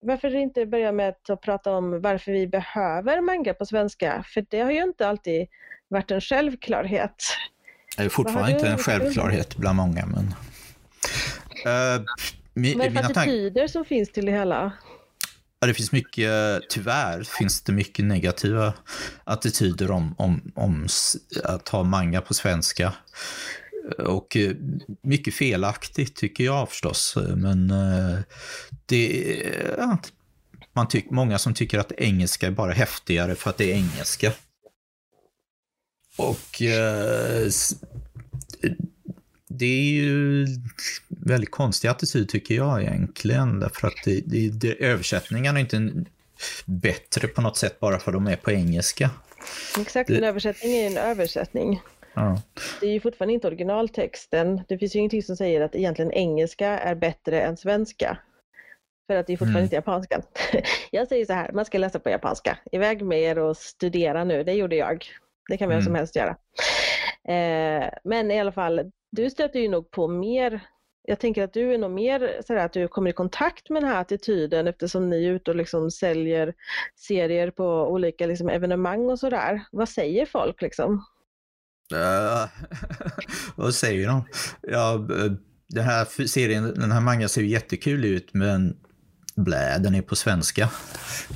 varför 0.00 0.34
inte 0.34 0.66
börja 0.66 0.92
med 0.92 1.14
att 1.28 1.40
prata 1.40 1.72
om 1.72 2.00
varför 2.00 2.32
vi 2.32 2.46
behöver 2.46 3.20
manga 3.20 3.54
på 3.54 3.66
svenska? 3.66 4.24
För 4.26 4.46
det 4.48 4.60
har 4.60 4.70
ju 4.70 4.82
inte 4.82 5.08
alltid 5.08 5.48
varit 5.88 6.10
en 6.10 6.20
självklarhet. 6.20 7.22
Det 7.96 8.02
är 8.02 8.08
fortfarande 8.08 8.52
inte 8.52 8.68
en 8.68 8.78
självklarhet 8.78 9.56
bland 9.56 9.76
många, 9.76 10.06
men... 10.06 10.34
Eh, 11.66 12.02
Vad 12.56 12.66
är 12.66 12.90
det 12.90 12.90
för 12.90 13.20
attityder 13.20 13.68
som 13.68 13.84
finns 13.84 14.12
till 14.12 14.26
det 14.26 14.32
hela? 14.32 14.72
Ja, 15.60 15.66
det 15.66 15.74
finns 15.74 15.92
mycket, 15.92 16.30
tyvärr 16.68 17.22
finns 17.22 17.62
det 17.62 17.72
mycket 17.72 18.04
negativa 18.04 18.74
attityder 19.24 19.90
om, 19.90 20.14
om, 20.18 20.52
om 20.54 20.86
att 21.44 21.68
ha 21.68 21.82
manga 21.82 22.20
på 22.20 22.34
svenska. 22.34 22.92
Och 23.98 24.36
eh, 24.36 24.52
mycket 25.02 25.34
felaktigt 25.34 26.16
tycker 26.16 26.44
jag 26.44 26.68
förstås. 26.68 27.16
Men 27.36 27.70
eh, 27.70 28.18
det 28.86 29.32
är 29.40 29.74
ja, 29.78 29.98
man 30.72 30.88
tyck, 30.88 31.10
många 31.10 31.38
som 31.38 31.54
tycker 31.54 31.78
att 31.78 31.92
engelska 31.92 32.46
är 32.46 32.50
bara 32.50 32.72
häftigare 32.72 33.34
för 33.34 33.50
att 33.50 33.56
det 33.56 33.72
är 33.72 33.74
engelska. 33.74 34.32
Och 36.16 36.62
eh, 36.62 37.48
det 39.58 39.66
är 39.66 39.92
ju 39.92 40.46
väldigt 41.08 41.50
konstig 41.50 41.88
attityd 41.88 42.28
tycker 42.28 42.54
jag 42.54 42.82
egentligen. 42.82 43.60
Därför 43.60 43.86
att 43.86 43.94
det, 44.04 44.20
det, 44.26 44.48
det, 44.48 44.84
översättningarna 44.84 45.58
är 45.58 45.60
inte 45.60 46.04
bättre 46.64 47.28
på 47.28 47.40
något 47.40 47.56
sätt 47.56 47.80
bara 47.80 47.98
för 47.98 48.10
att 48.10 48.14
de 48.14 48.26
är 48.26 48.36
på 48.36 48.50
engelska. 48.50 49.10
Exakt, 49.80 50.10
en 50.10 50.24
översättning 50.24 50.72
är 50.76 50.86
en 50.86 50.96
översättning. 50.96 51.80
Ja. 52.14 52.42
Det 52.80 52.86
är 52.86 52.90
ju 52.90 53.00
fortfarande 53.00 53.34
inte 53.34 53.46
originaltexten. 53.46 54.60
Det 54.68 54.78
finns 54.78 54.94
ju 54.94 54.98
ingenting 54.98 55.22
som 55.22 55.36
säger 55.36 55.60
att 55.60 55.74
egentligen 55.74 56.12
engelska 56.12 56.68
är 56.68 56.94
bättre 56.94 57.40
än 57.40 57.56
svenska. 57.56 58.18
För 59.06 59.16
att 59.16 59.26
det 59.26 59.32
är 59.32 59.36
fortfarande 59.36 59.58
Mm. 59.58 59.64
inte 59.64 59.76
japanska. 59.76 60.22
Jag 60.90 61.08
säger 61.08 61.26
så 61.26 61.32
här, 61.32 61.52
man 61.52 61.64
ska 61.64 61.78
läsa 61.78 61.98
på 61.98 62.10
japanska. 62.10 62.58
Iväg 62.72 63.02
med 63.02 63.20
er 63.20 63.38
och 63.38 63.56
studera 63.56 64.24
nu, 64.24 64.42
det 64.44 64.52
gjorde 64.52 64.76
jag. 64.76 65.04
Det 65.48 65.56
kan 65.56 65.68
vem 65.68 65.80
som 65.82 65.92
Mm. 65.92 65.98
helst 65.98 66.16
göra. 66.16 66.36
Eh, 67.28 67.88
men 68.04 68.30
i 68.30 68.40
alla 68.40 68.52
fall, 68.52 68.90
du 69.16 69.30
stöter 69.30 69.60
ju 69.60 69.68
nog 69.68 69.90
på 69.90 70.08
mer 70.08 70.60
jag 71.08 71.20
tänker 71.20 71.44
att 71.44 71.52
du 71.52 71.74
är 71.74 71.78
nog 71.78 71.90
mer 71.90 72.40
sådär 72.46 72.64
att 72.64 72.72
du 72.72 72.88
kommer 72.88 73.10
i 73.10 73.12
kontakt 73.12 73.70
med 73.70 73.82
den 73.82 73.90
här 73.90 74.00
attityden 74.00 74.68
eftersom 74.68 75.10
ni 75.10 75.26
är 75.26 75.30
ute 75.30 75.50
och 75.50 75.56
liksom 75.56 75.90
säljer 75.90 76.54
serier 76.96 77.50
på 77.50 77.64
olika 77.64 78.26
liksom 78.26 78.48
evenemang 78.48 79.10
och 79.10 79.18
sådär. 79.18 79.64
Vad 79.72 79.88
säger 79.88 80.26
folk 80.26 80.62
liksom? 80.62 81.04
Eh, 81.94 82.48
vad 83.56 83.74
säger 83.74 84.08
de? 84.08 84.24
Ja, 84.62 84.94
eh, 84.94 85.32
den 85.68 85.84
här 85.84 86.26
serien, 86.26 86.74
den 86.74 86.92
här 86.92 87.00
mangan 87.00 87.28
ser 87.28 87.40
ju 87.40 87.48
jättekul 87.48 88.04
ut, 88.04 88.34
men 88.34 88.76
blä, 89.36 89.78
den 89.78 89.94
är 89.94 90.02
på 90.02 90.16
svenska. 90.16 90.70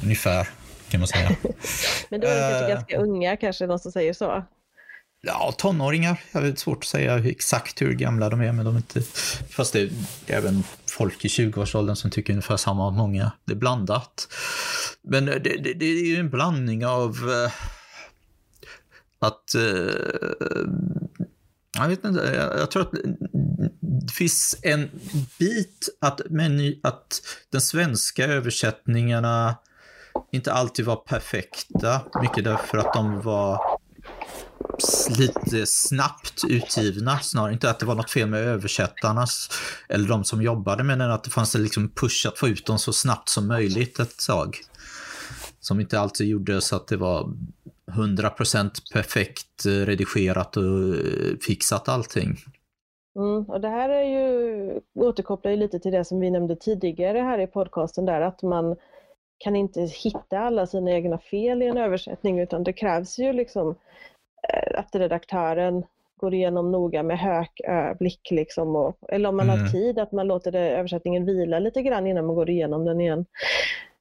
Ungefär, 0.05 0.49
kan 0.89 1.01
man 1.01 1.09
säga. 1.09 1.29
Men 2.11 2.21
då 2.21 2.27
är 2.27 2.35
de 2.35 2.51
kanske 2.51 2.65
Eh. 2.65 2.69
ganska 2.69 2.99
unga, 2.99 3.37
kanske 3.37 3.67
någon 3.67 3.79
som 3.79 3.93
säger 3.93 4.13
så. 4.13 4.45
Ja, 5.23 5.55
tonåringar. 5.59 6.21
Jag 6.33 6.43
vet 6.43 6.59
svårt 6.59 6.79
att 6.79 6.85
säga 6.85 7.19
exakt 7.19 7.83
hur 7.83 7.93
gamla 7.93 8.29
de 8.29 8.41
är, 8.41 8.53
men 8.53 8.65
de 8.65 8.75
är 8.75 8.79
inte... 8.79 9.03
Fast 9.51 9.73
det 9.73 9.81
är 9.81 9.91
även 10.27 10.63
folk 10.87 11.25
i 11.25 11.29
20-årsåldern 11.29 11.97
som 11.97 12.11
tycker 12.11 12.33
ungefär 12.33 12.57
samma 12.57 12.91
många. 12.91 13.33
Det 13.45 13.53
är 13.53 13.57
blandat. 13.57 14.29
Men 15.03 15.25
det, 15.25 15.39
det, 15.39 15.75
det 15.75 15.85
är 15.85 16.07
ju 16.07 16.17
en 16.17 16.31
blandning 16.31 16.87
av 16.87 17.11
uh, 17.11 17.51
att... 19.19 19.55
Uh, 19.57 20.31
jag 21.73 21.89
vet 21.89 22.05
inte, 22.05 22.21
jag, 22.21 22.59
jag 22.59 22.71
tror 22.71 22.83
att 22.83 22.93
det 23.81 24.13
finns 24.13 24.57
en 24.63 24.91
bit 25.39 25.89
att, 26.01 26.21
men, 26.31 26.75
att 26.83 27.23
den 27.51 27.61
svenska 27.61 28.25
översättningarna 28.25 29.57
inte 30.33 30.53
alltid 30.53 30.85
var 30.85 30.97
perfekta. 30.97 32.01
Mycket 32.23 32.45
därför 32.45 32.79
att 32.79 32.93
de 32.95 33.21
var 33.21 33.80
lite 35.19 35.67
snabbt 35.67 36.43
utgivna 36.49 37.19
snarare. 37.19 37.53
Inte 37.53 37.71
att 37.71 37.79
det 37.79 37.87
var 37.87 37.95
något 37.95 38.11
fel 38.11 38.29
med 38.29 38.41
översättarnas 38.41 39.49
eller 39.89 40.09
de 40.09 40.25
som 40.25 40.43
jobbade 40.43 40.85
med 40.85 40.99
den, 40.99 41.11
att 41.11 41.25
det 41.25 41.31
fanns 41.31 41.55
en 41.55 41.63
liksom 41.63 41.89
push 41.89 42.27
att 42.29 42.39
få 42.39 42.49
ut 42.49 42.67
dem 42.67 42.79
så 42.79 42.93
snabbt 42.93 43.29
som 43.29 43.47
möjligt 43.47 44.01
ett 44.01 44.27
tag. 44.27 44.57
Som 45.61 45.81
inte 45.81 46.01
alltid 46.01 46.29
gjorde 46.29 46.61
så 46.61 46.77
att 46.77 46.89
det 46.89 46.97
var 46.97 47.33
100% 47.91 48.71
perfekt 48.93 49.67
eh, 49.67 49.71
redigerat 49.71 50.57
och 50.57 50.65
eh, 50.65 51.37
fixat 51.47 51.89
allting. 51.89 52.37
Mm, 53.17 53.45
och 53.45 53.61
det 53.61 53.69
här 53.69 53.89
är 53.89 54.05
ju, 54.05 54.81
återkopplar 54.95 55.51
ju 55.51 55.57
lite 55.57 55.79
till 55.79 55.93
det 55.93 56.05
som 56.05 56.21
vi 56.21 56.31
nämnde 56.31 56.57
tidigare 56.57 57.19
här 57.19 57.39
i 57.39 57.47
podcasten 57.47 58.05
där, 58.05 58.21
att 58.21 58.43
man 58.43 58.77
kan 59.39 59.57
inte 59.57 59.81
hitta 59.81 60.39
alla 60.39 60.67
sina 60.67 60.91
egna 60.91 61.19
fel 61.19 61.63
i 61.63 61.67
en 61.67 61.79
översättning 61.79 62.41
utan 62.41 62.65
det 62.65 62.73
krävs 62.73 63.19
ju 63.19 63.33
liksom 63.33 63.75
att 64.75 64.95
redaktören 64.95 65.85
går 66.17 66.35
igenom 66.35 66.73
noga 66.73 67.03
med 67.03 67.19
hög 67.19 67.49
ö, 67.65 67.95
blick 67.95 68.29
liksom 68.31 68.77
och, 68.77 68.97
eller 69.09 69.29
om 69.29 69.37
man 69.37 69.49
har 69.49 69.57
Mm. 69.57 69.73
tid 69.73 69.99
att 69.99 70.13
man 70.13 70.27
låter 70.27 70.53
det, 70.53 70.61
översättningen 70.61 71.27
vila 71.27 71.59
lite 71.59 71.83
grann 71.83 72.07
innan 72.07 72.27
man 72.27 72.35
går 72.37 72.51
igenom 72.51 72.85
den 72.85 73.01
igen. 73.01 73.27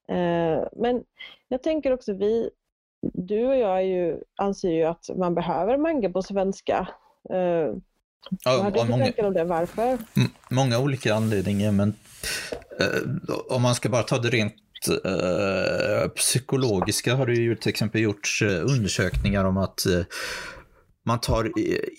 Eh, 0.08 0.64
men 0.72 1.04
jag 1.48 1.64
tänker 1.64 1.94
också 1.94 2.14
vi, 2.14 2.50
du 3.02 3.46
och 3.46 3.58
jag 3.58 3.86
ju, 3.86 4.18
anser 4.36 4.72
ju 4.72 4.84
att 4.84 5.10
man 5.16 5.36
behöver 5.36 5.78
manga 5.78 6.10
på 6.10 6.22
svenska. 6.22 6.88
Eh, 7.30 7.74
vad 8.46 8.64
har 8.64 8.72
du 8.72 8.90
många, 8.92 9.12
om 9.18 9.34
det? 9.34 9.44
Varför? 9.44 9.98
många 10.50 10.80
olika 10.80 11.14
anledningar, 11.14 11.72
men 11.72 11.94
eh, 12.80 13.36
om 13.50 13.62
man 13.62 13.76
ska 13.76 13.90
bara 13.90 14.04
ta 14.04 14.18
det 14.18 14.30
rent 14.30 14.54
eh, 14.88 16.10
psykologiska 16.10 17.16
har 17.16 17.26
det 17.26 17.34
ju 17.34 17.56
till 17.56 17.70
exempel 17.70 18.02
gjorts 18.02 18.42
eh, 18.42 18.62
undersökningar 18.66 19.46
om 19.46 19.58
att 19.58 19.86
eh, 19.86 20.02
man 21.06 21.20
tar 21.20 21.52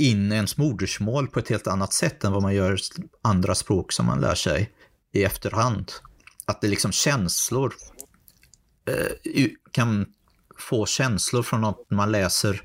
in 0.03 0.33
ens 0.33 0.57
modersmål 0.57 1.29
på 1.29 1.39
ett 1.39 1.49
helt 1.49 1.67
annat 1.67 1.93
sätt 1.93 2.25
än 2.25 2.33
vad 2.33 2.43
man 2.43 2.55
gör 2.55 2.79
andra 3.23 3.55
språk 3.55 3.93
som 3.93 4.07
man 4.07 4.21
lär 4.21 4.35
sig 4.35 4.71
i 5.13 5.25
efterhand. 5.25 5.93
Att 6.45 6.61
det 6.61 6.69
liksom 6.69 6.93
känslor 6.93 7.75
eh, 8.87 9.47
kan 9.71 10.07
få 10.59 10.87
känslor 10.87 11.43
från 11.43 11.65
att 11.65 11.91
man 11.91 12.13
läser 12.13 12.63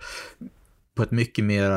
på 0.95 1.03
ett 1.03 1.11
mycket 1.11 1.45
mer 1.45 1.72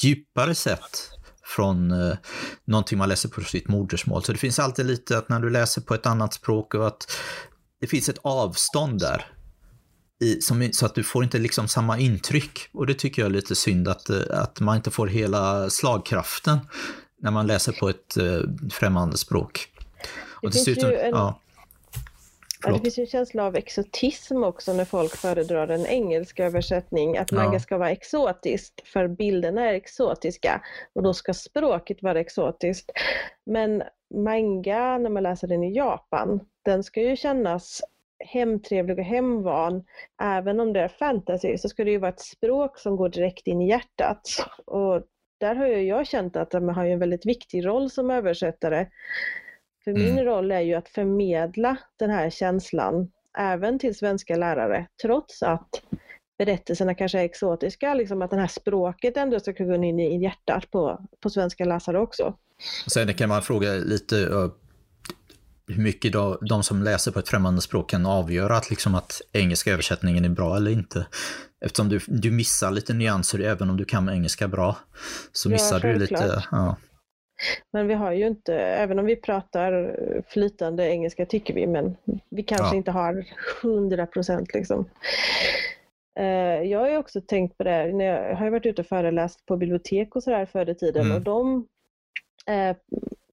djupare 0.00 0.54
sätt 0.54 1.15
från 1.46 1.90
eh, 1.90 2.16
någonting 2.64 2.98
man 2.98 3.08
läser 3.08 3.28
på 3.28 3.40
sitt 3.40 3.68
modersmål. 3.68 4.22
Så 4.24 4.32
det 4.32 4.38
finns 4.38 4.58
alltid 4.58 4.86
lite 4.86 5.18
att 5.18 5.28
när 5.28 5.40
du 5.40 5.50
läser 5.50 5.80
på 5.80 5.94
ett 5.94 6.06
annat 6.06 6.34
språk 6.34 6.74
och 6.74 6.86
att 6.86 7.10
det 7.80 7.86
finns 7.86 8.08
ett 8.08 8.18
avstånd 8.22 9.00
där. 9.00 9.26
I, 10.20 10.40
som, 10.40 10.68
så 10.72 10.86
att 10.86 10.94
du 10.94 11.02
får 11.02 11.24
inte 11.24 11.38
liksom 11.38 11.68
samma 11.68 11.98
intryck. 11.98 12.68
Och 12.72 12.86
det 12.86 12.94
tycker 12.94 13.22
jag 13.22 13.28
är 13.28 13.32
lite 13.34 13.54
synd 13.54 13.88
att, 13.88 14.10
eh, 14.10 14.20
att 14.30 14.60
man 14.60 14.76
inte 14.76 14.90
får 14.90 15.06
hela 15.06 15.70
slagkraften 15.70 16.58
när 17.22 17.30
man 17.30 17.46
läser 17.46 17.72
på 17.72 17.88
ett 17.88 18.16
eh, 18.16 18.40
främmande 18.70 19.16
språk. 19.18 19.68
Det 20.40 20.46
Och 20.46 20.52
finns 20.52 20.64
dessutom- 20.64 20.90
ju 20.90 20.96
en- 20.96 21.10
ja. 21.10 21.42
Ja, 22.62 22.72
det 22.72 22.80
finns 22.80 22.98
ju 22.98 23.00
en 23.00 23.06
känsla 23.06 23.44
av 23.44 23.56
exotism 23.56 24.44
också 24.44 24.72
när 24.72 24.84
folk 24.84 25.16
föredrar 25.16 25.68
en 25.68 25.86
engelsk 25.86 26.40
översättning. 26.40 27.18
Att 27.18 27.32
Ja. 27.32 27.38
manga 27.38 27.60
ska 27.60 27.78
vara 27.78 27.90
exotiskt 27.90 28.88
för 28.88 29.08
bilderna 29.08 29.70
är 29.70 29.74
exotiska 29.74 30.62
och 30.94 31.02
då 31.02 31.14
ska 31.14 31.34
språket 31.34 32.02
vara 32.02 32.20
exotiskt. 32.20 32.90
Men 33.46 33.82
manga, 34.14 34.98
när 34.98 35.10
man 35.10 35.22
läser 35.22 35.48
den 35.48 35.62
i 35.64 35.76
Japan, 35.76 36.40
den 36.64 36.82
ska 36.82 37.00
ju 37.00 37.16
kännas 37.16 37.80
hemtrevlig 38.24 38.98
och 38.98 39.04
hemvan. 39.04 39.84
Även 40.22 40.60
om 40.60 40.72
det 40.72 40.80
är 40.80 40.88
fantasy 40.88 41.58
så 41.58 41.68
ska 41.68 41.84
det 41.84 41.90
ju 41.90 41.98
vara 41.98 42.12
ett 42.12 42.20
språk 42.20 42.78
som 42.78 42.96
går 42.96 43.08
direkt 43.08 43.46
in 43.46 43.62
i 43.62 43.68
hjärtat. 43.68 44.20
Och 44.66 45.02
där 45.40 45.54
har 45.54 45.66
ju 45.66 45.82
jag 45.82 46.06
känt 46.06 46.36
att 46.36 46.52
man 46.52 46.68
har 46.68 46.86
en 46.86 46.98
väldigt 46.98 47.26
viktig 47.26 47.66
roll 47.66 47.90
som 47.90 48.10
översättare. 48.10 48.86
För 49.86 49.90
mm. 49.90 50.02
min 50.02 50.24
roll 50.24 50.52
är 50.52 50.60
ju 50.60 50.74
att 50.74 50.88
förmedla 50.88 51.76
den 51.96 52.10
här 52.10 52.30
känslan 52.30 53.10
även 53.38 53.78
till 53.78 53.94
svenska 53.94 54.36
lärare, 54.36 54.86
trots 55.02 55.42
att 55.42 55.68
berättelserna 56.38 56.94
kanske 56.94 57.18
är 57.20 57.24
exotiska, 57.24 57.94
liksom 57.94 58.22
att 58.22 58.30
det 58.30 58.36
här 58.36 58.46
språket 58.46 59.16
ändå 59.16 59.40
ska 59.40 59.52
kunna 59.52 59.76
gå 59.76 59.84
in 59.84 60.00
i 60.00 60.22
hjärtat 60.22 60.70
på, 60.70 61.06
på 61.20 61.30
svenska 61.30 61.64
läsare 61.64 61.98
också. 61.98 62.34
Sen 62.86 63.14
kan 63.14 63.28
man 63.28 63.42
fråga 63.42 63.72
lite 63.72 64.16
hur 65.68 65.82
mycket 65.82 66.12
då, 66.12 66.38
de 66.40 66.62
som 66.62 66.82
läser 66.82 67.12
på 67.12 67.18
ett 67.18 67.28
främmande 67.28 67.60
språk 67.60 67.90
kan 67.90 68.06
avgöra 68.06 68.56
att, 68.56 68.70
liksom 68.70 68.94
att 68.94 69.20
engelska 69.32 69.72
översättningen 69.72 70.24
är 70.24 70.28
bra 70.28 70.56
eller 70.56 70.70
inte. 70.70 71.06
Eftersom 71.60 71.88
du, 71.88 72.00
du 72.06 72.30
missar 72.30 72.70
lite 72.70 72.94
nyanser 72.94 73.40
även 73.40 73.70
om 73.70 73.76
du 73.76 73.84
kan 73.84 74.08
engelska 74.08 74.48
bra. 74.48 74.76
Så 75.32 75.48
missar 75.48 75.80
ja, 75.82 75.92
du 75.92 75.98
lite. 75.98 76.42
Ja. 76.50 76.76
Men 77.72 77.86
vi 77.86 77.94
har 77.94 78.12
ju 78.12 78.26
inte, 78.26 78.54
även 78.54 78.98
om 78.98 79.06
vi 79.06 79.16
pratar 79.16 79.96
flytande 80.28 80.90
engelska 80.90 81.26
tycker 81.26 81.54
vi, 81.54 81.66
men 81.66 81.96
vi 82.28 82.42
kanske 82.42 82.66
ja. 82.66 82.74
inte 82.74 82.90
har 82.90 83.24
100 83.62 84.06
procent 84.06 84.54
liksom. 84.54 84.88
Eh, 86.18 86.62
jag 86.62 86.78
har 86.78 86.88
ju 86.88 86.96
också 86.96 87.20
tänkt 87.20 87.58
på 87.58 87.64
det, 87.64 87.70
här, 87.70 87.88
jag 87.88 88.36
har 88.36 88.50
varit 88.50 88.66
ute 88.66 88.82
och 88.82 88.88
föreläst 88.88 89.46
på 89.46 89.56
bibliotek 89.56 90.16
och 90.16 90.22
sådär 90.22 90.46
förr 90.46 90.70
i 90.70 90.74
tiden 90.74 91.04
mm. 91.04 91.16
och 91.16 91.22
de 91.22 91.66
eh, 92.46 92.76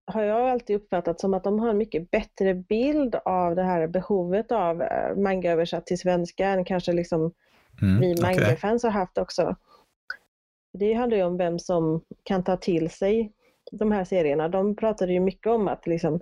har 0.05 0.23
jag 0.23 0.49
alltid 0.49 0.75
uppfattat 0.75 1.19
som 1.19 1.33
att 1.33 1.43
de 1.43 1.59
har 1.59 1.69
en 1.69 1.77
mycket 1.77 2.11
bättre 2.11 2.53
bild 2.53 3.15
av 3.15 3.55
det 3.55 3.63
här 3.63 3.87
behovet 3.87 4.51
av 4.51 4.81
eh, 4.81 5.15
manga 5.15 5.51
översatt 5.51 5.85
till 5.85 5.99
svenska 5.99 6.47
än 6.47 6.65
kanske 6.65 6.93
liksom 6.93 7.31
mm, 7.81 7.99
vi 8.01 8.21
manga-fans 8.21 8.83
okay. 8.83 8.93
har 8.93 8.99
haft 8.99 9.17
också. 9.17 9.55
Det 10.73 10.93
handlar 10.93 11.17
ju 11.17 11.23
om 11.23 11.37
vem 11.37 11.59
som 11.59 12.01
kan 12.23 12.43
ta 12.43 12.57
till 12.57 12.89
sig 12.89 13.31
de 13.77 13.91
här 13.91 14.03
serierna. 14.03 14.49
De 14.49 14.75
pratade 14.75 15.13
ju 15.13 15.19
mycket 15.19 15.47
om 15.47 15.67
att 15.67 15.87
liksom, 15.87 16.19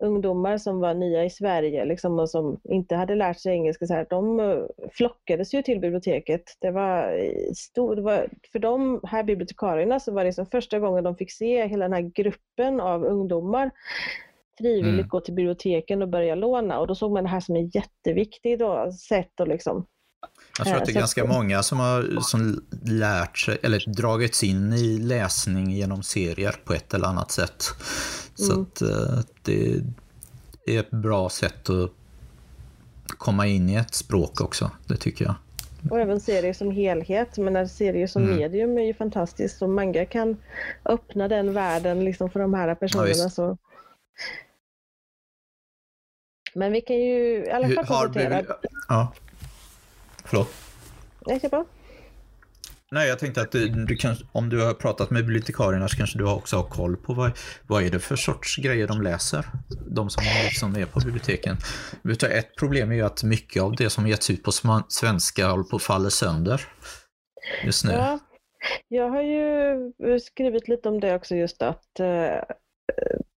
ungdomar 0.00 0.58
som 0.58 0.80
var 0.80 0.94
nya 0.94 1.24
i 1.24 1.30
Sverige 1.30 1.84
liksom, 1.84 2.18
och 2.18 2.30
som 2.30 2.60
inte 2.64 2.96
hade 2.96 3.14
lärt 3.14 3.40
sig 3.40 3.52
engelska, 3.52 3.86
så 3.86 3.94
här, 3.94 4.06
de 4.10 4.40
uh, 4.40 4.66
flockades 4.92 5.54
ju 5.54 5.62
till 5.62 5.80
biblioteket. 5.80 6.42
Det 6.60 6.70
var, 6.70 7.14
stor, 7.54 7.96
det 7.96 8.02
var, 8.02 8.28
för 8.52 8.58
de 8.58 9.00
här 9.04 9.22
bibliotekarierna 9.22 10.00
så 10.00 10.12
var 10.12 10.24
det 10.24 10.32
som 10.32 10.46
första 10.46 10.78
gången 10.78 11.04
de 11.04 11.16
fick 11.16 11.32
se 11.32 11.66
hela 11.66 11.84
den 11.84 11.92
här 11.92 12.10
gruppen 12.14 12.80
av 12.80 13.04
ungdomar 13.04 13.70
frivilligt 14.58 14.94
mm. 14.94 15.08
gå 15.08 15.20
till 15.20 15.34
biblioteken 15.34 16.02
och 16.02 16.08
börja 16.08 16.34
låna 16.34 16.80
och 16.80 16.86
då 16.86 16.94
såg 16.94 17.12
man 17.12 17.24
det 17.24 17.30
här 17.30 17.40
som 17.40 17.56
ett 17.56 17.74
jätteviktigt 17.74 18.60
sätt 19.08 19.40
att 19.40 19.48
liksom 19.48 19.86
jag 20.58 20.66
tror 20.66 20.76
att 20.76 20.86
det 20.86 20.92
är 20.92 20.94
ganska 20.94 21.24
många 21.24 21.62
som 21.62 21.78
har 21.78 22.20
som 22.20 22.64
lärt 22.84 23.38
sig, 23.38 23.58
eller 23.62 23.90
dragits 23.90 24.44
in 24.44 24.72
i 24.72 24.98
läsning 24.98 25.70
genom 25.70 26.02
serier 26.02 26.56
på 26.64 26.74
ett 26.74 26.94
eller 26.94 27.08
annat 27.08 27.30
sätt. 27.30 27.64
Så 28.34 28.52
mm. 28.52 28.62
att 28.62 28.82
eh, 28.82 29.18
det 29.42 29.82
är 30.66 30.80
ett 30.80 30.90
bra 30.90 31.28
sätt 31.28 31.70
att 31.70 31.90
komma 33.06 33.46
in 33.46 33.68
i 33.68 33.74
ett 33.74 33.94
språk 33.94 34.40
också, 34.40 34.70
det 34.86 34.96
tycker 34.96 35.24
jag. 35.24 35.34
Och 35.90 36.00
även 36.00 36.20
serier 36.20 36.52
som 36.52 36.70
helhet, 36.70 37.38
men 37.38 37.68
serier 37.68 38.06
som 38.06 38.22
mm. 38.22 38.36
medium 38.36 38.78
är 38.78 38.82
ju 38.82 38.94
fantastiskt 38.94 39.62
och 39.62 39.70
manga 39.70 40.06
kan 40.06 40.36
öppna 40.84 41.28
den 41.28 41.52
världen 41.52 42.04
liksom 42.04 42.30
för 42.30 42.40
de 42.40 42.54
här 42.54 42.74
personerna. 42.74 43.08
Ja, 43.08 43.30
så... 43.30 43.58
Men 46.54 46.72
vi 46.72 46.80
kan 46.80 46.96
ju 46.96 47.44
i 47.44 47.50
alla 47.50 47.68
fall 47.68 47.86
konstatera... 47.86 48.42
Ja. 48.88 49.12
Förlåt? 50.30 50.48
Nej, 51.26 51.40
kör 51.40 51.48
på. 51.48 51.66
Nej, 52.90 53.08
jag 53.08 53.18
tänkte 53.18 53.40
att 53.40 53.52
du, 53.52 53.68
du 53.68 53.96
kan, 53.96 54.16
om 54.32 54.48
du 54.48 54.64
har 54.64 54.74
pratat 54.74 55.10
med 55.10 55.26
bibliotekarierna 55.26 55.88
så 55.88 55.96
kanske 55.96 56.18
du 56.18 56.28
också 56.28 56.56
har 56.56 56.64
koll 56.64 56.96
på 56.96 57.14
vad, 57.14 57.32
vad 57.66 57.82
är 57.82 57.90
det 57.90 58.00
för 58.00 58.16
sorts 58.16 58.56
grejer 58.56 58.88
de 58.88 59.02
läser? 59.02 59.46
De 59.88 60.10
som 60.10 60.22
liksom 60.44 60.76
är 60.76 60.84
på 60.84 61.00
biblioteken. 61.00 61.56
Ett 62.30 62.56
problem 62.56 62.90
är 62.90 62.94
ju 62.94 63.02
att 63.02 63.22
mycket 63.22 63.62
av 63.62 63.76
det 63.76 63.90
som 63.90 64.06
getts 64.08 64.30
ut 64.30 64.42
på 64.42 64.52
svenska 64.88 65.48
håller 65.48 65.64
på 65.64 65.76
att 65.76 65.82
falla 65.82 66.10
sönder 66.10 66.68
just 67.64 67.84
nu. 67.84 67.92
Ja, 67.92 68.18
jag 68.88 69.10
har 69.10 69.22
ju 69.22 70.20
skrivit 70.20 70.68
lite 70.68 70.88
om 70.88 71.00
det 71.00 71.14
också 71.14 71.34
just 71.34 71.62
att 71.62 72.00
eh, 72.00 72.42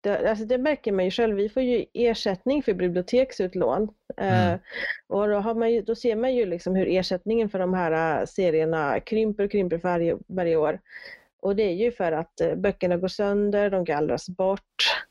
det, 0.04 0.30
alltså 0.30 0.46
det 0.46 0.58
märker 0.58 0.92
man 0.92 1.06
ju 1.06 1.12
själv, 1.12 1.36
vi 1.36 1.50
får 1.50 1.64
ju 1.64 1.86
ersättning 1.94 2.64
för 2.64 2.74
biblioteksutlån. 2.74 3.90
Eh, 4.18 4.48
mm. 4.48 4.60
och 5.08 5.28
då, 5.28 5.36
har 5.36 5.56
man 5.56 5.72
ju, 5.72 5.82
då 5.82 5.96
ser 5.96 6.16
man 6.16 6.36
ju 6.36 6.46
liksom 6.46 6.76
hur 6.76 6.88
ersättningen 6.88 7.50
för 7.50 7.60
de 7.60 7.74
här 7.74 8.20
eh, 8.20 8.26
serierna 8.26 9.00
krymper 9.00 9.44
och 9.44 9.52
krymper 9.52 9.78
för 9.78 9.90
varje, 9.90 10.18
varje 10.28 10.56
år. 10.56 10.80
Och 11.42 11.56
det 11.56 11.64
är 11.64 11.74
ju 11.74 11.92
för 11.92 12.12
att 12.12 12.42
eh, 12.42 12.56
böckerna 12.56 12.98
går 12.98 13.08
sönder, 13.08 13.70
de 13.70 13.84
gallras 13.84 14.30
bort. 14.30 15.04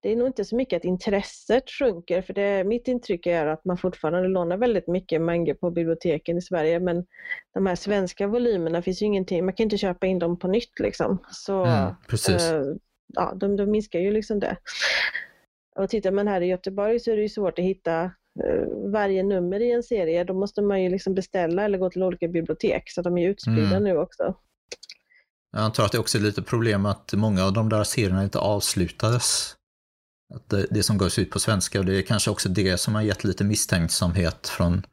Det 0.00 0.12
är 0.12 0.16
nog 0.16 0.26
inte 0.26 0.44
så 0.44 0.56
mycket 0.56 0.76
att 0.76 0.84
intresset 0.84 1.70
sjunker, 1.70 2.22
för 2.22 2.34
det, 2.34 2.64
mitt 2.64 2.88
intryck 2.88 3.26
är 3.26 3.46
att 3.46 3.64
man 3.64 3.78
fortfarande 3.78 4.28
lånar 4.28 4.56
väldigt 4.56 4.88
mycket 4.88 5.20
manga 5.20 5.54
på 5.54 5.70
biblioteken 5.70 6.38
i 6.38 6.42
Sverige, 6.42 6.80
men 6.80 7.06
de 7.54 7.66
här 7.66 7.74
svenska 7.74 8.26
volymerna 8.26 8.82
finns 8.82 9.02
ju 9.02 9.06
ingenting, 9.06 9.44
man 9.44 9.54
kan 9.54 9.64
inte 9.64 9.78
köpa 9.78 10.06
in 10.06 10.18
dem 10.18 10.38
på 10.38 10.48
nytt 10.48 10.80
liksom. 10.80 11.18
Så, 11.30 11.64
mm, 11.64 11.94
precis. 12.08 12.50
Eh, 12.50 12.62
ja, 13.06 13.34
de, 13.36 13.56
de 13.56 13.70
minskar 13.70 13.98
ju 13.98 14.10
liksom 14.10 14.40
det. 14.40 14.56
Och 15.76 15.90
tittar 15.90 16.10
man 16.10 16.28
här 16.28 16.40
i 16.40 16.46
Göteborg 16.46 17.00
så 17.00 17.10
är 17.10 17.16
det 17.16 17.22
ju 17.22 17.28
svårt 17.28 17.58
att 17.58 17.64
hitta 17.64 18.02
eh, 18.44 18.90
varje 18.92 19.22
nummer 19.22 19.60
i 19.60 19.72
en 19.72 19.82
serie. 19.82 20.24
Då 20.24 20.34
måste 20.34 20.62
man 20.62 20.82
ju 20.82 20.88
liksom 20.88 21.14
beställa 21.14 21.64
eller 21.64 21.78
gå 21.78 21.90
till 21.90 22.02
olika 22.02 22.28
bibliotek 22.28 22.90
så 22.90 23.02
de 23.02 23.18
är 23.18 23.28
utspridda 23.28 23.76
mm. 23.76 23.84
nu 23.84 23.98
också. 23.98 24.34
Jag 25.52 25.62
antar 25.62 25.84
att 25.84 25.92
det 25.92 25.98
också 25.98 26.18
är 26.18 26.22
lite 26.22 26.42
problem 26.42 26.86
att 26.86 27.12
många 27.12 27.44
av 27.44 27.52
de 27.52 27.68
där 27.68 27.84
serierna 27.84 28.24
inte 28.24 28.38
avslutades. 28.38 29.56
Att 30.34 30.48
det, 30.48 30.66
det 30.70 30.82
som 30.82 30.98
gavs 30.98 31.18
ut 31.18 31.30
på 31.30 31.38
svenska 31.38 31.78
och 31.78 31.84
det 31.84 31.98
är 31.98 32.02
kanske 32.02 32.30
också 32.30 32.48
det 32.48 32.78
som 32.78 32.94
har 32.94 33.02
gett 33.02 33.24
lite 33.24 33.44
misstänksamhet 33.44 34.48
från, 34.48 34.86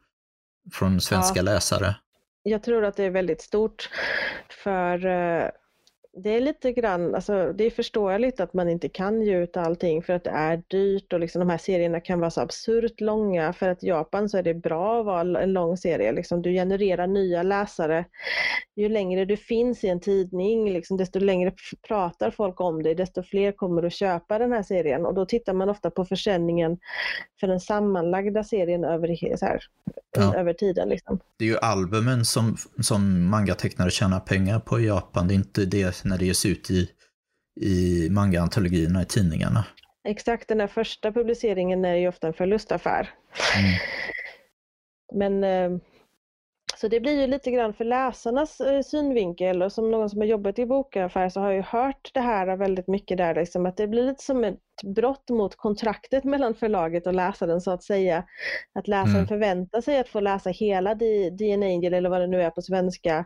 från 0.72 1.00
svenska 1.00 1.38
ja. 1.38 1.42
läsare. 1.42 1.94
Jag 2.42 2.62
tror 2.62 2.84
att 2.84 2.96
det 2.96 3.04
är 3.04 3.10
väldigt 3.10 3.40
stort 3.40 3.90
för 4.64 5.06
eh, 5.06 5.48
det 6.16 6.30
är 6.30 6.40
lite 6.40 6.72
grann, 6.72 7.14
alltså 7.14 7.52
det 7.52 7.64
är 7.64 7.70
förståeligt 7.70 8.40
att 8.40 8.54
man 8.54 8.68
inte 8.68 8.88
kan 8.88 9.22
ge 9.22 9.36
ut 9.36 9.56
allting 9.56 10.02
för 10.02 10.12
att 10.12 10.24
det 10.24 10.30
är 10.30 10.62
dyrt 10.68 11.12
och 11.12 11.20
liksom 11.20 11.40
de 11.40 11.50
här 11.50 11.58
serierna 11.58 12.00
kan 12.00 12.20
vara 12.20 12.30
så 12.30 12.40
absurt 12.40 13.00
långa. 13.00 13.52
För 13.52 13.68
att 13.68 13.84
i 13.84 13.86
Japan 13.86 14.28
så 14.28 14.38
är 14.38 14.42
det 14.42 14.54
bra 14.54 15.00
att 15.00 15.06
vara 15.06 15.42
en 15.42 15.52
lång 15.52 15.76
serie, 15.76 16.12
liksom, 16.12 16.42
du 16.42 16.52
genererar 16.52 17.06
nya 17.06 17.42
läsare. 17.42 18.04
Ju 18.76 18.88
längre 18.88 19.24
du 19.24 19.36
finns 19.36 19.84
i 19.84 19.88
en 19.88 20.00
tidning, 20.00 20.72
liksom, 20.72 20.96
desto 20.96 21.18
längre 21.18 21.52
pratar 21.88 22.30
folk 22.30 22.60
om 22.60 22.82
dig, 22.82 22.94
desto 22.94 23.22
fler 23.22 23.52
kommer 23.52 23.82
att 23.82 23.92
köpa 23.92 24.38
den 24.38 24.52
här 24.52 24.62
serien. 24.62 25.06
Och 25.06 25.14
då 25.14 25.26
tittar 25.26 25.52
man 25.52 25.68
ofta 25.68 25.90
på 25.90 26.04
försäljningen 26.04 26.78
för 27.40 27.46
den 27.46 27.60
sammanlagda 27.60 28.44
serien 28.44 28.84
över, 28.84 29.36
så 29.36 29.46
här, 29.46 29.60
ja. 30.16 30.34
över 30.34 30.52
tiden. 30.52 30.88
Liksom. 30.88 31.18
Det 31.36 31.44
är 31.44 31.48
ju 31.48 31.58
albumen 31.58 32.24
som, 32.24 32.56
som 32.82 33.30
mangatecknare 33.30 33.90
tjänar 33.90 34.20
pengar 34.20 34.60
på 34.60 34.80
i 34.80 34.86
Japan, 34.86 35.28
det 35.28 35.34
är 35.34 35.36
inte 35.36 35.64
det 35.64 35.94
när 36.04 36.18
det 36.18 36.24
ges 36.24 36.46
ut 36.46 36.70
i, 36.70 36.90
i 37.60 38.08
manga-antologierna 38.10 39.02
i 39.02 39.04
tidningarna. 39.04 39.64
Exakt, 40.04 40.48
den 40.48 40.58
där 40.58 40.66
första 40.66 41.12
publiceringen 41.12 41.84
är 41.84 41.94
ju 41.94 42.08
ofta 42.08 42.26
en 42.26 42.32
förlustaffär. 42.32 43.10
Mm. 43.56 43.78
Men 45.14 45.44
eh, 45.44 45.82
så 46.82 46.88
det 46.88 47.00
blir 47.00 47.20
ju 47.20 47.26
lite 47.26 47.50
grann 47.50 47.74
för 47.74 47.84
läsarnas 47.84 48.60
eh, 48.60 48.82
synvinkel 48.82 49.62
och 49.62 49.72
som 49.72 49.90
någon 49.90 50.10
som 50.10 50.20
har 50.20 50.26
jobbat 50.26 50.58
i 50.58 50.66
bokaffär 50.66 51.28
så 51.28 51.40
har 51.40 51.52
jag 51.52 51.62
hört 51.62 52.10
det 52.14 52.20
här 52.20 52.56
väldigt 52.56 52.88
mycket 52.88 53.18
där, 53.18 53.34
liksom, 53.34 53.66
att 53.66 53.76
det 53.76 53.88
blir 53.88 54.02
lite 54.02 54.22
som 54.24 54.44
ett 54.44 54.58
brott 54.84 55.28
mot 55.30 55.56
kontraktet 55.56 56.24
mellan 56.34 56.54
förlaget 56.54 57.06
och 57.06 57.14
läsaren 57.14 57.60
så 57.60 57.70
att 57.70 57.82
säga. 57.82 58.24
Att 58.74 58.88
läsaren 58.88 59.16
mm. 59.16 59.26
förväntar 59.26 59.80
sig 59.80 59.98
att 59.98 60.08
få 60.08 60.20
läsa 60.20 60.50
hela 60.50 60.94
DNA 60.94 61.66
Angel 61.66 61.94
eller 61.94 62.10
vad 62.10 62.20
det 62.20 62.26
nu 62.26 62.42
är 62.42 62.50
på 62.50 62.62
svenska 62.62 63.24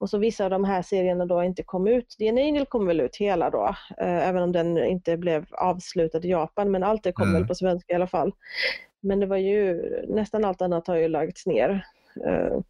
och 0.00 0.10
så 0.10 0.18
vissa 0.18 0.44
av 0.44 0.50
de 0.50 0.64
här 0.64 0.82
serierna 0.82 1.26
då 1.26 1.42
inte 1.44 1.62
kom 1.62 1.86
ut. 1.86 2.16
DNA 2.18 2.40
Angel 2.40 2.66
kom 2.66 2.86
väl 2.86 3.00
ut 3.00 3.16
hela 3.16 3.50
då, 3.50 3.76
eh, 3.98 4.28
även 4.28 4.42
om 4.42 4.52
den 4.52 4.78
inte 4.78 5.16
blev 5.16 5.46
avslutad 5.50 6.18
i 6.18 6.30
Japan, 6.30 6.70
men 6.70 6.82
allt 6.82 7.02
det 7.02 7.12
kom 7.12 7.28
mm. 7.28 7.40
väl 7.40 7.48
på 7.48 7.54
svenska 7.54 7.92
i 7.92 7.96
alla 7.96 8.06
fall. 8.06 8.32
Men 9.00 9.20
det 9.20 9.26
var 9.26 9.36
ju, 9.36 9.82
nästan 10.08 10.44
allt 10.44 10.62
annat 10.62 10.86
har 10.86 10.96
ju 10.96 11.08
lagts 11.08 11.46
ner. 11.46 11.86
Uh, 12.26 12.60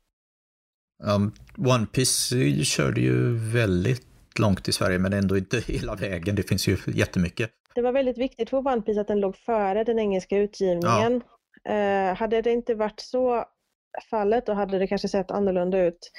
um, 1.15 1.33
One 1.59 1.87
Piece 1.87 2.35
körde 2.65 3.01
ju 3.01 3.37
väldigt 3.53 4.07
långt 4.39 4.69
i 4.69 4.73
Sverige, 4.73 4.99
men 4.99 5.13
ändå 5.13 5.39
inte 5.39 5.61
hela 5.67 5.95
vägen. 5.95 6.35
Det 6.35 6.43
finns 6.43 6.69
ju 6.69 6.77
jättemycket. 6.87 7.51
Det 7.75 7.83
var 7.83 7.93
väldigt 7.93 8.19
viktigt 8.19 8.51
för 8.51 8.57
One 8.57 8.83
Piece 8.83 9.01
att 9.01 9.09
den 9.09 9.21
låg 9.21 9.37
före 9.37 9.85
den 9.85 9.99
engelska 9.99 10.39
utgivningen. 10.39 11.23
Ja. 11.65 12.11
Uh, 12.11 12.17
hade 12.17 12.43
det 12.43 12.53
inte 12.53 12.75
varit 12.75 13.01
så 13.01 13.45
fallet 14.11 14.49
och 14.49 14.57
hade 14.57 14.79
det 14.79 14.87
kanske 14.87 15.09
sett 15.09 15.31
annorlunda 15.31 15.79
ut. 15.79 16.11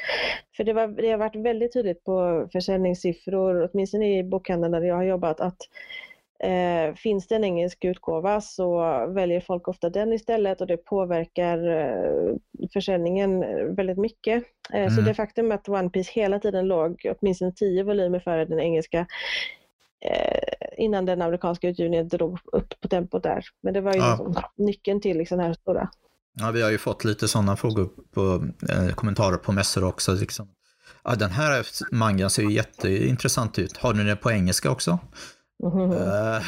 För 0.57 0.63
det, 0.63 0.73
var, 0.73 0.87
det 0.87 1.11
har 1.11 1.17
varit 1.17 1.35
väldigt 1.35 1.73
tydligt 1.73 2.03
på 2.03 2.47
försäljningssiffror, 2.51 3.69
åtminstone 3.73 4.17
i 4.17 4.23
bokhandeln 4.23 4.71
där 4.71 4.81
jag 4.81 4.95
har 4.95 5.03
jobbat, 5.03 5.39
att 5.41 5.57
eh, 6.43 6.95
finns 6.95 7.27
det 7.27 7.35
en 7.35 7.43
engelsk 7.43 7.85
utgåva 7.85 8.41
så 8.41 8.79
väljer 9.07 9.41
folk 9.41 9.67
ofta 9.67 9.89
den 9.89 10.13
istället 10.13 10.61
och 10.61 10.67
det 10.67 10.77
påverkar 10.77 11.67
eh, 11.67 12.35
försäljningen 12.73 13.39
väldigt 13.75 13.97
mycket. 13.97 14.43
Eh, 14.73 14.79
mm. 14.79 14.89
Så 14.89 15.01
det 15.01 15.13
faktum 15.13 15.51
att 15.51 15.69
One 15.69 15.89
Piece 15.89 16.11
hela 16.13 16.39
tiden 16.39 16.67
låg 16.67 17.05
åtminstone 17.19 17.51
tio 17.51 17.83
volymer 17.83 18.19
före 18.19 18.45
den 18.45 18.59
engelska 18.59 19.07
eh, 20.05 20.39
innan 20.77 21.05
den 21.05 21.21
amerikanska 21.21 21.67
utgivningen 21.67 22.07
drog 22.07 22.39
upp 22.51 22.81
på 22.81 22.87
tempot 22.87 23.23
där. 23.23 23.43
Men 23.61 23.73
det 23.73 23.81
var 23.81 23.93
ju 23.93 23.99
Ja. 23.99 24.11
liksom 24.11 24.43
nyckeln 24.55 25.01
till 25.01 25.17
liksom 25.17 25.37
den 25.37 25.47
här 25.47 25.53
stora. 25.53 25.89
Ja, 26.39 26.51
vi 26.51 26.61
har 26.61 26.69
ju 26.69 26.77
fått 26.77 27.03
lite 27.03 27.27
sådana 27.27 27.55
frågor 27.57 27.89
på 28.13 28.47
eh, 28.69 28.87
kommentarer 28.93 29.37
på 29.37 29.51
mässor 29.51 29.83
också. 29.83 30.13
Liksom. 30.13 30.47
Ja, 31.03 31.15
den 31.15 31.29
här 31.31 31.65
mangan 31.91 32.29
ser 32.29 32.43
ju 32.43 32.51
jätteintressant 32.51 33.59
ut. 33.59 33.77
Har 33.77 33.93
ni 33.93 34.03
den 34.03 34.17
på 34.17 34.31
engelska 34.31 34.71
också? 34.71 34.99
Mhm. 35.63 35.91
Eh, 35.91 36.41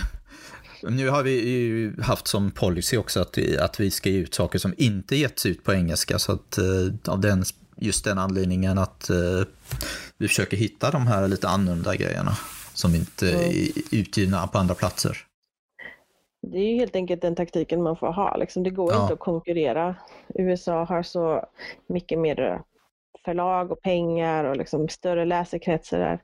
nu 0.89 1.09
har 1.09 1.23
vi 1.23 1.49
ju 1.49 2.01
haft 2.01 2.27
som 2.27 2.51
policy 2.51 2.97
också 2.97 3.19
att, 3.19 3.37
att 3.59 3.79
vi 3.79 3.91
ska 3.91 4.09
ge 4.09 4.17
ut 4.17 4.33
saker 4.35 4.59
som 4.59 4.73
inte 4.77 5.15
getts 5.15 5.45
ut 5.45 5.63
på 5.63 5.73
engelska. 5.73 6.19
Så 6.19 6.31
att 6.31 6.57
eh, 6.57 7.11
av 7.13 7.19
den, 7.19 7.43
just 7.77 8.03
den 8.05 8.17
anledningen 8.17 8.77
att 8.77 9.09
eh, 9.09 9.17
vi 10.17 10.27
försöker 10.27 10.57
hitta 10.57 10.91
de 10.91 11.07
här 11.07 11.27
lite 11.27 11.47
annorlunda 11.47 11.95
grejerna 11.95 12.37
som 12.73 12.95
inte 12.95 13.31
Mm. 13.31 13.49
är 13.49 13.67
utgivna 13.91 14.47
på 14.47 14.57
andra 14.57 14.75
platser. 14.75 15.17
Det 16.51 16.57
är 16.57 16.71
ju 16.71 16.75
helt 16.75 16.95
enkelt 16.95 17.21
den 17.21 17.35
taktiken 17.35 17.83
man 17.83 17.97
får 17.97 18.11
ha. 18.11 18.37
Liksom, 18.37 18.63
det 18.63 18.69
går 18.69 18.91
Ja. 18.93 19.01
inte 19.01 19.13
att 19.13 19.19
konkurrera. 19.19 19.95
USA 20.35 20.83
har 20.83 21.03
så 21.03 21.45
mycket 21.87 22.19
mer 22.19 22.61
förlag 23.25 23.71
och 23.71 23.81
pengar 23.81 24.43
och 24.43 24.57
liksom 24.57 24.89
större 24.89 25.25
läsekretsar 25.25 25.99
där. 25.99 26.19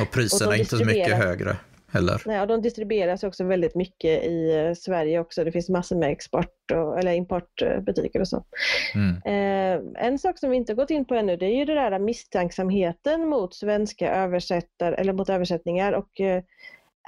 Och 0.00 0.10
priserna 0.10 0.48
Och 0.48 0.54
är 0.54 0.58
inte 0.58 0.76
så 0.76 0.84
mycket 0.84 1.16
högre 1.16 1.56
heller. 1.92 2.22
Nej, 2.26 2.40
och 2.40 2.46
de 2.46 2.62
distribueras 2.62 3.24
också 3.24 3.44
väldigt 3.44 3.74
mycket 3.74 4.24
i 4.24 4.56
eh, 4.58 4.74
Sverige 4.74 5.20
också. 5.20 5.44
Det 5.44 5.52
finns 5.52 5.68
massor 5.68 5.96
med 5.96 6.10
export 6.10 6.70
och, 6.72 6.98
eller 6.98 7.12
importbutiker 7.12 8.20
och 8.20 8.28
så. 8.28 8.44
Mm. 8.94 9.16
Eh, 9.24 10.04
en 10.06 10.18
sak 10.18 10.38
som 10.38 10.50
vi 10.50 10.56
inte 10.56 10.74
gått 10.74 10.90
in 10.90 11.04
på 11.04 11.14
ännu 11.14 11.36
det 11.36 11.46
är 11.46 11.56
ju 11.56 11.64
det 11.64 11.74
där 11.74 11.98
misstänksamheten 11.98 13.28
mot 13.28 13.54
svenska 13.54 14.14
översättare 14.14 14.94
eller 14.94 15.12
mot 15.12 15.28
översättningar 15.30 15.92
och 15.92 16.20
eh, 16.20 16.42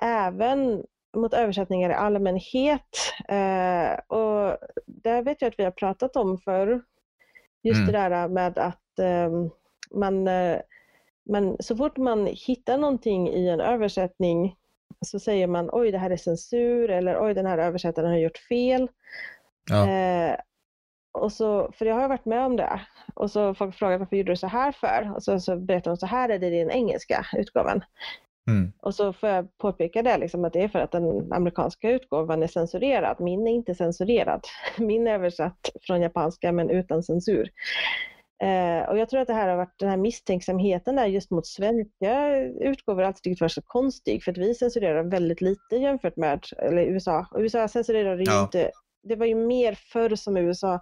även 0.02 0.82
mot 1.16 1.34
översättningar 1.34 1.90
i 1.90 1.94
allmänhet. 1.94 2.96
Eh, 3.28 4.16
och 4.16 4.58
där 4.86 5.22
vet 5.22 5.42
jag 5.42 5.48
att 5.48 5.58
vi 5.58 5.64
har 5.64 5.70
pratat 5.70 6.16
om 6.16 6.38
för 6.38 6.82
Just 7.64 7.78
Mm. 7.80 7.92
det 7.92 7.98
där 7.98 8.28
med 8.28 8.58
att 8.58 8.98
eh, 8.98 9.30
man, 9.90 10.28
man, 11.30 11.56
så 11.60 11.76
fort 11.76 11.96
man 11.96 12.26
hittar 12.26 12.78
någonting 12.78 13.28
i 13.28 13.48
en 13.48 13.60
översättning 13.60 14.56
så 15.06 15.20
säger 15.20 15.46
man 15.46 15.68
oj 15.72 15.90
det 15.90 15.98
här 15.98 16.10
är 16.10 16.16
censur 16.16 16.90
eller 16.90 17.24
oj 17.24 17.34
den 17.34 17.46
här 17.46 17.58
översättaren 17.58 18.10
har 18.10 18.18
gjort 18.18 18.38
fel. 18.38 18.88
Ja. 19.70 19.88
Eh, 19.88 20.36
och 21.12 21.32
så, 21.32 21.72
för 21.72 21.86
jag 21.86 21.94
har 21.94 22.08
varit 22.08 22.24
med 22.24 22.44
om 22.46 22.56
det. 22.56 22.80
Och 23.14 23.30
så 23.30 23.54
folk 23.54 23.74
frågat 23.74 24.00
varför 24.00 24.16
gjorde 24.16 24.32
du 24.32 24.36
så 24.36 24.46
här 24.46 24.72
för? 24.72 25.12
Och 25.16 25.22
så, 25.22 25.40
så 25.40 25.56
berättar 25.56 25.90
de 25.90 25.96
så 25.96 26.06
här 26.06 26.28
är 26.28 26.38
det 26.38 26.46
i 26.46 26.58
den 26.58 26.70
engelska 26.70 27.26
utgåvan. 27.36 27.84
Mm. 28.50 28.72
Och 28.82 28.94
så 28.94 29.12
får 29.12 29.28
jag 29.28 29.58
påpeka 29.58 30.02
det, 30.02 30.18
liksom, 30.18 30.44
att 30.44 30.52
det 30.52 30.62
är 30.62 30.68
för 30.68 30.78
att 30.78 30.92
den 30.92 31.32
amerikanska 31.32 31.90
utgåvan 31.90 32.42
är 32.42 32.46
censurerad. 32.46 33.20
Min 33.20 33.46
är 33.46 33.52
inte 33.52 33.74
censurerad. 33.74 34.44
Min 34.78 35.06
är 35.06 35.14
översatt 35.14 35.70
från 35.82 36.00
japanska 36.00 36.52
men 36.52 36.70
utan 36.70 37.02
censur. 37.02 37.48
Eh, 38.42 38.88
och 38.88 38.98
jag 38.98 39.08
tror 39.08 39.20
att 39.20 39.26
det 39.28 39.34
här 39.34 39.48
har 39.48 39.56
varit 39.56 39.78
den 39.78 39.88
här 39.88 39.96
misstänksamheten 39.96 40.96
där 40.96 41.06
just 41.06 41.30
mot 41.30 41.46
svenska 41.46 42.36
utgåvor 42.60 43.02
alltid 43.02 43.22
tyckt 43.22 43.40
varit 43.40 43.52
så 43.52 43.62
konstig 43.62 44.24
för 44.24 44.30
att 44.32 44.38
vi 44.38 44.54
censurerar 44.54 45.02
väldigt 45.02 45.40
lite 45.40 45.76
jämfört 45.76 46.16
med 46.16 46.44
eller 46.58 46.82
USA. 46.82 47.26
Och 47.30 47.40
USA 47.40 47.68
censurerade 47.68 48.22
ju 48.22 48.30
Ja. 48.30 48.42
inte 48.42 48.70
det 49.02 49.16
var 49.16 49.26
ju 49.26 49.34
mer 49.34 49.74
förr 49.74 50.14
som 50.16 50.36
USA 50.36 50.80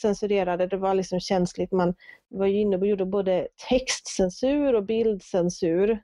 censurerade. 0.00 0.66
Det 0.66 0.76
var 0.76 0.94
liksom 0.94 1.20
känsligt. 1.20 1.72
Man 1.72 1.94
var 2.28 2.46
ju 2.46 2.60
inne 2.60 2.76
och 2.76 2.86
gjorde 2.86 3.06
både 3.06 3.48
textcensur 3.68 4.74
och 4.74 4.84
bildcensur. 4.84 5.98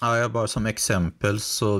Ja, 0.00 0.18
jag 0.18 0.32
bara 0.32 0.46
som 0.48 0.66
exempel 0.66 1.40
så 1.40 1.76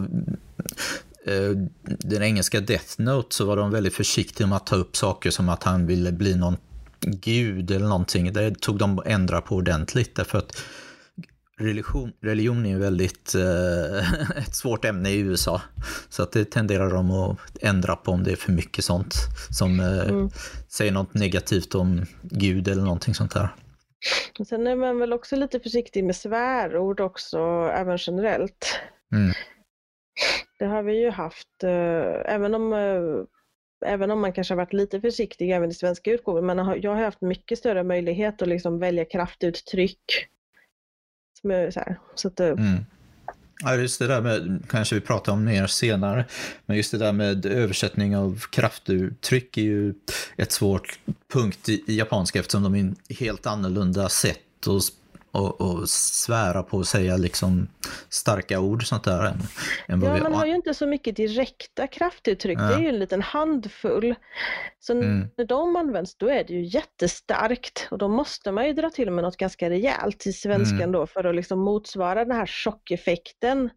eh, 1.27 1.51
den 1.85 2.23
engelska 2.23 2.61
Death 2.61 2.95
Note 3.01 3.35
så 3.35 3.45
var 3.45 3.57
de 3.57 3.71
väldigt 3.71 3.95
försiktiga 3.95 4.47
med 4.47 4.57
att 4.57 4.67
ta 4.67 4.77
upp 4.77 4.97
saker 4.97 5.31
som 5.31 5.49
att 5.49 5.63
han 5.63 5.87
ville 5.87 6.13
bli 6.13 6.37
någon 6.37 6.57
gud 7.01 7.71
eller 7.71 7.87
någonting. 7.87 8.33
Det 8.33 8.61
tog 8.61 8.79
de 8.79 8.99
och 8.99 9.07
ändra 9.07 9.41
på 9.41 9.57
ordentligt 9.57 10.15
därför 10.15 10.39
att 10.39 10.63
religion, 11.59 12.13
religion 12.23 12.67
är 12.67 12.79
väldigt 12.79 13.35
eh, 13.35 14.13
ett 14.37 14.55
svårt 14.57 14.85
ämne 14.85 15.11
i 15.11 15.19
USA. 15.19 15.63
Så 16.09 16.23
att 16.23 16.33
det 16.33 16.45
tenderar 16.45 16.91
de 16.91 17.11
att 17.11 17.39
ändra 17.61 17.97
på 17.97 18.13
om 18.13 18.25
det 18.25 18.33
är 18.33 18.37
för 18.37 18.53
mycket 18.53 18.85
sånt 18.85 19.15
som 19.51 19.81
eh, 19.81 20.01
Mm. 20.01 20.31
säger 20.69 20.93
något 20.93 21.15
negativt 21.15 21.75
om 21.75 22.07
gud 22.23 22.69
eller 22.69 22.83
någonting 22.83 23.15
sånt 23.15 23.35
där. 23.35 23.49
Och 24.39 24.47
sen 24.47 24.67
är 24.67 24.77
man 24.77 24.99
väl 24.99 25.13
också 25.13 25.37
lite 25.37 25.61
försiktig 25.61 26.05
med 26.05 26.17
svärord 26.17 27.01
också, 27.01 27.39
även 27.75 27.99
generellt. 28.01 28.81
Mm. 29.13 29.33
Det 30.59 30.65
har 30.65 30.83
vi 30.83 31.01
ju 31.01 31.11
haft, 31.11 31.63
eh, 31.63 32.35
även 32.35 32.55
om 32.55 32.73
eh, 32.73 33.25
Även 33.87 34.11
om 34.11 34.21
man 34.21 34.33
kanske 34.33 34.55
har 34.55 34.57
varit 34.57 34.73
lite 34.73 35.01
försiktig 35.01 35.51
även 35.51 35.71
i 35.71 35.75
svenska 35.75 36.11
utgåvor, 36.11 36.43
men 36.43 36.81
jag 36.83 36.95
har 36.95 37.03
haft 37.03 37.21
mycket 37.21 37.59
större 37.59 37.83
möjlighet 37.83 38.43
att 38.43 38.49
liksom 38.49 38.79
välja 38.79 39.05
kraftuttryck. 39.05 40.29
Som 41.41 41.51
är 41.51 41.71
så 41.71 41.81
här, 41.81 42.01
så 42.15 42.29
att, 42.29 42.41
eh, 42.41 42.49
Mm. 42.49 42.85
Ja, 43.63 43.77
just 43.77 43.99
det 43.99 44.07
där 44.07 44.21
med, 44.21 44.63
kanske 44.69 44.95
vi 44.95 45.01
pratar 45.01 45.33
om 45.33 45.45
mer 45.45 45.67
senare, 45.67 46.25
men 46.67 46.77
just 46.77 46.91
det 46.91 46.99
där 46.99 47.13
med 47.13 47.47
översättning 47.47 48.17
av 48.17 48.41
kraftuttryck 48.51 49.57
är 49.57 49.63
ju 49.63 49.95
ett 50.37 50.53
svårt 50.53 50.99
punkt 51.33 51.69
i, 51.69 51.85
i 51.87 51.99
japanska 51.99 52.39
eftersom 52.39 52.63
de 52.63 52.75
är 52.75 53.15
helt 53.15 53.47
annorlunda 53.47 54.09
sätt 54.09 54.67
att 54.67 54.83
och, 55.33 55.61
och 55.61 55.89
svära 55.89 56.63
på 56.63 56.81
att 56.81 56.87
säga 56.87 57.17
liksom 57.17 57.69
starka 58.09 58.61
ord 58.61 58.87
sånt 58.87 59.05
där 59.05 59.25
än, 59.25 59.39
än 59.89 60.03
Ja, 60.03 60.15
vi 60.15 60.21
man 60.21 60.35
har 60.35 60.47
ju 60.47 60.55
inte 60.55 60.75
så 60.75 60.87
mycket 60.87 61.17
direkta 61.17 61.87
kraftuttryck. 61.87 62.59
Det 62.59 62.75
är 62.75 62.79
ju 62.79 62.89
en 62.89 62.99
liten 62.99 63.23
handfull. 63.23 64.15
Så 64.81 64.93
Mm. 64.93 65.29
när 65.37 65.45
de 65.45 65.77
används 65.77 66.17
då 66.17 66.29
är 66.29 66.45
det 66.45 66.53
ju 66.53 66.65
jättestarkt 66.65 67.89
och 67.91 67.99
då 67.99 68.09
måste 68.09 68.53
man 68.53 68.67
ju 68.67 68.73
dra 68.73 68.91
till 68.91 69.11
med 69.11 69.25
något 69.25 69.37
ganska 69.37 69.71
rejält 69.71 70.27
i 70.27 70.33
svenskan 70.33 70.77
Mm. 70.81 70.93
då 70.93 71.07
för 71.07 71.25
att 71.25 71.35
liksom 71.35 71.59
motsvara 71.59 72.25
den 72.25 72.37
här 72.37 72.47
chockeffekten. 72.47 73.71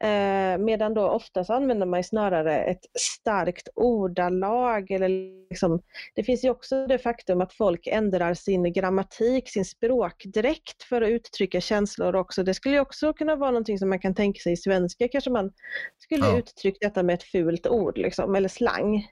Eh, 0.00 0.58
medan 0.58 0.94
då 0.94 1.08
oftast 1.08 1.50
använder 1.50 1.86
man 1.86 2.04
snarare 2.04 2.64
ett 2.64 2.80
starkt 2.98 3.68
ordalag 3.74 4.90
eller 4.90 5.08
liksom, 5.50 5.82
det 6.14 6.24
finns 6.24 6.44
ju 6.44 6.50
också 6.50 6.86
det 6.86 6.98
faktum 6.98 7.40
att 7.40 7.52
folk 7.52 7.86
ändrar 7.86 8.34
sin 8.34 8.72
grammatik, 8.72 9.48
sin 9.50 9.64
språkdräkt 9.64 10.82
för 10.82 11.02
att 11.02 11.08
uttrycka 11.08 11.60
känslor 11.60 12.16
också. 12.16 12.42
Det 12.42 12.54
skulle 12.54 12.74
ju 12.74 12.80
också 12.80 13.12
kunna 13.12 13.36
vara 13.36 13.50
någonting 13.50 13.78
som 13.78 13.88
man 13.88 13.98
kan 14.00 14.14
tänka 14.14 14.38
sig 14.38 14.52
i 14.52 14.56
svenska, 14.56 15.08
kanske 15.08 15.30
man 15.30 15.52
skulle 15.98 16.26
Ja. 16.26 16.38
uttrycka 16.38 16.78
detta 16.80 17.02
med 17.02 17.14
ett 17.14 17.22
fult 17.22 17.66
ord 17.66 17.98
liksom, 17.98 18.34
eller 18.34 18.48
slang. 18.48 19.06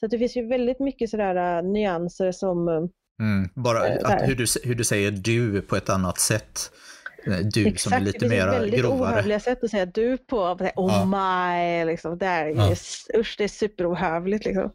Så 0.00 0.06
det 0.06 0.18
finns 0.18 0.36
ju 0.36 0.46
väldigt 0.48 0.80
mycket 0.80 1.10
sådär 1.10 1.58
äh, 1.58 1.62
nyanser 1.64 2.32
som 2.32 2.68
äh, 2.68 2.74
Mm, 3.20 3.48
bara 3.54 3.86
Eh, 3.88 3.94
att, 3.94 4.00
där. 4.18 4.26
hur, 4.26 4.34
du, 4.34 4.44
hur 4.64 4.74
du 4.74 4.84
säger 4.84 5.10
du 5.10 5.62
på 5.62 5.76
ett 5.76 5.88
annat 5.90 6.18
sätt. 6.18 6.60
Du 7.42 7.74
som 7.76 7.92
är 7.92 8.00
lite 8.00 8.18
det 8.18 8.20
finns 8.20 8.32
ju 8.32 8.36
mer 8.36 8.46
väldigt 8.46 8.80
grovare. 8.80 9.12
ohövliga 9.12 9.40
sätt 9.40 9.64
att 9.64 9.70
säga 9.70 9.86
du 9.86 10.18
på. 10.18 10.38
Oh 10.40 10.72
Ja. 10.76 11.04
my, 11.04 11.84
liksom. 11.84 12.18
Det 12.18 12.26
är, 12.26 12.46
Ja. 12.46 12.74
Usch, 13.16 13.34
det 13.38 13.44
är 13.44 13.48
superohövligt. 13.48 14.44
Liksom. 14.44 14.72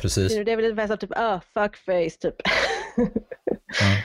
Precis. 0.00 0.32
Det 0.44 0.52
är 0.52 0.56
väl 0.56 0.74
bäst 0.74 1.00
typ, 1.00 1.10
ah, 1.16 1.40
fuckface, 1.54 2.18
typ. 2.20 2.34
Ja. 3.80 3.96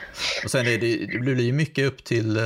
Och 0.44 0.52
sen 0.52 0.68
är 0.68 0.78
det, 0.78 1.06
det 1.06 1.20
blir 1.20 1.42
ju 1.42 1.54
mycket 1.54 1.88
upp 1.88 2.04
till 2.04 2.38
eh, 2.38 2.44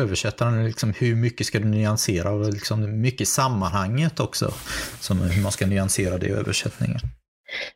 översättaren, 0.00 0.66
liksom 0.66 0.92
hur 0.98 1.14
mycket 1.14 1.46
ska 1.46 1.58
du 1.58 1.64
nyansera 1.64 2.30
och 2.30 2.52
liksom 2.52 3.00
mycket 3.00 3.28
sammanhanget 3.28 4.20
också, 4.20 4.54
som 5.00 5.20
hur 5.20 5.42
man 5.42 5.52
ska 5.52 5.66
nyansera 5.66 6.18
det 6.18 6.26
i 6.26 6.30
översättningen. 6.30 6.98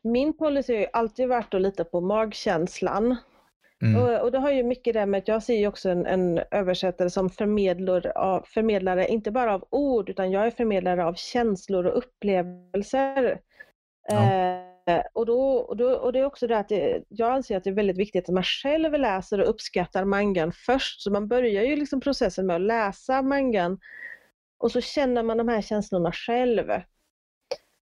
Min 0.02 0.38
policy 0.38 0.72
har 0.72 0.80
ju 0.80 0.86
alltid 0.92 1.28
varit 1.28 1.54
att 1.54 1.62
lita 1.62 1.84
på 1.84 2.00
magkänslan. 2.00 3.16
Mm. 3.82 4.02
Och, 4.02 4.20
och 4.20 4.32
det 4.32 4.38
har 4.38 4.50
ju 4.50 4.62
mycket 4.62 4.94
det 4.94 5.06
med 5.06 5.18
att 5.18 5.28
jag 5.28 5.42
ser 5.42 5.54
ju 5.56 5.66
också 5.66 5.90
en, 5.90 6.06
en 6.06 6.40
översättare 6.50 7.10
som 7.10 7.26
av, 8.14 8.44
förmedlare, 8.46 9.08
inte 9.08 9.30
bara 9.30 9.54
av 9.54 9.66
ord, 9.70 10.10
utan 10.10 10.30
jag 10.30 10.46
är 10.46 10.50
förmedlare 10.50 11.04
av 11.04 11.14
känslor 11.14 11.86
och 11.86 11.98
upplevelser. 11.98 13.40
Ja. 14.08 14.32
Eh, 14.32 15.02
och, 15.12 15.26
då, 15.26 15.40
och, 15.56 15.76
då, 15.76 15.90
och 15.90 16.12
det 16.12 16.18
är 16.18 16.24
också 16.24 16.46
det 16.46 16.58
att 16.58 16.68
det, 16.68 17.02
jag 17.08 17.32
anser 17.32 17.56
att 17.56 17.64
det 17.64 17.70
är 17.70 17.74
väldigt 17.74 17.98
viktigt 17.98 18.28
att 18.28 18.34
man 18.34 18.42
själv 18.42 18.92
läser 18.92 19.40
och 19.40 19.48
uppskattar 19.50 20.04
mangan 20.04 20.52
först. 20.52 21.00
Så 21.00 21.10
man 21.10 21.28
börjar 21.28 21.62
ju 21.62 21.76
liksom 21.76 22.00
processen 22.00 22.46
med 22.46 22.56
att 22.56 22.62
läsa 22.62 23.22
mangan 23.22 23.78
och 24.58 24.72
så 24.72 24.80
känner 24.80 25.22
man 25.22 25.36
de 25.36 25.48
här 25.48 25.62
känslorna 25.62 26.12
själv. 26.12 26.70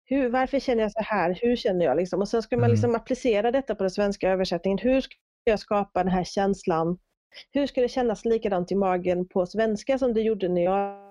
Hur, 0.05 0.28
varför 0.28 0.59
känner 0.59 0.82
jag 0.82 0.93
så 0.93 1.03
här? 1.03 1.38
Hur 1.43 1.57
känner 1.57 1.84
jag? 1.84 1.97
Liksom? 1.97 2.20
Och 2.20 2.28
sen 2.28 2.43
ska 2.43 2.57
man 2.57 2.64
Mm. 2.64 2.70
liksom 2.70 2.95
applicera 2.95 3.51
detta 3.51 3.74
på 3.74 3.82
den 3.82 3.91
svenska 3.91 4.30
översättningen. 4.30 4.78
Hur 4.78 5.01
ska 5.01 5.14
jag 5.45 5.61
skapa 5.61 6.03
den 6.03 6.12
här 6.12 6.24
känslan? 6.24 6.99
Hur 7.51 7.66
ska 7.66 7.80
det 7.80 7.88
kännas 7.88 8.24
likadant 8.24 8.72
i 8.72 8.74
magen 8.74 9.28
på 9.28 9.47
svenska 9.47 9.99
som 9.99 10.14
det 10.14 10.20
gjorde 10.20 10.49
när 10.49 10.62
jag 10.62 11.11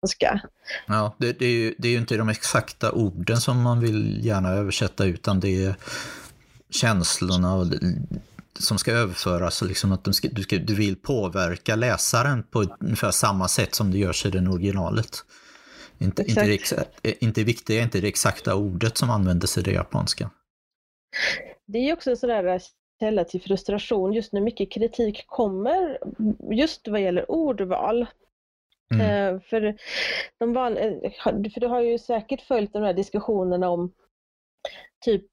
svenska? 0.00 0.40
Ja, 0.86 1.14
det, 1.18 1.38
det, 1.38 1.46
är 1.46 1.50
ju, 1.50 1.74
det 1.78 1.88
är 1.88 1.92
ju 1.92 1.98
inte 1.98 2.16
de 2.16 2.28
exakta 2.28 2.92
orden 2.92 3.36
som 3.36 3.62
man 3.62 3.80
vill 3.80 4.26
gärna 4.26 4.48
översätta, 4.48 5.04
utan 5.04 5.40
det 5.40 5.64
är 5.64 5.74
känslorna 6.70 7.70
som 8.58 8.78
ska 8.78 8.92
överföras, 8.92 9.62
liksom 9.62 9.92
att 9.92 10.14
ska, 10.14 10.28
du, 10.28 10.42
ska, 10.42 10.56
du 10.56 10.74
vill 10.74 10.96
påverka 10.96 11.76
läsaren 11.76 12.42
på 12.42 12.64
ungefär 12.80 13.10
samma 13.10 13.48
sätt 13.48 13.74
som 13.74 13.90
det 13.90 13.98
görs 13.98 14.26
i 14.26 14.30
den 14.30 14.48
originalet. 14.48 15.24
Inte, 15.98 16.22
inte, 16.22 16.58
det, 17.02 17.24
inte 17.24 17.44
viktiga 17.44 17.78
är 17.78 17.82
inte 17.82 18.00
det 18.00 18.08
exakta 18.08 18.54
ordet 18.54 18.98
som 18.98 19.10
användes 19.10 19.58
i 19.58 19.62
det 19.62 19.72
japanska. 19.72 20.30
Det 21.66 21.78
är 21.78 21.92
också 21.92 22.16
sådär 22.16 22.42
källa 23.00 23.24
till 23.24 23.42
frustration 23.42 24.12
just 24.12 24.32
när 24.32 24.40
mycket 24.40 24.72
kritik 24.72 25.24
kommer 25.26 25.98
just 26.50 26.88
vad 26.88 27.00
gäller 27.00 27.30
ordval. 27.30 28.06
Mm. 28.94 29.34
Uh, 29.34 29.40
för, 29.40 29.76
de 30.38 30.52
van, 30.52 30.74
för 31.24 31.60
du 31.60 31.66
har 31.66 31.80
ju 31.80 31.98
säkert 31.98 32.40
följt 32.40 32.72
de 32.72 32.82
här 32.82 32.92
diskussionerna 32.94 33.68
om 33.68 33.92
typ 35.04 35.26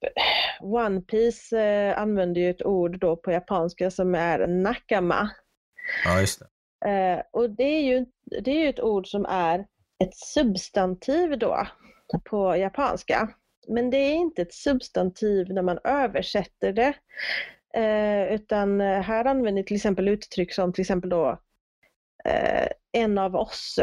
One 0.62 1.02
Piece 1.02 1.60
eh, 1.60 2.02
använder 2.02 2.42
ju 2.42 2.50
ett 2.50 2.66
ord 2.66 3.00
då 3.00 3.16
på 3.16 3.32
japanska 3.32 3.92
som 3.92 4.16
är 4.16 4.48
nakama. 4.48 5.30
Ja, 6.06 6.20
just 6.20 6.40
det. 6.40 6.46
Eh, 6.90 7.24
och 7.32 7.50
det 7.50 7.64
är, 7.64 7.82
ju, 7.82 8.06
det 8.42 8.52
är 8.52 8.60
ju 8.60 8.70
ett 8.70 8.80
ord 8.80 9.08
som 9.08 9.26
är 9.26 9.60
ett 10.04 10.16
substantiv 10.16 11.40
då 11.40 11.68
på 12.24 12.56
japanska. 12.56 13.30
Men 13.68 13.90
det 13.90 13.98
är 13.98 14.14
inte 14.14 14.42
ett 14.42 14.54
substantiv 14.54 15.54
när 15.54 15.62
man 15.62 15.80
översätter 15.84 16.74
det. 16.74 16.94
Eh, 17.76 18.34
utan 18.34 18.80
här 18.82 19.26
använder 19.26 19.64
till 19.64 19.76
exempel 19.76 20.08
uttryck 20.08 20.54
som 20.54 20.74
till 20.74 20.82
exempel 20.82 21.10
då 21.10 21.40
eh, 22.26 22.68
en 22.92 23.18
av 23.18 23.36
oss. 23.36 23.80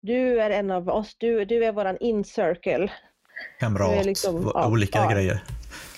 Du 0.00 0.40
är 0.40 0.50
en 0.50 0.70
av 0.70 0.88
oss, 0.88 1.16
du, 1.18 1.44
du 1.44 1.64
är 1.64 1.72
våran 1.72 1.96
in-circle. 2.00 2.92
Kamrat, 3.60 4.06
liksom, 4.06 4.50
ja, 4.54 4.68
olika 4.68 4.98
ja. 4.98 5.10
grejer. 5.10 5.42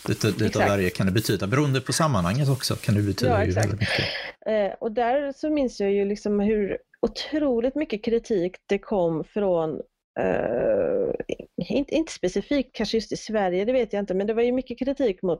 Lite, 0.08 0.44
lite 0.44 0.62
av 0.62 0.68
varje 0.68 0.90
kan 0.90 1.06
det 1.06 1.12
betyda, 1.12 1.46
beroende 1.46 1.80
på 1.80 1.92
sammanhanget 1.92 2.48
också 2.48 2.76
kan 2.76 2.94
det 2.94 3.02
betyda 3.02 3.32
ja, 3.32 3.44
ju 3.44 3.52
väldigt 3.52 3.80
mycket. 3.80 4.04
Eh, 4.46 4.72
och 4.80 4.92
där 4.92 5.32
så 5.32 5.50
minns 5.50 5.80
jag 5.80 5.92
ju 5.92 6.04
liksom 6.04 6.40
hur 6.40 6.78
otroligt 7.00 7.74
mycket 7.74 8.04
kritik 8.04 8.56
det 8.66 8.78
kom 8.78 9.24
från 9.24 9.80
Uh, 10.20 11.14
inte, 11.56 11.94
inte 11.94 12.12
specifikt 12.12 12.76
kanske 12.76 12.96
just 12.96 13.12
i 13.12 13.16
Sverige, 13.16 13.64
det 13.64 13.72
vet 13.72 13.92
jag 13.92 14.00
inte, 14.02 14.14
men 14.14 14.26
det 14.26 14.34
var 14.34 14.42
ju 14.42 14.52
mycket 14.52 14.78
kritik 14.78 15.22
mot 15.22 15.38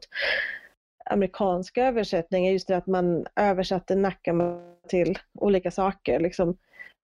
amerikanska 1.11 1.87
översättningar, 1.87 2.53
just 2.53 2.69
det 2.69 2.77
att 2.77 2.87
man 2.87 3.27
översatte 3.37 3.95
Nakama 3.95 4.61
till 4.89 5.19
olika 5.39 5.71
saker. 5.71 6.21
Liksom. 6.21 6.57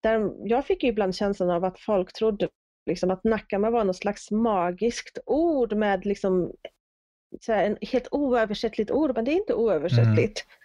Där 0.03 0.33
jag 0.45 0.67
fick 0.67 0.83
ju 0.83 0.89
ibland 0.89 1.15
känslan 1.15 1.51
av 1.51 1.65
att 1.65 1.81
folk 1.81 2.13
trodde 2.13 2.49
liksom, 2.87 3.11
att 3.11 3.25
Nakama 3.25 3.71
var 3.71 3.85
något 3.85 3.97
slags 3.97 4.31
magiskt 4.31 5.19
ord 5.27 5.73
med 5.73 6.07
liksom, 6.07 6.53
så 7.41 7.53
här, 7.53 7.65
en 7.65 7.77
helt 7.81 8.09
oöversättligt 8.11 8.91
ord, 8.91 9.13
men 9.15 9.25
det 9.25 9.31
är 9.31 9.37
inte 9.37 9.55
oöversättligt. 9.55 10.45
Mm. 10.47 10.57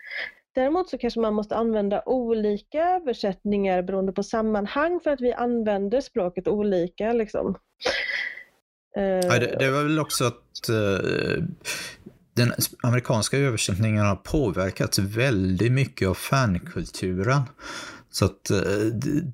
Däremot 0.55 0.89
så 0.89 0.97
kanske 0.97 1.19
man 1.19 1.33
måste 1.33 1.55
använda 1.55 2.03
olika 2.05 2.89
översättningar 2.89 3.81
beroende 3.81 4.11
på 4.11 4.23
sammanhang 4.23 4.99
för 5.03 5.11
att 5.11 5.21
vi 5.21 5.33
använder 5.33 6.01
språket 6.01 6.47
olika. 6.47 7.13
Liksom. 7.13 7.57
Ja, 8.95 9.39
det, 9.39 9.55
det 9.59 9.71
var 9.71 9.83
väl 9.83 9.99
också 9.99 10.25
att 10.25 10.69
uh, 10.69 11.43
den 12.35 12.53
amerikanska 12.83 13.37
översättningen 13.37 14.05
har 14.05 14.15
påverkats 14.15 14.99
väldigt 14.99 15.71
mycket 15.71 16.07
av 16.07 16.13
fankulturen. 16.13 17.41
Så 18.11 18.25
att 18.25 18.51
uh, 18.51 18.57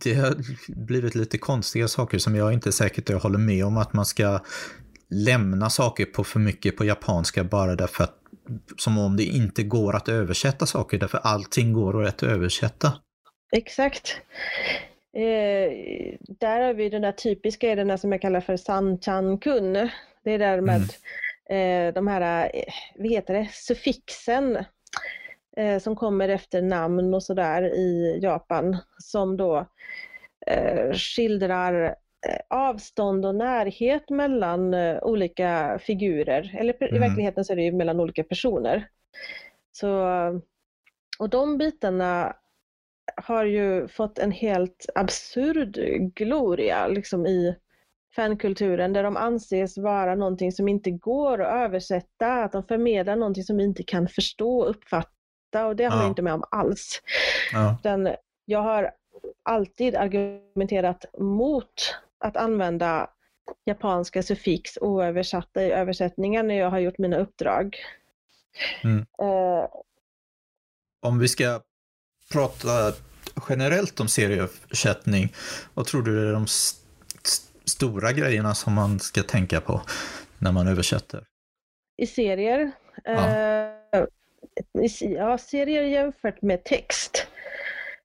det, 0.04 0.14
har 0.14 0.36
blivit 0.68 1.16
lite 1.16 1.38
konstiga 1.38 1.88
saker 1.88 2.18
som 2.18 2.36
jag 2.36 2.54
inte 2.54 2.72
säkert 2.72 3.10
jag 3.10 3.20
håller 3.20 3.39
med 3.39 3.66
om 3.66 3.78
att 3.78 3.93
man 3.93 4.06
ska 4.06 4.39
lämna 5.10 5.70
saker 5.70 6.06
på 6.06 6.24
för 6.24 6.39
mycket 6.39 6.78
på 6.78 6.86
japanska 6.86 7.43
bara 7.43 7.76
därför 7.76 8.04
att 8.04 8.18
som 8.78 8.97
om 8.97 9.18
det 9.18 9.24
inte 9.24 9.64
går 9.64 9.95
att 9.95 10.10
översätta 10.10 10.66
saker 10.66 10.97
därför 10.97 11.18
allting 11.18 11.74
går 11.74 12.06
att 12.06 12.24
översätta. 12.24 12.93
Exakt. 13.52 14.22
Eh, 15.14 15.72
där 16.39 16.62
har 16.62 16.74
vi 16.74 16.89
den 16.89 17.02
där 17.02 17.12
typiska, 17.12 17.76
den 17.76 17.88
där 17.88 17.97
som 17.97 18.12
jag 18.12 18.22
kallar 18.22 18.41
för 18.41 18.58
sanchan-kun. 18.58 19.74
Det 20.24 20.32
är 20.32 20.39
där 20.39 20.62
med 20.62 20.76
mm. 20.76 20.89
Eh, 21.52 21.93
de 21.93 22.08
här, 22.08 22.52
eh, 22.54 22.74
vad 22.95 23.12
heter 23.12 23.34
det, 23.34 23.49
suffixen 23.52 24.66
eh, 25.58 25.80
som 25.80 25.95
kommer 25.95 26.30
efter 26.30 26.62
namn 26.62 27.14
och 27.14 27.24
sådär 27.24 27.64
i 27.64 28.20
Japan 28.22 28.78
som 28.97 29.38
då 29.38 29.68
skildrar 30.93 31.95
avstånd 32.49 33.26
och 33.26 33.36
närhet 33.36 34.10
mellan 34.10 34.74
olika 35.02 35.80
figurer. 35.82 36.56
Eller 36.60 36.84
mm. 36.84 36.95
i 36.95 36.99
verkligheten 36.99 37.45
så 37.45 37.54
är 37.54 37.58
det 37.58 37.64
ju 37.64 37.72
mellan 37.72 37.99
olika 37.99 38.24
personer. 38.24 38.88
Så, 39.72 40.08
och 41.20 41.30
de 41.30 41.58
bitarna 41.58 42.36
har 43.16 43.45
ju 43.45 43.88
fått 43.88 44.20
en 44.20 44.32
helt 44.32 44.86
absurd 44.95 45.80
gloria 46.16 46.88
liksom 46.88 47.26
i 47.26 47.56
fankulturen 48.16 48.93
där 48.93 49.03
de 49.03 49.18
anses 49.18 49.78
vara 49.78 50.16
någonting 50.16 50.51
som 50.51 50.68
inte 50.68 50.91
går 50.91 51.41
att 51.41 51.66
översätta, 51.66 52.43
att 52.43 52.51
de 52.51 52.64
förmedlar 52.64 53.16
någonting 53.16 53.43
som 53.43 53.57
vi 53.57 53.64
inte 53.64 53.84
kan 53.84 54.07
förstå 54.07 54.59
och 54.59 54.70
uppfatta 54.70 55.66
och 55.68 55.76
det 55.76 55.84
har 55.84 55.97
ja. 55.97 56.01
jag 56.01 56.12
inte 56.12 56.22
med 56.22 56.34
om 56.34 56.43
alls. 56.51 57.01
Ja. 57.51 57.78
Den, 57.84 58.16
jag 58.45 58.62
har 58.62 58.91
alltid 59.43 59.95
argumenterat 59.95 61.05
mot 61.20 61.95
att 62.20 62.38
använda 62.38 63.09
japanska 63.66 64.24
suffix 64.24 64.78
oöversatta 64.82 65.64
i 65.64 65.72
översättningar 65.72 66.43
när 66.43 66.55
jag 66.55 66.70
har 66.70 66.80
gjort 66.80 66.97
mina 66.97 67.18
uppdrag. 67.18 67.78
Mm. 68.84 68.97
Uh, 68.99 69.66
Om 71.01 71.20
vi 71.20 71.28
ska 71.28 71.62
prata 72.32 72.93
generellt 73.49 73.99
om 73.99 74.07
serieöversättning, 74.07 75.34
vad 75.74 75.86
tror 75.86 76.01
du 76.01 76.30
är 76.30 76.34
de 76.34 76.43
st 76.43 76.80
stora 77.66 78.12
grejerna 78.12 78.55
som 78.55 78.74
man 78.74 78.99
ska 78.99 79.24
tänka 79.24 79.62
på 79.62 79.82
när 80.39 80.51
man 80.51 80.68
översätter? 80.68 81.24
I 81.97 82.07
serier? 82.07 82.72
Ja. 83.03 83.12
Uh, 83.95 84.05
ja, 84.99 85.38
serier 85.38 85.84
jämfört 85.84 86.41
med 86.41 86.64
text. 86.64 87.28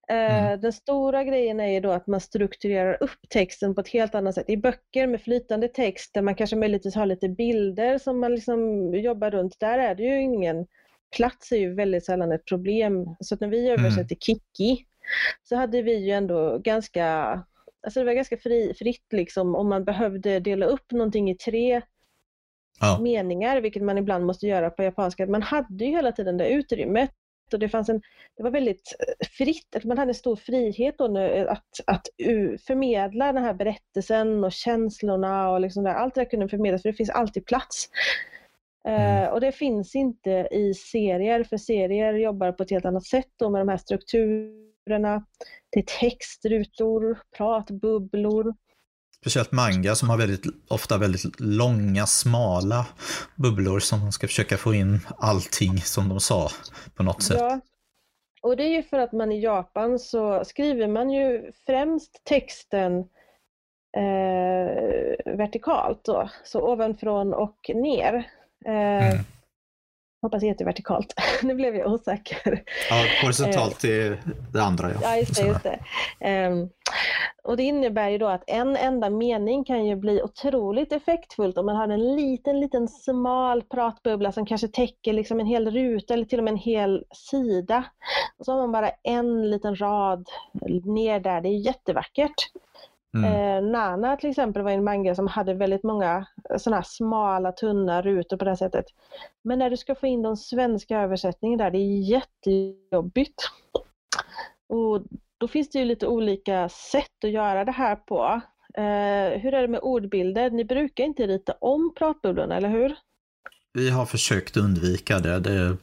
Mm. 0.09 0.53
Eh, 0.53 0.61
den 0.61 0.73
stora 0.73 1.25
grejen 1.25 1.61
är 1.61 1.69
ju 1.69 1.81
då 1.81 1.93
att 1.93 2.07
man 2.07 2.21
strukturerar 2.21 3.03
upp 3.03 3.29
texten 3.29 3.75
på 3.75 3.81
ett 3.81 3.89
helt 3.89 4.15
annat 4.15 4.35
sätt. 4.35 4.51
I 4.51 4.57
böcker 4.57 5.07
med 5.07 5.23
flytande 5.23 5.69
text 5.69 6.15
där 6.15 6.23
man 6.23 6.35
kanske 6.35 6.57
möjligtvis 6.57 6.95
har 6.95 7.07
lite 7.07 7.29
bilder 7.29 7.99
som 7.99 8.21
man 8.21 8.35
liksom 8.35 8.95
jobbar 8.95 9.31
runt, 9.31 9.61
där 9.61 9.79
är 9.79 9.95
det 9.95 10.03
ju 10.03 10.23
ingen 10.23 10.67
plats 11.17 11.53
är 11.53 11.57
ju 11.57 11.75
väldigt 11.75 12.05
sällan 12.05 12.33
ett 12.33 12.45
problem. 12.45 13.17
Så 13.21 13.37
när 13.41 13.49
vi 13.49 13.71
översätter 13.71 14.01
mm. 14.01 14.21
Kiki 14.21 14.87
så 15.43 15.57
hade 15.57 15.83
vi 15.83 15.95
ju 15.95 16.11
ändå 16.11 16.59
ganska, 16.59 17.41
alltså 17.87 18.01
det 18.01 18.07
var 18.07 18.13
ganska 18.13 18.37
fri, 18.37 18.75
fritt 18.79 19.13
liksom 19.13 19.55
om 19.55 19.69
man 19.69 19.85
behövde 19.85 20.41
dela 20.41 20.67
upp 20.67 20.93
någonting 20.93 21.31
i 21.31 21.35
tre 21.35 21.83
ja. 22.81 22.99
meningar, 23.01 23.61
vilket 23.61 23.83
man 23.83 23.99
ibland 23.99 24.27
måste 24.27 24.47
göra 24.47 24.71
på 24.71 24.83
japanska. 24.83 25.27
Man 25.27 25.43
hade 25.43 25.85
ju 25.85 25.91
hela 25.91 26.13
tiden 26.13 26.37
det 26.37 26.49
utrymmet 26.49 27.11
och 27.53 27.59
det, 27.59 27.69
fanns 27.69 27.89
en, 27.89 28.03
det 28.37 28.43
var 28.43 28.51
väldigt 28.51 28.97
eh, 28.99 29.27
fritt, 29.29 29.85
man 29.85 29.99
hade 29.99 30.11
en 30.11 30.15
stor 30.15 30.37
frihet 30.37 30.95
då 30.99 31.07
nu, 31.07 31.31
eh, 31.31 31.53
att, 31.53 31.81
att 31.87 32.07
förmedla 32.67 33.33
den 33.33 33.45
här 33.45 33.55
berättelsen 33.55 34.45
och 34.45 34.53
känslorna 34.53 35.51
och 35.51 35.61
liksom 35.61 35.85
där. 35.85 35.95
allt 35.95 36.15
det 36.15 36.21
där 36.21 36.31
kunde 36.31 36.49
förmedlas 36.49 36.83
för 36.83 36.89
det 36.89 36.97
finns 36.97 37.11
alltid 37.11 37.47
plats. 37.47 37.89
Mm. 38.89 39.25
Uh, 39.25 39.29
och 39.29 39.41
det 39.41 39.53
finns 39.53 39.95
inte 39.95 40.49
i 40.51 40.75
serier, 40.75 41.45
för 41.45 41.57
serier 41.57 42.13
jobbar 42.15 42.53
på 42.53 42.63
ett 42.63 42.71
helt 42.71 42.85
annat 42.85 43.07
sätt 43.07 43.31
då 43.37 43.51
med 43.51 43.61
de 43.61 43.69
här 43.69 43.77
strukturerna. 43.77 44.66
Det 44.87 45.79
är 45.79 46.01
textrutor, 46.01 47.19
pratbubblor. 47.37 48.55
Speciellt 49.21 49.53
manga 49.53 49.95
som 49.95 50.11
har 50.11 50.19
väldigt, 50.19 50.45
ofta 50.69 50.99
väldigt 50.99 51.41
långa, 51.41 52.07
smala 52.07 52.87
bubblor 53.37 53.79
som 53.79 54.01
man 54.01 54.13
ska 54.13 54.27
försöka 54.27 54.57
få 54.57 54.75
in 54.75 55.01
allting 55.19 55.79
som 55.79 56.09
de 56.09 56.21
sa 56.21 56.49
på 56.95 57.03
något 57.03 57.23
sätt. 57.23 57.39
Ja. 57.41 57.61
Och 58.43 58.57
det 58.57 58.63
är 58.63 58.77
ju 58.77 58.83
för 58.83 58.99
att 58.99 59.13
man 59.13 59.33
i 59.33 59.41
Japan 59.41 59.99
så 59.99 60.45
skriver 60.45 60.89
man 60.89 61.11
ju 61.11 61.53
främst 61.67 62.25
texten 62.25 62.99
eh, 63.97 65.37
vertikalt 65.37 66.05
då, 66.05 66.31
så 66.45 66.73
ovanifrån 66.73 67.35
och 67.35 67.71
ner. 67.75 68.15
Eh, 68.67 69.09
mm 69.09 69.25
hoppas 70.23 70.41
det 70.41 70.47
heter 70.47 70.65
vertikalt. 70.65 71.15
nu 71.43 71.55
blev 71.55 71.77
jag 71.77 71.93
osäker. 71.93 72.63
Ja, 72.91 73.05
horisontalt 73.23 73.85
är 73.85 74.23
det 74.53 74.63
andra. 74.63 74.91
Ja, 74.91 74.99
ja 75.03 75.17
just 75.17 75.37
det. 75.37 75.47
Just 75.47 75.63
det. 75.63 76.49
Um, 76.49 76.71
och 77.47 77.57
det 77.57 77.63
innebär 77.63 78.09
ju 78.09 78.19
då 78.19 78.27
att 78.27 78.45
en 78.47 78.77
enda 78.77 79.11
mening 79.11 79.65
kan 79.65 79.87
ju 79.87 79.97
bli 79.97 80.23
otroligt 80.23 80.93
effektfullt 80.93 81.59
om 81.59 81.67
man 81.67 81.77
har 81.77 81.89
en 81.89 82.17
liten, 82.17 82.61
liten 82.61 82.89
smal 82.89 83.63
pratbubbla 83.63 84.33
som 84.33 84.47
kanske 84.47 84.69
täcker 84.69 85.13
liksom 85.13 85.41
en 85.41 85.47
hel 85.47 85.71
ruta 85.71 86.15
eller 86.15 86.25
till 86.25 86.39
och 86.39 86.45
med 86.45 86.53
en 86.53 86.59
hel 86.59 87.05
sida. 87.31 87.85
Och 88.39 88.45
så 88.45 88.53
har 88.53 88.59
man 88.59 88.73
bara 88.73 88.91
en 89.03 89.51
liten 89.51 89.77
rad 89.77 90.29
ner 90.85 91.21
där, 91.21 91.41
det 91.41 91.49
är 91.49 91.67
jättevackert. 91.67 92.51
Mm. 93.25 93.65
Eh, 93.65 93.71
Nana 93.71 94.17
till 94.17 94.31
exempel 94.31 94.63
var 94.63 94.71
en 94.71 94.85
manga 94.85 95.15
som 95.15 95.27
hade 95.27 95.55
väldigt 95.55 95.83
många 95.83 96.27
eh, 96.51 96.59
sådana 96.59 96.83
smala, 96.83 97.53
tunna 97.53 98.03
rutor 98.03 98.37
på 98.37 98.45
det 98.45 98.51
här 98.51 98.57
sättet. 98.57 98.85
Men 99.45 99.59
när 99.59 99.71
du 99.71 99.77
ska 99.77 99.95
få 99.95 100.07
in 100.07 100.23
de 100.23 100.37
svenska 100.37 101.01
översättningen 101.01 101.59
där, 101.59 101.71
det 101.71 101.79
är 101.79 102.11
jättejobbigt. 102.11 103.43
Och 104.69 105.03
då 105.39 105.49
finns 105.49 105.71
det 105.71 105.79
ju 105.79 105.85
lite 105.85 106.07
olika 106.07 106.69
sätt 106.69 107.25
att 107.25 107.31
göra 107.31 107.65
det 107.65 107.73
här 107.73 107.97
på. 107.97 108.41
Eh, 108.75 109.41
hur 109.41 109.55
är 109.55 109.63
det 109.63 109.69
med 109.69 109.81
ordbilder? 109.81 110.51
Ni 110.51 110.65
brukar 110.65 111.05
inte 111.05 111.27
rita 111.27 111.53
om 111.61 111.95
pratbubblorna, 111.97 112.57
eller 112.57 112.69
hur? 112.69 112.97
Vi 113.73 113.91
har 113.91 114.07
försökt 114.07 114.57
undvika 114.57 115.19
det. 115.19 115.41
det 115.41 115.77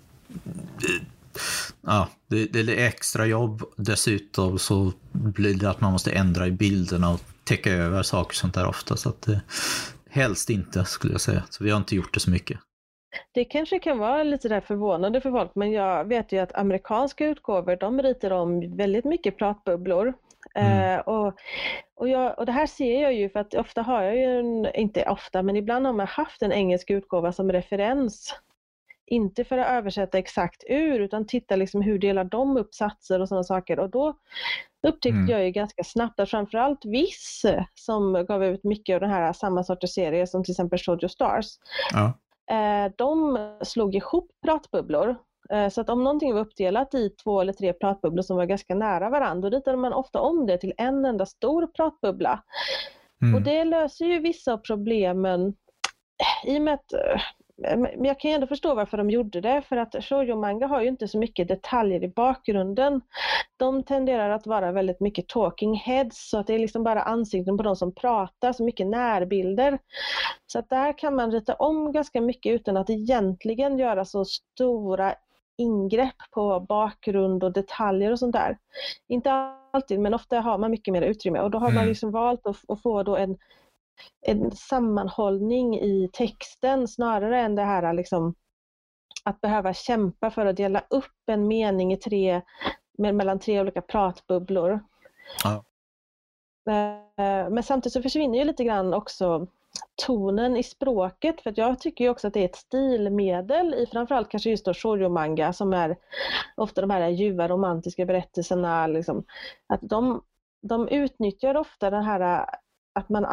ja, 1.85 2.07
det, 2.27 2.45
det 2.45 2.59
är 2.59 2.87
extra 2.87 3.25
jobb. 3.25 3.63
Dessutom 3.77 4.59
så 4.59 4.91
blir 5.11 5.53
det 5.53 5.69
att 5.69 5.81
man 5.81 5.91
måste 5.91 6.11
ändra 6.11 6.47
i 6.47 6.51
bilderna 6.51 7.13
och 7.13 7.19
täcka 7.43 7.71
över 7.71 8.03
saker 8.03 8.29
och 8.29 8.35
sånt 8.35 8.53
där 8.53 8.67
ofta. 8.67 8.97
Så 8.97 9.09
att 9.09 9.21
det, 9.21 9.41
helst 10.09 10.49
inte 10.49 10.85
skulle 10.85 11.13
jag 11.13 11.21
säga. 11.21 11.43
Så 11.49 11.63
vi 11.63 11.69
har 11.69 11.77
inte 11.77 11.95
gjort 11.95 12.13
det 12.13 12.19
så 12.19 12.29
mycket. 12.29 12.59
Det 13.31 13.45
kanske 13.45 13.79
kan 13.79 13.97
vara 13.97 14.23
lite 14.23 14.49
där 14.49 14.61
förvånande 14.61 15.21
för 15.21 15.31
folk, 15.31 15.51
men 15.55 15.71
jag 15.71 16.05
vet 16.05 16.31
ju 16.31 16.39
att 16.39 16.55
amerikanska 16.55 17.25
utgåvor, 17.25 17.75
de 17.75 18.01
ritar 18.01 18.31
om 18.31 18.77
väldigt 18.77 19.05
mycket 19.05 19.37
pratbubblor. 19.37 20.13
Mm. 20.55 20.99
Uh, 20.99 20.99
och, 20.99 21.33
och, 21.95 22.09
jag, 22.09 22.39
och 22.39 22.45
det 22.45 22.51
här 22.51 22.67
ser 22.67 23.01
jag 23.01 23.13
ju 23.13 23.29
för 23.29 23.39
att 23.39 23.53
ofta 23.53 23.81
har 23.81 24.03
jag 24.03 24.15
ju, 24.15 24.39
en, 24.39 24.75
inte 24.75 25.09
ofta, 25.09 25.43
men 25.43 25.55
ibland 25.55 25.85
har 25.85 25.93
man 25.93 26.07
haft 26.07 26.41
en 26.41 26.51
engelsk 26.51 26.89
utgåva 26.89 27.31
som 27.31 27.51
referens 27.51 28.35
inte 29.05 29.43
för 29.43 29.57
att 29.57 29.67
översätta 29.67 30.17
exakt 30.17 30.63
ur 30.69 30.99
utan 30.99 31.27
titta 31.27 31.55
liksom 31.55 31.81
hur 31.81 31.99
delar 31.99 32.23
de 32.23 32.57
upp 32.57 32.73
satser 32.73 33.19
och 33.19 33.27
sådana 33.27 33.43
saker. 33.43 33.79
Och 33.79 33.89
då 33.89 34.17
upptäckte 34.87 35.17
mm. 35.17 35.29
jag 35.29 35.45
ju 35.45 35.51
ganska 35.51 35.83
snabbt 35.83 36.19
att 36.19 36.29
framförallt 36.29 36.85
Viss 36.85 37.45
som 37.75 38.25
gav 38.25 38.45
ut 38.45 38.63
mycket 38.63 38.93
av 38.93 39.01
den 39.01 39.09
här 39.09 39.33
samma 39.33 39.63
sorters 39.63 39.93
serier 39.93 40.25
som 40.25 40.43
till 40.43 40.51
exempel 40.51 40.79
Shoujo 40.79 41.09
Stars. 41.09 41.45
Ja. 41.93 42.13
Eh, 42.55 42.91
de 42.97 43.37
slog 43.61 43.95
ihop 43.95 44.31
pratbubblor 44.45 45.15
eh, 45.49 45.69
så 45.69 45.81
att 45.81 45.89
om 45.89 46.03
någonting 46.03 46.33
var 46.33 46.41
uppdelat 46.41 46.93
i 46.93 47.09
två 47.09 47.41
eller 47.41 47.53
tre 47.53 47.73
pratbubblor 47.73 48.23
som 48.23 48.37
var 48.37 48.45
ganska 48.45 48.75
nära 48.75 49.09
varandra, 49.09 49.49
då 49.49 49.57
ritade 49.57 49.77
man 49.77 49.93
ofta 49.93 50.19
om 50.19 50.45
det 50.45 50.57
till 50.57 50.73
en 50.77 51.05
enda 51.05 51.25
stor 51.25 51.67
pratbubbla. 51.67 52.43
Mm. 53.21 53.35
Och 53.35 53.41
det 53.41 53.63
löser 53.63 54.05
ju 54.05 54.19
vissa 54.19 54.53
av 54.53 54.57
problemen 54.57 55.55
i 56.45 56.57
och 56.57 56.61
med 56.61 56.73
att 56.73 56.93
men 57.57 58.05
jag 58.05 58.19
kan 58.19 58.31
ändå 58.31 58.47
förstå 58.47 58.75
varför 58.75 58.97
de 58.97 59.09
gjorde 59.09 59.41
det, 59.41 59.61
för 59.61 59.77
att 59.77 59.95
shoujo 60.03 60.35
manga 60.35 60.67
har 60.67 60.81
ju 60.81 60.87
inte 60.87 61.07
så 61.07 61.17
mycket 61.17 61.47
detaljer 61.47 62.03
i 62.03 62.07
bakgrunden. 62.07 63.01
De 63.57 63.83
tenderar 63.83 64.29
att 64.29 64.47
vara 64.47 64.71
väldigt 64.71 64.99
mycket 64.99 65.27
talking 65.27 65.75
heads, 65.75 66.29
så 66.29 66.37
att 66.37 66.47
det 66.47 66.53
är 66.53 66.59
liksom 66.59 66.83
bara 66.83 67.01
ansikten 67.01 67.57
på 67.57 67.63
de 67.63 67.75
som 67.75 67.95
pratar, 67.95 68.53
så 68.53 68.63
mycket 68.63 68.87
närbilder. 68.87 69.79
Så 70.47 70.59
att 70.59 70.69
där 70.69 70.97
kan 70.97 71.15
man 71.15 71.31
rita 71.31 71.53
om 71.53 71.91
ganska 71.91 72.21
mycket 72.21 72.51
utan 72.51 72.77
att 72.77 72.89
egentligen 72.89 73.79
göra 73.79 74.05
så 74.05 74.25
stora 74.25 75.15
ingrepp 75.57 76.15
på 76.31 76.59
bakgrund 76.59 77.43
och 77.43 77.53
detaljer 77.53 78.11
och 78.11 78.19
sånt 78.19 78.33
där. 78.33 78.57
Inte 79.07 79.31
alltid, 79.73 79.99
men 79.99 80.13
ofta 80.13 80.39
har 80.39 80.57
man 80.57 80.71
mycket 80.71 80.91
mer 80.91 81.01
utrymme 81.01 81.39
och 81.39 81.51
då 81.51 81.57
har 81.57 81.67
mm. 81.67 81.75
man 81.75 81.87
liksom 81.87 82.11
valt 82.11 82.47
att, 82.47 82.57
att 82.67 82.81
få 82.81 83.03
då 83.03 83.17
en 83.17 83.37
en 84.21 84.51
sammanhållning 84.51 85.79
i 85.79 86.09
texten 86.13 86.87
snarare 86.87 87.41
än 87.41 87.55
det 87.55 87.63
här 87.63 87.93
liksom, 87.93 88.35
att 89.23 89.41
behöva 89.41 89.73
kämpa 89.73 90.31
för 90.31 90.45
att 90.45 90.55
dela 90.55 90.83
upp 90.89 91.29
en 91.31 91.47
mening 91.47 91.93
i 91.93 91.97
tre, 91.97 92.41
mellan 92.97 93.39
tre 93.39 93.61
olika 93.61 93.81
pratbubblor. 93.81 94.79
Ja. 95.43 95.63
Eh, 96.71 97.49
men 97.49 97.63
samtidigt 97.63 97.93
så 97.93 98.01
försvinner 98.01 98.39
ju 98.39 98.45
lite 98.45 98.63
grann 98.63 98.93
också 98.93 99.47
tonen 100.05 100.57
i 100.57 100.63
språket 100.63 101.41
för 101.41 101.53
jag 101.55 101.79
tycker 101.79 102.03
ju 102.03 102.09
också 102.09 102.27
att 102.27 102.33
det 102.33 102.39
är 102.39 102.45
ett 102.45 102.55
stilmedel 102.55 103.73
i 103.73 103.85
framförallt 103.85 104.29
kanske 104.29 104.49
just 104.49 104.65
då 104.65 104.73
shoujo-manga 104.73 105.53
som 105.53 105.73
är 105.73 105.97
ofta 106.55 106.81
de 106.81 106.89
här 106.89 107.09
ljuva 107.09 107.47
romantiska 107.47 108.05
berättelserna. 108.05 108.87
Liksom, 108.87 109.25
att 109.67 109.79
de, 109.81 110.23
de 110.61 110.87
utnyttjar 110.87 111.55
ofta 111.55 111.89
den 111.89 112.03
här 112.03 112.45
att 112.99 113.09
man 113.09 113.25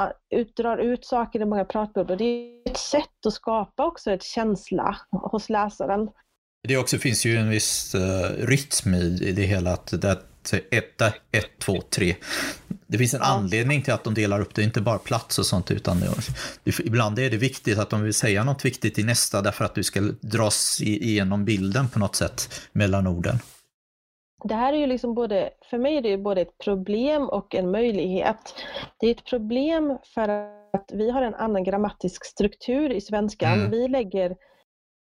drar 0.56 0.78
ut 0.78 1.04
saker 1.04 1.40
i 1.40 1.44
många 1.44 1.64
pratbubblor. 1.64 2.16
Det 2.16 2.24
är 2.24 2.70
ett 2.70 2.78
sätt 2.78 3.26
att 3.26 3.32
skapa 3.32 3.86
också 3.86 4.10
ett 4.10 4.22
känsla 4.22 4.96
hos 5.10 5.48
läsaren. 5.48 6.08
Det 6.68 6.76
också 6.76 6.98
finns 6.98 7.24
ju 7.24 7.36
en 7.36 7.48
viss 7.50 7.94
uh, 7.94 8.46
rytm 8.46 8.94
i, 8.94 9.32
det 9.32 9.42
hela. 9.42 9.72
Att 9.72 10.00
det 10.00 10.08
är 10.08 10.60
ett, 10.70 11.02
ett, 11.32 11.58
två, 11.58 11.80
tre. 11.80 12.16
Det 12.86 12.98
finns 12.98 13.14
en 13.14 13.20
ja. 13.22 13.26
anledning 13.26 13.82
till 13.82 13.92
att 13.92 14.04
de 14.04 14.14
delar 14.14 14.40
upp 14.40 14.54
det, 14.54 14.62
inte 14.62 14.80
bara 14.80 14.98
plats 14.98 15.38
och 15.38 15.46
sånt, 15.46 15.70
utan 15.70 16.00
det, 16.64 16.78
ibland 16.78 17.18
är 17.18 17.30
det 17.30 17.36
viktigt 17.36 17.78
att 17.78 17.90
de 17.90 18.02
vill 18.02 18.14
säga 18.14 18.44
något 18.44 18.64
viktigt 18.64 18.98
i 18.98 19.02
nästa 19.02 19.42
därför 19.42 19.64
att 19.64 19.74
du 19.74 19.82
ska 19.82 20.00
dras 20.20 20.80
igenom 20.80 21.44
bilden 21.44 21.88
på 21.88 21.98
något 21.98 22.16
sätt 22.16 22.60
mellan 22.72 23.06
orden 23.06 23.38
det 24.44 24.54
här 24.54 24.72
är 24.72 24.76
ju 24.76 24.86
liksom 24.86 25.14
både, 25.14 25.50
för 25.70 25.78
mig 25.78 25.96
är 25.96 26.02
det 26.02 26.18
både 26.18 26.40
ett 26.40 26.58
problem 26.58 27.28
och 27.28 27.54
en 27.54 27.70
möjlighet. 27.70 28.54
Det 28.98 29.06
är 29.06 29.10
ett 29.10 29.24
problem 29.24 29.98
för 30.04 30.28
att 30.72 30.90
vi 30.92 31.10
har 31.10 31.22
en 31.22 31.34
annan 31.34 31.64
grammatisk 31.64 32.24
struktur 32.24 32.92
i 32.92 33.00
svenskan. 33.00 33.52
Mm. 33.52 33.70
Vi 33.70 33.88
lägger 33.88 34.36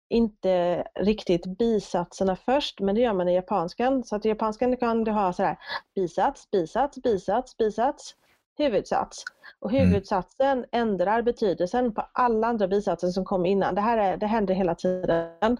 inte 0.09 0.83
riktigt 0.95 1.45
bisatserna 1.57 2.35
först, 2.35 2.79
men 2.79 2.95
det 2.95 3.01
gör 3.01 3.13
man 3.13 3.29
i 3.29 3.35
japanskan. 3.35 4.03
Så 4.03 4.15
att 4.15 4.25
i 4.25 4.29
japanskan 4.29 4.77
kan 4.77 5.03
du 5.03 5.11
ha 5.11 5.33
så 5.33 5.43
här 5.43 5.57
bisats, 5.95 6.51
bisats, 6.51 7.01
bisats, 7.01 7.57
bisats, 7.57 8.15
huvudsats. 8.59 9.23
Och 9.59 9.71
mm. 9.71 9.87
huvudsatsen 9.87 10.57
mm. 10.57 10.65
ändrar 10.71 11.21
betydelsen 11.21 11.93
på 11.93 12.05
alla 12.13 12.47
andra 12.47 12.67
bisatser 12.67 13.07
som 13.07 13.25
kom 13.25 13.45
innan. 13.45 13.75
Det 13.75 13.81
här 13.81 13.97
är, 13.97 14.17
det 14.17 14.25
händer 14.25 14.53
hela 14.53 14.75
tiden. 14.75 15.57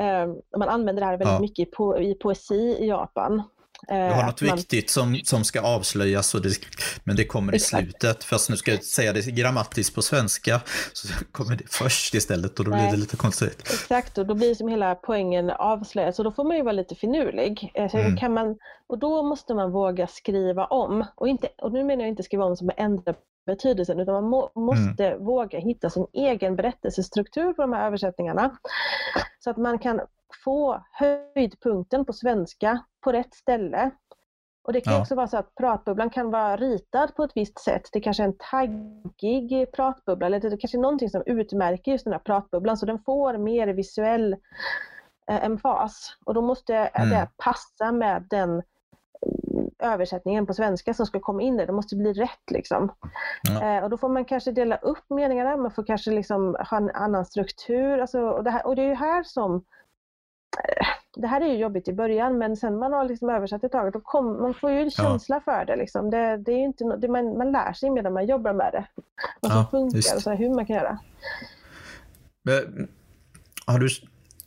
Um, 0.00 0.40
man 0.58 0.68
använder 0.68 1.00
det 1.00 1.06
här 1.06 1.16
väldigt 1.16 1.34
ja. 1.34 1.40
mycket 1.40 1.68
i, 1.68 1.70
po 1.70 1.98
i 1.98 2.14
poesi 2.14 2.76
i 2.80 2.88
Japan. 2.88 3.42
Du 3.88 3.94
har 3.94 4.26
något 4.26 4.42
man... 4.42 4.56
viktigt 4.56 4.90
som, 4.90 5.20
som 5.24 5.44
ska 5.44 5.60
avslöjas, 5.60 6.34
och 6.34 6.42
det, 6.42 6.50
men 7.04 7.16
det 7.16 7.24
kommer 7.24 7.54
i 7.54 7.58
slutet. 7.58 8.24
Fast 8.24 8.50
nu 8.50 8.56
ska 8.56 8.70
jag 8.70 8.84
säga 8.84 9.12
det 9.12 9.20
grammatiskt 9.20 9.94
på 9.94 10.02
svenska, 10.02 10.60
så 10.92 11.08
kommer 11.32 11.56
det 11.56 11.64
först 11.70 12.14
istället 12.14 12.58
och 12.58 12.64
då 12.64 12.70
Nej. 12.70 12.80
blir 12.80 12.90
det 12.90 13.00
lite 13.00 13.16
konstigt. 13.16 13.60
Exakt, 13.60 14.18
och 14.18 14.26
då 14.26 14.34
blir 14.34 14.54
som 14.54 14.68
hela 14.68 14.94
poängen 14.94 15.50
avslöjad, 15.50 16.14
så 16.14 16.22
då 16.22 16.32
får 16.32 16.44
man 16.44 16.56
ju 16.56 16.62
vara 16.62 16.72
lite 16.72 16.94
finurlig. 16.94 17.70
Eh, 17.74 17.90
så 17.90 17.98
mm. 17.98 18.16
kan 18.16 18.34
man, 18.34 18.58
och 18.86 18.98
då 18.98 19.22
måste 19.22 19.54
man 19.54 19.72
våga 19.72 20.06
skriva 20.06 20.64
om. 20.64 21.04
Och, 21.14 21.28
inte, 21.28 21.48
och 21.58 21.72
nu 21.72 21.84
menar 21.84 22.02
jag 22.02 22.08
inte 22.08 22.22
skriva 22.22 22.44
om 22.44 22.56
som 22.56 22.70
ändra 22.76 23.14
betydelsen, 23.46 24.00
utan 24.00 24.14
man 24.14 24.24
må, 24.24 24.50
måste 24.54 25.06
mm. 25.06 25.24
våga 25.24 25.58
hitta 25.58 25.90
sin 25.90 26.06
egen 26.12 26.56
berättelsestruktur 26.56 27.52
på 27.52 27.62
de 27.62 27.72
här 27.72 27.86
översättningarna. 27.86 28.58
Så 29.38 29.50
att 29.50 29.56
man 29.56 29.78
kan 29.78 30.00
få 30.44 30.84
höjdpunkten 30.92 32.04
på 32.04 32.12
svenska 32.12 32.84
på 33.00 33.12
rätt 33.12 33.34
ställe. 33.34 33.90
Och 34.62 34.72
det 34.72 34.80
kan 34.80 34.92
ja. 34.92 35.00
också 35.00 35.14
vara 35.14 35.26
så 35.26 35.36
att 35.36 35.54
pratbubblan 35.54 36.10
kan 36.10 36.30
vara 36.30 36.56
ritad 36.56 37.14
på 37.16 37.24
ett 37.24 37.32
visst 37.34 37.58
sätt. 37.58 37.88
Det 37.92 38.00
kanske 38.00 38.22
är 38.22 38.26
en 38.26 38.36
taggig 38.50 39.72
pratbubbla 39.72 40.26
eller 40.26 40.40
det 40.40 40.56
kanske 40.56 40.78
är 40.78 40.82
någonting 40.82 41.10
som 41.10 41.22
utmärker 41.26 41.92
just 41.92 42.04
den 42.04 42.12
här 42.12 42.20
pratbubblan 42.20 42.76
så 42.76 42.86
den 42.86 42.98
får 42.98 43.38
mer 43.38 43.68
visuell 43.68 44.36
eh, 45.30 45.44
emfas. 45.44 46.16
Och 46.24 46.34
då 46.34 46.42
måste 46.42 46.74
mm. 46.74 47.10
det 47.10 47.28
passa 47.36 47.92
med 47.92 48.26
den 48.30 48.62
översättningen 49.78 50.46
på 50.46 50.54
svenska 50.54 50.94
som 50.94 51.06
ska 51.06 51.20
komma 51.20 51.42
in 51.42 51.56
där. 51.56 51.66
Det 51.66 51.72
måste 51.72 51.96
bli 51.96 52.12
rätt 52.12 52.50
liksom. 52.50 52.92
Ja. 53.42 53.76
Eh, 53.76 53.84
och 53.84 53.90
då 53.90 53.98
får 53.98 54.08
man 54.08 54.24
kanske 54.24 54.52
dela 54.52 54.76
upp 54.76 55.04
meningarna, 55.10 55.56
man 55.56 55.70
får 55.70 55.84
kanske 55.84 56.10
liksom 56.10 56.56
ha 56.70 56.76
en 56.76 56.90
annan 56.90 57.24
struktur. 57.24 57.98
Alltså, 57.98 58.20
och, 58.20 58.44
det 58.44 58.50
här, 58.50 58.66
och 58.66 58.76
det 58.76 58.82
är 58.82 58.88
ju 58.88 58.94
här 58.94 59.22
som 59.22 59.54
eh, 59.56 59.60
det 61.16 61.26
här 61.26 61.40
är 61.40 61.46
ju 61.46 61.58
jobbigt 61.58 61.88
i 61.88 61.92
början 61.92 62.38
men 62.38 62.56
sen 62.56 62.78
man 62.78 62.92
har 62.92 63.04
liksom 63.04 63.30
översatt 63.30 63.64
ett 63.64 63.72
tag, 63.72 63.92
då 63.92 64.00
kom, 64.00 64.42
man 64.42 64.54
får 64.54 64.70
ju 64.70 64.80
en 64.80 64.90
känsla 64.90 65.36
ja. 65.36 65.40
för 65.40 65.64
det. 65.64 65.76
Liksom. 65.76 66.10
det, 66.10 66.36
det 66.36 66.52
är 66.52 66.58
inte, 66.58 66.84
det, 66.84 67.08
man, 67.08 67.38
man 67.38 67.52
lär 67.52 67.72
sig 67.72 67.90
medan 67.90 68.12
man 68.12 68.26
jobbar 68.26 68.52
med 68.52 68.72
det. 68.72 68.86
Vad 69.40 69.52
som 69.52 69.60
ja, 69.60 69.66
funkar 69.70 70.16
och 70.16 70.22
så, 70.22 70.30
hur 70.30 70.54
man 70.54 70.66
kan 70.66 70.76
göra. 70.76 70.98
Men, 72.42 72.88
har 73.66 73.78
du 73.78 73.88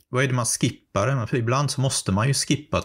vad 0.08 0.24
är 0.24 0.28
det 0.28 0.34
man 0.34 0.46
skippar? 0.46 1.26
För 1.26 1.36
ibland 1.36 1.70
så 1.70 1.80
måste 1.80 2.12
man 2.12 2.28
ju 2.28 2.34
skippa 2.34 2.82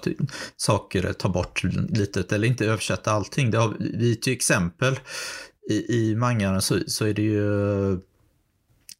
saker, 0.55 1.13
ta 1.13 1.29
bort 1.29 1.63
lite 1.89 2.35
eller 2.35 2.47
inte 2.47 2.65
översätta 2.65 3.11
allting. 3.11 3.51
Det 3.51 3.57
har 3.57 3.75
vi 3.79 4.15
till 4.15 4.33
exempel 4.33 4.99
i, 5.69 5.95
i 5.95 6.15
mangan 6.15 6.61
så, 6.61 6.79
så 6.87 7.05
är 7.05 7.13
det 7.13 7.21
ju 7.21 7.99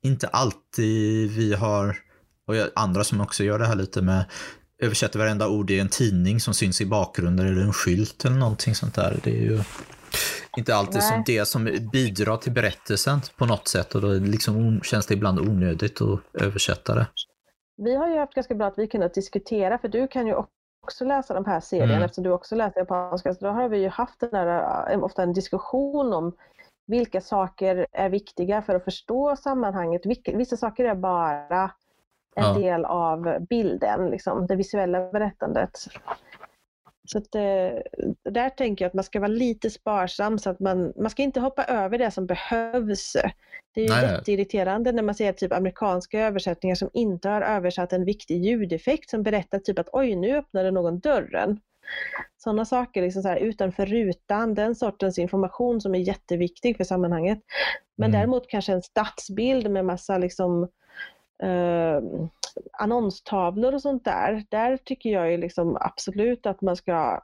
inte 0.02 0.28
alltid 0.28 1.32
vi 1.32 1.54
har, 1.54 1.98
och 2.50 2.56
andra 2.76 3.04
som 3.04 3.22
också 3.22 3.44
gör 3.44 3.60
det 3.60 3.66
här 3.66 3.76
lite 3.76 4.02
med, 4.02 4.26
översätter 4.82 5.20
varenda 5.20 5.48
ord 5.48 5.72
i 5.72 5.80
en 5.80 5.90
tidning 5.90 6.40
som 6.40 6.54
syns 6.54 6.82
i 6.82 6.86
bakgrunden 6.86 7.48
eller 7.48 7.62
en 7.62 7.74
skylt 7.74 8.26
eller 8.26 8.36
någonting 8.36 8.76
sånt 8.76 8.96
där. 8.96 9.20
Det 9.24 9.30
är 9.30 9.42
ju 9.42 9.60
inte 10.58 10.76
alltid 10.76 10.96
Nej. 10.96 11.12
som 11.12 11.24
det 11.26 11.46
som 11.46 11.90
bidrar 11.92 12.38
till 12.38 12.52
berättelsen 12.52 13.22
på 13.38 13.46
något 13.46 13.68
sätt 13.68 13.96
och 13.96 14.02
då 14.02 14.14
liksom 14.14 14.82
känns 14.82 15.06
det 15.06 15.14
ibland 15.14 15.40
onödigt 15.40 16.02
att 16.02 16.20
översätta 16.34 16.96
det 16.96 17.08
vi 17.82 17.96
har 17.96 18.10
ju 18.10 18.18
haft 18.18 18.34
ganska 18.34 18.56
bra 18.56 18.68
att 18.68 18.78
vi 18.78 18.88
kunnat 18.88 19.14
diskutera, 19.14 19.78
för 19.78 19.88
du 19.88 20.08
kan 20.08 20.28
ju 20.28 20.36
också 20.84 21.06
läsa 21.06 21.34
de 21.34 21.46
här 21.46 21.60
serierna, 21.60 21.94
Mm. 21.94 22.04
eftersom 22.04 22.24
du 22.24 22.32
också 22.32 22.56
läser 22.56 22.80
japanska, 22.80 23.34
så 23.34 23.46
då 23.46 23.52
har 23.52 23.70
vi 23.70 23.78
ju 23.78 23.90
haft 23.90 24.20
den 24.20 24.30
där, 24.30 24.92
eh, 24.92 25.04
ofta 25.04 25.24
en 25.24 25.34
diskussion 25.34 26.14
om 26.14 26.34
vilka 26.88 27.22
saker 27.22 27.88
är 27.92 28.10
viktiga 28.10 28.62
för 28.62 28.76
att 28.76 28.84
förstå 28.84 29.36
sammanhanget. 29.36 30.06
Vilka, 30.06 30.38
vissa 30.38 30.58
saker 30.58 30.86
är 30.86 30.96
bara 30.96 31.72
en 32.36 32.44
Ja. 32.44 32.54
del 32.54 32.86
av 32.86 33.38
bilden, 33.50 34.10
liksom, 34.10 34.48
det 34.48 34.56
visuella 34.56 35.12
berättandet. 35.12 35.72
Så 37.08 37.18
att, 37.18 37.36
eh, 37.36 37.42
där 38.32 38.50
tänker 38.50 38.86
jag 38.86 38.90
att 38.90 38.94
man 38.94 39.04
ska 39.04 39.20
vara 39.20 39.28
lite 39.28 39.70
sparsam 39.70 40.40
så 40.40 40.50
att 40.50 40.60
man, 40.60 40.94
man 40.96 41.10
ska 41.10 41.24
inte 41.24 41.40
hoppa 41.40 41.64
över 41.64 41.98
det 41.98 42.12
som 42.12 42.26
behövs. 42.26 43.14
Det 43.74 43.82
är 43.82 43.86
ju 43.86 43.90
Nej, 43.90 44.02
nej. 44.06 44.12
jätteirriterande 44.16 44.92
när 44.92 45.04
man 45.04 45.16
ser 45.16 45.34
typ 45.34 45.54
amerikanska 45.54 46.20
översättningar 46.20 46.76
som 46.76 46.90
inte 46.94 47.30
har 47.30 47.42
översatt 47.42 47.94
en 47.94 48.06
viktig 48.06 48.46
ljudeffekt 48.46 49.10
som 49.10 49.24
berättar 49.24 49.60
typ 49.60 49.80
att 49.80 49.90
oj 49.92 50.16
nu 50.16 50.38
öppnade 50.38 50.72
någon 50.72 51.00
dörren. 51.00 51.60
Sådana 52.38 52.66
saker 52.66 53.02
liksom 53.02 53.22
så 53.22 53.28
här, 53.28 53.38
utanför 53.38 53.86
rutan, 53.86 54.54
den 54.54 54.76
sortens 54.76 55.20
information 55.20 55.82
som 55.82 55.96
är 55.96 56.00
jätteviktig 56.00 56.78
för 56.78 56.84
sammanhanget. 56.84 57.40
Men 57.98 58.10
Mm. 58.10 58.20
däremot 58.20 58.48
kanske 58.50 58.74
en 58.74 58.82
stadsbild 58.82 59.72
med 59.72 59.86
massa 59.86 60.18
liksom 60.18 60.68
eh, 61.44 62.02
annonstavlor 62.80 63.74
och 63.74 63.82
sånt 63.82 64.06
där. 64.06 64.46
Där 64.50 64.78
tycker 64.78 65.10
jag 65.10 65.32
ju 65.32 65.38
liksom 65.38 65.78
absolut 65.82 66.46
att 66.46 66.62
man 66.62 66.76
ska 66.76 67.24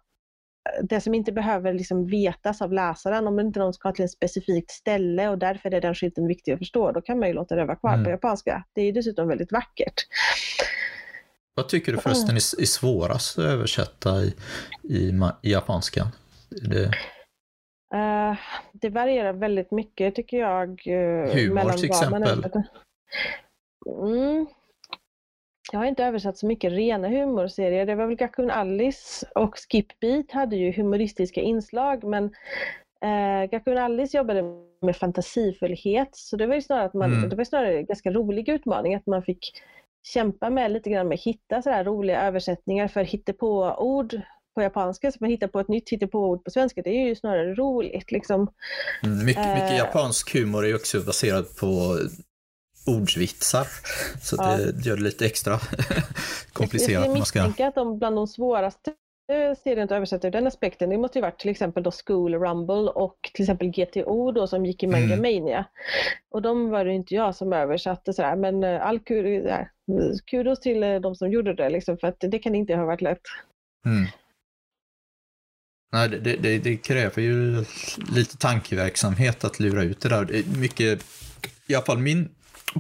det 0.84 1.02
som 1.02 1.14
inte 1.14 1.32
behöver 1.32 1.74
liksom 1.74 2.08
vetas 2.08 2.62
av 2.62 2.74
läsaren, 2.74 3.28
om 3.28 3.40
inte 3.40 3.60
de 3.60 3.74
ska 3.74 3.92
till 3.92 4.06
ett 4.06 4.12
specifikt 4.12 4.72
ställe 4.72 5.30
och 5.30 5.38
därför 5.38 5.74
är 5.74 5.82
den 5.82 5.96
skylten 5.96 6.28
viktig 6.28 6.52
att 6.52 6.60
förstå, 6.60 6.92
då 6.92 7.02
kan 7.02 7.20
man 7.20 7.28
ju 7.28 7.34
låta 7.34 7.56
det 7.56 7.66
vara 7.66 7.76
kvar 7.76 7.94
Mm. 7.94 8.04
på 8.04 8.10
japanska. 8.10 8.64
Det 8.74 8.82
är 8.82 8.86
ju 8.86 8.92
dessutom 8.92 9.28
väldigt 9.28 9.52
vackert. 9.52 10.02
Vad 11.54 11.70
tycker 11.70 11.92
du 11.92 11.98
förresten 11.98 12.36
är, 12.36 12.62
är 12.62 12.66
svårast 12.66 13.40
att 13.40 13.46
översätta 13.46 14.22
i, 14.22 14.34
i, 14.84 15.22
i 15.42 15.52
japanskan? 15.52 16.08
Det, 16.50 16.92
Eh, 17.94 18.38
det 18.74 18.90
varierar 18.90 19.34
väldigt 19.34 19.72
mycket 19.72 20.16
tycker 20.16 20.38
jag. 20.38 20.70
Uh, 20.88 21.34
Humor 21.34 21.72
till 21.72 21.86
exempel. 21.86 22.46
Mm. 23.90 24.46
Jag 25.72 25.80
har 25.80 25.86
inte 25.86 26.04
översatt 26.06 26.38
så 26.38 26.48
mycket 26.48 26.72
rena 26.72 27.08
humorserier. 27.08 27.86
Det 27.86 27.96
var 27.96 28.06
väl 28.08 28.16
Gakun 28.16 28.52
Alice 28.52 29.26
och 29.36 29.56
Skip 29.70 30.00
Beat 30.00 30.32
hade 30.32 30.56
ju 30.56 30.72
humoristiska 30.72 31.42
inslag 31.42 32.04
men 32.04 32.24
uh, 33.06 33.50
Gakun 33.52 33.78
Alice 33.78 34.18
jobbade 34.18 34.44
med 34.82 34.96
fantasifullhet 34.98 36.10
så 36.12 36.38
det 36.38 36.48
var 36.48 36.56
ju 36.56 36.62
snarare, 36.62 36.86
att 36.86 36.94
man, 36.94 37.14
Mm. 37.14 37.30
det 37.30 37.36
var 37.36 37.44
snarare 37.44 37.78
en 37.78 37.86
ganska 37.86 38.12
rolig 38.12 38.50
utmaning 38.50 38.96
att 38.96 39.06
man 39.06 39.24
fick 39.24 39.62
kämpa 40.04 40.50
med 40.50 40.72
lite 40.72 40.90
grann 40.90 41.08
med 41.08 41.16
att 41.16 41.22
hitta 41.22 41.62
sådär 41.62 41.84
roliga 41.84 42.22
översättningar 42.22 42.88
för 42.88 43.04
hittepå-ord 43.04 44.22
på 44.56 44.62
japanska, 44.62 45.12
så 45.12 45.18
man 45.22 45.30
hittar 45.30 45.48
på 45.48 45.60
ett 45.60 45.68
nytt 45.68 45.90
hittepå-ord 45.90 46.44
på 46.44 46.52
svenska, 46.52 46.82
det 46.82 46.90
är 46.90 47.08
ju 47.08 47.16
snarare 47.16 47.54
roligt 47.56 48.12
liksom. 48.12 48.48
Mm, 49.04 49.26
mycket, 49.26 49.48
mycket 49.56 49.72
Eh. 49.72 49.78
japansk 49.78 50.34
humor 50.36 50.64
är 50.64 50.68
ju 50.68 50.76
också 50.76 51.00
baserad 51.02 51.46
på 51.60 51.98
ordsvitsar. 52.86 53.68
Så 54.22 54.36
Ja. 54.40 54.58
det 54.58 54.86
gör 54.86 54.96
det 54.98 55.04
lite 55.04 55.26
extra 55.26 55.52
Jag 55.90 56.04
komplicerat. 56.54 57.08
Man 57.08 57.26
ska... 57.26 57.40
misstänka 57.44 57.68
att 57.68 57.76
de 57.76 58.00
bland 58.00 58.16
de 58.16 58.28
svåraste 58.28 58.94
eh, 59.32 59.58
serien 59.64 59.86
att 59.86 59.92
översätta 59.92 60.28
ur 60.28 60.32
den 60.32 60.48
aspekten, 60.48 60.90
det 60.90 60.98
måste 60.98 61.18
ju 61.18 61.22
varit 61.22 61.40
till 61.40 61.50
exempel 61.52 61.84
då 61.84 61.92
School 62.06 62.36
Rumble 62.36 62.92
och 62.92 63.18
till 63.34 63.44
exempel 63.44 63.68
GTO 63.68 64.32
då 64.32 64.48
som 64.48 64.66
gick 64.66 64.84
i 64.84 64.86
Mm. 64.86 65.02
Manga 65.02 65.16
Mania. 65.22 65.66
Och 66.32 66.42
de 66.42 66.70
var 66.70 66.86
det 66.86 66.94
inte 66.94 67.16
jag 67.16 67.36
som 67.36 67.54
översatte 67.54 68.14
sådär, 68.14 68.36
men 68.36 68.64
eh, 68.64 68.82
all 68.88 69.00
kudos, 69.00 69.46
äh, 69.52 69.66
kudos 70.26 70.60
till 70.60 70.84
eh, 70.84 70.96
de 71.00 71.16
som 71.16 71.32
gjorde 71.32 71.54
det 71.54 71.70
liksom, 71.70 71.98
för 71.98 72.08
att 72.08 72.16
det 72.20 72.40
kan 72.40 72.56
inte 72.56 72.76
ha 72.76 72.86
varit 72.86 73.02
lätt. 73.02 73.22
Mm. 73.86 74.06
Nej, 75.94 76.10
det, 76.10 76.18
det- 76.18 76.38
det, 76.38 76.58
det 76.58 76.78
kräver 76.78 77.22
ju 77.22 77.66
lite 78.16 78.38
tankeverksamhet 78.38 79.44
att 79.44 79.60
lura 79.60 79.84
ut 79.84 80.02
det 80.02 80.10
där. 80.10 80.26
Det 80.26 80.38
är 80.40 80.58
mycket, 80.60 81.06
i 81.68 81.76
alla 81.76 81.86
fall 81.86 81.98
min 81.98 82.30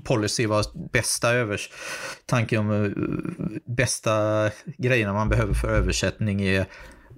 policy 0.03 0.47
var 0.47 0.89
bästa 0.91 1.33
övers... 1.33 1.69
Tanken 2.25 2.59
om 2.59 2.85
eh, 2.85 2.91
bästa 3.65 4.49
grejerna 4.77 5.13
man 5.13 5.29
behöver 5.29 5.53
för 5.53 5.67
översättning 5.67 6.41
är 6.41 6.65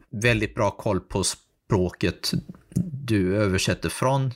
väldigt 0.09 0.55
bra 0.55 0.71
koll 0.71 0.99
på 0.99 1.23
språket 1.23 2.31
du 3.07 3.37
översätter 3.37 3.89
från, 3.89 4.33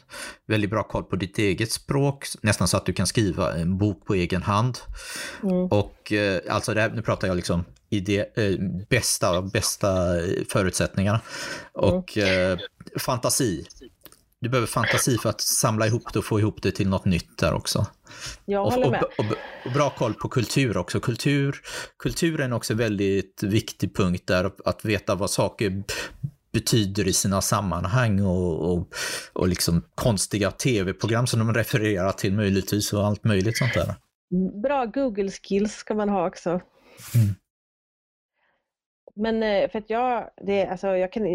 väldigt 0.48 0.70
bra 0.70 0.84
koll 0.84 1.04
på 1.04 1.16
ditt 1.16 1.38
eget 1.38 1.72
språk, 1.72 2.26
nästan 2.42 2.68
så 2.68 2.78
att 2.78 2.86
du 2.86 2.94
kan 2.94 3.08
skriva 3.08 3.56
en 3.56 3.78
bok 3.78 4.06
på 4.06 4.16
egen 4.16 4.44
hand. 4.44 4.78
Mm. 5.44 5.66
Och 5.66 6.12
eh, 6.12 6.42
alltså 6.50 6.74
det 6.74 6.82
här, 6.82 6.90
nu 6.90 7.02
pratar 7.02 7.28
jag 7.28 7.36
liksom 7.36 7.64
i 7.90 8.00
det 8.00 8.38
eh, 8.38 8.60
bästa, 8.90 9.42
bästa 9.42 9.90
förutsättningarna. 10.50 11.22
Och 11.74 12.18
eh, 12.18 12.58
fantasi. 13.00 13.66
Du 14.42 14.50
behöver 14.50 14.68
fantasi 14.68 15.18
för 15.18 15.30
att 15.30 15.42
samla 15.42 15.88
ihop 15.88 16.14
det 16.14 16.20
och 16.20 16.26
få 16.26 16.40
ihop 16.40 16.62
det 16.62 16.72
till 16.72 16.90
något 16.90 17.06
nytt 17.06 17.38
där 17.38 17.54
också. 17.54 17.86
Jag 18.46 18.66
Och, 18.66 18.74
håller 18.74 18.86
och, 18.86 18.92
med. 18.92 19.04
och, 19.04 19.26
och 19.66 19.72
bra 19.74 19.90
koll 19.90 20.14
på 20.14 20.30
kultur 20.30 20.78
också. 20.78 21.00
Kultur, 21.00 21.62
kulturen 22.00 22.52
är 22.52 22.56
också 22.56 22.74
en 22.74 22.80
väldigt 22.80 23.44
viktig 23.44 23.96
punkt 23.96 24.24
där, 24.28 24.52
att 24.66 24.86
veta 24.86 25.16
vad 25.16 25.30
saker 25.30 25.84
betyder 26.54 27.08
i 27.08 27.14
sina 27.14 27.42
sammanhang 27.42 28.22
och, 28.22 28.72
och, 28.72 28.88
och 29.34 29.48
liksom 29.48 29.84
konstiga 29.96 30.52
tv-program 30.52 31.28
som 31.28 31.40
de 31.40 31.54
refererar 31.54 32.12
till 32.12 32.34
möjligtvis 32.34 32.94
och 32.94 33.06
allt 33.06 33.24
möjligt 33.24 33.58
sånt 33.58 33.74
där. 33.74 33.96
Bra 34.62 34.86
Google 34.86 35.32
skills 35.32 35.74
ska 35.74 35.94
man 35.94 36.10
ha 36.10 36.28
också. 36.28 36.50
Mm. 36.50 37.36
Men 39.22 39.44
eh, 39.44 39.70
för 39.70 39.80
att 39.80 39.90
jag, 39.90 40.30
det, 40.42 40.66
alltså, 40.66 40.88
jag, 40.88 41.12
kan, 41.12 41.26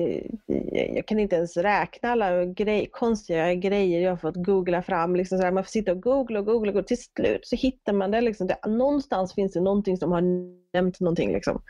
jag 0.95 1.07
kan 1.07 1.19
inte 1.19 1.37
ens 1.37 1.57
räkna 1.57 2.09
alla 2.09 2.45
grej, 2.45 2.89
konstiga 2.93 3.55
grejer 3.55 4.01
jag 4.01 4.11
har 4.11 4.17
fått 4.17 4.37
googla 4.37 4.83
fram. 4.83 5.17
Liksom 5.17 5.39
sådär. 5.39 5.53
Man 5.53 5.65
får 5.65 5.71
sitta 5.71 5.93
och 5.93 6.03
googla 6.03 6.39
och 6.39 6.47
googla 6.47 6.73
och 6.73 6.87
till 6.87 7.03
slut 7.03 7.47
så 7.47 7.57
hittar 7.57 7.93
man 7.93 8.11
det. 8.11 8.21
Liksom, 8.21 8.47
det 8.47 8.67
någonstans 8.67 9.35
finns 9.35 9.53
det 9.53 9.61
någonting 9.61 9.97
som 9.97 10.13
har 10.13 10.23
nämnt 10.73 11.01
någonting. 11.01 11.33
Liksom. 11.33 11.63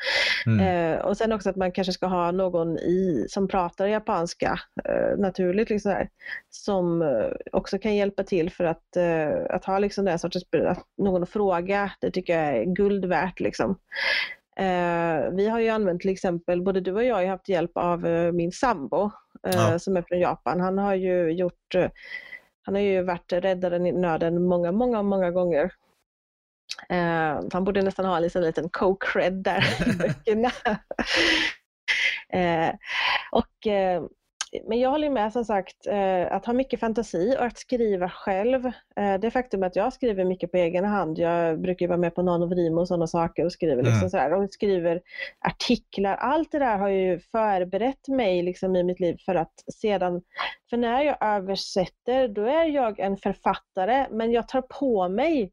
Mm. 0.47 0.61
Eh, 0.61 0.99
och 0.99 1.17
sen 1.17 1.33
också 1.33 1.51
att 1.51 1.57
man 1.57 1.73
kanske 1.73 1.93
ska 1.93 2.07
ha 2.07 2.31
någon 2.31 2.79
i, 2.79 3.27
som 3.29 3.49
pratar 3.49 3.87
japanska 3.87 4.61
eh, 4.85 5.19
naturligt, 5.19 5.71
liksom 5.71 5.93
där, 5.93 6.09
som 6.51 7.03
eh, 7.03 7.31
också 7.53 7.79
kan 7.79 7.97
hjälpa 7.97 8.23
till 8.23 8.51
för 8.51 8.65
att, 8.65 8.97
eh, 8.97 9.55
att 9.57 9.65
ha 9.65 9.79
liksom 9.79 10.05
den 10.05 10.19
sortens, 10.19 10.45
att 10.67 10.85
någon 10.99 11.23
att 11.23 11.31
fråga, 11.31 11.91
det 12.01 12.11
tycker 12.11 12.39
jag 12.39 12.57
är 12.57 12.65
guld 12.65 13.05
värt. 13.05 13.41
Liksom. 13.41 13.79
Eh, 14.59 15.31
vi 15.33 15.49
har 15.49 15.61
ju 15.61 15.69
använt 15.69 16.01
till 16.01 16.11
exempel, 16.11 16.63
både 16.63 16.81
du 16.81 16.93
och 16.93 17.05
jag 17.05 17.15
har 17.15 17.27
haft 17.27 17.49
hjälp 17.49 17.71
av 17.75 18.07
eh, 18.07 18.33
min 18.33 18.53
sambo 18.53 19.11
eh, 19.47 19.55
Ja. 19.55 19.79
som 19.79 19.97
är 19.97 20.03
från 20.03 20.19
Japan. 20.21 20.61
Han 20.61 20.79
har 20.79 20.95
ju 20.95 21.31
gjort 21.31 21.75
eh, 21.75 21.91
han 22.63 22.75
har 22.75 22.83
ju 22.83 23.03
varit 23.03 23.33
räddaren 23.33 23.87
i 23.87 23.93
nöden 23.93 24.43
många, 24.43 24.73
många, 24.73 25.03
många 25.03 25.31
gånger. 25.31 25.73
Eh, 26.89 27.41
han 27.53 27.65
borde 27.65 27.83
nästan 27.83 28.05
ha 28.05 28.17
en 28.17 28.23
liten, 28.23 28.43
liten 28.43 28.69
co-cred 28.69 29.43
där 29.43 29.65
i 29.89 29.93
böckerna. 29.99 30.51
eh, 32.33 32.75
och, 33.33 33.67
men 34.69 34.81
jag 34.81 34.91
håller 34.91 35.11
med 35.11 35.33
som 35.33 35.45
sagt 35.45 35.87
eh, 35.87 36.33
att 36.33 36.47
ha 36.47 36.53
mycket 36.53 36.81
fantasi 36.81 37.37
och 37.39 37.45
att 37.45 37.59
skriva 37.59 38.09
själv. 38.09 38.67
Eh, 38.97 39.15
det 39.21 39.31
faktum 39.31 39.63
att 39.63 39.77
jag 39.77 39.93
skriver 39.93 40.25
mycket 40.25 40.51
på 40.51 40.57
egen 40.57 40.85
hand. 40.85 41.19
Jag 41.19 41.61
brukar 41.61 41.89
vara 41.89 41.99
med 41.99 42.15
på 42.15 42.23
Nanovrimo 42.23 42.81
och 42.81 42.89
sådana 42.89 43.07
saker 43.07 43.45
och 43.45 43.53
skriver 43.53 43.83
liksom 43.83 43.97
Mm. 43.99 44.11
sådär, 44.11 44.33
och 44.33 44.51
skriver 44.51 45.01
artiklar. 45.41 46.15
Allt 46.15 46.53
det 46.53 46.59
där 46.59 46.79
har 46.79 46.89
ju 46.89 47.19
förberett 47.19 48.09
mig 48.09 48.43
liksom 48.43 48.77
i 48.77 48.83
mitt 48.83 49.01
liv 49.01 49.17
för 49.25 49.35
att 49.35 49.53
sedan, 49.81 50.23
för 50.71 50.77
när 50.77 51.03
jag 51.03 51.17
översätter 51.21 52.29
då 52.29 52.45
är 52.45 52.65
jag 52.65 53.01
en 53.01 53.17
författare 53.17 54.07
men 54.11 54.33
jag 54.33 54.49
tar 54.49 54.63
på 54.63 55.09
mig 55.09 55.53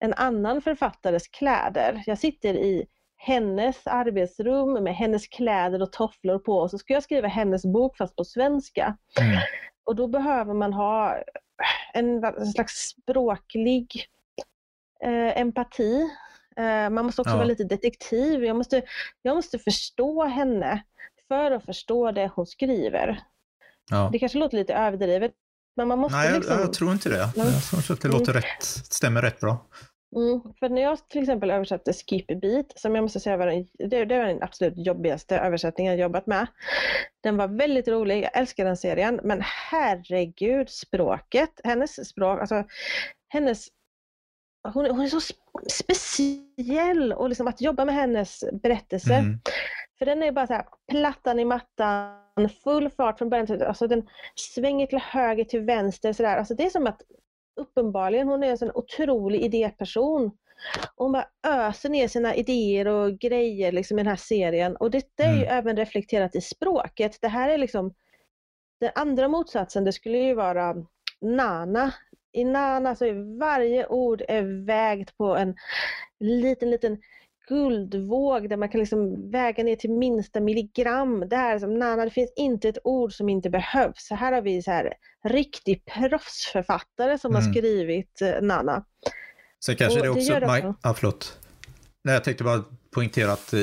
en 0.00 0.14
annan 0.14 0.62
författares 0.62 1.28
kläder. 1.28 2.02
Jag 2.06 2.18
sitter 2.18 2.54
i 2.54 2.86
hennes 3.24 3.86
arbetsrum 3.86 4.84
med 4.84 4.94
hennes 4.94 5.26
kläder 5.26 5.82
och 5.82 5.92
tofflor 5.92 6.38
på 6.38 6.58
och 6.58 6.70
så 6.70 6.78
ska 6.78 6.92
jag 6.92 7.02
skriva 7.02 7.28
hennes 7.28 7.62
bok 7.64 7.96
fast 7.96 8.16
på 8.16 8.24
svenska. 8.24 8.96
Mm. 9.20 9.38
Och 9.84 9.96
då 9.96 10.08
behöver 10.08 10.54
man 10.54 10.72
ha 10.72 11.16
en, 11.92 12.22
slags 12.52 12.72
språklig 12.74 14.06
eh, 15.04 15.40
empati. 15.40 16.10
Eh, 16.56 16.90
man 16.90 17.04
måste 17.04 17.20
också 17.20 17.32
Ja. 17.32 17.36
vara 17.36 17.46
lite 17.46 17.64
detektiv. 17.64 18.44
Jag 18.44 18.56
måste, 18.56 18.82
jag 19.22 19.36
måste 19.36 19.58
förstå 19.58 20.24
henne 20.24 20.82
för 21.28 21.50
att 21.50 21.64
förstå 21.64 22.12
det 22.12 22.30
hon 22.34 22.46
skriver. 22.46 23.20
Ja. 23.90 24.08
Det 24.12 24.18
kanske 24.18 24.38
låter 24.38 24.56
lite 24.56 24.74
överdrivet, 24.74 25.32
men 25.76 25.88
man 25.88 25.98
måste 25.98 26.18
Nej, 26.18 26.28
jag, 26.28 26.36
liksom... 26.36 26.58
jag 26.58 26.72
tror 26.72 26.92
inte 26.92 27.08
det. 27.08 27.28
Jag 27.36 27.62
tror 27.62 27.92
att 27.94 28.00
det 28.00 28.08
låter 28.08 28.32
rätt, 28.32 28.62
stämmer 28.62 29.22
rätt 29.22 29.40
bra. 29.40 29.66
Mm, 30.16 30.40
för 30.60 30.68
när 30.68 30.82
jag 30.82 31.08
till 31.08 31.22
exempel 31.22 31.50
översatte 31.50 31.92
Skip 31.92 32.26
Beat, 32.40 32.78
som 32.78 32.94
jag 32.94 33.02
måste 33.02 33.20
säga 33.20 33.36
var 33.36 33.46
den, 33.46 33.66
det, 33.72 34.04
det 34.04 34.18
var 34.18 34.24
den 34.24 34.42
absolut 34.42 34.74
jobbigaste 34.76 35.38
översättningen 35.38 35.92
jag 35.92 36.00
jobbat 36.00 36.26
med. 36.26 36.46
Den 37.22 37.36
var 37.36 37.48
väldigt 37.48 37.88
rolig, 37.88 38.24
jag 38.24 38.36
älskar 38.36 38.64
den 38.64 38.76
serien, 38.76 39.20
men 39.22 39.40
herregud 39.42 40.70
språket, 40.70 41.60
hennes 41.64 42.08
språk, 42.08 42.40
alltså 42.40 42.64
hennes 43.28 43.68
hon, 44.72 44.86
hon 44.86 45.00
är 45.00 45.08
så 45.08 45.18
sp- 45.18 45.68
speciell 45.68 47.12
och 47.12 47.28
liksom 47.28 47.48
att 47.48 47.60
jobba 47.60 47.84
med 47.84 47.94
hennes 47.94 48.44
berättelse. 48.52 49.14
Mm. 49.14 49.40
För 49.98 50.06
den 50.06 50.22
är 50.22 50.32
bara 50.32 50.46
så 50.46 50.52
här, 50.52 50.66
plattan 50.90 51.38
i 51.38 51.44
mattan, 51.44 52.48
full 52.64 52.90
fart 52.90 53.18
från 53.18 53.30
början 53.30 53.46
till 53.46 53.62
alltså 53.62 53.86
den 53.86 54.08
svänger 54.34 54.86
till 54.86 54.98
höger, 54.98 55.44
till 55.44 55.60
vänster 55.60 56.12
sådär. 56.12 56.36
Alltså 56.36 56.54
det 56.54 56.66
är 56.66 56.70
som 56.70 56.86
att 56.86 57.02
uppenbarligen 57.56 58.28
hon 58.28 58.42
är 58.42 58.50
en 58.50 58.58
sån 58.58 58.70
otrolig 58.74 59.42
idéperson. 59.42 60.30
Hon 60.96 61.12
bara 61.12 61.28
öser 61.46 61.88
ner 61.88 62.08
sina 62.08 62.34
idéer 62.34 62.86
och 62.86 63.18
grejer 63.18 63.72
liksom 63.72 63.98
i 63.98 64.02
den 64.02 64.10
här 64.10 64.16
serien 64.16 64.76
och 64.76 64.90
det 64.90 65.20
är 65.20 65.32
ju 65.32 65.44
mm. 65.44 65.58
även 65.58 65.76
reflekterat 65.76 66.36
i 66.36 66.40
språket. 66.40 67.18
Det 67.20 67.28
här 67.28 67.48
är 67.48 67.58
liksom 67.58 67.94
den 68.80 68.90
andra 68.94 69.28
motsatsen, 69.28 69.84
det 69.84 69.92
skulle 69.92 70.18
ju 70.18 70.34
vara 70.34 70.74
Nana. 71.20 71.94
I 72.32 72.44
Nana 72.44 72.94
så 72.94 73.04
är 73.04 73.38
varje 73.38 73.86
ord 73.86 74.22
är 74.28 74.66
vägt 74.66 75.16
på 75.16 75.36
en 75.36 75.56
liten, 76.20 76.70
liten 76.70 76.98
guldvåg 77.48 78.48
där 78.48 78.56
man 78.56 78.68
kan 78.68 78.80
liksom 78.80 79.30
väga 79.30 79.64
ner 79.64 79.76
till 79.76 79.90
minsta 79.90 80.40
milligram. 80.40 81.28
Det 81.28 81.36
här 81.36 81.58
som 81.58 81.78
Nana, 81.78 82.04
det 82.04 82.10
finns 82.10 82.32
inte 82.36 82.68
ett 82.68 82.78
ord 82.84 83.12
som 83.12 83.28
inte 83.28 83.50
behövs. 83.50 84.06
Så 84.06 84.14
här 84.14 84.32
har 84.32 84.42
vi 84.42 84.62
så 84.62 84.70
här 84.70 84.94
riktig 85.24 85.84
proffsförfattare 85.84 87.18
som 87.18 87.30
mm. 87.30 87.42
har 87.42 87.52
skrivit 87.52 88.20
eh, 88.22 88.42
Nana. 88.42 88.84
Sen 89.64 89.76
kanske 89.76 90.00
och 90.00 90.04
det 90.04 90.10
också... 90.10 90.40
Det 90.40 90.46
också. 90.46 90.74
Ja, 90.82 90.94
förlåt. 90.94 91.38
Nej, 92.04 92.14
jag 92.14 92.24
tänkte 92.24 92.44
bara 92.44 92.64
poängtera 92.90 93.32
att 93.32 93.52
eh, 93.52 93.60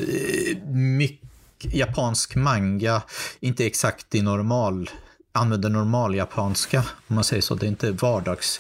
mycket 0.67 1.73
japansk 1.73 2.35
manga 2.35 3.01
inte 3.39 3.65
exakt 3.65 4.15
i 4.15 4.21
normal 4.21 4.89
använder 5.31 5.69
normaljapanska, 5.69 6.83
om 7.07 7.15
man 7.15 7.23
säger 7.23 7.41
så. 7.41 7.55
Det 7.55 7.65
är 7.65 7.67
inte 7.67 7.91
vardags... 7.91 8.59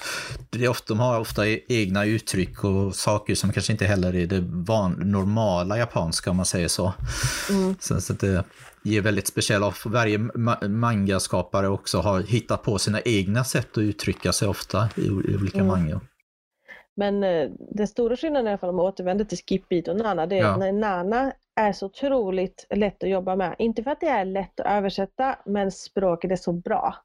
Det 0.49 0.65
är 0.65 0.69
ofta, 0.69 0.85
de 0.87 0.99
har 0.99 1.19
ofta 1.19 1.47
e- 1.47 1.59
egna 1.67 2.05
uttryck 2.05 2.63
och 2.63 2.95
saker 2.95 3.35
som 3.35 3.51
kanske 3.51 3.71
inte 3.71 3.85
heller 3.85 4.15
är 4.15 4.27
det 4.27 4.43
van, 4.47 4.91
normala 4.91 5.77
japanska, 5.77 6.29
om 6.29 6.37
man 6.37 6.45
säger 6.45 6.67
så. 6.67 6.93
Mm. 7.49 7.75
Så, 7.79 8.01
så 8.01 8.13
det 8.13 8.43
ger 8.83 9.01
väldigt 9.01 9.27
speciella... 9.27 9.73
Varje 9.85 10.17
mangaskapare 10.69 11.67
också 11.67 12.01
har 12.01 12.21
hittat 12.21 12.63
på 12.63 12.79
sina 12.79 13.01
egna 13.01 13.43
sätt 13.43 13.71
att 13.71 13.77
uttrycka 13.77 14.33
sig 14.33 14.47
ofta 14.47 14.89
i, 14.95 15.09
olika 15.09 15.57
mm. 15.57 15.67
manga. 15.67 16.01
Men 16.95 17.23
eh, 17.23 17.49
den 17.59 17.87
stora 17.87 18.15
skillnaden 18.15 18.47
i 18.47 18.49
alla 18.49 18.57
fall 18.57 18.69
om 18.69 18.75
man 18.75 18.85
återvänder 18.85 19.25
till 19.25 19.37
Skipbeat 19.37 19.87
och 19.87 19.97
Nana, 19.97 20.25
det 20.25 20.37
är 20.37 20.43
ja. 20.43 20.57
när 20.57 20.71
Nana 20.71 21.33
är 21.55 21.73
så 21.73 21.85
otroligt 21.85 22.65
lätt 22.69 23.03
att 23.03 23.09
jobba 23.09 23.35
med. 23.35 23.55
Inte 23.57 23.83
för 23.83 23.91
att 23.91 23.99
det 23.99 24.07
är 24.07 24.25
lätt 24.25 24.59
att 24.59 24.65
översätta, 24.65 25.35
men 25.45 25.71
språket 25.71 26.31
är 26.31 26.35
så 26.35 26.51
bra. 26.51 26.95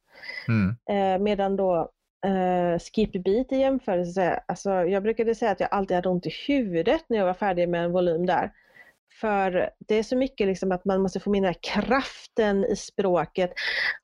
Mm. 0.49 0.76
Eh, 0.91 1.22
medan 1.22 1.57
då 1.57 1.91
eh, 2.26 2.78
Skipbeat 2.78 3.53
i 3.53 3.57
jämförelse, 3.57 4.43
alltså 4.47 4.70
jag 4.70 5.03
brukade 5.03 5.34
säga 5.34 5.51
att 5.51 5.61
jag 5.61 5.68
alltid 5.72 5.95
hade 5.95 6.09
ont 6.09 6.26
i 6.26 6.32
huvudet 6.49 7.05
när 7.09 7.18
jag 7.18 7.26
var 7.26 7.34
färdig 7.34 7.68
med 7.68 7.84
en 7.84 7.93
volym 7.93 8.26
där. 8.26 8.53
För 9.20 9.70
det 9.78 9.94
är 9.94 10.02
så 10.02 10.16
mycket 10.16 10.46
liksom 10.46 10.72
att 10.72 10.84
man 10.84 11.02
måste 11.02 11.20
få 11.20 11.30
med 11.30 11.42
den 11.42 11.54
här 11.54 11.60
kraften 11.62 12.64
i 12.64 12.76
språket 12.76 13.52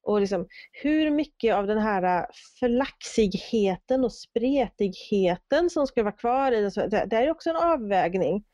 och 0.03 0.21
liksom 0.21 0.47
hur 0.73 1.11
mycket 1.11 1.55
av 1.55 1.67
den 1.67 1.79
här 1.79 2.27
flaxigheten 2.59 4.05
och 4.05 4.13
spretigheten 4.13 5.71
som 5.71 5.87
ska 5.87 6.03
vara 6.03 6.13
kvar 6.13 6.53
i 6.53 6.63
det. 6.63 7.05
Det 7.07 7.17
är 7.17 7.31
också 7.31 7.51
en 7.51 7.57
avvägning. 7.57 8.45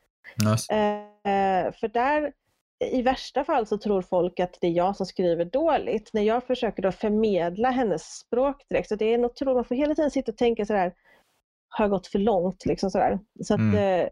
Nice. 0.45 0.73
Eh, 0.73 1.71
för 1.73 1.87
där, 1.87 2.33
i 2.91 3.01
värsta 3.01 3.43
fall 3.43 3.67
så 3.67 3.77
tror 3.77 4.01
folk 4.01 4.39
att 4.39 4.57
det 4.61 4.67
är 4.67 4.71
jag 4.71 4.95
som 4.95 5.05
skriver 5.05 5.45
dåligt. 5.45 6.09
När 6.13 6.21
jag 6.21 6.43
försöker 6.43 6.81
då 6.81 6.91
förmedla 6.91 7.69
hennes 7.69 8.03
språk 8.03 8.65
direkt, 8.69 8.89
så 8.89 8.95
det 8.95 9.13
är 9.13 9.17
något 9.17 9.41
man 9.41 9.65
får 9.65 9.75
hela 9.75 9.95
tiden 9.95 10.11
sitta 10.11 10.31
och 10.31 10.37
tänka 10.37 10.65
sådär, 10.65 10.93
har 11.69 11.85
jag 11.85 11.91
gått 11.91 12.07
för 12.07 12.19
långt? 12.19 12.65
Liksom 12.65 12.91
sådär. 12.91 13.19
Så 13.43 13.53
att, 13.53 13.59
mm. 13.59 13.75
eh, 13.75 14.09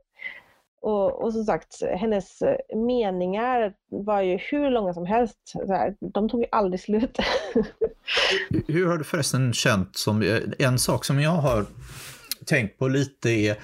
och, 0.81 1.23
och 1.23 1.33
som 1.33 1.43
sagt, 1.43 1.83
hennes 1.99 2.41
eh, 2.41 2.77
meningar 2.77 3.73
var 3.89 4.21
ju 4.21 4.37
hur 4.37 4.69
långa 4.69 4.93
som 4.93 5.05
helst. 5.05 5.37
Så 5.45 5.93
de 6.13 6.29
tog 6.29 6.41
ju 6.41 6.47
aldrig 6.51 6.79
slut. 6.79 7.17
hur 8.67 8.87
har 8.87 8.97
du 8.97 9.03
förresten 9.03 9.53
känt 9.53 9.97
som, 9.97 10.21
eh, 10.21 10.39
en 10.59 10.79
sak 10.79 11.05
som 11.05 11.19
jag 11.19 11.31
har 11.31 11.65
tänkt 12.45 12.79
på 12.79 12.87
lite 12.87 13.29
är, 13.29 13.59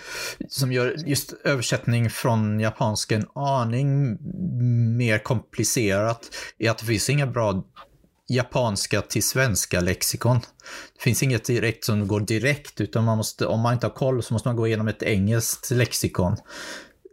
som 0.47 0.71
gör 0.71 0.95
just 1.05 1.33
översättning 1.43 2.09
från 2.09 2.59
japanska 2.59 3.15
en 3.15 3.27
aning 3.35 4.17
mer 4.97 5.19
komplicerat, 5.19 6.29
är 6.57 6.69
att 6.69 6.77
det 6.77 6.85
finns 6.85 7.09
inga 7.09 7.27
bra 7.27 7.63
japanska 8.27 9.01
till 9.01 9.23
svenska 9.23 9.81
lexikon. 9.81 10.39
Det 10.97 11.01
finns 11.03 11.23
inget 11.23 11.45
direkt 11.45 11.85
som 11.85 12.07
går 12.07 12.19
direkt, 12.19 12.81
utan 12.81 13.03
man 13.03 13.17
måste, 13.17 13.45
om 13.45 13.59
man 13.59 13.73
inte 13.73 13.87
har 13.87 13.93
koll 13.93 14.23
så 14.23 14.33
måste 14.33 14.47
man 14.47 14.55
gå 14.55 14.67
igenom 14.67 14.87
ett 14.87 15.03
engelskt 15.03 15.71
lexikon 15.71 16.37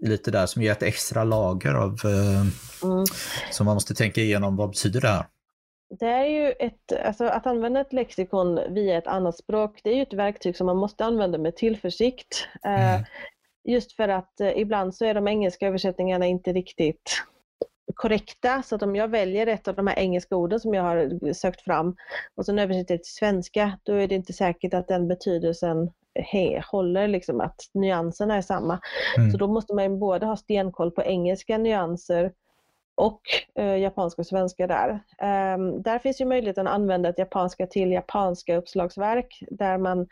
lite 0.00 0.30
där 0.30 0.46
som 0.46 0.62
ger 0.62 0.72
ett 0.72 0.82
extra 0.82 1.24
lager 1.24 1.74
av, 1.74 2.00
eh, 2.04 2.40
mm. 2.90 3.04
som 3.50 3.66
man 3.66 3.74
måste 3.74 3.94
tänka 3.94 4.20
igenom, 4.20 4.56
vad 4.56 4.70
betyder 4.70 5.00
det 5.00 5.08
här? 5.08 5.24
Det 5.98 6.06
är 6.06 6.24
ju 6.24 6.52
ett, 6.52 6.92
alltså 7.04 7.24
att 7.24 7.46
använda 7.46 7.80
ett 7.80 7.92
lexikon 7.92 8.60
via 8.74 8.98
ett 8.98 9.06
annat 9.06 9.38
språk, 9.38 9.80
det 9.84 9.90
är 9.90 9.94
ju 9.94 10.02
ett 10.02 10.12
verktyg 10.12 10.56
som 10.56 10.66
man 10.66 10.76
måste 10.76 11.04
använda 11.04 11.38
med 11.38 11.56
tillförsikt. 11.56 12.48
Eh, 12.64 12.94
mm. 12.94 13.04
Just 13.64 13.92
för 13.92 14.08
att 14.08 14.40
eh, 14.40 14.58
ibland 14.58 14.94
så 14.94 15.04
är 15.04 15.14
de 15.14 15.28
engelska 15.28 15.66
översättningarna 15.66 16.26
inte 16.26 16.52
riktigt 16.52 17.22
korrekta. 17.94 18.62
Så 18.62 18.74
att 18.74 18.82
om 18.82 18.96
jag 18.96 19.08
väljer 19.08 19.46
ett 19.46 19.68
av 19.68 19.74
de 19.74 19.86
här 19.86 19.98
engelska 19.98 20.36
orden 20.36 20.60
som 20.60 20.74
jag 20.74 20.82
har 20.82 21.32
sökt 21.32 21.60
fram 21.60 21.96
och 22.34 22.46
sen 22.46 22.58
översätter 22.58 22.94
det 22.94 23.04
till 23.04 23.14
svenska, 23.14 23.78
då 23.82 23.94
är 23.94 24.08
det 24.08 24.14
inte 24.14 24.32
säkert 24.32 24.74
att 24.74 24.88
den 24.88 25.08
betydelsen 25.08 25.90
he, 26.14 26.62
håller, 26.70 27.08
liksom 27.08 27.40
att 27.40 27.60
nyanserna 27.74 28.36
är 28.36 28.42
samma. 28.42 28.80
Mm. 29.16 29.30
Så 29.30 29.38
då 29.38 29.46
måste 29.46 29.74
man 29.74 29.98
både 29.98 30.26
ha 30.26 30.36
stenkoll 30.36 30.90
på 30.90 31.02
engelska 31.02 31.58
nyanser 31.58 32.32
och 32.94 33.20
eh, 33.54 33.76
japanska 33.76 34.22
och 34.22 34.26
svenska 34.26 34.66
där. 34.66 34.90
Um, 35.54 35.82
där 35.82 35.98
finns 35.98 36.20
ju 36.20 36.24
möjligheten 36.24 36.66
att 36.66 36.74
använda 36.74 37.08
ett 37.08 37.18
japanska 37.18 37.66
till 37.66 37.92
japanska 37.92 38.56
uppslagsverk 38.56 39.42
där 39.50 39.78
man 39.78 40.06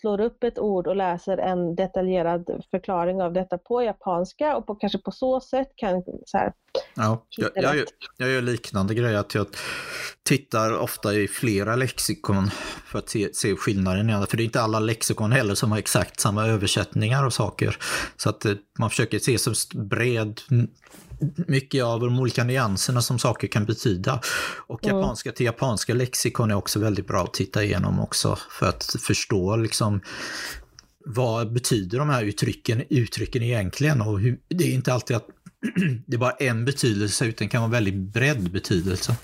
slår 0.00 0.20
upp 0.20 0.44
ett 0.44 0.58
ord 0.58 0.86
och 0.86 0.96
läser 0.96 1.38
en 1.38 1.74
detaljerad 1.74 2.64
förklaring 2.70 3.22
av 3.22 3.32
detta 3.32 3.58
på 3.58 3.82
japanska 3.82 4.56
och 4.56 4.66
på, 4.66 4.74
kanske 4.74 4.98
på 4.98 5.10
så 5.10 5.40
sätt 5.40 5.68
kan 5.76 6.02
så 6.26 6.38
här, 6.38 6.52
Ja, 6.94 7.26
jag, 7.36 7.50
jag, 7.54 7.76
gör, 7.76 7.86
jag 8.16 8.30
gör 8.30 8.42
liknande 8.42 8.94
grejer. 8.94 9.18
Att 9.18 9.34
jag 9.34 9.46
tittar 10.22 10.78
ofta 10.78 11.14
i 11.14 11.28
flera 11.28 11.76
lexikon 11.76 12.50
för 12.86 12.98
att 12.98 13.08
se, 13.08 13.34
se 13.34 13.56
skillnaden. 13.56 14.26
För 14.26 14.36
det 14.36 14.42
är 14.42 14.44
inte 14.44 14.60
alla 14.60 14.80
lexikon 14.80 15.32
heller 15.32 15.54
som 15.54 15.70
har 15.70 15.78
exakt 15.78 16.20
samma 16.20 16.46
översättningar 16.46 17.26
och 17.26 17.32
saker. 17.32 17.76
Så 18.16 18.30
att 18.30 18.44
eh, 18.44 18.54
man 18.78 18.90
försöker 18.90 19.18
se 19.18 19.38
som 19.38 19.54
bred 19.74 20.40
mycket 21.46 21.84
av 21.84 22.00
de 22.00 22.20
olika 22.20 22.44
nyanserna 22.44 23.02
som 23.02 23.18
saker 23.18 23.48
kan 23.48 23.64
betyda. 23.64 24.20
Och 24.66 24.84
mm. 24.84 24.96
japanska 24.96 25.32
till 25.32 25.46
japanska 25.46 25.94
lexikon 25.94 26.50
är 26.50 26.54
också 26.54 26.78
väldigt 26.78 27.06
bra 27.06 27.22
att 27.22 27.34
titta 27.34 27.64
igenom 27.64 28.00
också 28.00 28.38
för 28.50 28.68
att 28.68 28.84
förstå 29.06 29.56
liksom 29.56 30.00
vad 31.04 31.52
betyder 31.52 31.98
de 31.98 32.08
här 32.08 32.24
uttrycken, 32.24 32.82
uttrycken 32.88 33.42
egentligen 33.42 34.00
och 34.00 34.20
hur, 34.20 34.38
det 34.48 34.64
är 34.64 34.74
inte 34.74 34.92
alltid 34.92 35.16
att 35.16 35.26
det 36.06 36.16
är 36.16 36.18
bara 36.18 36.30
en 36.38 36.64
betydelse 36.64 37.24
utan 37.24 37.46
det 37.46 37.50
kan 37.50 37.62
vara 37.62 37.72
väldigt 37.72 37.94
bredd 37.94 38.50
betydelse. 38.50 39.16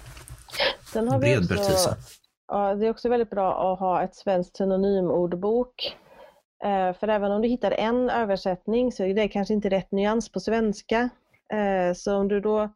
Sen 0.93 1.09
har 1.09 1.19
bred 1.19 1.39
också, 1.39 1.49
betydelse. 1.49 1.97
Ja, 2.49 2.75
det 2.75 2.87
är 2.87 2.91
också 2.91 3.09
väldigt 3.09 3.31
bra 3.31 3.73
att 3.73 3.79
ha 3.79 4.03
ett 4.03 4.15
svenskt 4.15 4.57
synonymordbok. 4.57 5.97
Eh, 6.65 6.99
för 6.99 7.09
även 7.09 7.33
om 7.33 7.43
du 7.43 7.49
hittar 7.49 7.71
en 7.71 8.11
översättning 8.11 8.93
så 8.93 9.05
är 9.05 9.15
det 9.15 9.29
kanske 9.29 9.55
inte 9.55 9.71
rätt 9.71 9.93
nyans 9.93 10.33
på 10.33 10.41
svenska. 10.41 11.09
Eh, 11.55 11.95
så 11.95 12.17
om 12.17 12.29
du 12.29 12.41
då 12.41 12.71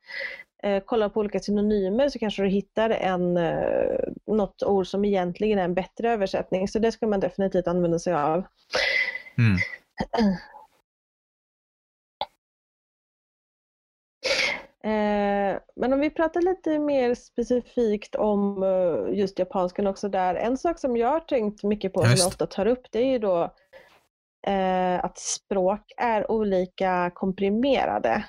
eh, 0.63 0.83
kollar 0.83 1.09
på 1.09 1.21
olika 1.21 1.41
synonymer 1.41 2.09
så 2.09 2.19
kanske 2.19 2.43
du 2.43 2.49
hittar 2.49 2.91
en, 2.91 3.37
eh, 3.37 3.99
något 4.27 4.63
ord 4.63 4.87
som 4.87 5.05
egentligen 5.05 5.59
är 5.59 5.65
en 5.65 5.75
bättre 5.75 6.11
översättning. 6.11 6.69
Så 6.69 6.79
det 6.79 6.93
ska 6.93 7.07
man 7.07 7.21
definitivt 7.21 7.69
använda 7.69 7.99
sig 7.99 8.15
av. 8.15 8.45
Mm. 9.39 9.57
Men 15.77 15.93
om 15.93 16.01
vi 16.01 16.11
pratar 16.11 16.41
lite 16.41 16.79
mer 16.79 17.15
specifikt 17.15 18.15
om 18.15 18.65
just 19.13 19.39
japanskan 19.39 19.87
också 19.87 20.09
där. 20.09 20.35
En 20.35 20.57
sak 20.57 20.79
som 20.79 20.97
jag 20.97 21.09
har 21.09 21.21
tänkt 21.21 21.63
mycket 21.63 21.93
på, 21.93 22.03
just. 22.03 22.11
som 22.11 22.25
jag 22.25 22.29
ofta 22.29 22.47
tar 22.47 22.67
upp, 22.67 22.87
det 22.91 22.99
är 22.99 23.07
ju 23.07 23.19
då 23.19 23.55
att 25.03 25.19
språk 25.19 25.93
är 25.97 26.31
olika 26.31 27.11
komprimerade. 27.15 28.25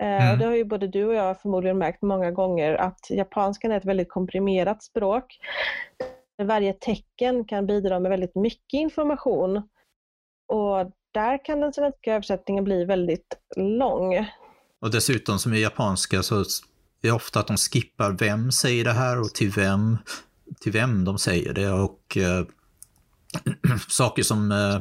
Eh, 0.00 0.26
mm. 0.26 0.38
Det 0.38 0.44
har 0.44 0.54
ju 0.54 0.64
både 0.64 0.86
du 0.88 1.04
och 1.04 1.14
jag 1.14 1.40
förmodligen 1.40 1.78
märkt 1.78 2.02
många 2.02 2.30
gånger 2.30 2.74
att 2.74 3.10
japanskan 3.10 3.72
är 3.72 3.76
ett 3.76 3.84
väldigt 3.84 4.08
komprimerat 4.08 4.82
språk. 4.82 5.38
Varje 6.42 6.72
tecken 6.72 7.44
kan 7.44 7.66
bidra 7.66 8.00
med 8.00 8.10
väldigt 8.10 8.34
mycket 8.34 8.78
information 8.78 9.56
och 10.48 10.92
där 11.12 11.44
kan 11.44 11.60
den 11.60 11.72
svenska 11.72 12.14
översättningen 12.14 12.64
bli 12.64 12.84
väldigt 12.84 13.38
lång. 13.56 14.26
Och 14.80 14.90
dessutom 14.90 15.38
som 15.38 15.54
i 15.54 15.62
japanska 15.62 16.22
så 16.22 16.40
är 16.40 16.44
det 17.00 17.10
ofta 17.10 17.40
att 17.40 17.46
de 17.46 17.56
skippar 17.56 18.10
vem 18.12 18.52
säger 18.52 18.84
det 18.84 18.92
här 18.92 19.20
och 19.20 19.34
till 19.34 19.50
vem, 19.50 19.98
till 20.60 20.72
vem 20.72 21.04
de 21.04 21.18
säger 21.18 21.52
det 21.52 21.70
och 21.70 22.16
äh, 22.16 22.46
saker 23.88 24.22
som 24.22 24.52
äh, 24.52 24.78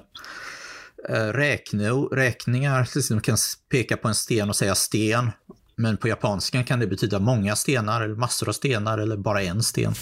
räkne, 1.10 1.90
räkningar, 2.12 2.88
man 3.14 3.22
kan 3.22 3.38
peka 3.70 3.98
på 3.98 4.08
en 4.08 4.16
sten 4.16 4.50
och 4.50 4.56
säga 4.56 4.76
sten. 4.76 5.32
Men 5.76 5.98
på 5.98 6.08
japanska 6.08 6.64
kan 6.64 6.80
det 6.80 6.88
betyda 6.88 7.20
många 7.20 7.56
stenar, 7.56 8.02
eller 8.02 8.16
massor 8.16 8.50
av 8.50 8.54
stenar, 8.54 8.98
eller 8.98 9.18
bara 9.18 9.42
en 9.42 9.64
sten. 9.64 9.94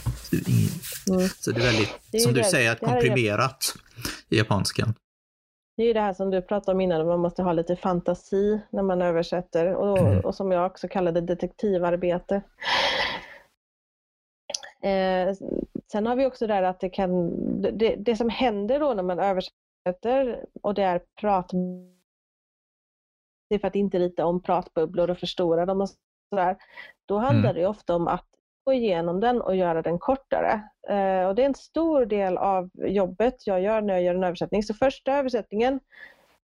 Mm. 1.09 1.29
Så 1.39 1.51
det 1.51 1.61
är 1.61 1.65
väldigt, 1.65 1.89
det 2.11 2.17
är 2.17 2.21
som 2.21 2.33
du 2.33 2.41
det, 2.41 2.45
säger, 2.45 2.75
komprimerat 2.75 3.75
i 4.29 4.37
japanskan. 4.37 4.93
Det 5.77 5.83
är 5.83 5.87
ju 5.87 5.93
det 5.93 6.01
här 6.01 6.13
som 6.13 6.29
du 6.29 6.41
pratade 6.41 6.75
om 6.75 6.81
innan, 6.81 7.07
man 7.07 7.19
måste 7.19 7.43
ha 7.43 7.53
lite 7.53 7.75
fantasi 7.75 8.61
när 8.69 8.83
man 8.83 9.01
översätter 9.01 9.75
och, 9.75 9.97
mm. 9.97 10.19
och 10.19 10.35
som 10.35 10.51
jag 10.51 10.65
också 10.65 10.87
kallade 10.87 11.21
detektivarbete. 11.21 12.35
Eh, 14.83 15.33
sen 15.91 16.05
har 16.05 16.15
vi 16.15 16.25
också 16.25 16.47
där 16.47 16.63
att 16.63 16.79
det 16.79 16.89
kan, 16.89 17.31
det, 17.61 17.95
det 17.95 18.15
som 18.15 18.29
händer 18.29 18.79
då 18.79 18.93
när 18.93 19.03
man 19.03 19.19
översätter 19.19 19.61
och 20.61 20.73
det 20.73 20.83
är 20.83 21.01
prat 21.19 21.51
det 23.51 23.55
är 23.55 23.59
för 23.59 23.67
att 23.67 23.75
inte 23.75 23.99
rita 23.99 24.25
om 24.25 24.41
pratbubblor 24.41 25.09
och 25.09 25.17
förstora 25.17 25.65
dem 25.65 25.81
och 25.81 25.89
sådär. 26.29 26.57
Då 27.05 27.17
handlar 27.17 27.49
mm. 27.49 27.61
det 27.61 27.67
ofta 27.67 27.95
om 27.95 28.07
att 28.07 28.27
gå 28.63 28.73
igenom 28.73 29.19
den 29.19 29.41
och 29.41 29.55
göra 29.55 29.81
den 29.81 29.99
kortare. 29.99 30.61
Eh, 30.89 31.27
och 31.27 31.35
det 31.35 31.41
är 31.41 31.45
en 31.45 31.55
stor 31.55 32.05
del 32.05 32.37
av 32.37 32.69
jobbet 32.73 33.47
jag 33.47 33.61
gör 33.61 33.81
när 33.81 33.93
jag 33.93 34.03
gör 34.03 34.15
en 34.15 34.23
översättning. 34.23 34.63
Så 34.63 34.73
första 34.73 35.13
översättningen 35.13 35.79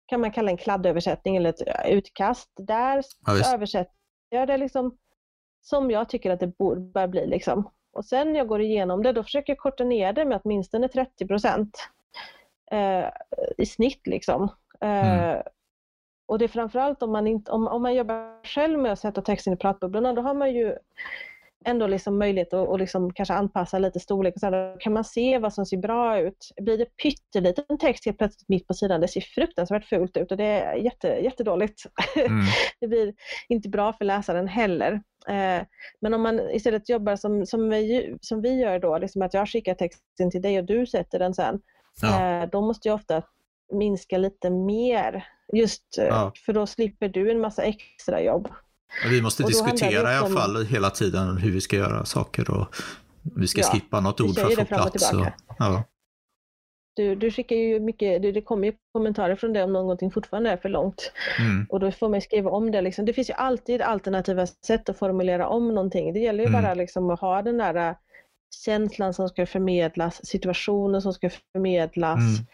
kan 0.06 0.22
man 0.22 0.32
kalla 0.32 0.52
en 0.52 0.58
kladdöversättning 0.58 1.36
eller 1.36 1.50
ett 1.50 1.88
utkast. 1.88 2.52
Där 2.58 3.04
ja, 3.26 3.54
översätter 3.54 3.94
jag 4.30 4.48
det 4.48 4.58
liksom 4.58 4.98
som 5.62 5.92
jag 5.92 6.10
tycker 6.10 6.32
att 6.32 6.40
det 6.40 6.58
bör 6.58 7.08
bli. 7.08 7.28
Liksom. 7.28 7.70
Och 7.94 8.06
sen 8.06 8.34
när 8.34 8.40
jag 8.40 8.48
går 8.48 8.62
igenom 8.62 9.04
det, 9.04 9.12
då 9.12 9.24
försöker 9.24 9.54
jag 9.54 9.60
korta 9.60 9.84
ner 9.84 10.14
det 10.14 10.26
med 10.26 10.42
åtminstone 10.44 10.88
30 10.88 11.28
procent 11.28 11.90
eh, 12.74 13.10
i 13.58 13.66
snitt. 13.66 14.08
Liksom. 14.08 14.44
Eh, 14.82 15.30
mm. 15.30 15.42
Och 16.26 16.40
det 16.40 16.46
är 16.46 16.50
framförallt 16.50 17.04
om 17.04 17.12
man, 17.12 17.28
inte, 17.28 17.52
om, 17.52 17.68
om 17.68 17.82
man 17.82 17.96
jobbar 17.96 18.46
själv 18.48 18.80
med 18.80 18.92
att 18.92 19.00
sätta 19.00 19.22
texten 19.22 19.54
i 19.54 19.58
pratbubblorna, 19.58 20.14
då 20.14 20.22
har 20.22 20.34
man 20.34 20.54
ju 20.54 20.76
ändå 21.66 21.88
liksom 21.88 22.20
möjlighet 22.20 22.54
att 22.54 22.68
och 22.68 22.80
liksom 22.80 23.14
kanske 23.14 23.34
anpassa 23.34 23.80
lite 23.80 24.00
storlek. 24.00 24.36
Och 24.36 24.40
så 24.40 24.46
här, 24.46 24.72
då 24.74 24.78
kan 24.80 24.94
man 24.94 25.04
se 25.04 25.40
vad 25.40 25.54
som 25.54 25.66
ser 25.66 25.78
bra 25.78 26.20
ut. 26.20 26.52
Blir 26.62 26.78
det 26.78 26.86
pytteliten 26.86 27.78
text 27.78 28.06
helt 28.06 28.18
plötsligt 28.18 28.50
mitt 28.50 28.68
på 28.68 28.74
sidan, 28.74 29.02
det 29.02 29.08
ser 29.08 29.22
fruktansvärt 29.22 29.86
fult 29.86 30.18
ut 30.18 30.32
och 30.32 30.38
det 30.38 30.46
är 30.46 30.76
jätte, 30.76 31.08
jättedåligt. 31.08 31.82
Mm. 32.16 32.46
det 32.80 32.88
blir 32.88 33.14
inte 33.50 33.70
bra 33.70 33.94
för 33.94 34.06
läsaren 34.06 34.48
heller. 34.48 35.02
Eh, 35.28 35.66
men 36.02 36.14
om 36.14 36.22
man 36.22 36.40
istället 36.50 36.90
jobbar 36.90 37.16
som, 37.16 37.46
som, 37.46 37.70
vi, 37.70 38.18
som 38.22 38.42
vi 38.42 38.60
gör 38.60 38.80
då, 38.80 38.98
liksom 38.98 39.22
att 39.22 39.34
jag 39.34 39.50
skickar 39.50 39.74
texten 39.74 40.32
till 40.32 40.42
dig 40.42 40.60
och 40.60 40.66
du 40.66 40.86
sätter 40.86 41.20
den 41.20 41.34
sen, 41.34 41.62
ja. 42.02 42.42
Eh, 42.42 42.50
då 42.50 42.62
måste 42.62 42.88
jag 42.88 42.96
ofta 42.96 43.22
minska 43.74 44.18
lite 44.18 44.50
mer. 44.50 45.28
Just 45.54 45.98
eh, 45.98 46.06
ja. 46.06 46.32
för 46.46 46.54
då 46.54 46.68
slipper 46.68 47.10
du 47.10 47.32
en 47.32 47.40
massa 47.42 47.64
extra 47.64 48.22
jobb. 48.22 48.48
Vi 49.10 49.22
måste 49.22 49.44
diskutera 49.44 50.14
i 50.14 50.16
alla 50.16 50.30
fall 50.30 50.66
hela 50.66 50.90
tiden 50.90 51.38
hur 51.38 51.52
vi 51.52 51.62
ska 51.62 51.76
göra 51.76 52.06
saker 52.06 52.52
och 52.52 52.76
vi 53.36 53.48
ska 53.48 53.62
ja, 53.62 53.68
skippa 53.68 54.00
något 54.00 54.22
ord 54.22 54.36
för 54.36 54.48
att 54.48 54.56
få 54.56 54.66
plats. 54.66 55.14
Och, 55.14 55.26
ja. 55.60 55.84
Du, 56.96 57.16
du 57.16 57.32
skickar 57.32 57.56
ju 57.56 57.80
mycket, 57.80 58.22
det, 58.22 58.32
det 58.32 58.42
kommer 58.42 58.68
ju 58.68 58.74
kommentarer 58.92 59.36
från 59.36 59.54
det 59.54 59.64
om 59.64 59.74
någonting 59.74 60.12
fortfarande 60.12 60.50
är 60.50 60.58
för 60.58 60.70
långt. 60.70 61.12
Mm. 61.40 61.66
Och 61.70 61.80
då 61.80 61.92
får 61.92 62.10
man 62.10 62.22
skriva 62.22 62.50
om 62.50 62.72
det. 62.72 62.82
Liksom. 62.82 63.06
Det 63.06 63.14
finns 63.14 63.30
ju 63.30 63.34
alltid 63.34 63.82
alternativa 63.82 64.48
sätt 64.48 64.90
att 64.90 64.98
formulera 64.98 65.48
om 65.48 65.68
någonting. 65.68 66.14
Det 66.14 66.20
gäller 66.20 66.44
ju 66.44 66.50
mm. 66.50 66.62
bara 66.62 66.74
liksom 66.74 67.10
att 67.10 67.20
ha 67.20 67.42
den 67.42 67.58
där 67.58 67.90
äh, 67.90 67.96
känslan 68.54 69.14
som 69.14 69.30
ska 69.30 69.46
förmedlas, 69.46 70.26
situationen 70.26 71.02
som 71.02 71.14
ska 71.14 71.30
förmedlas, 71.54 72.20
mm. 72.20 72.46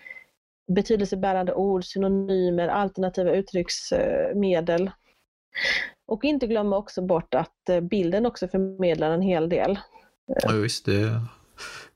betydelsebärande 0.72 1.54
ord, 1.54 1.86
synonymer, 1.86 2.68
alternativa 2.68 3.32
uttrycksmedel. 3.32 4.92
Och 6.08 6.24
inte 6.24 6.48
glömma 6.48 6.78
också 6.78 7.02
bort 7.02 7.34
att 7.34 7.70
äh, 7.70 7.80
bilden 7.80 8.26
också 8.26 8.48
förmedlar 8.48 9.12
en 9.12 9.22
hel 9.22 9.50
del. 9.50 9.80
Ja, 10.26 10.52
visst, 10.52 10.86
det 10.86 11.02
är 11.02 11.22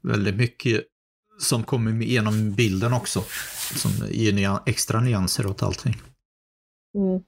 väldigt 0.02 0.36
mycket 0.36 0.84
som 1.40 1.64
kommer 1.64 1.92
genom 1.92 2.52
bilden 2.56 2.94
också. 2.94 3.20
Som 3.76 3.92
ger 4.12 4.60
extra 4.66 5.00
nyanser 5.00 5.48
åt 5.48 5.64
allting. 5.64 5.94
Mm. 6.96 7.24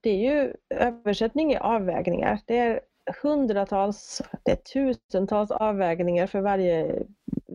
Det 0.00 0.10
är 0.10 0.32
ju 0.32 0.52
översättning 0.74 1.52
är 1.52 1.58
avvägningar. 1.58 2.40
Det 2.46 2.58
är 2.58 2.80
hundratals, 3.22 4.22
det 4.44 4.50
är 4.50 4.56
tusentals 4.56 5.50
avvägningar 5.50 6.26
för 6.26 6.40
varje 6.40 7.02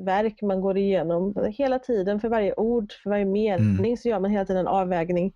verk 0.05 0.41
man 0.41 0.61
går 0.61 0.77
igenom. 0.77 1.35
Hela 1.57 1.80
tiden 1.80 2.19
för 2.19 2.30
varje 2.30 2.53
ord, 2.53 2.93
för 3.03 3.09
varje 3.09 3.25
mening 3.25 3.85
mm. 3.85 3.97
så 3.97 4.09
gör 4.09 4.19
man 4.19 4.31
hela 4.31 4.45
tiden 4.45 4.59
en 4.59 4.67
avvägning. 4.67 5.34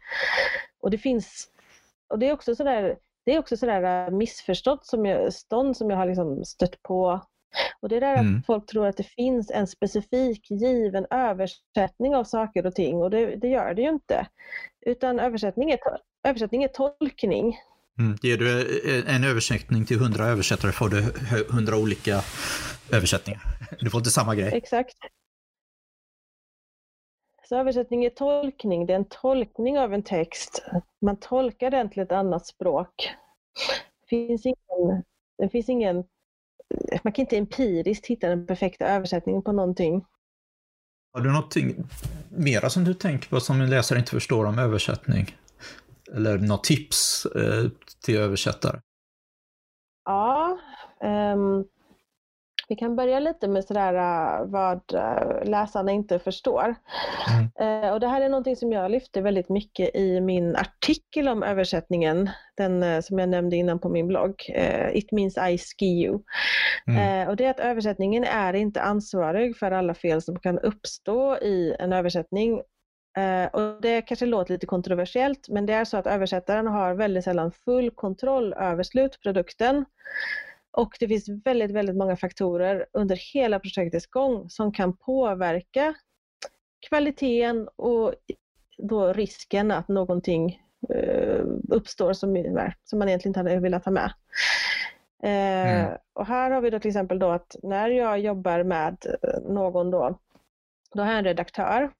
Och 0.79 0.91
det 0.91 0.97
finns, 0.97 1.47
och 2.09 2.19
det 2.19 2.29
är 2.29 2.33
också 2.33 2.55
sådär, 2.55 2.97
det 3.25 3.35
är 3.35 3.39
också 3.39 3.57
sådär 3.57 4.11
missförstått 4.11 4.85
som 4.85 5.05
jag, 5.05 5.33
stånd 5.33 5.77
som 5.77 5.89
jag 5.89 5.97
har 5.97 6.05
liksom 6.05 6.45
stött 6.45 6.83
på 6.83 7.21
och 7.79 7.89
det 7.89 7.97
är 7.97 8.01
där 8.01 8.17
mm. 8.17 8.37
att 8.37 8.45
folk 8.45 8.65
tror 8.65 8.87
att 8.87 8.97
det 8.97 9.03
finns 9.03 9.51
en 9.51 9.67
specifik 9.67 10.51
given 10.51 11.05
översättning 11.09 12.15
av 12.15 12.23
saker 12.23 12.65
och 12.65 12.75
ting 12.75 12.97
och 12.97 13.09
det, 13.09 13.35
det 13.35 13.47
gör 13.47 13.73
det 13.73 13.81
ju 13.81 13.89
inte. 13.89 14.27
Utan 14.85 15.19
översättning 15.19 15.71
är, 15.71 15.79
översättning 16.23 16.63
är 16.63 16.67
tolkning. 16.67 17.57
Mm. 17.99 18.17
Ger 18.21 18.37
du 18.37 18.59
eh, 18.89 19.15
en 19.15 19.23
översättning 19.23 19.85
till 19.85 19.99
hundra 19.99 20.25
översättare 20.25 20.71
får 20.71 20.89
du 20.89 21.01
hundra 21.49 21.77
olika 21.77 22.21
översättningar. 22.91 23.41
Du 23.79 23.89
får 23.89 23.99
inte 23.99 24.09
samma 24.09 24.35
grej. 24.35 24.51
Exakt. 24.53 24.97
Så 27.49 27.55
översättning 27.55 28.05
är 28.05 28.09
tolkning, 28.09 28.85
det 28.85 28.93
är 28.93 28.97
en 28.97 29.09
tolkning 29.09 29.79
av 29.79 29.93
en 29.93 30.03
text. 30.03 30.63
Man 31.01 31.17
tolkar 31.19 31.71
den 31.71 31.89
till 31.89 32.03
ett 32.03 32.11
annat 32.11 32.47
språk. 32.47 33.09
Det 34.01 34.07
finns 34.07 34.45
ingen, 34.45 35.03
det 35.37 35.49
finns 35.49 35.69
ingen 35.69 36.03
man 37.03 37.13
kan 37.13 37.23
inte 37.23 37.37
empiriskt 37.37 38.05
hitta 38.05 38.29
den 38.29 38.47
perfekta 38.47 38.85
översättningen 38.85 39.41
på 39.41 39.51
någonting. 39.51 40.05
Har 41.13 41.21
du 41.21 41.31
någonting 41.31 41.75
mera 42.29 42.69
som 42.69 42.83
du 42.83 42.93
tänker 42.93 43.29
på 43.29 43.39
som 43.39 43.61
en 43.61 43.69
läsare 43.69 43.99
inte 43.99 44.11
förstår 44.11 44.45
om 44.45 44.59
översättning? 44.59 45.35
Eller 46.15 46.37
något 46.37 46.63
tips 46.63 47.25
eh, 47.25 47.71
till 48.05 48.17
översättare? 48.17 48.79
Ja, 50.05 50.57
um, 51.03 51.65
vi 52.69 52.75
kan 52.75 52.95
börja 52.95 53.19
lite 53.19 53.47
med 53.47 53.65
sådär 53.65 53.93
äh, 53.93 54.45
vad 54.45 54.93
äh, 54.93 55.49
läsarna 55.49 55.91
inte 55.91 56.19
förstår. 56.19 56.75
Mm. 57.29 57.83
Uh, 57.85 57.93
och 57.93 57.99
det 57.99 58.07
här 58.07 58.21
är 58.21 58.29
någonting 58.29 58.55
som 58.55 58.71
jag 58.71 58.91
lyfter 58.91 59.21
väldigt 59.21 59.49
mycket 59.49 59.95
i 59.95 60.21
min 60.21 60.55
artikel 60.55 61.27
om 61.27 61.43
översättningen, 61.43 62.29
den 62.57 62.83
uh, 62.83 63.01
som 63.01 63.19
jag 63.19 63.29
nämnde 63.29 63.55
innan 63.55 63.79
på 63.79 63.89
min 63.89 64.07
blogg, 64.07 64.35
uh, 64.57 64.97
It 64.97 65.11
means 65.11 65.37
I 65.37 65.57
ski 65.57 65.85
you. 65.85 66.19
Mm. 66.87 67.29
och 67.29 67.35
det 67.35 67.45
är 67.45 67.49
att 67.49 67.59
översättningen 67.59 68.23
är 68.23 68.53
inte 68.53 68.81
ansvarig 68.81 69.57
för 69.57 69.71
alla 69.71 69.93
fel 69.93 70.21
som 70.21 70.39
kan 70.39 70.59
uppstå 70.59 71.37
i 71.37 71.75
en 71.79 71.93
översättning 71.93 72.61
och 73.51 73.81
Det 73.81 74.01
kanske 74.01 74.25
låter 74.25 74.53
lite 74.53 74.65
kontroversiellt 74.65 75.49
men 75.49 75.65
det 75.65 75.73
är 75.73 75.85
så 75.85 75.97
att 75.97 76.07
översättaren 76.07 76.67
har 76.67 76.93
väldigt 76.93 77.23
sällan 77.23 77.51
full 77.51 77.91
kontroll 77.91 78.53
över 78.53 78.83
slutprodukten. 78.83 79.85
Och 80.71 80.97
det 80.99 81.07
finns 81.07 81.29
väldigt, 81.45 81.71
väldigt 81.71 81.95
många 81.95 82.15
faktorer 82.15 82.85
under 82.93 83.15
hela 83.33 83.59
projektets 83.59 84.07
gång 84.07 84.49
som 84.49 84.73
kan 84.73 84.97
påverka 84.97 85.95
kvaliteten 86.89 87.67
och 87.75 88.13
då 88.77 89.13
risken 89.13 89.71
att 89.71 89.87
någonting 89.87 90.61
eh, 90.89 91.43
uppstår 91.69 92.13
som, 92.13 92.43
som 92.83 92.99
man 92.99 93.07
egentligen 93.07 93.29
inte 93.29 93.39
hade 93.39 93.59
velat 93.59 93.85
ha 93.85 93.91
med. 93.91 94.11
Eh, 95.23 95.79
mm. 95.79 95.97
Och 96.13 96.25
här 96.25 96.51
har 96.51 96.61
vi 96.61 96.69
då 96.69 96.79
till 96.79 96.89
exempel 96.89 97.19
då 97.19 97.29
att 97.29 97.55
när 97.63 97.89
jag 97.89 98.19
jobbar 98.19 98.63
med 98.63 98.97
någon 99.49 99.91
då, 99.91 100.19
då 100.93 101.01
har 101.01 101.09
jag 101.09 101.17
en 101.19 101.25
redaktör. 101.25 101.91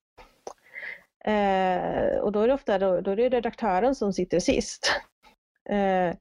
Eh, 1.27 2.19
och 2.19 2.31
då 2.31 2.41
är 2.41 2.47
det 2.47 2.53
ofta 2.53 2.79
då, 2.79 3.01
då 3.01 3.11
är 3.11 3.15
det 3.15 3.29
redaktören 3.29 3.95
som 3.95 4.13
sitter 4.13 4.39
sist. 4.39 4.91
Eh, 5.69 6.15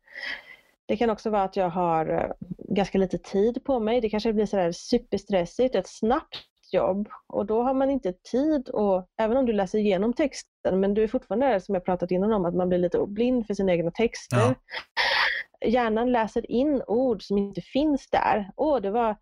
det 0.87 0.97
kan 0.97 1.11
också 1.11 1.31
vara 1.31 1.43
att 1.43 1.57
jag 1.57 1.71
har 1.71 2.09
eh, 2.09 2.31
ganska 2.59 2.99
lite 2.99 3.19
tid 3.19 3.65
på 3.65 3.81
mig. 3.81 4.01
Det 4.01 4.09
kanske 4.09 4.33
blir 4.33 4.47
sådär 4.47 4.73
superstressigt, 4.73 5.75
ett 5.75 5.89
snabbt 5.89 6.37
jobb 6.73 7.09
och 7.27 7.47
då 7.47 7.63
har 7.63 7.75
man 7.75 7.91
inte 7.91 8.13
tid 8.13 8.69
och 8.69 9.07
även 9.19 9.37
om 9.37 9.47
du 9.47 9.53
läser 9.53 9.79
igenom 9.79 10.13
texten 10.13 10.81
men 10.81 10.95
du 10.95 11.03
är 11.03 11.09
fortfarande 11.09 11.47
där 11.47 11.59
som 11.59 11.75
jag 11.75 11.85
pratat 11.85 12.11
innan 12.11 12.33
om 12.33 12.45
att 12.45 12.55
man 12.55 12.69
blir 12.69 12.79
lite 12.79 13.07
blind 13.07 13.47
för 13.47 13.55
sina 13.55 13.73
egna 13.73 13.91
texter. 13.91 14.37
Ja. 14.37 14.55
Hjärnan 15.67 16.13
läser 16.13 16.51
in 16.51 16.83
ord 16.87 17.23
som 17.23 17.39
inte 17.39 17.61
finns 17.61 18.11
där. 18.11 18.51
Åh, 18.57 18.81
det 18.81 18.91
var 18.91 19.17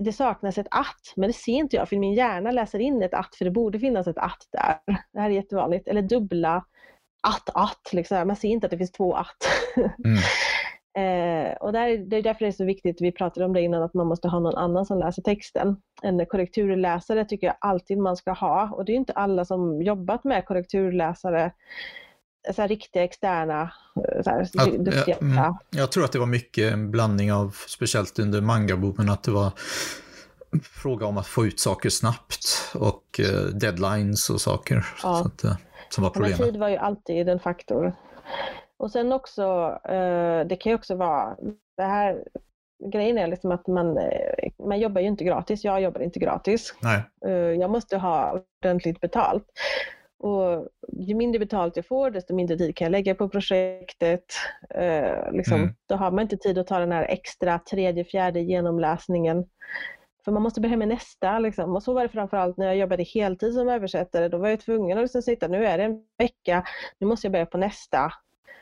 det 0.00 0.12
saknas 0.12 0.58
ett 0.58 0.66
att, 0.70 1.12
men 1.16 1.28
det 1.28 1.32
ser 1.32 1.52
inte 1.52 1.76
jag 1.76 1.88
för 1.88 1.96
min 1.96 2.14
hjärna 2.14 2.50
läser 2.50 2.78
in 2.78 3.02
ett 3.02 3.14
att 3.14 3.36
för 3.36 3.44
det 3.44 3.50
borde 3.50 3.78
finnas 3.78 4.06
ett 4.06 4.18
att 4.18 4.48
där. 4.52 4.96
Det 5.12 5.20
här 5.20 5.30
är 5.30 5.34
jättevanligt. 5.34 5.88
Eller 5.88 6.02
dubbla 6.02 6.64
att, 7.22 7.50
att, 7.54 7.92
liksom. 7.92 8.26
man 8.26 8.36
ser 8.36 8.48
inte 8.48 8.66
att 8.66 8.70
det 8.70 8.78
finns 8.78 8.92
två 8.92 9.14
att. 9.14 9.36
Mm. 9.76 10.18
Eh, 10.96 11.52
och 11.52 11.72
där, 11.72 11.98
det 11.98 12.16
är 12.16 12.22
därför 12.22 12.44
det 12.44 12.46
är 12.46 12.52
så 12.52 12.64
viktigt, 12.64 13.00
vi 13.00 13.12
pratade 13.12 13.46
om 13.46 13.52
det 13.52 13.60
innan, 13.60 13.82
att 13.82 13.94
man 13.94 14.06
måste 14.06 14.28
ha 14.28 14.40
någon 14.40 14.54
annan 14.54 14.86
som 14.86 14.98
läser 14.98 15.22
texten. 15.22 15.76
En 16.02 16.26
korrekturläsare 16.26 17.24
tycker 17.24 17.46
jag 17.46 17.56
alltid 17.60 17.98
man 17.98 18.16
ska 18.16 18.32
ha 18.32 18.70
och 18.72 18.84
det 18.84 18.92
är 18.92 18.96
inte 18.96 19.12
alla 19.12 19.44
som 19.44 19.82
jobbat 19.82 20.24
med 20.24 20.44
korrekturläsare 20.44 21.52
så 22.54 22.62
här, 22.62 22.68
riktiga 22.68 23.04
externa, 23.04 23.72
eh, 23.96 24.22
så 24.22 24.30
här, 24.30 24.48
Ja, 24.52 24.64
duktiga. 24.64 25.04
ja, 25.06 25.16
mm. 25.20 25.54
Jag 25.70 25.92
tror 25.92 26.04
att 26.04 26.12
det 26.12 26.18
var 26.18 26.26
mycket 26.26 26.72
en 26.72 26.90
blandning 26.90 27.32
av, 27.32 27.56
speciellt 27.68 28.18
under 28.18 28.40
mangaboomen, 28.40 29.08
att 29.10 29.22
det 29.22 29.30
var 29.30 29.52
fråga 30.62 31.06
om 31.06 31.18
att 31.18 31.26
få 31.26 31.46
ut 31.46 31.60
saker 31.60 31.88
snabbt 31.90 32.46
och 32.74 33.20
eh, 33.20 33.44
deadlines 33.54 34.30
och 34.30 34.40
saker. 34.40 34.86
Ja. 35.02 35.14
Så 35.22 35.26
att, 35.28 35.44
eh, 35.44 35.56
som 35.88 36.04
var 36.04 36.10
Men 36.10 36.22
problemet. 36.22 36.38
tid 36.38 36.56
var 36.56 36.68
ju 36.68 36.76
alltid 36.76 37.28
en 37.28 37.40
faktor. 37.40 37.92
Och 38.78 38.90
sen 38.90 39.12
också, 39.12 39.78
eh, 39.84 40.46
det 40.46 40.56
kan 40.60 40.70
ju 40.70 40.76
också 40.76 40.94
vara, 40.94 41.36
det 41.76 41.82
här 41.82 42.24
grejen 42.92 43.18
är 43.18 43.26
liksom 43.26 43.50
att 43.52 43.66
man, 43.66 43.98
eh, 43.98 44.66
man 44.66 44.78
jobbar 44.80 45.00
ju 45.00 45.06
inte 45.06 45.24
gratis. 45.24 45.64
Jag 45.64 45.80
jobbar 45.82 46.00
inte 46.00 46.18
gratis. 46.18 46.74
Nej. 46.80 47.02
Eh, 47.26 47.32
Jag 47.32 47.70
måste 47.70 47.96
ha 47.96 48.40
ordentligt 48.62 49.00
betalt. 49.00 49.44
Och 50.18 50.68
ju 50.92 51.14
mindre 51.14 51.38
betalt 51.38 51.76
jag 51.76 51.86
får, 51.86 52.10
desto 52.10 52.34
mindre 52.34 52.58
tid 52.58 52.76
kan 52.76 52.84
jag 52.84 52.92
lägga 52.92 53.14
på 53.14 53.28
projektet. 53.28 54.24
Eh, 54.70 55.32
liksom, 55.32 55.60
Mm. 55.60 55.74
Då 55.88 55.94
har 55.96 56.10
man 56.10 56.22
inte 56.22 56.36
tid 56.36 56.58
att 56.58 56.66
ta 56.66 56.78
den 56.78 56.92
här 56.92 57.04
extra 57.04 57.58
tredje, 57.58 58.04
fjärde 58.04 58.40
genomläsningen. 58.40 59.44
För 60.24 60.32
man 60.32 60.42
måste 60.42 60.60
börja 60.60 60.76
med 60.76 60.88
nästa. 60.88 61.38
Liksom. 61.38 61.76
Och 61.76 61.82
så 61.82 61.94
var 61.94 62.02
det 62.02 62.08
framförallt 62.08 62.56
när 62.56 62.66
jag 62.66 62.76
jobbade 62.76 63.02
heltid 63.02 63.54
som 63.54 63.68
översättare. 63.68 64.28
Då 64.28 64.38
var 64.38 64.48
jag 64.48 64.60
tvungen 64.60 64.98
att 64.98 65.04
liksom 65.04 65.22
sitta, 65.22 65.48
nu 65.48 65.66
är 65.66 65.78
det 65.78 65.84
en 65.84 66.00
vecka, 66.18 66.64
nu 66.98 67.06
måste 67.06 67.26
jag 67.26 67.32
börja 67.32 67.46
på 67.46 67.58
nästa. 67.58 68.12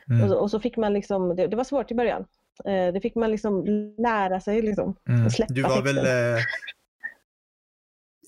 Mm. 0.09 0.23
Och, 0.23 0.29
så, 0.29 0.37
och 0.39 0.51
så 0.51 0.59
fick 0.59 0.77
man 0.77 0.93
liksom, 0.93 1.35
det, 1.35 1.47
det 1.47 1.55
var 1.55 1.63
svårt 1.63 1.91
i 1.91 1.95
början. 1.95 2.25
Eh, 2.65 2.93
det 2.93 3.01
fick 3.01 3.15
man 3.15 3.31
liksom 3.31 3.65
lära 3.97 4.39
sig. 4.39 4.61
Liksom. 4.61 4.95
Mm. 5.09 5.27
Du 5.47 5.61
var 5.61 5.81
väl 5.83 5.95
texten. 5.95 6.35
eh, 6.35 6.39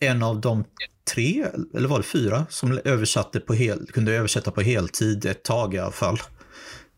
en 0.02 0.24
av 0.24 0.42
de 0.42 0.64
tre, 1.16 1.46
eller 1.76 1.88
var 1.88 1.98
det 1.98 2.04
fyra, 2.04 2.46
som 2.50 2.80
översatte 2.86 3.40
på 3.40 3.54
hel, 3.54 3.86
kunde 3.88 4.12
översätta 4.14 4.52
på 4.52 4.62
heltid 4.62 5.26
ett 5.26 5.44
tag 5.44 5.74
i 5.74 5.78
alla 5.80 5.92
fall, 5.92 6.18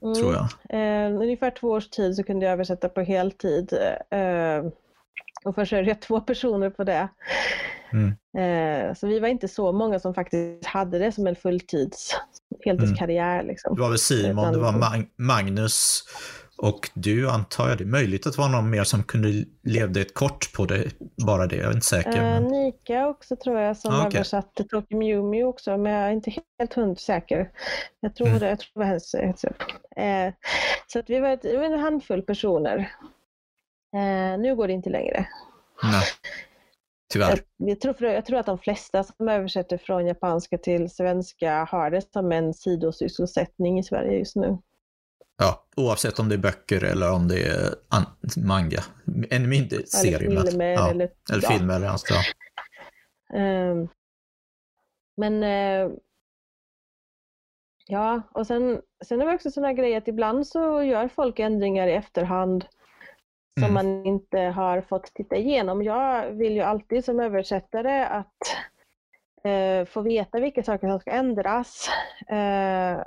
Mm. 0.04 0.16
tror 0.16 0.34
jag. 0.34 0.48
Eh, 0.70 1.12
ungefär 1.22 1.52
två 1.52 1.68
års 1.70 1.90
tid 1.90 2.16
så 2.16 2.24
kunde 2.24 2.46
jag 2.46 2.54
översätta 2.54 2.90
på 2.90 3.02
heltid. 3.02 3.74
Eh, 4.12 4.72
och 5.44 5.56
försörja 5.56 5.96
två 5.96 6.22
personer 6.22 6.70
på 6.70 6.84
det. 6.84 7.08
Mm. 7.94 8.08
Eh, 8.90 8.94
så 8.96 9.08
vi 9.08 9.20
var 9.20 9.28
inte 9.28 9.48
så 9.48 9.72
många 9.72 10.00
som 10.00 10.14
faktiskt 10.14 10.66
hade 10.66 11.00
det 11.00 11.12
som 11.12 11.28
en 11.28 11.36
fulltids, 11.36 12.16
heltidskarriär. 12.66 13.44
Liksom. 13.44 13.76
Det 13.76 13.82
var 13.82 13.90
väl 13.90 13.98
Simon, 14.00 14.40
Utan- 14.40 14.54
det 14.54 14.60
var 14.60 14.72
Mag- 14.72 15.08
Magnus 15.18 16.04
och 16.62 16.90
du 16.94 17.30
antar 17.30 17.70
jag. 17.70 17.78
Det 17.78 17.84
är 17.84 17.86
möjligt 17.86 18.28
att 18.28 18.34
det 18.36 18.42
var 18.42 18.50
någon 18.50 18.70
mer 18.70 18.84
som 18.84 19.04
kunde 19.04 19.46
levde 19.64 20.02
ett 20.02 20.14
kort 20.14 20.54
på 20.54 20.66
det, 20.66 20.86
bara 21.26 21.48
det, 21.48 21.56
jag 21.56 21.66
är 21.66 21.74
inte 21.74 21.86
säker. 21.86 22.10
Eh, 22.18 22.22
men- 22.24 22.44
Nika 22.44 23.08
också 23.08 23.36
tror 23.36 23.60
jag 23.60 23.78
som 23.78 23.94
Ah, 23.94 24.06
okej. 24.08 24.18
översatte 24.18 24.64
Tokyo 24.64 24.98
Mew 24.98 25.24
Mew 25.30 25.44
också, 25.50 25.78
men 25.78 25.92
jag 25.94 26.08
är 26.08 26.12
inte 26.12 26.34
helt 26.60 26.74
hund 26.74 27.00
säker. 27.00 27.52
Jag 28.00 28.16
tror 28.16 28.28
Mm. 28.28 28.40
det, 28.40 28.50
jag 28.50 28.60
tror 28.60 28.70
det 28.74 28.80
var 28.80 28.86
hennes. 28.86 29.14
Eh, 29.96 30.34
så 30.88 31.00
att 31.00 31.10
vi 31.10 31.20
var, 31.20 31.30
ett, 31.30 31.46
vi 31.46 31.56
var 31.58 31.64
en 31.66 31.80
handfull 31.80 32.22
personer. 32.22 32.78
Eh, 33.96 34.40
nu 34.40 34.56
går 34.56 34.68
det 34.68 34.74
inte 34.74 34.90
längre. 34.90 35.28
Nej. 35.84 36.04
Tyvärr. 37.14 37.40
Jag, 37.58 37.70
jag, 37.70 37.82
tror, 37.82 38.04
jag 38.04 38.26
tror 38.26 38.40
att 38.40 38.46
de 38.46 38.58
flesta 38.60 39.04
som 39.04 39.28
översätter 39.30 39.78
från 39.78 40.06
japanska 40.08 40.58
till 40.58 40.90
svenska 40.90 41.64
har 41.72 41.92
det 41.92 42.12
som 42.14 42.32
en 42.32 42.54
sidosysselsättning 42.54 43.80
i 43.80 43.84
Sverige 43.84 44.18
just 44.18 44.36
nu. 44.36 44.58
Ja, 45.40 45.64
oavsett 45.76 46.20
om 46.20 46.30
det 46.30 46.36
är 46.36 46.40
böcker 46.40 46.84
eller 46.84 47.12
om 47.14 47.28
det 47.28 47.44
är 47.44 47.76
an- 47.90 48.46
manga. 48.48 48.80
Ännu 49.30 49.48
mindre 49.48 49.78
men- 50.04 50.44
filmer 50.44 50.66
ja, 50.66 50.90
eller, 50.90 51.10
eller 51.32 51.44
ja. 51.44 51.50
filmer 51.50 51.76
eller 51.76 51.88
annat. 51.88 52.02
Ja. 52.10 52.22
Ehm, 53.38 53.88
men 55.18 55.44
eh, 55.44 55.92
ja, 57.88 58.22
och 58.32 58.48
sen, 58.48 58.82
sen 59.06 59.22
är 59.22 59.26
det 59.26 59.34
också 59.34 59.52
sådana 59.52 59.74
grejer 59.74 59.98
att 59.98 60.08
ibland 60.08 60.48
så 60.48 60.84
gör 60.84 61.08
folk 61.08 61.40
ändringar 61.40 61.88
i 61.88 61.94
efterhand 61.94 62.66
som 63.54 63.64
Mm. 63.64 63.74
man 63.74 64.06
inte 64.06 64.40
har 64.40 64.82
fått 64.82 65.14
titta 65.14 65.36
igenom. 65.36 65.84
Jag 65.84 66.32
vill 66.32 66.54
ju 66.54 66.62
alltid 66.62 67.06
som 67.06 67.20
översättare 67.20 68.04
att 68.06 68.36
eh, 69.44 69.86
få 69.86 70.02
veta 70.02 70.40
vilka 70.40 70.64
saker 70.64 70.88
som 70.88 71.00
ska 71.00 71.12
ändras. 71.12 71.90
Eh, 72.28 73.02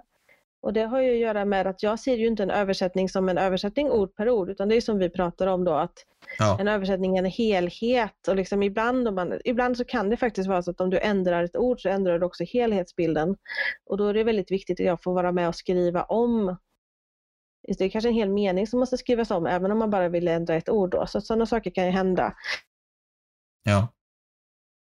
och 0.63 0.73
det 0.73 0.83
har 0.83 1.01
ju 1.01 1.13
att 1.13 1.19
göra 1.19 1.45
med 1.45 1.67
att 1.67 1.83
jag 1.83 2.01
ser 2.01 2.17
ju 2.17 2.27
inte 2.27 2.43
en 2.43 2.51
översättning 2.51 3.09
som 3.09 3.29
en 3.29 3.39
översättning 3.39 3.91
ord 3.91 4.15
per 4.17 4.31
ord, 4.31 4.51
utan 4.51 4.69
det 4.69 4.77
är 4.77 4.81
som 4.81 4.99
vi 4.99 5.11
pratar 5.11 5.47
om 5.47 5.65
då, 5.65 5.73
att 5.73 5.95
Ja. 6.39 6.57
en 6.61 6.69
översättning 6.69 7.17
är 7.17 7.23
en 7.23 7.31
helhet 7.31 8.29
och 8.29 8.37
liksom 8.37 8.63
ibland, 8.63 9.09
om 9.09 9.15
man, 9.15 9.41
ibland 9.45 9.77
så 9.77 9.85
kan 9.85 10.11
det 10.11 10.17
faktiskt 10.17 10.49
vara 10.49 10.63
så 10.63 10.71
att 10.71 10.81
om 10.81 10.91
du 10.91 10.99
ändrar 10.99 11.45
ett 11.45 11.57
ord 11.57 11.83
så 11.83 11.89
ändrar 11.89 12.19
du 12.19 12.27
också 12.27 12.45
helhetsbilden. 12.45 13.37
Och 13.87 13.97
då 13.97 14.07
är 14.07 14.15
det 14.15 14.25
väldigt 14.25 14.51
viktigt 14.51 14.81
att 14.81 14.87
jag 14.87 15.03
får 15.03 15.15
vara 15.15 15.33
med 15.33 15.49
och 15.49 15.55
skriva 15.55 16.03
om. 16.03 16.57
Det 17.79 17.85
är 17.85 17.89
kanske 17.89 18.09
en 18.09 18.15
hel 18.15 18.29
mening 18.31 18.67
som 18.67 18.81
måste 18.81 18.99
skrivas 18.99 19.31
om 19.31 19.47
även 19.47 19.73
om 19.73 19.79
man 19.79 19.91
bara 19.91 20.09
vill 20.09 20.29
ändra 20.29 20.55
ett 20.55 20.69
ord. 20.69 20.91
Då. 20.91 21.07
Så 21.07 21.21
sådana 21.21 21.47
saker 21.47 21.71
kan 21.71 21.85
ju 21.85 21.91
hända. 21.91 22.35
ja. 23.63 23.89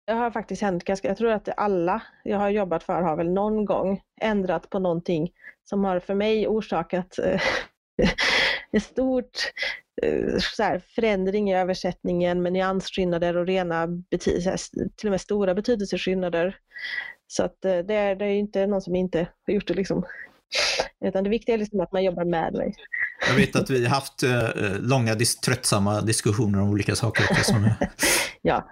Det 0.07 0.13
har 0.13 0.31
faktiskt 0.31 0.61
hänt 0.61 0.83
ganska, 0.83 1.07
jag 1.07 1.17
tror 1.17 1.31
att 1.31 1.49
alla 1.57 2.01
jag 2.23 2.37
har 2.37 2.49
jobbat 2.49 2.83
för 2.83 3.01
har 3.01 3.15
väl 3.15 3.29
någon 3.29 3.65
gång 3.65 4.01
ändrat 4.21 4.69
på 4.69 4.79
någonting 4.79 5.31
som 5.63 5.83
har 5.83 5.99
för 5.99 6.13
mig 6.15 6.47
orsakat 6.47 7.19
eh, 7.19 7.41
ett 8.71 8.83
stort 8.83 9.37
eh, 10.01 10.37
så 10.39 10.63
här, 10.63 10.81
förändring 10.95 11.51
i 11.51 11.55
översättningen 11.57 12.41
med 12.41 12.53
nyansskillnader 12.53 13.37
och 13.37 13.47
rena 13.47 13.87
till 14.97 15.07
och 15.07 15.11
med 15.11 15.21
stora 15.21 15.53
betydelseskillnader. 15.53 16.57
Så 17.27 17.43
att 17.43 17.65
eh, 17.65 17.77
det 17.77 17.93
är, 17.93 18.15
det 18.15 18.25
är 18.25 18.33
inte 18.33 18.67
någon 18.67 18.81
som 18.81 18.95
inte 18.95 19.27
har 19.47 19.53
gjort 19.53 19.67
det 19.67 19.73
liksom. 19.73 20.05
Utan 21.05 21.23
det 21.23 21.29
viktiga 21.29 21.55
är 21.55 21.59
liksom 21.59 21.79
att 21.79 21.91
man 21.91 22.03
jobbar 22.03 22.25
med 22.25 22.53
mig. 22.53 22.75
Jag 23.27 23.35
vet 23.35 23.55
att 23.55 23.69
vi 23.69 23.85
har 23.85 23.95
haft 23.95 24.23
eh, 24.23 24.49
långa, 24.79 25.13
dis- 25.13 25.39
tröttsamma 25.45 26.01
diskussioner 26.01 26.61
om 26.61 26.69
olika 26.69 26.95
saker. 26.95 27.23
också 27.31 27.43
Som, 27.43 27.69
Ja. 28.41 28.67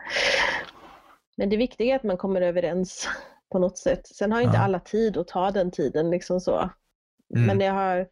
Men 1.40 1.49
det 1.49 1.57
viktiga 1.57 1.91
är 1.91 1.95
att 1.95 2.03
man 2.03 2.18
kommer 2.18 2.41
överens 2.41 3.07
på 3.52 3.60
något 3.60 3.78
sätt. 3.78 4.07
Sen 4.07 4.32
har 4.32 4.41
inte 4.41 4.57
Ja. 4.57 4.64
alla 4.64 4.80
tid 4.80 5.18
att 5.18 5.28
ta 5.28 5.52
den 5.52 5.72
tiden. 5.72 6.10
Liksom 6.11 6.40
så. 6.41 6.70
Mm. 7.36 7.48
Men 7.48 7.60
jag 7.60 7.74
har, 7.74 8.07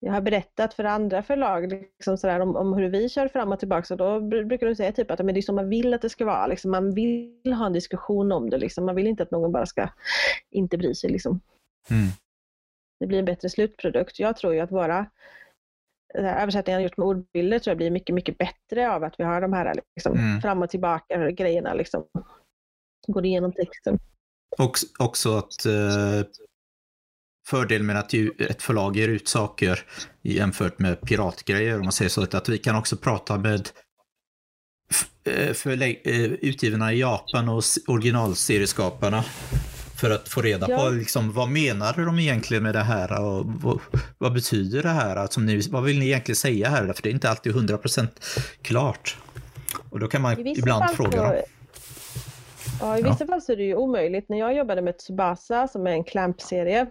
jag 0.00 0.12
har 0.12 0.20
berättat 0.20 0.74
för 0.74 0.84
andra 0.84 1.22
förlag 1.22 1.72
liksom 1.72 2.18
sådär, 2.18 2.40
om, 2.40 2.56
om 2.56 2.72
hur 2.74 2.88
vi 2.88 3.08
kör 3.08 3.28
fram 3.28 3.52
och 3.52 3.58
tillbaka. 3.58 3.94
Och 3.94 3.98
då 3.98 4.04
br- 4.20 4.44
brukar 4.44 4.66
de 4.66 4.74
säga 4.74 4.92
typ 4.92 5.10
att 5.10 5.18
men 5.18 5.34
det 5.34 5.40
är 5.40 5.42
som 5.42 5.54
man 5.54 5.68
vill 5.68 5.94
att 5.94 6.02
det 6.02 6.08
ska 6.10 6.24
vara. 6.24 6.46
Liksom. 6.46 6.70
Man 6.70 6.94
vill 6.94 7.52
ha 7.58 7.66
en 7.66 7.72
diskussion 7.72 8.32
om 8.32 8.50
det. 8.50 8.58
Liksom. 8.58 8.84
Man 8.86 8.94
vill 8.94 9.06
inte 9.06 9.22
att 9.22 9.30
någon 9.30 9.52
bara 9.52 9.66
ska 9.66 9.88
inte 10.50 10.78
bry 10.78 10.94
sig. 10.94 11.10
Liksom. 11.10 11.40
mm. 11.90 12.06
Det 13.00 13.06
blir 13.06 13.18
en 13.18 13.24
bättre 13.24 13.48
slutprodukt. 13.48 14.18
Jag 14.18 14.36
tror 14.36 14.54
ju 14.54 14.60
att 14.60 14.72
våra 14.72 15.06
översättningar 16.14 16.80
gjort 16.80 16.96
med 16.96 17.06
ordbilder 17.06 17.58
tror 17.58 17.70
jag 17.70 17.76
blir 17.76 17.90
mycket, 17.90 18.14
mycket 18.14 18.38
bättre 18.38 18.92
av 18.92 19.04
att 19.04 19.20
vi 19.20 19.24
har 19.24 19.40
de 19.40 19.52
här 19.52 19.74
liksom, 19.96 20.12
Mm. 20.18 20.40
fram 20.40 20.62
och 20.62 20.70
tillbaka 20.70 21.30
grejerna. 21.30 21.74
Liksom. 21.74 22.04
Går 23.06 23.24
igenom 23.26 23.52
texten. 23.52 23.98
Och 24.58 24.78
också 24.98 25.36
att 25.38 25.66
eh, 25.66 26.22
fördelen 27.46 27.86
med 27.86 27.98
att 27.98 28.14
ett 28.38 28.62
förlag 28.62 28.96
ger 28.96 29.08
ut 29.08 29.28
saker 29.28 29.84
jämfört 30.22 30.78
med 30.78 31.00
piratgrejer, 31.00 31.74
om 31.78 31.82
man 31.82 31.92
säger 31.92 32.08
så, 32.08 32.22
att 32.22 32.48
vi 32.48 32.58
kan 32.58 32.76
också 32.76 32.96
prata 32.96 33.38
med 33.38 33.68
eh, 35.24 35.52
förlä- 35.54 36.00
eh, 36.04 36.24
utgivarna 36.24 36.92
i 36.92 37.00
Japan 37.00 37.48
och 37.48 37.62
originalserieskaparna 37.86 39.24
för 40.00 40.10
att 40.10 40.28
få 40.28 40.42
reda 40.42 40.66
Ja. 40.70 40.78
på 40.78 40.88
liksom, 40.90 41.32
vad 41.32 41.48
menade 41.48 42.04
de 42.04 42.18
egentligen 42.18 42.62
med 42.62 42.74
det 42.74 42.82
här 42.82 43.20
och 43.24 43.46
vad, 43.46 43.80
vad 44.18 44.32
betyder 44.32 44.82
det 44.82 44.88
här? 44.88 45.16
Alltså, 45.16 45.40
ni, 45.40 45.60
vad 45.70 45.82
vill 45.84 45.98
ni 45.98 46.06
egentligen 46.06 46.36
säga 46.36 46.68
här? 46.68 46.92
För 46.92 47.02
det 47.02 47.08
är 47.08 47.12
inte 47.14 47.30
alltid 47.30 47.54
100% 47.54 48.08
klart. 48.62 49.16
Och 49.90 50.00
då 50.00 50.08
kan 50.08 50.22
man 50.22 50.46
ibland 50.46 50.90
fråga 50.96 51.22
dem. 51.22 51.42
Ja, 52.84 52.98
i 52.98 53.00
Ja. 53.00 53.08
vissa 53.10 53.26
fall 53.26 53.42
så 53.42 53.52
är 53.52 53.56
det 53.56 53.62
ju 53.64 53.74
omöjligt. 53.76 54.28
När 54.28 54.38
jag 54.38 54.54
jobbade 54.54 54.82
med 54.82 54.98
Tsubasa 54.98 55.68
som 55.68 55.86
är 55.86 55.90
en 55.90 56.04
Clamp-serie, 56.04 56.86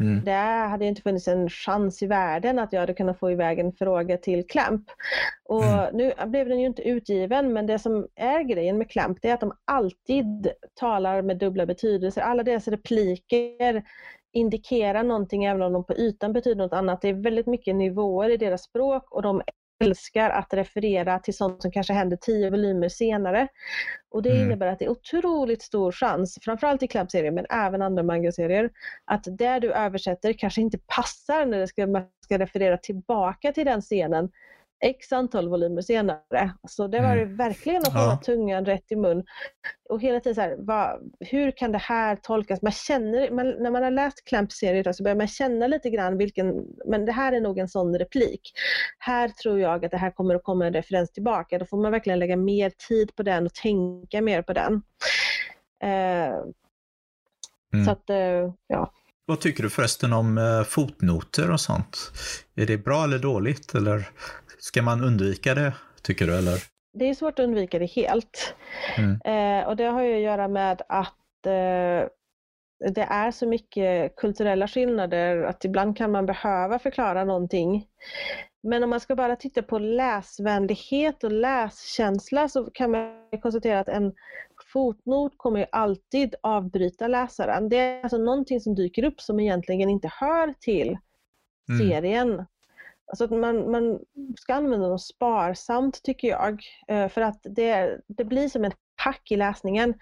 Mm. 0.00 0.24
där 0.24 0.66
hade 0.66 0.84
det 0.84 0.88
inte 0.88 1.02
funnits 1.02 1.28
en 1.28 1.50
chans 1.50 2.02
i 2.02 2.06
världen 2.06 2.58
att 2.58 2.72
jag 2.72 2.80
hade 2.80 2.94
kunnat 2.94 3.18
få 3.18 3.30
iväg 3.30 3.58
en 3.58 3.72
fråga 3.72 4.16
till 4.16 4.46
Clamp. 4.46 4.84
Och 5.44 5.64
Mm. 5.64 5.96
nu 5.96 6.12
blev 6.26 6.48
den 6.48 6.60
ju 6.60 6.66
inte 6.66 6.82
utgiven, 6.88 7.52
men 7.52 7.66
det 7.66 7.78
som 7.78 8.06
är 8.14 8.42
grejen 8.42 8.78
med 8.78 8.90
Clamp, 8.90 9.18
det 9.22 9.28
är 9.28 9.34
att 9.34 9.40
de 9.40 9.52
alltid 9.64 10.48
talar 10.74 11.22
med 11.22 11.38
dubbla 11.38 11.66
betydelser. 11.66 12.20
Alla 12.22 12.42
deras 12.42 12.68
repliker 12.68 13.82
indikerar 14.32 15.02
någonting 15.02 15.44
även 15.44 15.62
om 15.62 15.72
de 15.72 15.84
på 15.84 15.94
ytan 15.94 16.32
betyder 16.32 16.62
något 16.62 16.72
annat. 16.72 17.00
Det 17.02 17.08
är 17.08 17.12
väldigt 17.14 17.46
mycket 17.46 17.74
nivåer 17.76 18.30
i 18.30 18.36
deras 18.36 18.62
språk 18.62 19.12
och 19.14 19.22
de 19.22 19.42
älskar 19.84 20.30
att 20.30 20.54
referera 20.54 21.18
till 21.18 21.34
sånt 21.36 21.62
som 21.62 21.70
kanske 21.70 21.92
händer 21.92 22.16
tio 22.16 22.50
volymer 22.50 22.88
senare. 22.88 23.48
Och 24.10 24.22
det 24.22 24.30
Mm. 24.30 24.42
innebär 24.46 24.66
att 24.66 24.78
det 24.78 24.84
är 24.84 24.88
otroligt 24.90 25.62
stor 25.62 25.92
chans, 25.92 26.38
framförallt 26.42 26.82
i 26.82 26.86
Clamp-serien 26.88 27.34
men 27.34 27.46
även 27.50 27.82
andra 27.82 28.02
manga-serier, 28.02 28.70
att 29.04 29.24
det 29.38 29.58
du 29.58 29.72
översätter 29.72 30.32
kanske 30.32 30.60
inte 30.60 30.78
passar 30.78 31.46
när 31.46 31.58
det 31.58 31.68
ska, 31.68 31.86
man 31.86 32.02
ska 32.24 32.38
referera 32.38 32.78
tillbaka 32.78 33.52
till 33.52 33.66
den 33.66 33.80
scenen. 33.80 34.30
X 34.80 35.12
antal 35.12 35.48
volymer 35.48 35.82
senare. 35.82 36.52
Så 36.68 36.86
det 36.86 37.00
var 37.00 37.16
mm. 37.16 37.36
verkligen 37.36 37.82
att 37.82 37.92
hålla 37.92 38.06
ja. 38.06 38.20
tungan 38.24 38.64
rätt 38.64 38.92
i 38.92 38.96
mun. 38.96 39.24
Och 39.88 40.00
hela 40.00 40.20
tiden 40.20 40.34
så 40.34 40.40
här, 40.40 40.56
vad, 40.58 41.12
hur 41.20 41.50
kan 41.50 41.72
det 41.72 41.78
här 41.78 42.16
tolkas? 42.16 42.62
Man 42.62 42.72
känner, 42.72 43.30
man, 43.30 43.50
när 43.50 43.70
man 43.70 43.82
har 43.82 43.90
läst 43.90 44.24
Clamp-serier 44.24 44.92
så 44.92 45.02
börjar 45.02 45.16
man 45.16 45.28
känna 45.28 45.66
lite 45.66 45.90
grann 45.90 46.18
vilken, 46.18 46.66
men 46.86 47.04
det 47.04 47.12
här 47.12 47.32
är 47.32 47.40
nog 47.40 47.58
en 47.58 47.68
sån 47.68 47.98
replik. 47.98 48.52
Här 48.98 49.28
tror 49.28 49.60
jag 49.60 49.84
att 49.84 49.90
det 49.90 49.96
här 49.96 50.10
kommer 50.10 50.34
att 50.34 50.44
komma 50.44 50.66
en 50.66 50.72
referens 50.72 51.12
tillbaka. 51.12 51.58
Då 51.58 51.66
får 51.66 51.76
man 51.82 51.92
verkligen 51.92 52.18
lägga 52.18 52.36
mer 52.36 52.72
tid 52.88 53.16
på 53.16 53.22
den 53.22 53.46
och 53.46 53.54
tänka 53.54 54.20
mer 54.22 54.42
på 54.42 54.52
den. 54.52 54.82
Eh, 55.82 56.34
mm. 57.72 57.84
Så 57.84 57.90
att, 57.90 58.10
eh, 58.10 58.52
ja. 58.66 58.92
Vad 59.28 59.40
tycker 59.40 59.62
du 59.62 59.70
förresten 59.70 60.12
om 60.12 60.38
eh, 60.38 60.62
fotnoter 60.62 61.50
och 61.50 61.60
sånt? 61.60 62.12
Är 62.54 62.66
det 62.66 62.78
bra 62.78 63.04
eller 63.04 63.18
dåligt? 63.18 63.74
Eller 63.74 64.08
ska 64.58 64.82
man 64.82 65.04
undvika 65.04 65.54
det, 65.54 65.72
tycker 66.02 66.26
du? 66.26 66.36
Eller? 66.38 66.62
Det 66.92 67.04
är 67.04 67.14
svårt 67.14 67.38
att 67.38 67.44
undvika 67.44 67.78
det 67.78 67.86
helt. 67.86 68.54
Mm. 68.98 69.20
Eh, 69.24 69.68
och 69.68 69.76
det 69.76 69.84
har 69.84 70.02
ju 70.02 70.14
att 70.14 70.22
göra 70.22 70.48
med 70.48 70.82
att 70.88 71.46
eh, 71.46 72.08
det 72.94 73.06
är 73.08 73.30
så 73.30 73.46
mycket 73.46 74.16
kulturella 74.16 74.68
skillnader 74.68 75.42
att 75.42 75.64
ibland 75.64 75.96
kan 75.96 76.10
man 76.10 76.26
behöva 76.26 76.78
förklara 76.78 77.24
någonting. 77.24 77.86
Men 78.62 78.82
om 78.82 78.90
man 78.90 79.00
ska 79.00 79.16
bara 79.16 79.36
titta 79.36 79.62
på 79.62 79.78
läsvänlighet 79.78 81.24
och 81.24 81.32
läskänsla 81.32 82.48
så 82.48 82.64
kan 82.64 82.90
man 82.90 83.22
konstatera 83.42 83.80
att 83.80 83.88
en 83.88 84.12
fotnot 84.76 85.32
kommer 85.36 85.60
ju 85.60 85.66
alltid 85.72 86.34
avbryta 86.42 87.08
läsaren. 87.08 87.68
Det 87.68 87.76
är 87.76 88.02
alltså 88.02 88.18
någonting 88.18 88.60
som 88.60 88.74
dyker 88.74 89.04
upp 89.04 89.20
som 89.20 89.40
egentligen 89.40 89.90
inte 89.90 90.10
hör 90.20 90.54
till 90.60 90.98
mm. 91.68 91.88
serien. 91.88 92.46
Alltså 93.06 93.24
att 93.24 93.30
man, 93.30 93.70
man 93.70 94.00
ska 94.36 94.54
använda 94.54 94.88
dem 94.88 94.98
sparsamt 94.98 96.02
tycker 96.02 96.28
jag. 96.28 96.62
Eh, 96.88 97.08
för 97.08 97.20
att 97.20 97.40
det, 97.42 98.00
det 98.08 98.24
blir 98.24 98.48
som 98.48 98.64
en 98.64 98.72
hack 98.96 99.30
i 99.30 99.36
läsningen. 99.36 99.94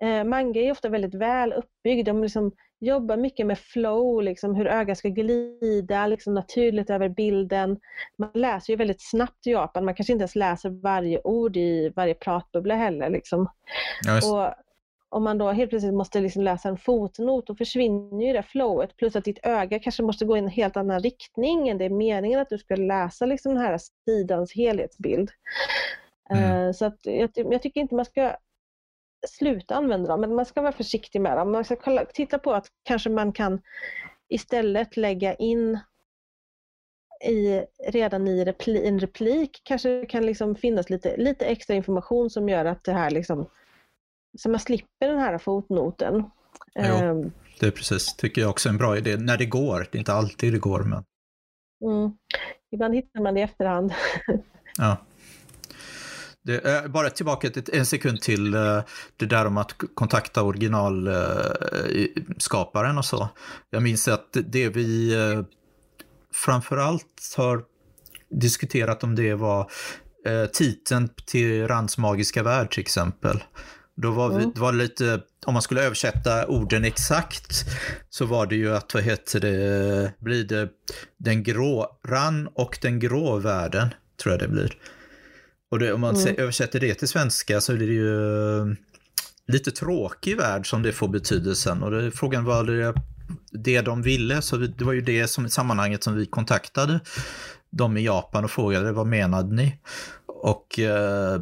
Eh, 0.00 0.24
manga 0.24 0.60
är 0.60 0.72
ofta 0.72 0.88
väldigt 0.88 1.14
väl 1.14 1.52
uppbyggd. 1.52 2.06
De 2.06 2.22
liksom 2.22 2.52
jobbar 2.82 3.16
mycket 3.16 3.46
med 3.46 3.58
flow, 3.58 4.22
liksom 4.22 4.54
hur 4.54 4.66
ögat 4.66 4.98
ska 4.98 5.08
glida 5.08 6.06
liksom 6.06 6.34
naturligt 6.34 6.90
över 6.90 7.08
bilden. 7.08 7.80
Man 8.18 8.30
läser 8.34 8.72
ju 8.72 8.76
väldigt 8.76 9.02
snabbt 9.02 9.46
i 9.46 9.50
Japan. 9.50 9.84
Man 9.84 9.94
kanske 9.94 10.12
inte 10.12 10.22
ens 10.22 10.36
läser 10.36 10.70
varje 10.70 11.20
ord 11.24 11.56
i 11.56 11.92
varje 11.96 12.14
pratbubbla 12.14 12.74
heller. 12.74 13.10
Liksom. 13.10 13.48
Och 14.32 14.54
om 15.08 15.24
man 15.24 15.38
då 15.38 15.50
helt 15.50 15.70
plötsligt 15.70 15.94
måste 15.94 16.20
liksom 16.20 16.42
läsa 16.42 16.68
en 16.68 16.76
fotnot, 16.76 17.46
då 17.46 17.54
försvinner 17.54 18.26
ju 18.26 18.32
det 18.32 18.42
flowet. 18.42 18.96
Plus 18.96 19.16
att 19.16 19.24
ditt 19.24 19.46
öga 19.46 19.78
kanske 19.78 20.02
måste 20.02 20.24
gå 20.24 20.36
i 20.36 20.38
en 20.38 20.48
helt 20.48 20.76
annan 20.76 21.00
riktning 21.00 21.68
än 21.68 21.78
det 21.78 21.84
är 21.84 21.90
meningen 21.90 22.40
att 22.40 22.48
du 22.48 22.58
ska 22.58 22.76
läsa 22.76 23.26
liksom 23.26 23.54
den 23.54 23.62
här 23.62 23.78
sidans 24.04 24.54
helhetsbild. 24.54 25.30
Mm. 26.30 26.66
Uh, 26.66 26.72
så 26.72 26.84
att 26.84 26.98
jag, 27.02 27.30
jag, 27.34 27.62
tycker 27.62 27.80
inte 27.80 27.94
man 27.94 28.04
ska 28.04 28.36
sluta 29.28 29.74
använda 29.74 30.08
dem, 30.08 30.20
men 30.20 30.34
man 30.34 30.46
ska 30.46 30.62
vara 30.62 30.72
försiktig 30.72 31.20
med 31.20 31.36
dem. 31.36 31.52
Man 31.52 31.64
ska 31.64 31.76
kolla, 31.76 32.04
titta 32.04 32.38
på 32.38 32.52
att 32.52 32.66
kanske 32.82 33.10
man 33.10 33.32
kan 33.32 33.60
istället 34.28 34.96
lägga 34.96 35.34
in 35.34 35.78
i, 37.24 37.64
redan 37.88 38.28
i 38.28 38.44
repli, 38.44 38.86
en 38.88 39.00
replik 39.00 39.60
kanske 39.64 40.06
kan 40.06 40.26
liksom 40.26 40.54
finnas 40.54 40.90
lite, 40.90 41.16
lite 41.16 41.44
extra 41.44 41.74
information 41.74 42.30
som 42.30 42.48
gör 42.48 42.64
att 42.64 42.84
det 42.84 42.92
här 42.92 43.10
liksom, 43.10 43.46
så 44.38 44.50
man 44.50 44.60
slipper 44.60 45.08
den 45.08 45.18
här 45.18 45.38
fotnoten. 45.38 46.24
Jo, 46.74 47.06
um, 47.06 47.32
det 47.60 47.66
är 47.66 47.70
precis, 47.70 48.16
tycker 48.16 48.40
jag 48.40 48.50
också 48.50 48.68
är 48.68 48.70
en 48.70 48.78
bra 48.78 48.96
idé, 48.96 49.16
när 49.16 49.38
det 49.38 49.46
går. 49.46 49.88
Det 49.90 49.96
är 49.96 49.98
inte 49.98 50.12
alltid 50.12 50.52
det 50.52 50.58
går, 50.58 50.80
men... 50.80 51.04
Mm. 51.84 52.12
Ibland 52.70 52.94
hittar 52.94 53.20
man 53.20 53.34
det 53.34 53.40
i 53.40 53.42
efterhand. 53.42 53.94
ja. 54.78 54.96
Det, 56.44 56.90
bara 56.90 57.10
tillbaka 57.10 57.50
till, 57.50 57.64
en 57.72 57.86
sekund 57.86 58.20
till 58.20 58.54
uh, 58.54 58.82
det 59.16 59.26
där 59.26 59.46
om 59.46 59.56
att 59.56 59.74
kontakta 59.94 60.42
originalskaparen 60.42 62.92
uh, 62.92 62.98
och 62.98 63.04
så. 63.04 63.28
Jag 63.70 63.82
minns 63.82 64.08
att 64.08 64.28
det 64.32 64.68
vi 64.68 65.16
framförallt 66.34 67.34
har 67.36 67.62
diskuterat 68.40 69.04
om 69.04 69.14
det 69.14 69.34
var 69.34 69.70
titeln 70.52 71.08
till 71.26 71.68
Rands 71.68 71.98
magiska 71.98 72.42
värld 72.42 72.70
till 72.70 72.80
exempel. 72.80 73.42
Då 73.96 74.10
var, 74.10 74.28
vi, 74.28 74.44
mm. 74.44 74.52
var 74.56 74.72
det 74.72 74.78
lite, 74.78 75.20
om 75.46 75.52
man 75.52 75.62
skulle 75.62 75.82
översätta 75.82 76.46
orden 76.46 76.84
exakt, 76.84 77.64
så 78.10 78.26
var 78.26 78.46
det 78.46 78.56
ju 78.56 78.76
att, 78.76 78.94
vad 78.94 79.02
heter 79.02 79.40
det, 79.40 80.12
blir 80.18 80.44
det 80.44 80.68
den 81.18 81.42
grå, 81.42 81.98
rann 82.04 82.48
och 82.54 82.78
den 82.82 83.00
grå 83.00 83.36
världen, 83.36 83.88
tror 84.22 84.32
jag 84.32 84.40
det 84.40 84.48
blir. 84.48 84.76
Och 85.72 85.78
det, 85.78 85.92
om 85.92 86.00
man 86.00 86.16
mm. 86.16 86.34
översätter 86.38 86.80
det 86.80 86.94
till 86.94 87.08
svenska 87.08 87.60
så 87.60 87.72
är 87.72 87.76
det 87.76 87.84
ju 87.84 88.58
eh, 88.58 88.66
lite 89.46 89.70
tråkig 89.70 90.36
värld 90.36 90.70
som 90.70 90.82
det 90.82 90.92
får 90.92 91.08
betydelsen. 91.08 91.82
Och 91.82 91.90
det, 91.90 92.10
frågan 92.10 92.44
var 92.44 92.64
det, 92.64 92.94
det 93.52 93.80
de 93.80 94.02
ville, 94.02 94.42
så 94.42 94.56
det 94.56 94.84
var 94.84 94.92
ju 94.92 95.00
det 95.00 95.28
som 95.28 95.48
sammanhanget 95.48 96.04
som 96.04 96.16
vi 96.16 96.26
kontaktade 96.26 97.00
dem 97.70 97.96
i 97.96 98.04
Japan 98.04 98.44
och 98.44 98.50
frågade 98.50 98.92
vad 98.92 99.06
menade 99.06 99.54
ni? 99.54 99.78
Och 100.26 100.78
eh, 100.78 101.40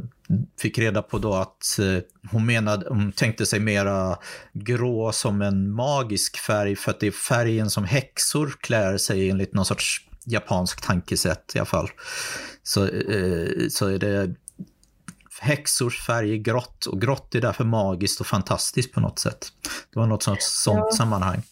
fick 0.61 0.79
reda 0.79 1.03
på 1.03 1.19
då 1.19 1.35
att 1.35 1.79
eh, 1.79 2.03
hon, 2.31 2.47
menade, 2.47 2.87
hon 2.89 3.13
tänkte 3.13 3.47
sig 3.47 3.61
mera 3.61 4.19
grå 4.53 5.13
som 5.13 5.43
en 5.43 5.71
magisk 5.71 6.39
färg 6.39 6.77
för 6.77 6.91
att 6.91 7.01
det 7.01 7.07
är 7.07 7.11
färgen 7.11 7.71
som 7.71 7.85
häxor 7.85 8.55
klär 8.61 8.97
sig 8.97 9.31
enligt 9.31 9.55
någon 9.55 9.65
sorts 9.65 10.07
japansk 10.27 10.81
tankesätt 10.81 11.53
i 11.55 11.59
alla 11.59 11.67
fall. 11.67 11.89
Så, 12.71 12.85
eh, 12.85 13.69
så 13.69 13.87
är 13.87 13.99
det 13.99 14.35
häxors 15.41 16.07
färg 16.07 16.33
är 16.33 16.37
grått 16.37 16.87
och 16.87 17.01
grått 17.01 17.35
är 17.35 17.41
därför 17.41 17.65
magiskt 17.65 18.21
och 18.21 18.27
fantastiskt 18.27 18.95
på 18.95 19.01
något 19.01 19.19
sätt. 19.19 19.47
Det 19.93 20.01
var 20.01 20.07
något 20.07 20.23
sånt, 20.23 20.43
sånt 20.43 20.79
ja. 20.79 20.91
sammanhang. 20.91 21.43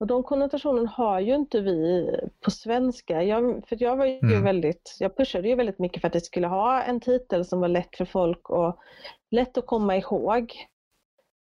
Och 0.00 0.06
de 0.06 0.22
konnotationerna 0.22 0.88
har 0.88 1.20
ju 1.20 1.34
inte 1.34 1.60
vi 1.60 2.10
på 2.40 2.50
svenska. 2.50 3.22
Jag, 3.22 3.64
för 3.68 3.82
jag 3.82 3.96
var 3.96 4.06
ju 4.06 4.18
mm. 4.18 4.42
väldigt, 4.42 4.96
jag 5.00 5.16
pushade 5.16 5.48
ju 5.48 5.54
väldigt 5.54 5.78
mycket 5.78 6.00
för 6.00 6.06
att 6.06 6.12
det 6.12 6.20
skulle 6.20 6.46
ha 6.46 6.82
en 6.82 7.00
titel 7.00 7.44
som 7.44 7.60
var 7.60 7.68
lätt 7.68 7.96
för 7.96 8.04
folk 8.04 8.50
och 8.50 8.78
lätt 9.30 9.58
att 9.58 9.66
komma 9.66 9.96
ihåg. 9.96 10.52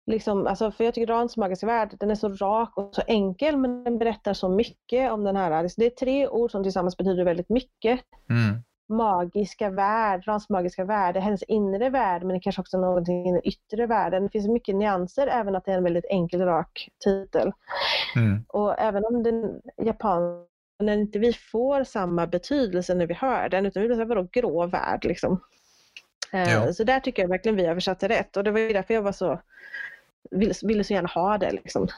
Liksom, 0.07 0.47
alltså, 0.47 0.73
för 0.73 0.85
jag 0.85 0.95
tycker 0.95 1.13
Rans 1.13 1.37
magiska 1.37 1.67
värld, 1.67 1.97
den 2.01 2.11
är 2.11 2.15
så 2.15 2.29
rak 2.29 2.77
och 2.77 2.95
så 2.95 3.03
enkel 3.07 3.57
men 3.57 3.85
den 3.85 3.99
berättar 3.99 4.35
så 4.35 4.49
mycket 4.49 5.13
om 5.13 5.25
den 5.25 5.37
här. 5.37 5.51
Alltså, 5.51 5.81
det 5.81 5.87
är 5.87 5.91
tre 5.91 6.29
ord 6.29 6.51
som 6.51 6.63
tillsammans 6.63 6.97
betyder 6.97 7.25
väldigt 7.25 7.49
mycket. 7.49 8.01
Mm. 8.31 8.63
Magiska 8.91 9.71
värld, 9.71 10.23
Rans 10.27 10.49
magiska 10.49 10.85
värld, 10.85 11.17
hennes 11.17 11.43
inre 11.43 11.91
värld 11.91 12.23
men 12.23 12.35
det 12.35 12.41
kanske 12.41 12.61
också 12.61 12.79
någonting 12.79 13.29
i 13.29 13.33
den 13.33 13.47
yttre 13.47 13.87
världen. 13.87 14.23
Det 14.23 14.31
finns 14.31 14.49
mycket 14.49 14.77
nyanser 14.77 15.27
även 15.27 15.57
att 15.57 15.65
det 15.65 15.73
är 15.73 15.77
en 15.77 15.85
väldigt 15.85 16.05
enkel 16.11 16.41
rak 16.41 16.89
titel. 17.05 17.53
Mm. 18.17 18.45
Och 18.49 18.79
även 18.79 19.05
om 19.05 19.23
den 19.23 19.61
japan 19.77 20.47
när 20.79 20.99
inte 20.99 21.19
vi 21.19 21.33
får 21.33 21.85
samma 21.85 22.27
betydelse 22.27 22.95
när 22.95 23.07
vi 23.07 23.15
hör 23.15 23.49
den 23.49 23.67
utan 23.67 23.83
vi 23.83 23.89
blir 23.89 24.05
vadå 24.05 24.29
grå 24.33 24.67
värld 24.67 25.05
liksom. 25.05 25.41
Eh, 26.33 26.71
så 26.71 26.85
där 26.85 27.01
tycker 27.01 27.23
jag 27.23 27.29
verkligen 27.29 27.57
vi 27.57 27.67
översatte 27.67 28.09
rätt 28.09 28.37
och 28.37 28.45
det 28.45 28.51
var 28.51 28.61
ju 28.61 28.73
därför 28.73 28.95
jag 28.95 29.03
var 29.03 29.13
så 29.13 29.41
ville, 30.31 30.55
ville 30.63 30.85
så 30.85 30.93
gärna 30.93 31.09
ha 31.09 31.39
det. 31.39 31.53
Liksom. 31.53 31.89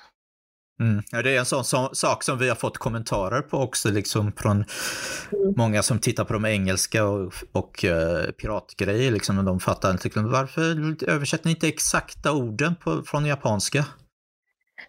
Mm. 0.81 1.03
Ja, 1.11 1.23
det 1.23 1.35
är 1.35 1.39
en 1.39 1.45
sån, 1.45 1.65
sån, 1.65 1.95
sak 1.95 2.23
som 2.23 2.39
vi 2.39 2.49
har 2.49 2.57
fått 2.57 2.79
kommentarer 2.79 3.43
på 3.43 3.59
också, 3.59 3.91
liksom 3.91 4.33
från 4.33 4.57
mm. 4.57 5.55
många 5.57 5.83
som 5.83 5.99
tittar 5.99 6.25
på 6.25 6.33
de 6.33 6.45
engelska 6.45 7.05
och, 7.05 7.35
och 7.53 7.85
uh, 7.85 8.31
piratgrejer. 8.31 9.11
Liksom, 9.11 9.45
de 9.45 9.61
fattar 9.61 9.91
inte, 9.91 10.05
liksom, 10.05 10.31
varför 10.31 10.63
översätter 11.11 11.47
ni 11.47 11.51
inte 11.51 11.69
exakta 11.69 12.33
orden 12.33 12.75
på, 12.77 13.03
från 13.03 13.27
japanska? 13.27 13.85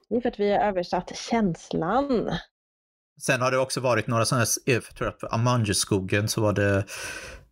Det 0.09 0.15
är 0.15 0.21
för 0.21 0.29
att 0.29 0.39
vi 0.39 0.51
har 0.51 0.59
översatt 0.59 1.17
känslan. 1.17 2.29
Sen 3.21 3.41
har 3.41 3.51
det 3.51 3.57
också 3.57 3.79
varit 3.79 4.07
några 4.07 4.25
sådana 4.25 4.45
här, 4.65 4.73
jag 4.73 4.83
tror 4.83 5.07
att 5.07 5.19
på 5.19 5.27
Amanji-skogen 5.27 6.27
så 6.27 6.41
var 6.41 6.53
det 6.53 6.85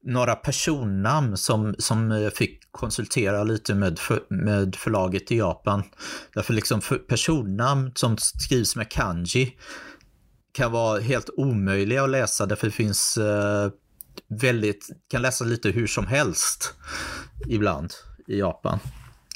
några 0.04 0.36
personnamn 0.36 1.38
som, 1.38 1.76
som 1.78 2.12
eh, 2.12 2.30
fick 2.30 2.72
konsultera 2.72 3.44
lite 3.44 3.76
med, 3.76 4.00
för, 4.00 4.24
med 4.30 4.76
förlaget 4.76 5.32
i 5.32 5.38
Japan. 5.38 5.84
Därför 6.34 6.54
liksom 6.54 6.82
för 6.82 6.98
personnamn 6.98 7.92
som 7.96 8.18
skrivs 8.18 8.76
med 8.76 8.90
kanji 8.92 9.58
kan 10.54 10.72
vara 10.72 11.00
helt 11.00 11.30
omöjliga 11.38 12.04
att 12.04 12.10
läsa 12.10 12.46
därför 12.46 12.68
det 12.68 12.74
finns 12.74 13.18
eh, 13.18 13.70
väldigt, 14.28 14.90
kan 15.08 15.22
läsa 15.22 15.46
lite 15.46 15.70
hur 15.70 15.88
som 15.88 16.08
helst 16.08 16.74
ibland 17.48 17.94
i 18.28 18.40
Japan. 18.40 18.80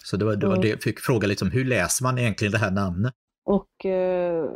Så 0.03 0.17
det 0.17 0.25
var, 0.25 0.35
det 0.35 0.47
var 0.47 0.61
det, 0.61 0.67
jag 0.67 0.83
fick 0.83 0.99
fråga 0.99 1.27
lite 1.27 1.45
om 1.45 1.51
hur 1.51 1.65
läser 1.65 2.03
man 2.03 2.17
egentligen 2.17 2.51
det 2.51 2.57
här 2.57 2.71
namnet? 2.71 3.13
Och 3.45 3.85
eh, 3.85 4.49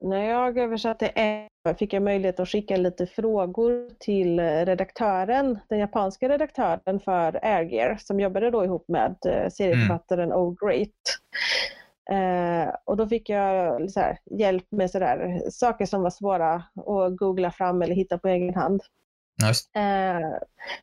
när 0.00 0.24
jag 0.24 0.58
översatte 0.58 1.12
fick 1.78 1.92
jag 1.92 2.02
möjlighet 2.02 2.40
att 2.40 2.48
skicka 2.48 2.76
lite 2.76 3.06
frågor 3.06 3.90
till 3.98 4.40
redaktören, 4.40 5.58
den 5.68 5.78
japanska 5.78 6.28
redaktören 6.28 7.00
för 7.00 7.44
Airgear 7.44 7.96
som 8.00 8.20
jobbade 8.20 8.50
då 8.50 8.64
ihop 8.64 8.84
med 8.88 9.16
eh, 9.26 9.50
serieförfattaren 9.50 10.32
mm. 10.32 10.38
O 10.38 10.56
Great. 10.60 10.88
Eh, 12.10 12.74
och 12.84 12.96
då 12.96 13.06
fick 13.06 13.28
jag 13.28 13.80
här, 13.96 14.18
hjälp 14.38 14.66
med 14.70 14.90
så 14.90 14.98
där, 14.98 15.42
saker 15.50 15.86
som 15.86 16.02
var 16.02 16.10
svåra 16.10 16.54
att 16.86 17.16
googla 17.16 17.50
fram 17.50 17.82
eller 17.82 17.94
hitta 17.94 18.18
på 18.18 18.28
egen 18.28 18.54
hand. 18.54 18.82
Just. 19.46 19.76
Eh, 19.76 20.38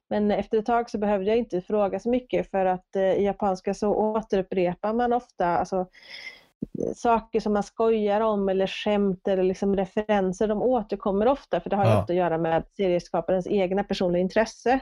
men 0.09 0.31
efter 0.31 0.57
ett 0.57 0.65
tag 0.65 0.89
så 0.89 0.97
behövde 0.97 1.29
jag 1.29 1.37
inte 1.37 1.61
fråga 1.61 1.99
så 1.99 2.09
mycket 2.09 2.51
för 2.51 2.65
att 2.65 2.95
eh, 2.95 3.01
i 3.13 3.23
japanska 3.23 3.73
så 3.73 3.95
återupprepar 3.95 4.93
man 4.93 5.13
ofta 5.13 5.47
alltså, 5.47 5.87
saker 6.95 7.39
som 7.39 7.53
man 7.53 7.63
skojar 7.63 8.21
om 8.21 8.49
eller 8.49 8.67
skämt 8.67 9.27
eller 9.27 9.43
liksom 9.43 9.75
referenser, 9.75 10.47
de 10.47 10.61
återkommer 10.61 11.27
ofta 11.27 11.59
för 11.61 11.69
det 11.69 11.75
har 11.75 11.85
Ja. 11.85 11.99
ofta 12.01 12.13
att 12.13 12.17
göra 12.17 12.37
med 12.37 12.63
serieskaparens 12.77 13.47
egna 13.47 13.83
personliga 13.83 14.21
intresse. 14.21 14.79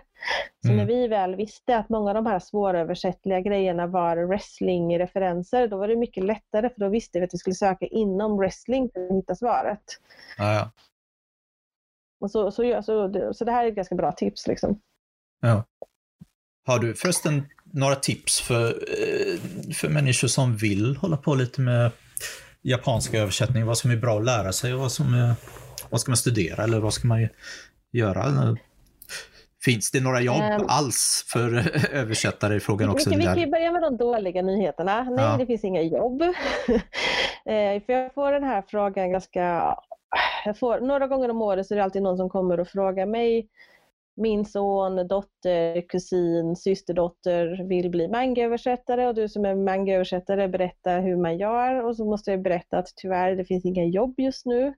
Så 0.65 0.67
Mm. 0.71 0.77
när 0.77 0.85
vi 0.85 1.07
väl 1.07 1.35
visste 1.35 1.77
att 1.77 1.89
många 1.89 2.09
av 2.09 2.15
de 2.15 2.25
här 2.25 2.39
svåröversättliga 2.39 3.39
grejerna 3.39 3.87
var 3.87 4.17
wrestling-referenser, 4.17 5.67
då 5.67 5.77
var 5.77 5.87
det 5.87 5.95
mycket 5.95 6.23
lättare 6.23 6.69
för 6.69 6.79
då 6.79 6.89
visste 6.89 7.19
vi 7.19 7.25
att 7.25 7.33
vi 7.33 7.37
skulle 7.37 7.53
söka 7.55 7.85
inom 7.85 8.37
wrestling 8.37 8.89
för 8.93 9.05
att 9.05 9.11
hitta 9.17 9.35
svaret. 9.35 9.83
Ja, 10.37 10.53
ja. 10.53 10.71
Och 12.19 12.31
så, 12.31 12.51
så, 12.51 12.81
så, 12.83 13.33
så 13.33 13.45
det 13.45 13.51
här 13.51 13.63
är 13.65 13.69
ett 13.69 13.75
ganska 13.75 13.95
bra 13.95 14.11
tips. 14.11 14.47
Liksom. 14.47 14.79
Ja. 15.41 15.63
Har 16.67 16.79
du 16.79 16.93
förresten 16.95 17.43
några 17.73 17.95
tips 17.95 18.41
för, 18.41 18.67
eh, 18.67 19.73
för 19.73 19.89
människor 19.89 20.27
som 20.27 20.57
vill 20.57 20.95
hålla 20.97 21.17
på 21.17 21.35
lite 21.35 21.61
med 21.61 21.91
japanska 22.61 23.19
översättning? 23.19 23.65
Vad 23.65 23.77
som 23.77 23.91
är 23.91 23.95
bra 23.95 24.17
att 24.19 24.25
lära 24.25 24.51
sig 24.53 24.73
och 24.73 24.79
vad 24.79 24.91
som 24.91 25.13
är, 25.13 25.33
vad 25.89 26.01
ska 26.01 26.11
man 26.11 26.17
studera 26.17 26.63
eller 26.63 26.79
vad 26.79 26.93
ska 26.93 27.07
man 27.07 27.27
göra? 27.91 28.55
Finns 29.65 29.91
det 29.91 30.01
några 30.01 30.21
jobb 30.21 30.41
Ehm. 30.41 30.65
alls 30.67 31.25
för 31.27 31.71
översättare 31.93 32.55
i 32.55 32.59
frågan 32.59 32.89
också? 32.89 33.09
Vi, 33.09 33.15
vi 33.15 33.23
kan 33.23 33.35
där? 33.35 33.45
ju 33.45 33.51
börja 33.51 33.71
med 33.71 33.81
de 33.81 33.97
dåliga 33.97 34.41
nyheterna. 34.41 35.03
Nej, 35.03 35.25
Ja. 35.25 35.37
det 35.37 35.45
finns 35.45 35.63
inga 35.63 35.81
jobb. 35.81 36.21
Eh, 37.45 37.83
För 37.85 37.93
jag 37.93 38.13
får 38.13 38.31
den 38.31 38.43
här 38.43 38.63
frågan 38.67 39.11
ganska... 39.11 39.75
Jag 40.45 40.59
får, 40.59 40.79
några 40.79 41.07
gånger 41.07 41.29
om 41.29 41.41
året 41.41 41.67
så 41.67 41.73
är 41.73 41.77
det 41.77 41.83
alltid 41.83 42.01
någon 42.01 42.17
som 42.17 42.29
kommer 42.29 42.59
och 42.59 42.67
frågar 42.67 43.05
mig. 43.05 43.47
Min 44.15 44.45
son, 44.45 45.07
dotter, 45.07 45.81
kusin, 45.89 46.55
systerdotter 46.55 47.67
vill 47.69 47.89
bli 47.89 48.07
mangaöversättare 48.07 49.07
och 49.07 49.15
du 49.15 49.29
som 49.29 49.45
är 49.45 49.55
mangaöversättare 49.55 50.47
berättar 50.47 51.01
hur 51.01 51.15
man 51.17 51.37
gör 51.37 51.83
och 51.85 51.95
så 51.95 52.05
måste 52.05 52.31
jag 52.31 52.41
berätta 52.41 52.77
att 52.77 52.87
tyvärr 52.95 53.35
det 53.35 53.45
finns 53.45 53.65
inga 53.65 53.85
jobb 53.85 54.13
just 54.17 54.45
nu. 54.45 54.73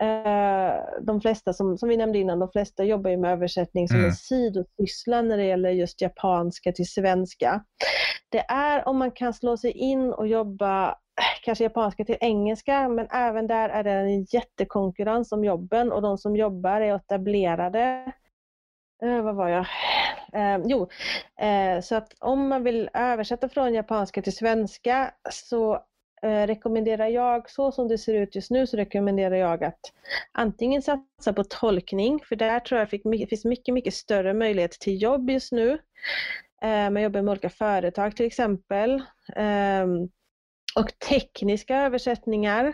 Eh, 0.00 0.72
De 1.02 1.20
flesta, 1.20 1.52
som, 1.52 1.78
som 1.78 1.88
vi 1.88 1.96
nämnde 1.96 2.18
innan, 2.18 2.38
de 2.38 2.50
flesta 2.50 2.84
jobbar 2.84 3.10
ju 3.10 3.16
med 3.16 3.32
översättning 3.32 3.88
som 3.88 3.96
Mm. 3.96 4.08
en 4.08 4.14
sidosyssla 4.16 5.22
när 5.22 5.36
det 5.36 5.44
gäller 5.44 5.70
just 5.70 6.00
japanska 6.02 6.72
till 6.72 6.88
svenska. 6.88 7.64
Det 8.30 8.44
är 8.48 8.88
om 8.88 8.98
man 8.98 9.10
kan 9.10 9.32
slå 9.32 9.56
sig 9.56 9.70
in 9.72 10.12
och 10.12 10.28
jobba 10.28 10.94
kanske 11.44 11.64
japanska 11.64 12.04
till 12.04 12.16
engelska, 12.20 12.88
men 12.88 13.06
även 13.10 13.46
där 13.46 13.68
är 13.68 13.84
det 13.84 13.90
en 13.90 14.22
jättekonkurrens 14.24 15.32
om 15.32 15.44
jobben 15.44 15.92
och 15.92 16.02
de 16.02 16.18
som 16.18 16.36
jobbar 16.36 16.80
är 16.80 16.94
etablerade. 16.96 18.12
Eh, 19.02 19.22
vad 19.22 19.34
var 19.34 19.48
jag? 19.48 19.66
Eh, 20.32 20.60
jo, 20.66 20.88
eh, 21.40 21.80
så 21.80 21.94
att 21.96 22.14
om 22.20 22.48
man 22.48 22.64
vill 22.64 22.90
översätta 22.94 23.48
från 23.48 23.74
japanska 23.74 24.22
till 24.22 24.36
svenska 24.36 25.14
så 25.30 25.74
eh, 26.22 26.46
rekommenderar 26.46 27.06
jag, 27.06 27.50
så 27.50 27.72
som 27.72 27.88
det 27.88 27.98
ser 27.98 28.14
ut 28.14 28.34
just 28.34 28.50
nu, 28.50 28.66
så 28.66 28.76
rekommenderar 28.76 29.36
jag 29.36 29.64
att 29.64 29.80
antingen 30.32 30.82
satsa 30.82 31.32
på 31.32 31.44
tolkning, 31.44 32.20
för 32.28 32.36
där 32.36 32.60
tror 32.60 32.78
jag 32.78 32.88
det 33.02 33.26
finns 33.26 33.44
mycket, 33.44 33.74
mycket 33.74 33.94
större 33.94 34.34
möjlighet 34.34 34.72
till 34.72 35.02
jobb 35.02 35.30
just 35.30 35.52
nu. 35.52 35.78
Eh, 36.62 36.90
Man 36.90 37.02
jobbar 37.02 37.22
med 37.22 37.30
olika 37.32 37.50
företag 37.50 38.16
till 38.16 38.26
exempel. 38.26 39.02
Ehm, 39.36 40.08
och 40.76 40.98
tekniska 40.98 41.76
översättningar. 41.76 42.64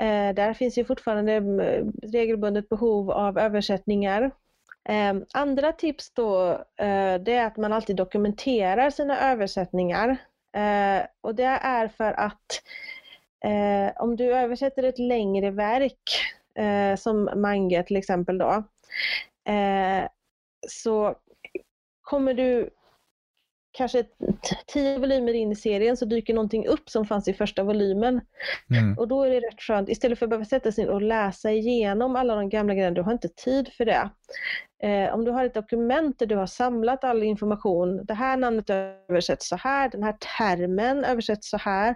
Eh, 0.00 0.34
Där 0.34 0.54
finns 0.54 0.78
ju 0.78 0.84
fortfarande 0.84 1.32
eh, 1.34 1.84
regelbundet 2.12 2.68
behov 2.68 3.10
av 3.10 3.38
översättningar. 3.38 4.30
Eh, 4.88 5.14
Andra 5.34 5.72
tips 5.72 6.14
då, 6.14 6.50
eh, 6.76 7.14
det 7.20 7.32
är 7.32 7.46
att 7.46 7.56
man 7.56 7.72
alltid 7.72 7.96
dokumenterar 7.96 8.90
sina 8.90 9.30
översättningar. 9.32 10.16
Eh, 10.56 11.06
Och 11.20 11.34
det 11.34 11.44
är 11.62 11.88
för 11.88 12.12
att 12.12 12.62
eh, 13.44 14.02
om 14.02 14.16
du 14.16 14.34
översätter 14.34 14.82
ett 14.82 14.98
längre 14.98 15.50
verk, 15.50 16.00
som 16.98 17.30
manga 17.36 17.82
till 17.82 17.96
exempel 17.96 18.38
då, 18.38 18.64
så 20.68 21.14
kommer 22.00 22.34
du 22.34 22.70
kanske 23.72 24.04
tio 24.66 24.98
volymer 24.98 25.32
in 25.32 25.52
i 25.52 25.56
serien 25.56 25.96
så 25.96 26.04
dyker 26.04 26.34
någonting 26.34 26.66
upp 26.66 26.90
som 26.90 27.06
fanns 27.06 27.28
i 27.28 27.32
första 27.34 27.62
volymen. 27.62 28.20
Mm. 28.70 28.98
Och 28.98 29.08
då 29.08 29.22
är 29.22 29.30
det 29.30 29.40
rätt 29.40 29.60
skönt, 29.60 29.88
istället 29.88 30.18
för 30.18 30.26
att 30.26 30.30
behöva 30.30 30.44
sätta 30.44 30.72
sig 30.72 30.84
in 30.84 30.90
och 30.90 31.02
läsa 31.02 31.50
igenom 31.50 32.16
alla 32.16 32.34
de 32.34 32.48
gamla 32.48 32.74
grejerna, 32.74 32.94
du 32.94 33.02
har 33.02 33.12
inte 33.12 33.28
tid 33.28 33.72
för 33.72 33.84
det. 33.84 34.10
Eh, 34.82 35.14
om 35.14 35.24
du 35.24 35.30
har 35.30 35.44
ett 35.44 35.54
dokument 35.54 36.18
där 36.18 36.26
du 36.26 36.36
har 36.36 36.46
samlat 36.46 37.04
all 37.04 37.22
information, 37.22 38.04
det 38.04 38.14
här 38.14 38.36
namnet 38.36 38.70
översätts 38.70 39.48
så 39.48 39.56
här, 39.56 39.88
den 39.88 40.02
här 40.02 40.16
termen 40.38 41.04
översätts 41.04 41.50
så 41.50 41.56
här, 41.56 41.94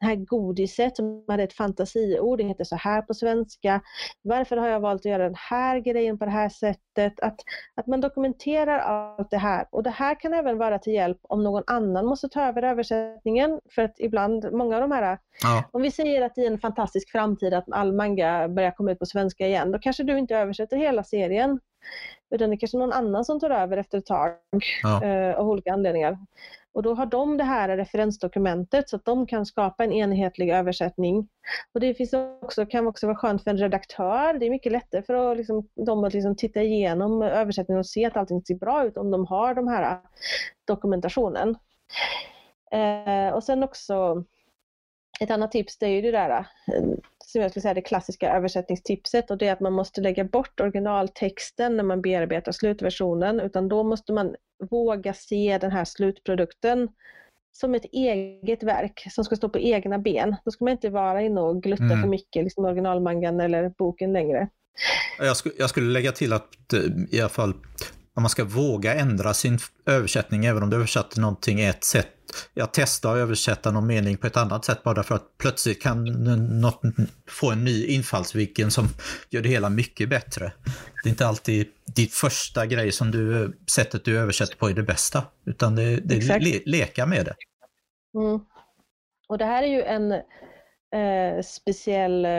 det 0.00 0.06
här 0.06 0.14
godiset 0.14 0.96
som 0.96 1.24
hade 1.28 1.42
ett 1.42 1.52
fantasiord, 1.52 2.38
det 2.38 2.44
heter 2.44 2.64
så 2.64 2.76
här 2.76 3.02
på 3.02 3.14
svenska. 3.14 3.80
Varför 4.22 4.56
har 4.56 4.68
jag 4.68 4.80
valt 4.80 5.00
att 5.00 5.04
göra 5.04 5.22
den 5.22 5.34
här 5.50 5.78
grejen 5.78 6.18
på 6.18 6.24
det 6.24 6.30
här 6.30 6.48
sättet? 6.48 7.20
Att, 7.20 7.40
att 7.74 7.86
man 7.86 8.00
dokumenterar 8.00 8.78
allt 8.78 9.30
det 9.30 9.38
här. 9.38 9.66
Och 9.70 9.82
det 9.82 9.90
här 9.90 10.20
kan 10.20 10.34
även 10.34 10.58
vara 10.58 10.78
till 10.78 10.92
hjälp 10.92 11.18
om 11.22 11.44
någon 11.44 11.62
annan 11.66 12.06
måste 12.06 12.28
ta 12.28 12.42
över 12.42 12.62
översättningen. 12.62 13.60
För 13.74 13.82
att 13.82 13.94
ibland, 13.98 14.52
många 14.52 14.74
av 14.76 14.80
de 14.80 14.92
här 14.92 15.18
Ja. 15.42 15.64
om 15.72 15.82
vi 15.82 15.90
säger 15.90 16.22
att 16.22 16.38
i 16.38 16.46
en 16.46 16.58
fantastisk 16.58 17.10
framtid 17.10 17.54
att 17.54 17.72
all 17.72 17.92
manga 17.92 18.48
börjar 18.48 18.70
komma 18.70 18.92
ut 18.92 18.98
på 18.98 19.06
svenska 19.06 19.46
igen, 19.46 19.72
då 19.72 19.78
kanske 19.78 20.02
du 20.02 20.18
inte 20.18 20.36
översätter 20.36 20.76
hela 20.76 21.04
serien. 21.04 21.60
Utan 22.30 22.50
det 22.50 22.56
är 22.56 22.58
kanske 22.58 22.78
någon 22.78 22.92
annan 22.92 23.24
som 23.24 23.40
tar 23.40 23.50
över 23.50 23.76
efter 23.76 23.98
ett 23.98 24.06
tag 24.06 24.32
Ja. 24.82 25.04
eh, 25.04 25.34
av 25.38 25.48
olika 25.48 25.72
anledningar. 25.72 26.18
Och 26.72 26.82
då 26.82 26.94
har 26.94 27.06
de 27.06 27.36
det 27.36 27.44
här 27.44 27.76
referensdokumentet 27.76 28.88
så 28.88 28.96
att 28.96 29.04
de 29.04 29.26
kan 29.26 29.46
skapa 29.46 29.84
en 29.84 29.92
enhetlig 29.92 30.50
översättning. 30.50 31.28
Och 31.74 31.80
det 31.80 31.94
finns 31.94 32.14
också, 32.42 32.66
kan 32.66 32.86
också 32.86 33.06
vara 33.06 33.16
skönt 33.16 33.44
för 33.44 33.50
en 33.50 33.56
redaktör. 33.58 34.34
Det 34.38 34.46
är 34.46 34.50
mycket 34.50 34.72
lättare 34.72 35.02
för 35.02 35.14
att, 35.32 35.36
liksom, 35.36 35.68
dem 35.86 36.04
att 36.04 36.14
liksom 36.14 36.36
titta 36.36 36.62
igenom 36.62 37.22
översättningen 37.22 37.78
och 37.78 37.86
se 37.86 38.04
att 38.04 38.16
allting 38.16 38.42
ser 38.42 38.54
bra 38.54 38.84
ut 38.84 38.96
om 38.96 39.10
de 39.10 39.26
har 39.26 39.54
de 39.54 39.68
här 39.68 39.98
dokumentationen. 40.66 41.56
Eh, 42.72 43.34
och 43.34 43.44
sen 43.44 43.62
också 43.62 44.24
ett 45.20 45.30
annat 45.30 45.52
tips 45.52 45.78
det 45.78 45.86
är 45.86 45.90
ju 45.90 46.02
det 46.02 46.10
där 46.10 46.30
eh, 46.30 46.82
som 47.24 47.42
jag 47.42 47.50
skulle 47.50 47.62
säga 47.62 47.74
det 47.74 47.80
klassiska 47.82 48.32
översättningstipset 48.32 49.30
och 49.30 49.38
det 49.38 49.48
är 49.48 49.52
att 49.52 49.60
man 49.60 49.72
måste 49.72 50.00
lägga 50.00 50.24
bort 50.24 50.60
originaltexten 50.60 51.76
när 51.76 51.84
man 51.84 52.02
bearbetar 52.02 52.52
slutversionen 52.52 53.40
utan 53.40 53.68
då 53.68 53.82
måste 53.82 54.12
man 54.12 54.34
våga 54.70 55.14
se 55.14 55.58
den 55.60 55.70
här 55.70 55.84
slutprodukten 55.84 56.88
som 57.52 57.74
ett 57.74 57.84
eget 57.92 58.62
verk 58.62 59.06
som 59.10 59.24
ska 59.24 59.36
stå 59.36 59.48
på 59.48 59.58
egna 59.58 59.98
ben. 59.98 60.36
Då 60.44 60.50
ska 60.50 60.64
man 60.64 60.72
inte 60.72 60.90
vara 60.90 61.22
inne 61.22 61.40
och 61.40 61.62
glutta 61.62 61.84
Mm. 61.84 62.02
för 62.02 62.08
mycket 62.08 62.44
liksom 62.44 62.64
originalmangan 62.64 63.40
eller 63.40 63.68
boken 63.68 64.12
längre. 64.12 64.48
Jag, 65.18 65.36
skulle, 65.36 65.54
jag 65.58 65.70
skulle 65.70 65.92
lägga 65.92 66.12
till 66.12 66.32
att 66.32 66.72
eh, 66.72 66.80
i 67.10 67.20
alla 67.20 67.28
fall 67.28 67.54
om 68.18 68.22
man 68.22 68.30
ska 68.30 68.44
våga 68.44 68.94
ändra 68.94 69.34
sin 69.34 69.58
översättning, 69.86 70.44
även 70.44 70.62
om 70.62 70.70
du 70.70 70.76
översätter 70.76 71.20
någonting 71.20 71.60
ett 71.60 71.84
sätt. 71.84 72.08
Jag 72.54 72.72
testar 72.72 73.12
att 73.12 73.18
översätta 73.18 73.70
någon 73.70 73.86
mening 73.86 74.16
på 74.16 74.26
ett 74.26 74.36
annat 74.36 74.64
sätt 74.64 74.82
bara 74.82 75.02
för 75.02 75.14
att 75.14 75.38
plötsligt 75.38 75.82
kan 75.82 76.04
något 76.60 76.80
få 77.28 77.50
en 77.50 77.64
ny 77.64 77.86
infallsvinkel 77.86 78.70
som 78.70 78.88
gör 79.30 79.42
det 79.42 79.48
hela 79.48 79.70
mycket 79.70 80.08
bättre. 80.08 80.52
Det 81.02 81.08
är 81.08 81.10
inte 81.10 81.26
alltid 81.26 81.66
ditt 81.96 82.14
första 82.14 82.66
grej 82.66 82.92
som 82.92 83.10
du, 83.10 83.56
sättet 83.70 84.04
du 84.04 84.18
översätter 84.18 84.56
på 84.56 84.68
är 84.68 84.74
det 84.74 84.82
bästa, 84.82 85.22
utan 85.46 85.76
det, 85.76 85.96
det 85.96 86.14
är 86.14 86.40
le, 86.40 86.60
leka 86.66 87.06
med 87.06 87.24
det. 87.24 87.34
Mm. 88.18 88.40
Och 89.28 89.38
det 89.38 89.44
här 89.44 89.62
är 89.62 89.66
ju 89.66 89.82
en 89.82 90.12
eh, 90.92 91.42
speciell, 91.44 92.24
eh, 92.24 92.30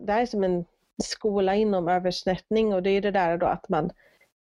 det 0.00 0.12
här 0.12 0.22
är 0.22 0.26
som 0.26 0.44
en 0.44 0.64
skola 1.02 1.54
inom 1.54 1.88
översättning 1.88 2.74
och 2.74 2.82
det 2.82 2.90
är 2.90 3.00
det 3.00 3.10
där 3.10 3.38
då 3.38 3.46
att 3.46 3.68
man 3.68 3.90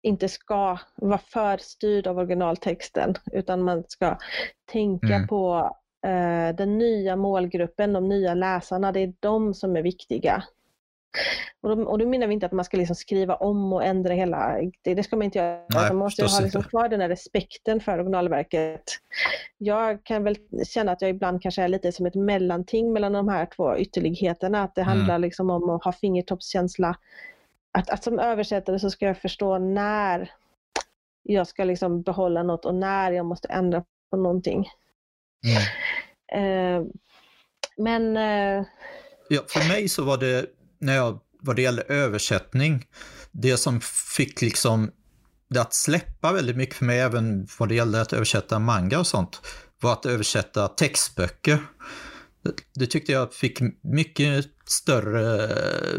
inte 0.05 0.29
ska 0.29 0.79
vara 0.97 1.19
för 1.19 1.57
styrd 1.57 2.07
av 2.07 2.19
originaltexten 2.19 3.15
utan 3.33 3.63
man 3.63 3.85
ska 3.89 4.19
tänka 4.73 5.15
Mm. 5.15 5.27
på 5.29 5.77
eh, 6.07 6.57
den 6.57 6.79
nya 6.79 7.17
målgruppen, 7.17 7.93
de 7.93 8.09
nya 8.09 8.35
läsarna, 8.35 8.93
det 8.93 9.01
är 9.01 9.13
de 9.21 9.55
som 9.55 9.77
är 9.77 9.83
viktiga. 9.83 10.45
Och 11.61 11.77
då, 11.77 11.85
och 11.85 11.99
då 11.99 12.07
menar 12.09 12.27
vi 12.27 12.35
inte 12.35 12.47
att 12.47 12.53
man 12.53 12.65
ska 12.65 12.77
liksom 12.77 12.97
skriva 12.97 13.35
om 13.35 13.73
och 13.73 13.85
ändra 13.85 14.15
hela, 14.15 14.57
det, 14.83 14.95
det 14.95 15.03
ska 15.03 15.17
man 15.17 15.23
inte 15.25 15.39
göra. 15.39 15.61
Nej, 15.75 15.89
man 15.89 15.97
måste 15.97 16.25
ha 16.25 16.41
liksom 16.41 16.63
kvar 16.63 16.89
den 16.89 17.01
här 17.01 17.09
respekten 17.09 17.81
för 17.81 17.93
originalverket. 17.99 18.83
Jag 19.59 20.05
kan 20.05 20.25
väl 20.25 20.37
känna 20.67 20.93
att 20.93 21.03
jag 21.03 21.11
ibland 21.11 21.43
kanske 21.43 21.63
är 21.63 21.69
lite 21.69 21.93
som 21.93 22.07
ett 22.07 22.15
mellanting 22.15 22.93
mellan 22.93 23.13
de 23.13 23.29
här 23.29 23.47
två 23.57 23.77
ytterligheterna. 23.79 24.63
Att 24.63 24.75
det 24.75 24.81
Mm. 24.83 24.97
handlar 24.97 25.19
liksom 25.19 25.51
om 25.51 25.71
att 25.71 25.85
ha 25.85 25.93
fingertoppskänsla. 25.93 26.97
Att, 27.79 27.91
att 27.91 28.05
som 28.05 28.19
översättare 28.19 28.79
så 28.79 28.91
ska 28.91 29.07
jag 29.07 29.19
förstå 29.19 29.59
när 29.59 30.33
jag 31.23 31.47
ska 31.47 31.65
liksom 31.65 32.03
behålla 32.03 32.43
något 32.43 32.65
och 32.65 32.75
när 32.75 33.13
jag 33.13 33.27
måste 33.27 33.49
ändra 33.49 33.85
på 34.11 34.17
någonting. 34.17 34.69
Mm. 35.47 35.63
Eh, 36.33 36.87
men 37.77 38.17
eh, 38.17 38.67
Ja, 39.29 39.43
för 39.49 39.69
mig 39.69 39.89
så 39.89 40.05
var 40.05 40.17
det, 40.17 40.47
när 40.79 40.97
jag 40.97 41.21
vad 41.41 41.57
det 41.57 41.63
gäller 41.63 41.91
översättning, 41.93 42.87
det 43.31 43.57
som 43.57 43.81
fick 44.17 44.43
liksom 44.43 44.91
det 45.49 45.61
att 45.61 45.75
släppa 45.75 46.33
väldigt 46.33 46.57
mycket 46.57 46.77
för 46.77 46.85
mig, 46.85 47.01
även 47.01 47.47
vad 47.59 47.69
det 47.69 47.75
gällde 47.75 48.01
att 48.01 48.13
översätta 48.13 48.59
manga 48.59 48.99
och 48.99 49.07
sånt, 49.07 49.41
var 49.81 49.93
att 49.93 50.07
översätta 50.07 50.69
textböcker. 50.69 51.59
Det 52.75 52.87
tyckte 52.87 53.13
jag 53.13 53.35
fick 53.35 53.59
mycket 53.83 54.45
större 54.65 55.49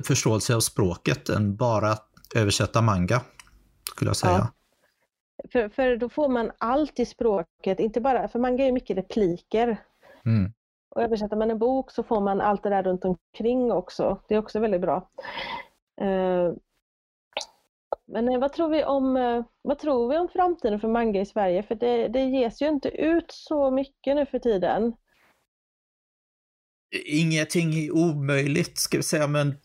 förståelse 0.04 0.56
av 0.56 0.60
språket 0.60 1.30
än 1.30 1.56
bara 1.56 1.92
att 1.92 2.10
översätta 2.36 2.82
manga, 2.82 3.22
skulle 3.96 4.10
jag 4.10 4.18
säga. 4.18 4.34
Ja. 4.34 4.48
För, 5.52 5.70
för 5.70 5.98
då 5.98 6.10
får 6.10 6.30
man 6.30 6.52
allt 6.58 7.00
i 7.00 7.06
språket, 7.06 7.80
inte 7.80 8.02
bara, 8.02 8.28
för 8.28 8.40
manga 8.40 8.66
är 8.66 8.72
mycket 8.72 8.98
repliker. 8.98 9.82
Mm. 10.26 10.52
Och 10.90 11.02
översätter 11.02 11.36
man 11.36 11.52
en 11.52 11.60
bok 11.60 11.92
så 11.92 12.04
får 12.04 12.22
man 12.22 12.42
allt 12.42 12.64
det 12.64 12.70
där 12.70 12.84
runt 12.84 13.06
omkring 13.06 13.72
också. 13.72 14.22
Det 14.28 14.36
är 14.36 14.40
också 14.40 14.60
väldigt 14.60 14.82
bra. 14.82 15.10
Uh, 16.02 16.54
men 18.08 18.30
eh, 18.30 18.40
vad 18.40 18.54
tror, 18.54 18.70
vi 18.70 18.84
om, 18.84 19.18
eh, 19.18 19.44
vad 19.62 19.80
tror 19.80 20.10
vi 20.10 20.18
om 20.18 20.28
framtiden 20.28 20.80
för 20.80 20.88
manga 20.88 21.22
i 21.22 21.26
Sverige? 21.26 21.64
För 21.64 21.76
det, 21.76 22.08
det 22.08 22.24
ges 22.24 22.62
ju 22.62 22.68
inte 22.68 22.90
ut 22.90 23.32
så 23.32 23.72
mycket 23.72 24.16
nu 24.16 24.26
för 24.26 24.40
tiden. 24.40 24.94
Ingenting 27.06 27.74
är 27.74 27.92
omöjligt, 27.92 28.78
ska 28.78 28.98
vi 28.98 29.04
säga, 29.04 29.28
men 29.28 29.56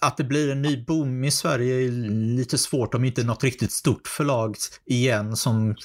att 0.00 0.16
det 0.16 0.24
blir 0.24 0.52
en 0.52 0.62
ny 0.62 0.84
boom 0.84 1.24
i 1.24 1.30
Sverige 1.30 1.74
är 1.74 1.90
lite 2.36 2.58
svårt 2.58 2.94
om 2.94 3.04
inte 3.04 3.24
något 3.24 3.44
riktigt 3.44 3.72
stort 3.72 4.08
förlag 4.08 4.56
igen 4.84 5.36
som 5.36 5.76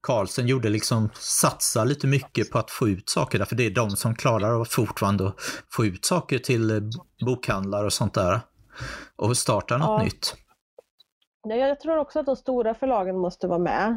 Carlsen 0.00 0.46
gjorde, 0.46 0.68
liksom 0.68 1.10
satsa 1.14 1.84
lite 1.84 2.06
mycket 2.06 2.50
på 2.50 2.58
att 2.58 2.70
få 2.70 2.88
ut 2.88 3.08
saker 3.08 3.38
därför 3.38 3.56
det 3.56 3.66
är 3.66 3.70
de 3.70 3.90
som 3.90 4.14
klarar 4.14 4.60
av 4.60 4.64
fortfarande 4.64 5.28
att 5.28 5.34
få 5.70 5.86
ut 5.86 6.04
saker 6.04 6.38
till 6.38 6.90
bokhandlar 7.26 7.84
och 7.84 7.92
sånt 7.92 8.14
där. 8.14 8.40
Och 9.16 9.36
starta 9.36 9.76
något 9.76 10.00
ja. 10.00 10.04
nytt. 10.04 10.34
Jag 11.48 11.80
tror 11.80 11.98
också 11.98 12.20
att 12.20 12.26
de 12.26 12.36
stora 12.36 12.74
förlagen 12.74 13.18
måste 13.18 13.46
vara 13.46 13.58
med. 13.58 13.96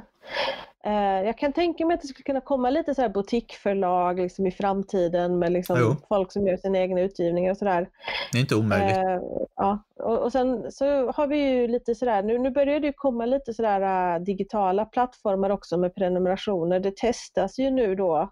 Eh, 0.87 1.25
jag 1.25 1.37
kan 1.37 1.53
tänka 1.53 1.85
mig 1.85 1.95
att 1.95 2.01
det 2.01 2.07
skulle 2.07 2.23
kunna 2.23 2.41
komma 2.41 2.69
lite 2.69 2.95
så 2.95 3.01
här 3.01 3.09
butikförlag 3.09 4.19
liksom 4.19 4.47
i 4.47 4.51
framtiden 4.51 5.39
med 5.39 5.51
liksom 5.51 5.97
folk 6.07 6.31
som 6.31 6.47
gör 6.47 6.57
sina 6.57 6.77
egna 6.77 7.01
utgivningar 7.01 7.51
och 7.51 7.57
sådär. 7.57 7.89
Det 8.31 8.37
är 8.37 8.41
inte 8.41 8.55
omöjligt. 8.55 8.97
Eh, 8.97 9.19
ja, 9.55 9.83
och, 9.95 10.17
och, 10.17 10.31
sen 10.31 10.71
så 10.71 11.11
har 11.11 11.27
vi 11.27 11.37
ju 11.37 11.67
lite 11.67 11.95
sådär, 11.95 12.23
nu, 12.23 12.37
nu 12.37 12.49
börjar 12.49 12.79
det 12.79 12.93
komma 12.93 13.25
lite 13.25 13.53
sådär 13.53 14.15
uh, 14.15 14.23
digitala 14.23 14.85
plattformar 14.85 15.49
också 15.49 15.77
med 15.77 15.95
prenumerationer. 15.95 16.79
Det 16.79 16.97
testas 16.97 17.59
ju 17.59 17.71
nu 17.71 17.95
då 17.95 18.31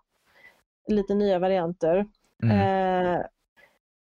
lite 0.87 1.13
nya 1.13 1.39
varianter. 1.39 2.05
Mm. 2.43 3.15
Eh, 3.15 3.21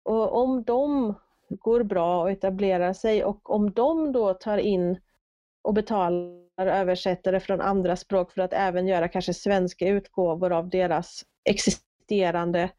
och 0.02 0.42
om 0.42 0.62
de 0.62 1.14
går 1.48 1.82
bra 1.82 2.22
och 2.22 2.30
etablerar 2.30 2.92
sig 2.92 3.24
och 3.24 3.50
om 3.50 3.72
de 3.72 4.12
då 4.12 4.34
tar 4.34 4.58
in 4.58 5.00
och 5.62 5.74
betalar 5.74 6.41
översättare 6.66 7.40
från 7.40 7.60
andra 7.60 7.97
språk 7.97 8.32
för 8.32 8.43
att 8.43 8.52
även 8.52 8.89
göra 8.89 9.09
kanske 9.09 9.34
svenska 9.34 9.89
utgåvor 9.89 10.52
av 10.52 10.68
deras 10.68 11.24
existerande 11.44 12.70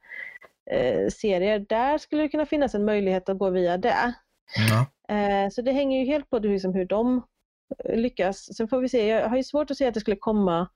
eh, 0.72 1.08
serier. 1.08 1.60
Där 1.60 1.98
skulle 1.98 2.22
det 2.22 2.30
kunna 2.30 2.46
finnas 2.46 2.76
en 2.76 2.86
möjlighet 2.86 3.30
att 3.30 3.38
gå 3.38 3.50
via 3.50 3.78
det. 3.78 4.14
Ja. 4.70 5.16
Eh, 5.16 5.50
så 5.50 5.62
det 5.62 5.72
hänger 5.72 6.00
ju 6.00 6.06
helt 6.06 6.30
på 6.30 6.40
liksom 6.40 6.74
hur 6.74 6.86
de 6.86 7.22
eh, 7.86 7.96
lyckas. 7.96 8.56
Sen 8.58 8.68
får 8.68 8.82
vi 8.82 8.90
se, 8.90 9.08
jag 9.08 9.30
har 9.30 9.38
ju 9.38 9.44
svårt 9.44 9.72
att 9.72 9.78
se 9.78 9.88
att 9.88 9.94
det 9.94 10.00
skulle 10.00 10.18
komma 10.18 10.70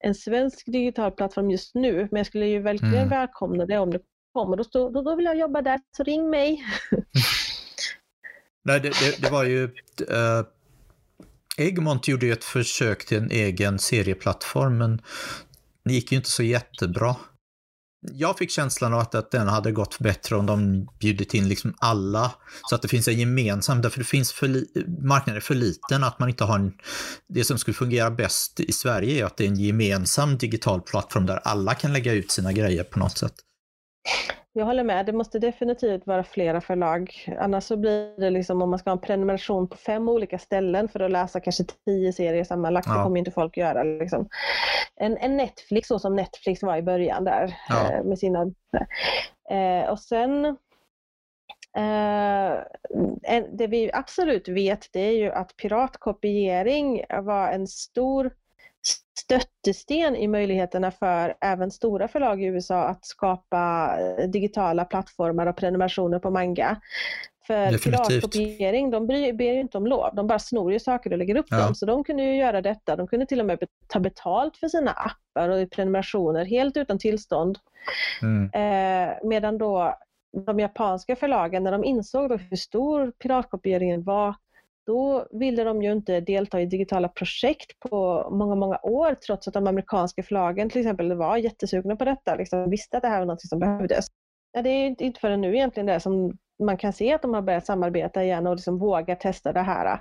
en 0.00 0.14
svensk 0.14 0.66
digital 0.66 1.10
plattform 1.10 1.50
just 1.50 1.74
nu, 1.74 2.08
men 2.10 2.16
jag 2.16 2.26
skulle 2.26 2.46
ju 2.46 2.58
verkligen 2.58 2.94
mm. 2.94 3.08
välkomna 3.08 3.66
det 3.66 3.78
om 3.78 3.90
det 3.90 4.00
kommer. 4.32 4.56
Då, 4.56 4.64
stå, 4.64 4.90
då, 4.90 5.02
då 5.02 5.14
vill 5.14 5.24
jag 5.24 5.38
jobba 5.38 5.62
där, 5.62 5.80
så 5.96 6.02
ring 6.02 6.30
mig. 6.30 6.64
Nej, 8.62 8.80
det, 8.80 8.88
det, 8.88 9.22
det, 9.22 9.30
var 9.30 9.44
ju... 9.44 9.64
Äh, 9.64 10.46
Egmont 11.58 12.08
gjorde 12.08 12.26
ju 12.26 12.32
ett 12.32 12.44
försök 12.44 13.06
till 13.06 13.18
en 13.18 13.30
egen 13.30 13.78
serieplattform, 13.78 14.78
men 14.78 15.00
det 15.84 15.92
gick 15.94 16.12
ju 16.12 16.16
inte 16.18 16.30
så 16.30 16.42
jättebra. 16.42 17.16
Jag 18.12 18.38
fick 18.38 18.50
känslan 18.50 18.94
av 18.94 19.00
att, 19.00 19.14
att 19.14 19.30
den 19.30 19.48
hade 19.48 19.72
gått 19.72 19.98
bättre 19.98 20.36
om 20.36 20.46
de 20.46 20.88
bjudit 21.00 21.34
in 21.34 21.48
liksom 21.48 21.74
alla, 21.78 22.32
så 22.70 22.74
att 22.74 22.82
det 22.82 22.88
finns 22.88 23.08
en 23.08 23.18
gemensam, 23.18 23.82
därför 23.82 23.98
det 23.98 24.04
finns 24.04 24.32
för 24.32 24.48
marknaden 25.02 25.36
är 25.36 25.40
för 25.40 25.54
liten, 25.54 26.04
att 26.04 26.18
man 26.18 26.28
inte 26.28 26.44
har 26.44 26.54
en, 26.54 26.72
det 27.28 27.44
som 27.44 27.58
skulle 27.58 27.74
fungera 27.74 28.10
bäst 28.10 28.60
i 28.60 28.72
Sverige 28.72 29.20
är 29.20 29.24
att 29.24 29.36
det 29.36 29.44
är 29.44 29.48
en 29.48 29.60
gemensam 29.60 30.38
digital 30.38 30.80
plattform 30.80 31.26
där 31.26 31.36
alla 31.36 31.74
kan 31.74 31.92
lägga 31.92 32.12
ut 32.12 32.30
sina 32.30 32.52
grejer 32.52 32.84
på 32.84 32.98
något 32.98 33.18
sätt. 33.18 33.34
Jag 34.52 34.66
håller 34.66 34.84
med, 34.84 35.06
det 35.06 35.12
måste 35.12 35.38
definitivt 35.38 36.06
vara 36.06 36.24
flera 36.24 36.60
förlag. 36.60 37.10
Annars 37.38 37.64
så 37.64 37.76
blir 37.76 38.20
det 38.20 38.30
liksom 38.30 38.62
om 38.62 38.70
man 38.70 38.78
ska 38.78 38.90
ha 38.90 38.96
en 38.96 39.00
prenumeration 39.00 39.68
på 39.68 39.76
fem 39.76 40.08
olika 40.08 40.38
ställen 40.38 40.88
för 40.88 41.00
att 41.00 41.10
läsa 41.10 41.40
kanske 41.40 41.64
tio 41.84 42.12
serier 42.12 42.44
sammanlagt, 42.44 42.86
ja. 42.86 42.96
det 42.96 43.02
kommer 43.02 43.18
inte 43.18 43.30
folk 43.30 43.56
göra. 43.56 43.82
Liksom. 43.82 44.28
En, 44.96 45.16
en, 45.16 45.36
Netflix 45.36 45.88
så 45.88 45.98
som 45.98 46.16
Netflix 46.16 46.62
var 46.62 46.76
i 46.76 46.82
början 46.82 47.24
där 47.24 47.56
ja. 47.68 47.92
eh, 47.92 48.04
med 48.04 48.18
sina... 48.18 48.42
Eh, 49.50 49.90
och 49.90 50.00
sen 50.00 50.44
eh, 51.76 52.54
det 53.52 53.66
vi 53.66 53.90
absolut 53.92 54.48
vet 54.48 54.88
det 54.92 55.00
är 55.00 55.16
ju 55.16 55.32
att 55.32 55.56
piratkopiering 55.56 57.04
var 57.22 57.48
en 57.48 57.66
stor 57.66 58.30
stöttesten 59.18 60.16
i 60.16 60.28
möjligheterna 60.28 60.90
för 60.90 61.34
även 61.40 61.70
stora 61.70 62.08
förlag 62.08 62.42
i 62.42 62.46
USA 62.46 62.82
att 62.84 63.06
skapa 63.06 63.94
eh, 64.00 64.28
digitala 64.28 64.84
plattformar 64.84 65.46
och 65.46 65.56
prenumerationer 65.56 66.18
på 66.18 66.30
manga. 66.30 66.80
För 67.46 67.78
piratkopiering, 67.78 68.90
de 68.90 69.06
ber 69.06 69.54
ju 69.54 69.60
inte 69.60 69.78
om 69.78 69.86
lov, 69.86 70.14
de 70.14 70.26
bara 70.26 70.38
snor 70.38 70.72
ju 70.72 70.80
saker 70.80 71.12
och 71.12 71.18
lägger 71.18 71.36
upp 71.36 71.46
ja. 71.48 71.58
dem. 71.58 71.74
Så 71.74 71.86
de 71.86 72.04
kunde 72.04 72.22
ju 72.22 72.36
göra 72.36 72.62
detta, 72.62 72.96
de 72.96 73.06
kunde 73.06 73.26
till 73.26 73.40
och 73.40 73.46
med 73.46 73.58
ta 73.86 74.00
betalt 74.00 74.56
för 74.56 74.68
sina 74.68 74.90
appar 74.90 75.48
och 75.48 75.70
prenumerationer 75.70 76.44
helt 76.44 76.76
utan 76.76 76.98
tillstånd. 76.98 77.58
Mm. 78.22 78.44
Eh, 78.44 79.14
medan 79.24 79.58
då 79.58 79.98
de 80.46 80.58
japanska 80.58 81.16
förlagen, 81.16 81.64
när 81.64 81.72
de 81.72 81.84
insåg 81.84 82.40
hur 82.40 82.56
stor 82.56 83.10
piratkopieringen 83.10 84.02
var, 84.02 84.34
då 84.88 85.26
ville 85.30 85.64
de 85.64 85.82
ju 85.82 85.92
inte 85.92 86.20
delta 86.20 86.60
i 86.60 86.66
digitala 86.66 87.08
projekt 87.08 87.80
på 87.80 88.28
många, 88.30 88.54
många 88.54 88.78
år 88.82 89.14
trots 89.14 89.48
att 89.48 89.54
de 89.54 89.66
amerikanska 89.66 90.22
förlagen 90.22 90.70
till 90.70 90.80
exempel 90.80 91.14
var 91.14 91.36
jättesugna 91.36 91.96
på 91.96 92.04
detta, 92.04 92.34
liksom 92.34 92.70
visste 92.70 92.96
att 92.96 93.02
det 93.02 93.08
här 93.08 93.18
var 93.18 93.26
något 93.26 93.40
som 93.40 93.58
behövdes. 93.58 94.06
Ja, 94.52 94.62
det 94.62 94.70
är 94.70 95.02
inte 95.02 95.20
förrän 95.20 95.40
nu 95.40 95.56
egentligen 95.56 95.86
det 95.86 96.00
som 96.00 96.38
man 96.64 96.76
kan 96.76 96.92
se 96.92 97.14
att 97.14 97.22
de 97.22 97.34
har 97.34 97.42
börjat 97.42 97.66
samarbeta 97.66 98.24
igen 98.24 98.46
och 98.46 98.54
liksom 98.54 98.78
vågar 98.78 99.14
testa 99.14 99.52
det 99.52 99.62
här. 99.62 100.00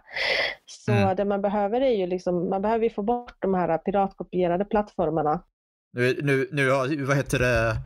Så 0.66 0.92
mm. 0.92 1.16
det 1.16 1.26
man 1.26 1.42
behöver 1.42 1.82
är 1.82 1.96
ju 1.96 2.08
liksom, 2.08 2.50
man 2.50 2.62
behöver 2.62 2.90
få 2.90 3.02
bort 3.02 3.36
de 3.40 3.54
här 3.54 3.78
piratkopierade 3.78 4.66
plattformarna 4.66 5.44
nu, 5.94 6.20
nu, 6.24 6.50
nu 6.52 6.70
vad 7.04 7.18
heter 7.18 7.40
det, 7.40 7.78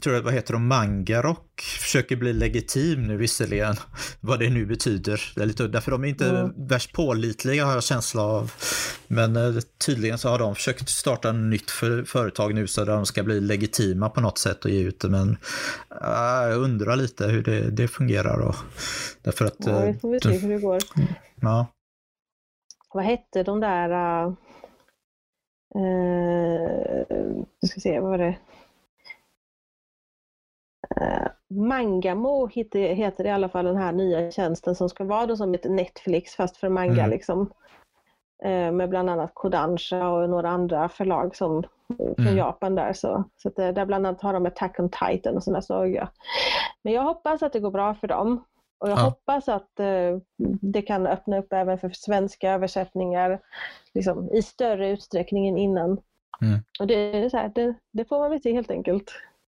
tror 0.00 0.14
jag, 0.14 0.22
vad 0.22 0.34
heter 0.34 0.52
de, 0.52 0.66
Mangarock 0.66 1.60
försöker 1.60 2.16
bli 2.16 2.32
legitim 2.32 3.06
nu 3.06 3.16
visserligen, 3.16 3.76
vad 4.20 4.38
det 4.38 4.50
nu 4.50 4.66
betyder. 4.66 5.32
Det 5.34 5.42
är 5.42 5.46
lite 5.46 5.68
därför 5.68 5.90
de 5.90 6.04
är 6.04 6.08
inte 6.08 6.28
mm. 6.28 6.52
värst 6.56 6.92
pålitliga 6.92 7.64
har 7.64 7.72
jag 7.72 7.84
känsla 7.84 8.22
av. 8.22 8.52
Men 9.06 9.36
eh, 9.36 9.54
tydligen 9.86 10.18
så 10.18 10.28
har 10.28 10.38
de 10.38 10.54
försökt 10.54 10.88
starta 10.88 11.28
ett 11.28 11.34
nytt 11.34 11.70
för, 11.70 12.04
företag 12.04 12.54
nu 12.54 12.66
så 12.66 12.84
där 12.84 12.92
de 12.92 13.06
ska 13.06 13.22
bli 13.22 13.40
legitima 13.40 14.08
på 14.08 14.20
något 14.20 14.38
sätt 14.38 14.64
och 14.64 14.70
ge 14.70 14.82
ut 14.82 15.00
det. 15.00 15.08
Men 15.08 15.36
äh, 16.02 16.48
jag 16.48 16.58
undrar 16.58 16.96
lite 16.96 17.26
hur 17.26 17.42
det, 17.42 17.70
det 17.70 17.88
fungerar. 17.88 18.40
Och, 18.40 18.56
därför 19.22 19.44
att, 19.44 19.56
ja, 19.58 19.80
vi 19.84 19.94
får 19.94 20.10
vi 20.10 20.20
se 20.20 20.38
hur 20.38 20.48
det 20.48 20.58
går. 20.58 20.78
Ja. 21.40 21.66
Vad 22.94 23.04
hette 23.04 23.42
de 23.42 23.60
där 23.60 23.90
uh 24.26 24.32
Uh, 25.76 27.04
ska 27.66 27.80
se, 27.80 28.00
vad 28.00 28.10
var 28.10 28.18
det? 28.18 28.36
Uh, 31.00 31.28
Mangamo 31.48 32.46
heter, 32.46 32.94
heter 32.94 33.26
i 33.26 33.30
alla 33.30 33.48
fall 33.48 33.64
den 33.64 33.76
här 33.76 33.92
nya 33.92 34.30
tjänsten 34.30 34.74
som 34.74 34.88
ska 34.88 35.04
vara 35.04 35.26
då 35.26 35.36
som 35.36 35.54
ett 35.54 35.64
Netflix 35.64 36.34
fast 36.34 36.56
för 36.56 36.68
manga 36.68 37.02
mm. 37.02 37.10
liksom. 37.10 37.40
Uh, 38.44 38.72
med 38.72 38.88
bland 38.88 39.10
annat 39.10 39.30
Kodansha 39.34 40.08
och 40.08 40.30
några 40.30 40.48
andra 40.48 40.88
förlag 40.88 41.36
som, 41.36 41.62
från 41.96 42.26
mm. 42.26 42.36
Japan 42.36 42.74
där. 42.74 42.92
Så, 42.92 43.24
så 43.36 43.48
att, 43.48 43.56
där 43.56 43.86
bland 43.86 44.06
annat 44.06 44.22
har 44.22 44.32
de 44.32 44.46
Attack 44.46 44.80
on 44.80 44.90
Titan 44.90 45.36
och 45.36 45.42
sådana 45.42 45.62
saker. 45.62 46.08
Men 46.82 46.92
jag 46.92 47.02
hoppas 47.02 47.42
att 47.42 47.52
det 47.52 47.60
går 47.60 47.70
bra 47.70 47.94
för 47.94 48.08
dem. 48.08 48.44
Och 48.78 48.88
jag 48.88 48.98
ja. 48.98 49.02
hoppas 49.02 49.48
att 49.48 49.80
eh, 49.80 50.18
det 50.60 50.82
kan 50.82 51.06
öppna 51.06 51.38
upp 51.38 51.52
även 51.52 51.78
för 51.78 51.90
svenska 51.90 52.50
översättningar 52.52 53.40
liksom, 53.94 54.30
i 54.32 54.42
större 54.42 54.90
utsträckning 54.90 55.48
än 55.48 55.58
innan. 55.58 55.98
Mm. 56.40 56.60
Och 56.80 56.86
det, 56.86 56.94
är 56.94 57.28
så 57.28 57.36
här, 57.36 57.52
det, 57.54 57.74
det, 57.92 58.04
får 58.04 58.18
man 58.18 58.30
väl 58.30 58.42
se 58.42 58.52
helt 58.52 58.70
enkelt. 58.70 59.12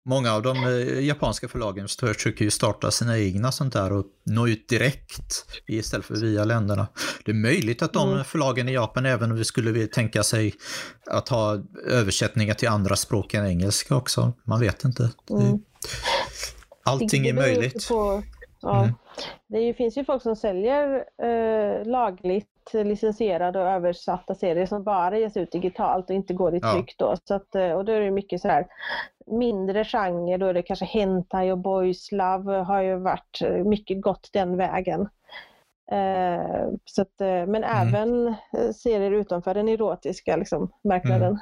Många 0.05 0.33
av 0.33 0.41
de 0.41 0.57
eh, 0.57 1.05
japanska 1.05 1.47
förlagen 1.47 1.87
försöker 1.87 2.45
ju 2.45 2.51
starta 2.51 2.91
sina 2.91 3.17
egna 3.19 3.51
sånt 3.51 3.73
där 3.73 3.93
och 3.93 4.05
nå 4.23 4.47
ut 4.47 4.69
direkt 4.69 5.45
istället 5.67 6.05
för 6.05 6.15
via 6.15 6.45
länderna. 6.45 6.87
Det 7.25 7.31
är 7.31 7.35
möjligt 7.35 7.81
att 7.81 7.93
de 7.93 8.11
mm. 8.11 8.23
förlagen 8.23 8.69
i 8.69 8.73
Japan 8.73 9.05
även 9.05 9.31
om 9.31 9.37
vi 9.37 9.45
skulle 9.45 9.87
tänka 9.87 10.23
sig 10.23 10.53
att 11.05 11.29
ha 11.29 11.63
översättningar 11.87 12.53
till 12.53 12.67
andra 12.67 12.95
språk 12.95 13.33
än 13.33 13.45
engelska 13.45 13.95
också. 13.95 14.33
Man 14.43 14.59
vet 14.59 14.83
inte. 14.83 15.09
Mm. 15.29 15.59
Allting 16.83 17.27
är 17.27 17.33
möjligt. 17.33 17.87
På 17.87 18.23
ja. 18.61 18.83
Mm. 18.83 18.95
Det 19.47 19.73
finns 19.73 19.97
ju 19.97 20.05
folk 20.05 20.23
som 20.23 20.35
säljer 20.35 21.05
eh, 21.23 21.85
lagligt 21.85 22.47
licensierade 22.73 23.59
och 23.59 23.67
översatta 23.67 24.35
serier 24.35 24.65
som 24.65 24.83
bara 24.83 25.19
ges 25.19 25.37
ut 25.37 25.51
digitalt 25.51 26.09
och 26.09 26.15
inte 26.15 26.33
går 26.33 26.55
i 26.55 26.59
tryck 26.59 26.95
ja. 26.97 27.05
då. 27.05 27.17
Så 27.23 27.33
att, 27.33 27.55
eh, 27.55 27.71
och 27.71 27.85
då 27.85 27.91
är 27.91 28.01
det 28.01 28.11
mycket 28.11 28.41
så 28.41 28.47
här 28.47 28.67
mindre 29.27 29.85
genre, 29.85 30.37
då 30.37 30.45
är 30.45 30.53
det 30.53 30.61
kanske 30.61 30.85
hentai 30.85 31.51
och 31.51 31.57
boys 31.57 32.11
love 32.11 32.57
har 32.57 32.81
ju 32.81 32.95
varit 32.95 33.41
eh, 33.43 33.63
mycket 33.63 34.01
gått 34.01 34.29
den 34.33 34.57
vägen. 34.57 35.01
Eh, 35.91 36.69
så 36.85 37.01
att, 37.01 37.21
eh, 37.21 37.27
men 37.27 37.63
mm. 37.63 37.87
även 37.87 38.35
serier 38.73 39.11
utanför 39.11 39.53
den 39.53 39.69
erotiska 39.69 40.35
liksom, 40.35 40.71
marknaden. 40.83 41.27
Mm. 41.27 41.39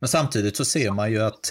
Men 0.00 0.08
samtidigt 0.08 0.56
så 0.56 0.64
ser 0.64 0.90
man 0.90 1.10
ju 1.10 1.22
att 1.22 1.50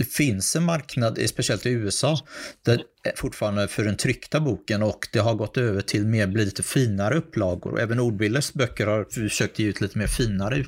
det 0.00 0.04
finns 0.04 0.56
en 0.56 0.64
marknad, 0.64 1.18
speciellt 1.28 1.66
i 1.66 1.70
USA, 1.70 2.16
där 2.64 2.82
fortfarande 3.16 3.68
för 3.68 3.84
den 3.84 3.96
tryckta 3.96 4.40
boken 4.40 4.82
och 4.82 5.08
det 5.12 5.18
har 5.18 5.34
gått 5.34 5.56
över 5.56 5.80
till 5.80 6.06
mer 6.06 6.26
bli 6.26 6.44
lite 6.44 6.62
finare 6.62 7.14
upplagor. 7.14 7.80
Även 7.80 8.00
Ordbilders 8.00 8.52
böcker 8.52 8.86
har 8.86 9.04
försökt 9.04 9.58
ge 9.58 9.68
ut 9.68 9.80
lite 9.80 9.98
mer 9.98 10.06
finare 10.06 10.64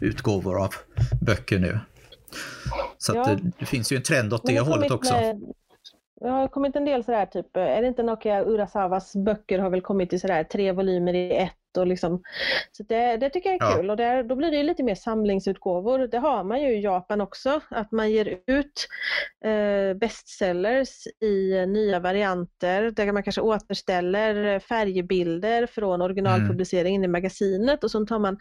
utgåvor 0.00 0.64
av 0.64 0.74
böcker 1.26 1.58
nu. 1.58 1.78
Så 2.98 3.14
ja. 3.14 3.24
det, 3.24 3.52
det, 3.58 3.66
finns 3.66 3.92
ju 3.92 3.96
en 3.96 4.02
trend 4.02 4.34
åt 4.34 4.46
det 4.46 4.60
hållet 4.60 4.90
också. 4.90 5.14
Med, 5.14 5.40
det 6.20 6.28
har 6.28 6.48
kommit 6.48 6.76
en 6.76 6.84
del 6.84 7.04
sådär 7.04 7.26
typ, 7.26 7.56
är 7.56 7.82
det 7.82 7.88
inte 7.88 8.02
Nokia 8.02 8.44
Urasawas 8.44 9.16
böcker 9.16 9.58
har 9.58 9.70
väl 9.70 9.80
kommit 9.80 10.12
i 10.12 10.18
sådär 10.18 10.44
tre 10.44 10.72
volymer 10.72 11.14
i 11.14 11.36
ett 11.36 11.61
och 11.76 11.86
liksom, 11.86 12.22
så 12.72 12.82
det, 12.82 13.16
det 13.16 13.30
tycker 13.30 13.50
jag 13.50 13.62
är 13.62 13.76
kul 13.76 13.90
och 13.90 13.96
där, 13.96 14.22
då 14.22 14.36
blir 14.36 14.50
det 14.50 14.62
lite 14.62 14.82
mer 14.82 14.94
samlingsutgåvor. 14.94 15.98
Det 15.98 16.18
har 16.18 16.44
man 16.44 16.62
ju 16.62 16.68
i 16.68 16.80
Japan 16.80 17.20
också, 17.20 17.60
att 17.70 17.92
man 17.92 18.10
ger 18.10 18.38
ut 18.46 18.88
eh, 19.44 19.98
bestsellers 19.98 21.06
i 21.20 21.66
nya 21.66 22.00
varianter 22.00 22.90
där 22.90 23.12
man 23.12 23.22
kanske 23.22 23.40
återställer 23.40 24.58
färgbilder 24.58 25.66
från 25.66 26.02
originalpubliceringen 26.02 27.00
mm. 27.00 27.10
i 27.10 27.12
magasinet 27.12 27.84
och 27.84 27.90
så 27.90 28.06
tar 28.06 28.18
man 28.18 28.38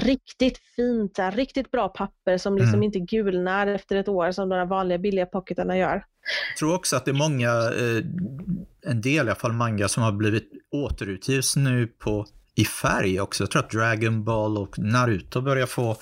riktigt 0.00 0.58
fint, 0.76 1.18
riktigt 1.32 1.70
bra 1.70 1.88
papper 1.88 2.38
som 2.38 2.56
liksom 2.56 2.74
mm. 2.74 2.82
inte 2.82 2.98
gulnar 2.98 3.66
efter 3.66 3.96
ett 3.96 4.08
år 4.08 4.32
som 4.32 4.48
de 4.48 4.68
vanliga 4.68 4.98
billiga 4.98 5.26
pocketarna 5.26 5.78
gör. 5.78 6.04
Jag 6.50 6.58
tror 6.58 6.74
också 6.74 6.96
att 6.96 7.04
det 7.04 7.10
är 7.10 7.12
många, 7.12 7.48
eh, 7.48 8.90
en 8.90 9.00
del 9.00 9.14
i 9.14 9.18
alla 9.18 9.34
fall 9.34 9.52
manga 9.52 9.88
som 9.88 10.02
har 10.02 10.12
blivit 10.12 10.50
återutgivs 10.70 11.56
nu 11.56 11.86
på 11.86 12.26
i 12.58 12.64
färg 12.64 13.20
också. 13.20 13.42
Jag 13.42 13.50
tror 13.50 13.62
att 13.62 13.70
Dragon 13.70 14.24
Ball 14.24 14.58
och 14.58 14.78
Naruto 14.78 15.40
börjar 15.40 15.66
få 15.66 15.96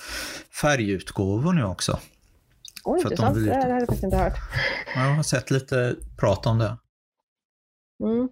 färgutgåvor 0.61 1.53
nu 1.53 1.63
också. 1.63 1.99
Oj, 2.83 2.99
intressant. 2.99 3.35
De 3.35 3.41
lite... 3.41 3.55
Det 3.55 3.63
har 3.63 3.69
jag 3.69 3.79
faktiskt 3.79 4.03
inte 4.03 4.17
hört. 4.17 4.33
Jag 4.95 5.01
har 5.01 5.23
sett 5.23 5.51
lite 5.51 5.95
prat 6.19 6.45
om 6.45 6.57
det. 6.57 6.77
Mm. 8.03 8.29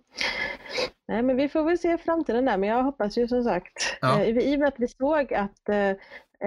Nej, 1.07 1.23
men 1.23 1.37
vi 1.37 1.49
får 1.49 1.63
väl 1.63 1.77
se 1.77 1.97
framtiden 1.97 2.45
där, 2.45 2.57
men 2.57 2.69
jag 2.69 2.83
hoppas 2.83 3.17
ju 3.17 3.27
som 3.27 3.43
sagt, 3.43 3.97
ja. 4.01 4.21
eh, 4.21 4.37
i 4.37 4.55
och 4.55 4.59
med 4.59 4.67
att 4.67 4.79
vi 4.79 4.87
såg 4.87 5.33
att 5.33 5.69
eh, 5.69 5.89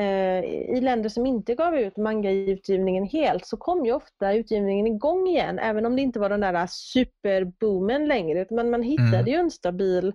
eh, 0.03 0.45
i 0.77 0.81
länder 0.81 1.09
som 1.09 1.27
inte 1.27 1.55
gav 1.55 1.75
ut 1.75 1.97
manga-utgivningen 1.97 3.05
helt 3.05 3.47
så 3.47 3.57
kom 3.57 3.87
ju 3.87 3.93
ofta 3.93 4.33
utgivningen 4.33 4.87
igång 4.87 5.29
igen, 5.29 5.59
även 5.59 5.87
om 5.87 5.97
det 5.97 6.03
inte 6.03 6.19
var 6.19 6.29
den 6.29 6.41
där 6.41 6.67
superboomen 6.67 8.09
längre, 8.09 8.43
utan 8.43 8.71
man 8.71 8.83
hittade 8.83 9.19
mm. 9.19 9.27
ju 9.27 9.35
en 9.35 9.51
stabil 9.51 10.13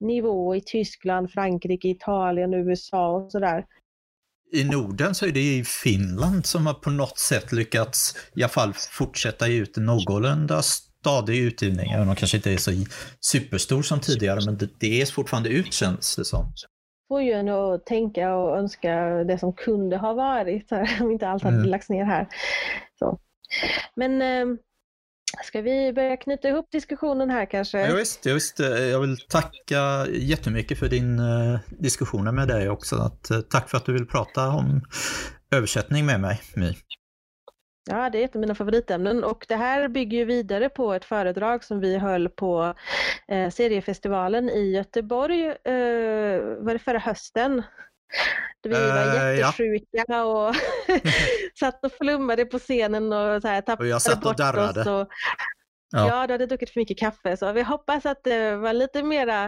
nivå 0.00 0.56
i 0.56 0.60
Tyskland, 0.60 1.30
Frankrike, 1.30 1.88
Italien, 1.88 2.54
USA 2.54 3.10
och 3.10 3.32
sådär. 3.32 3.64
I 4.52 4.64
Norden 4.64 5.14
så 5.14 5.26
är 5.26 5.32
det 5.32 5.56
i 5.56 5.64
Finland 5.64 6.46
som 6.46 6.66
har 6.66 6.74
på 6.74 6.90
något 6.90 7.18
sätt 7.18 7.52
lyckats 7.52 8.16
i 8.34 8.42
alla 8.42 8.48
fall 8.48 8.72
fortsätta 8.74 9.48
ge 9.48 9.58
ut 9.58 9.76
någorlunda 9.76 10.62
stadig 11.06 11.38
utgivning, 11.38 11.90
även 11.90 12.00
om 12.00 12.06
den 12.06 12.16
kanske 12.16 12.36
inte 12.36 12.52
är 12.52 12.56
så 12.56 12.70
superstor 13.20 13.82
som 13.82 14.00
tidigare, 14.00 14.40
men 14.44 14.56
det, 14.56 14.68
det 14.80 15.02
är 15.02 15.06
fortfarande 15.06 15.48
ut 15.48 15.72
känns 15.72 16.16
det 16.16 16.24
som. 16.24 16.52
Får 17.08 17.22
ju 17.22 17.32
en 17.32 17.48
att 17.48 17.86
tänka 17.86 18.34
och 18.36 18.58
önska 18.58 18.94
det 19.24 19.38
som 19.38 19.52
kunde 19.52 19.96
ha 19.96 20.12
varit, 20.12 20.72
om 21.00 21.10
inte 21.10 21.28
allt 21.28 21.42
hade 21.42 21.56
mm. 21.56 21.68
lagts 21.68 21.88
ner 21.88 22.04
här. 22.04 22.28
Så. 22.98 23.18
Men 23.94 24.22
eh, 24.22 24.56
Ska 25.44 25.60
vi 25.60 25.92
börja 25.92 26.16
knyta 26.16 26.48
ihop 26.48 26.70
diskussionen 26.70 27.30
här 27.30 27.46
kanske? 27.46 27.80
Ja, 27.80 27.94
visst, 27.94 28.26
ja, 28.26 28.34
visst. 28.34 28.58
Jag 28.58 29.00
vill 29.00 29.16
tacka 29.28 30.06
jättemycket 30.10 30.78
för 30.78 30.88
din 30.88 31.18
uh, 31.18 31.58
diskussioner 31.68 32.32
med 32.32 32.48
dig 32.48 32.68
också. 32.68 32.96
Att, 32.96 33.30
uh, 33.30 33.40
tack 33.40 33.70
för 33.70 33.76
att 33.76 33.86
du 33.86 33.92
vill 33.92 34.06
prata 34.06 34.48
om 34.48 34.82
översättning 35.50 36.06
med 36.06 36.20
mig, 36.20 36.40
My. 36.54 36.74
Ja, 37.90 38.10
det 38.10 38.18
är 38.18 38.24
ett 38.24 38.34
av 38.36 38.40
mina 38.40 38.54
favoritämnen 38.54 39.24
och 39.24 39.44
det 39.48 39.56
här 39.56 39.88
bygger 39.88 40.18
ju 40.18 40.24
vidare 40.24 40.68
på 40.68 40.94
ett 40.94 41.04
föredrag 41.04 41.64
som 41.64 41.80
vi 41.80 41.98
höll 41.98 42.28
på 42.28 42.74
eh, 43.28 43.50
seriefestivalen 43.50 44.50
i 44.50 44.70
Göteborg, 44.70 45.46
eh, 45.46 46.40
var 46.58 46.72
det 46.72 46.78
förra 46.78 46.98
hösten? 46.98 47.62
Vi 48.62 48.70
var 48.70 49.30
uh, 49.30 49.38
jättesjuka 49.38 50.04
ja. 50.08 50.22
och 50.22 50.54
satt 51.58 51.84
och 51.84 51.92
flummade 51.92 52.44
på 52.44 52.58
scenen 52.58 53.12
och 53.12 53.42
så 53.42 53.48
här, 53.48 53.60
tappade 53.60 53.88
och 53.88 53.92
jag 53.92 54.02
satt 54.02 54.20
bort 54.20 54.30
och 54.30 54.36
darrade. 54.36 54.80
oss. 54.80 54.86
Och, 54.86 55.08
ja. 55.90 56.08
ja, 56.08 56.26
du 56.26 56.34
hade 56.34 56.46
druckit 56.46 56.70
för 56.70 56.80
mycket 56.80 56.98
kaffe 56.98 57.36
så 57.36 57.52
vi 57.52 57.62
hoppas 57.62 58.06
att 58.06 58.24
det 58.24 58.56
var 58.56 58.72
lite 58.72 59.02
mera 59.02 59.44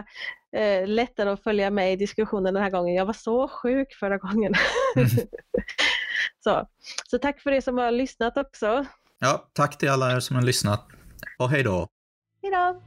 eh, 0.55 0.87
lättare 0.87 1.29
att 1.29 1.43
följa 1.43 1.71
med 1.71 1.93
i 1.93 1.95
diskussionen 1.95 2.53
den 2.53 2.63
här 2.63 2.69
gången. 2.69 2.95
Jag 2.95 3.05
var 3.05 3.13
så 3.13 3.47
sjuk 3.47 3.93
förra 3.93 4.17
gången. 4.17 4.53
Mm. 4.95 5.09
så. 6.43 6.67
så 7.07 7.17
tack 7.17 7.41
för 7.41 7.51
er 7.51 7.61
som 7.61 7.77
har 7.77 7.91
lyssnat 7.91 8.37
också. 8.37 8.85
Ja, 9.19 9.49
tack 9.53 9.77
till 9.77 9.89
alla 9.89 10.11
er 10.11 10.19
som 10.19 10.35
har 10.35 10.43
lyssnat 10.43 10.87
och 11.39 11.49
hej 11.49 11.63
då. 11.63 11.87
Hej 12.41 12.51
då. 12.51 12.81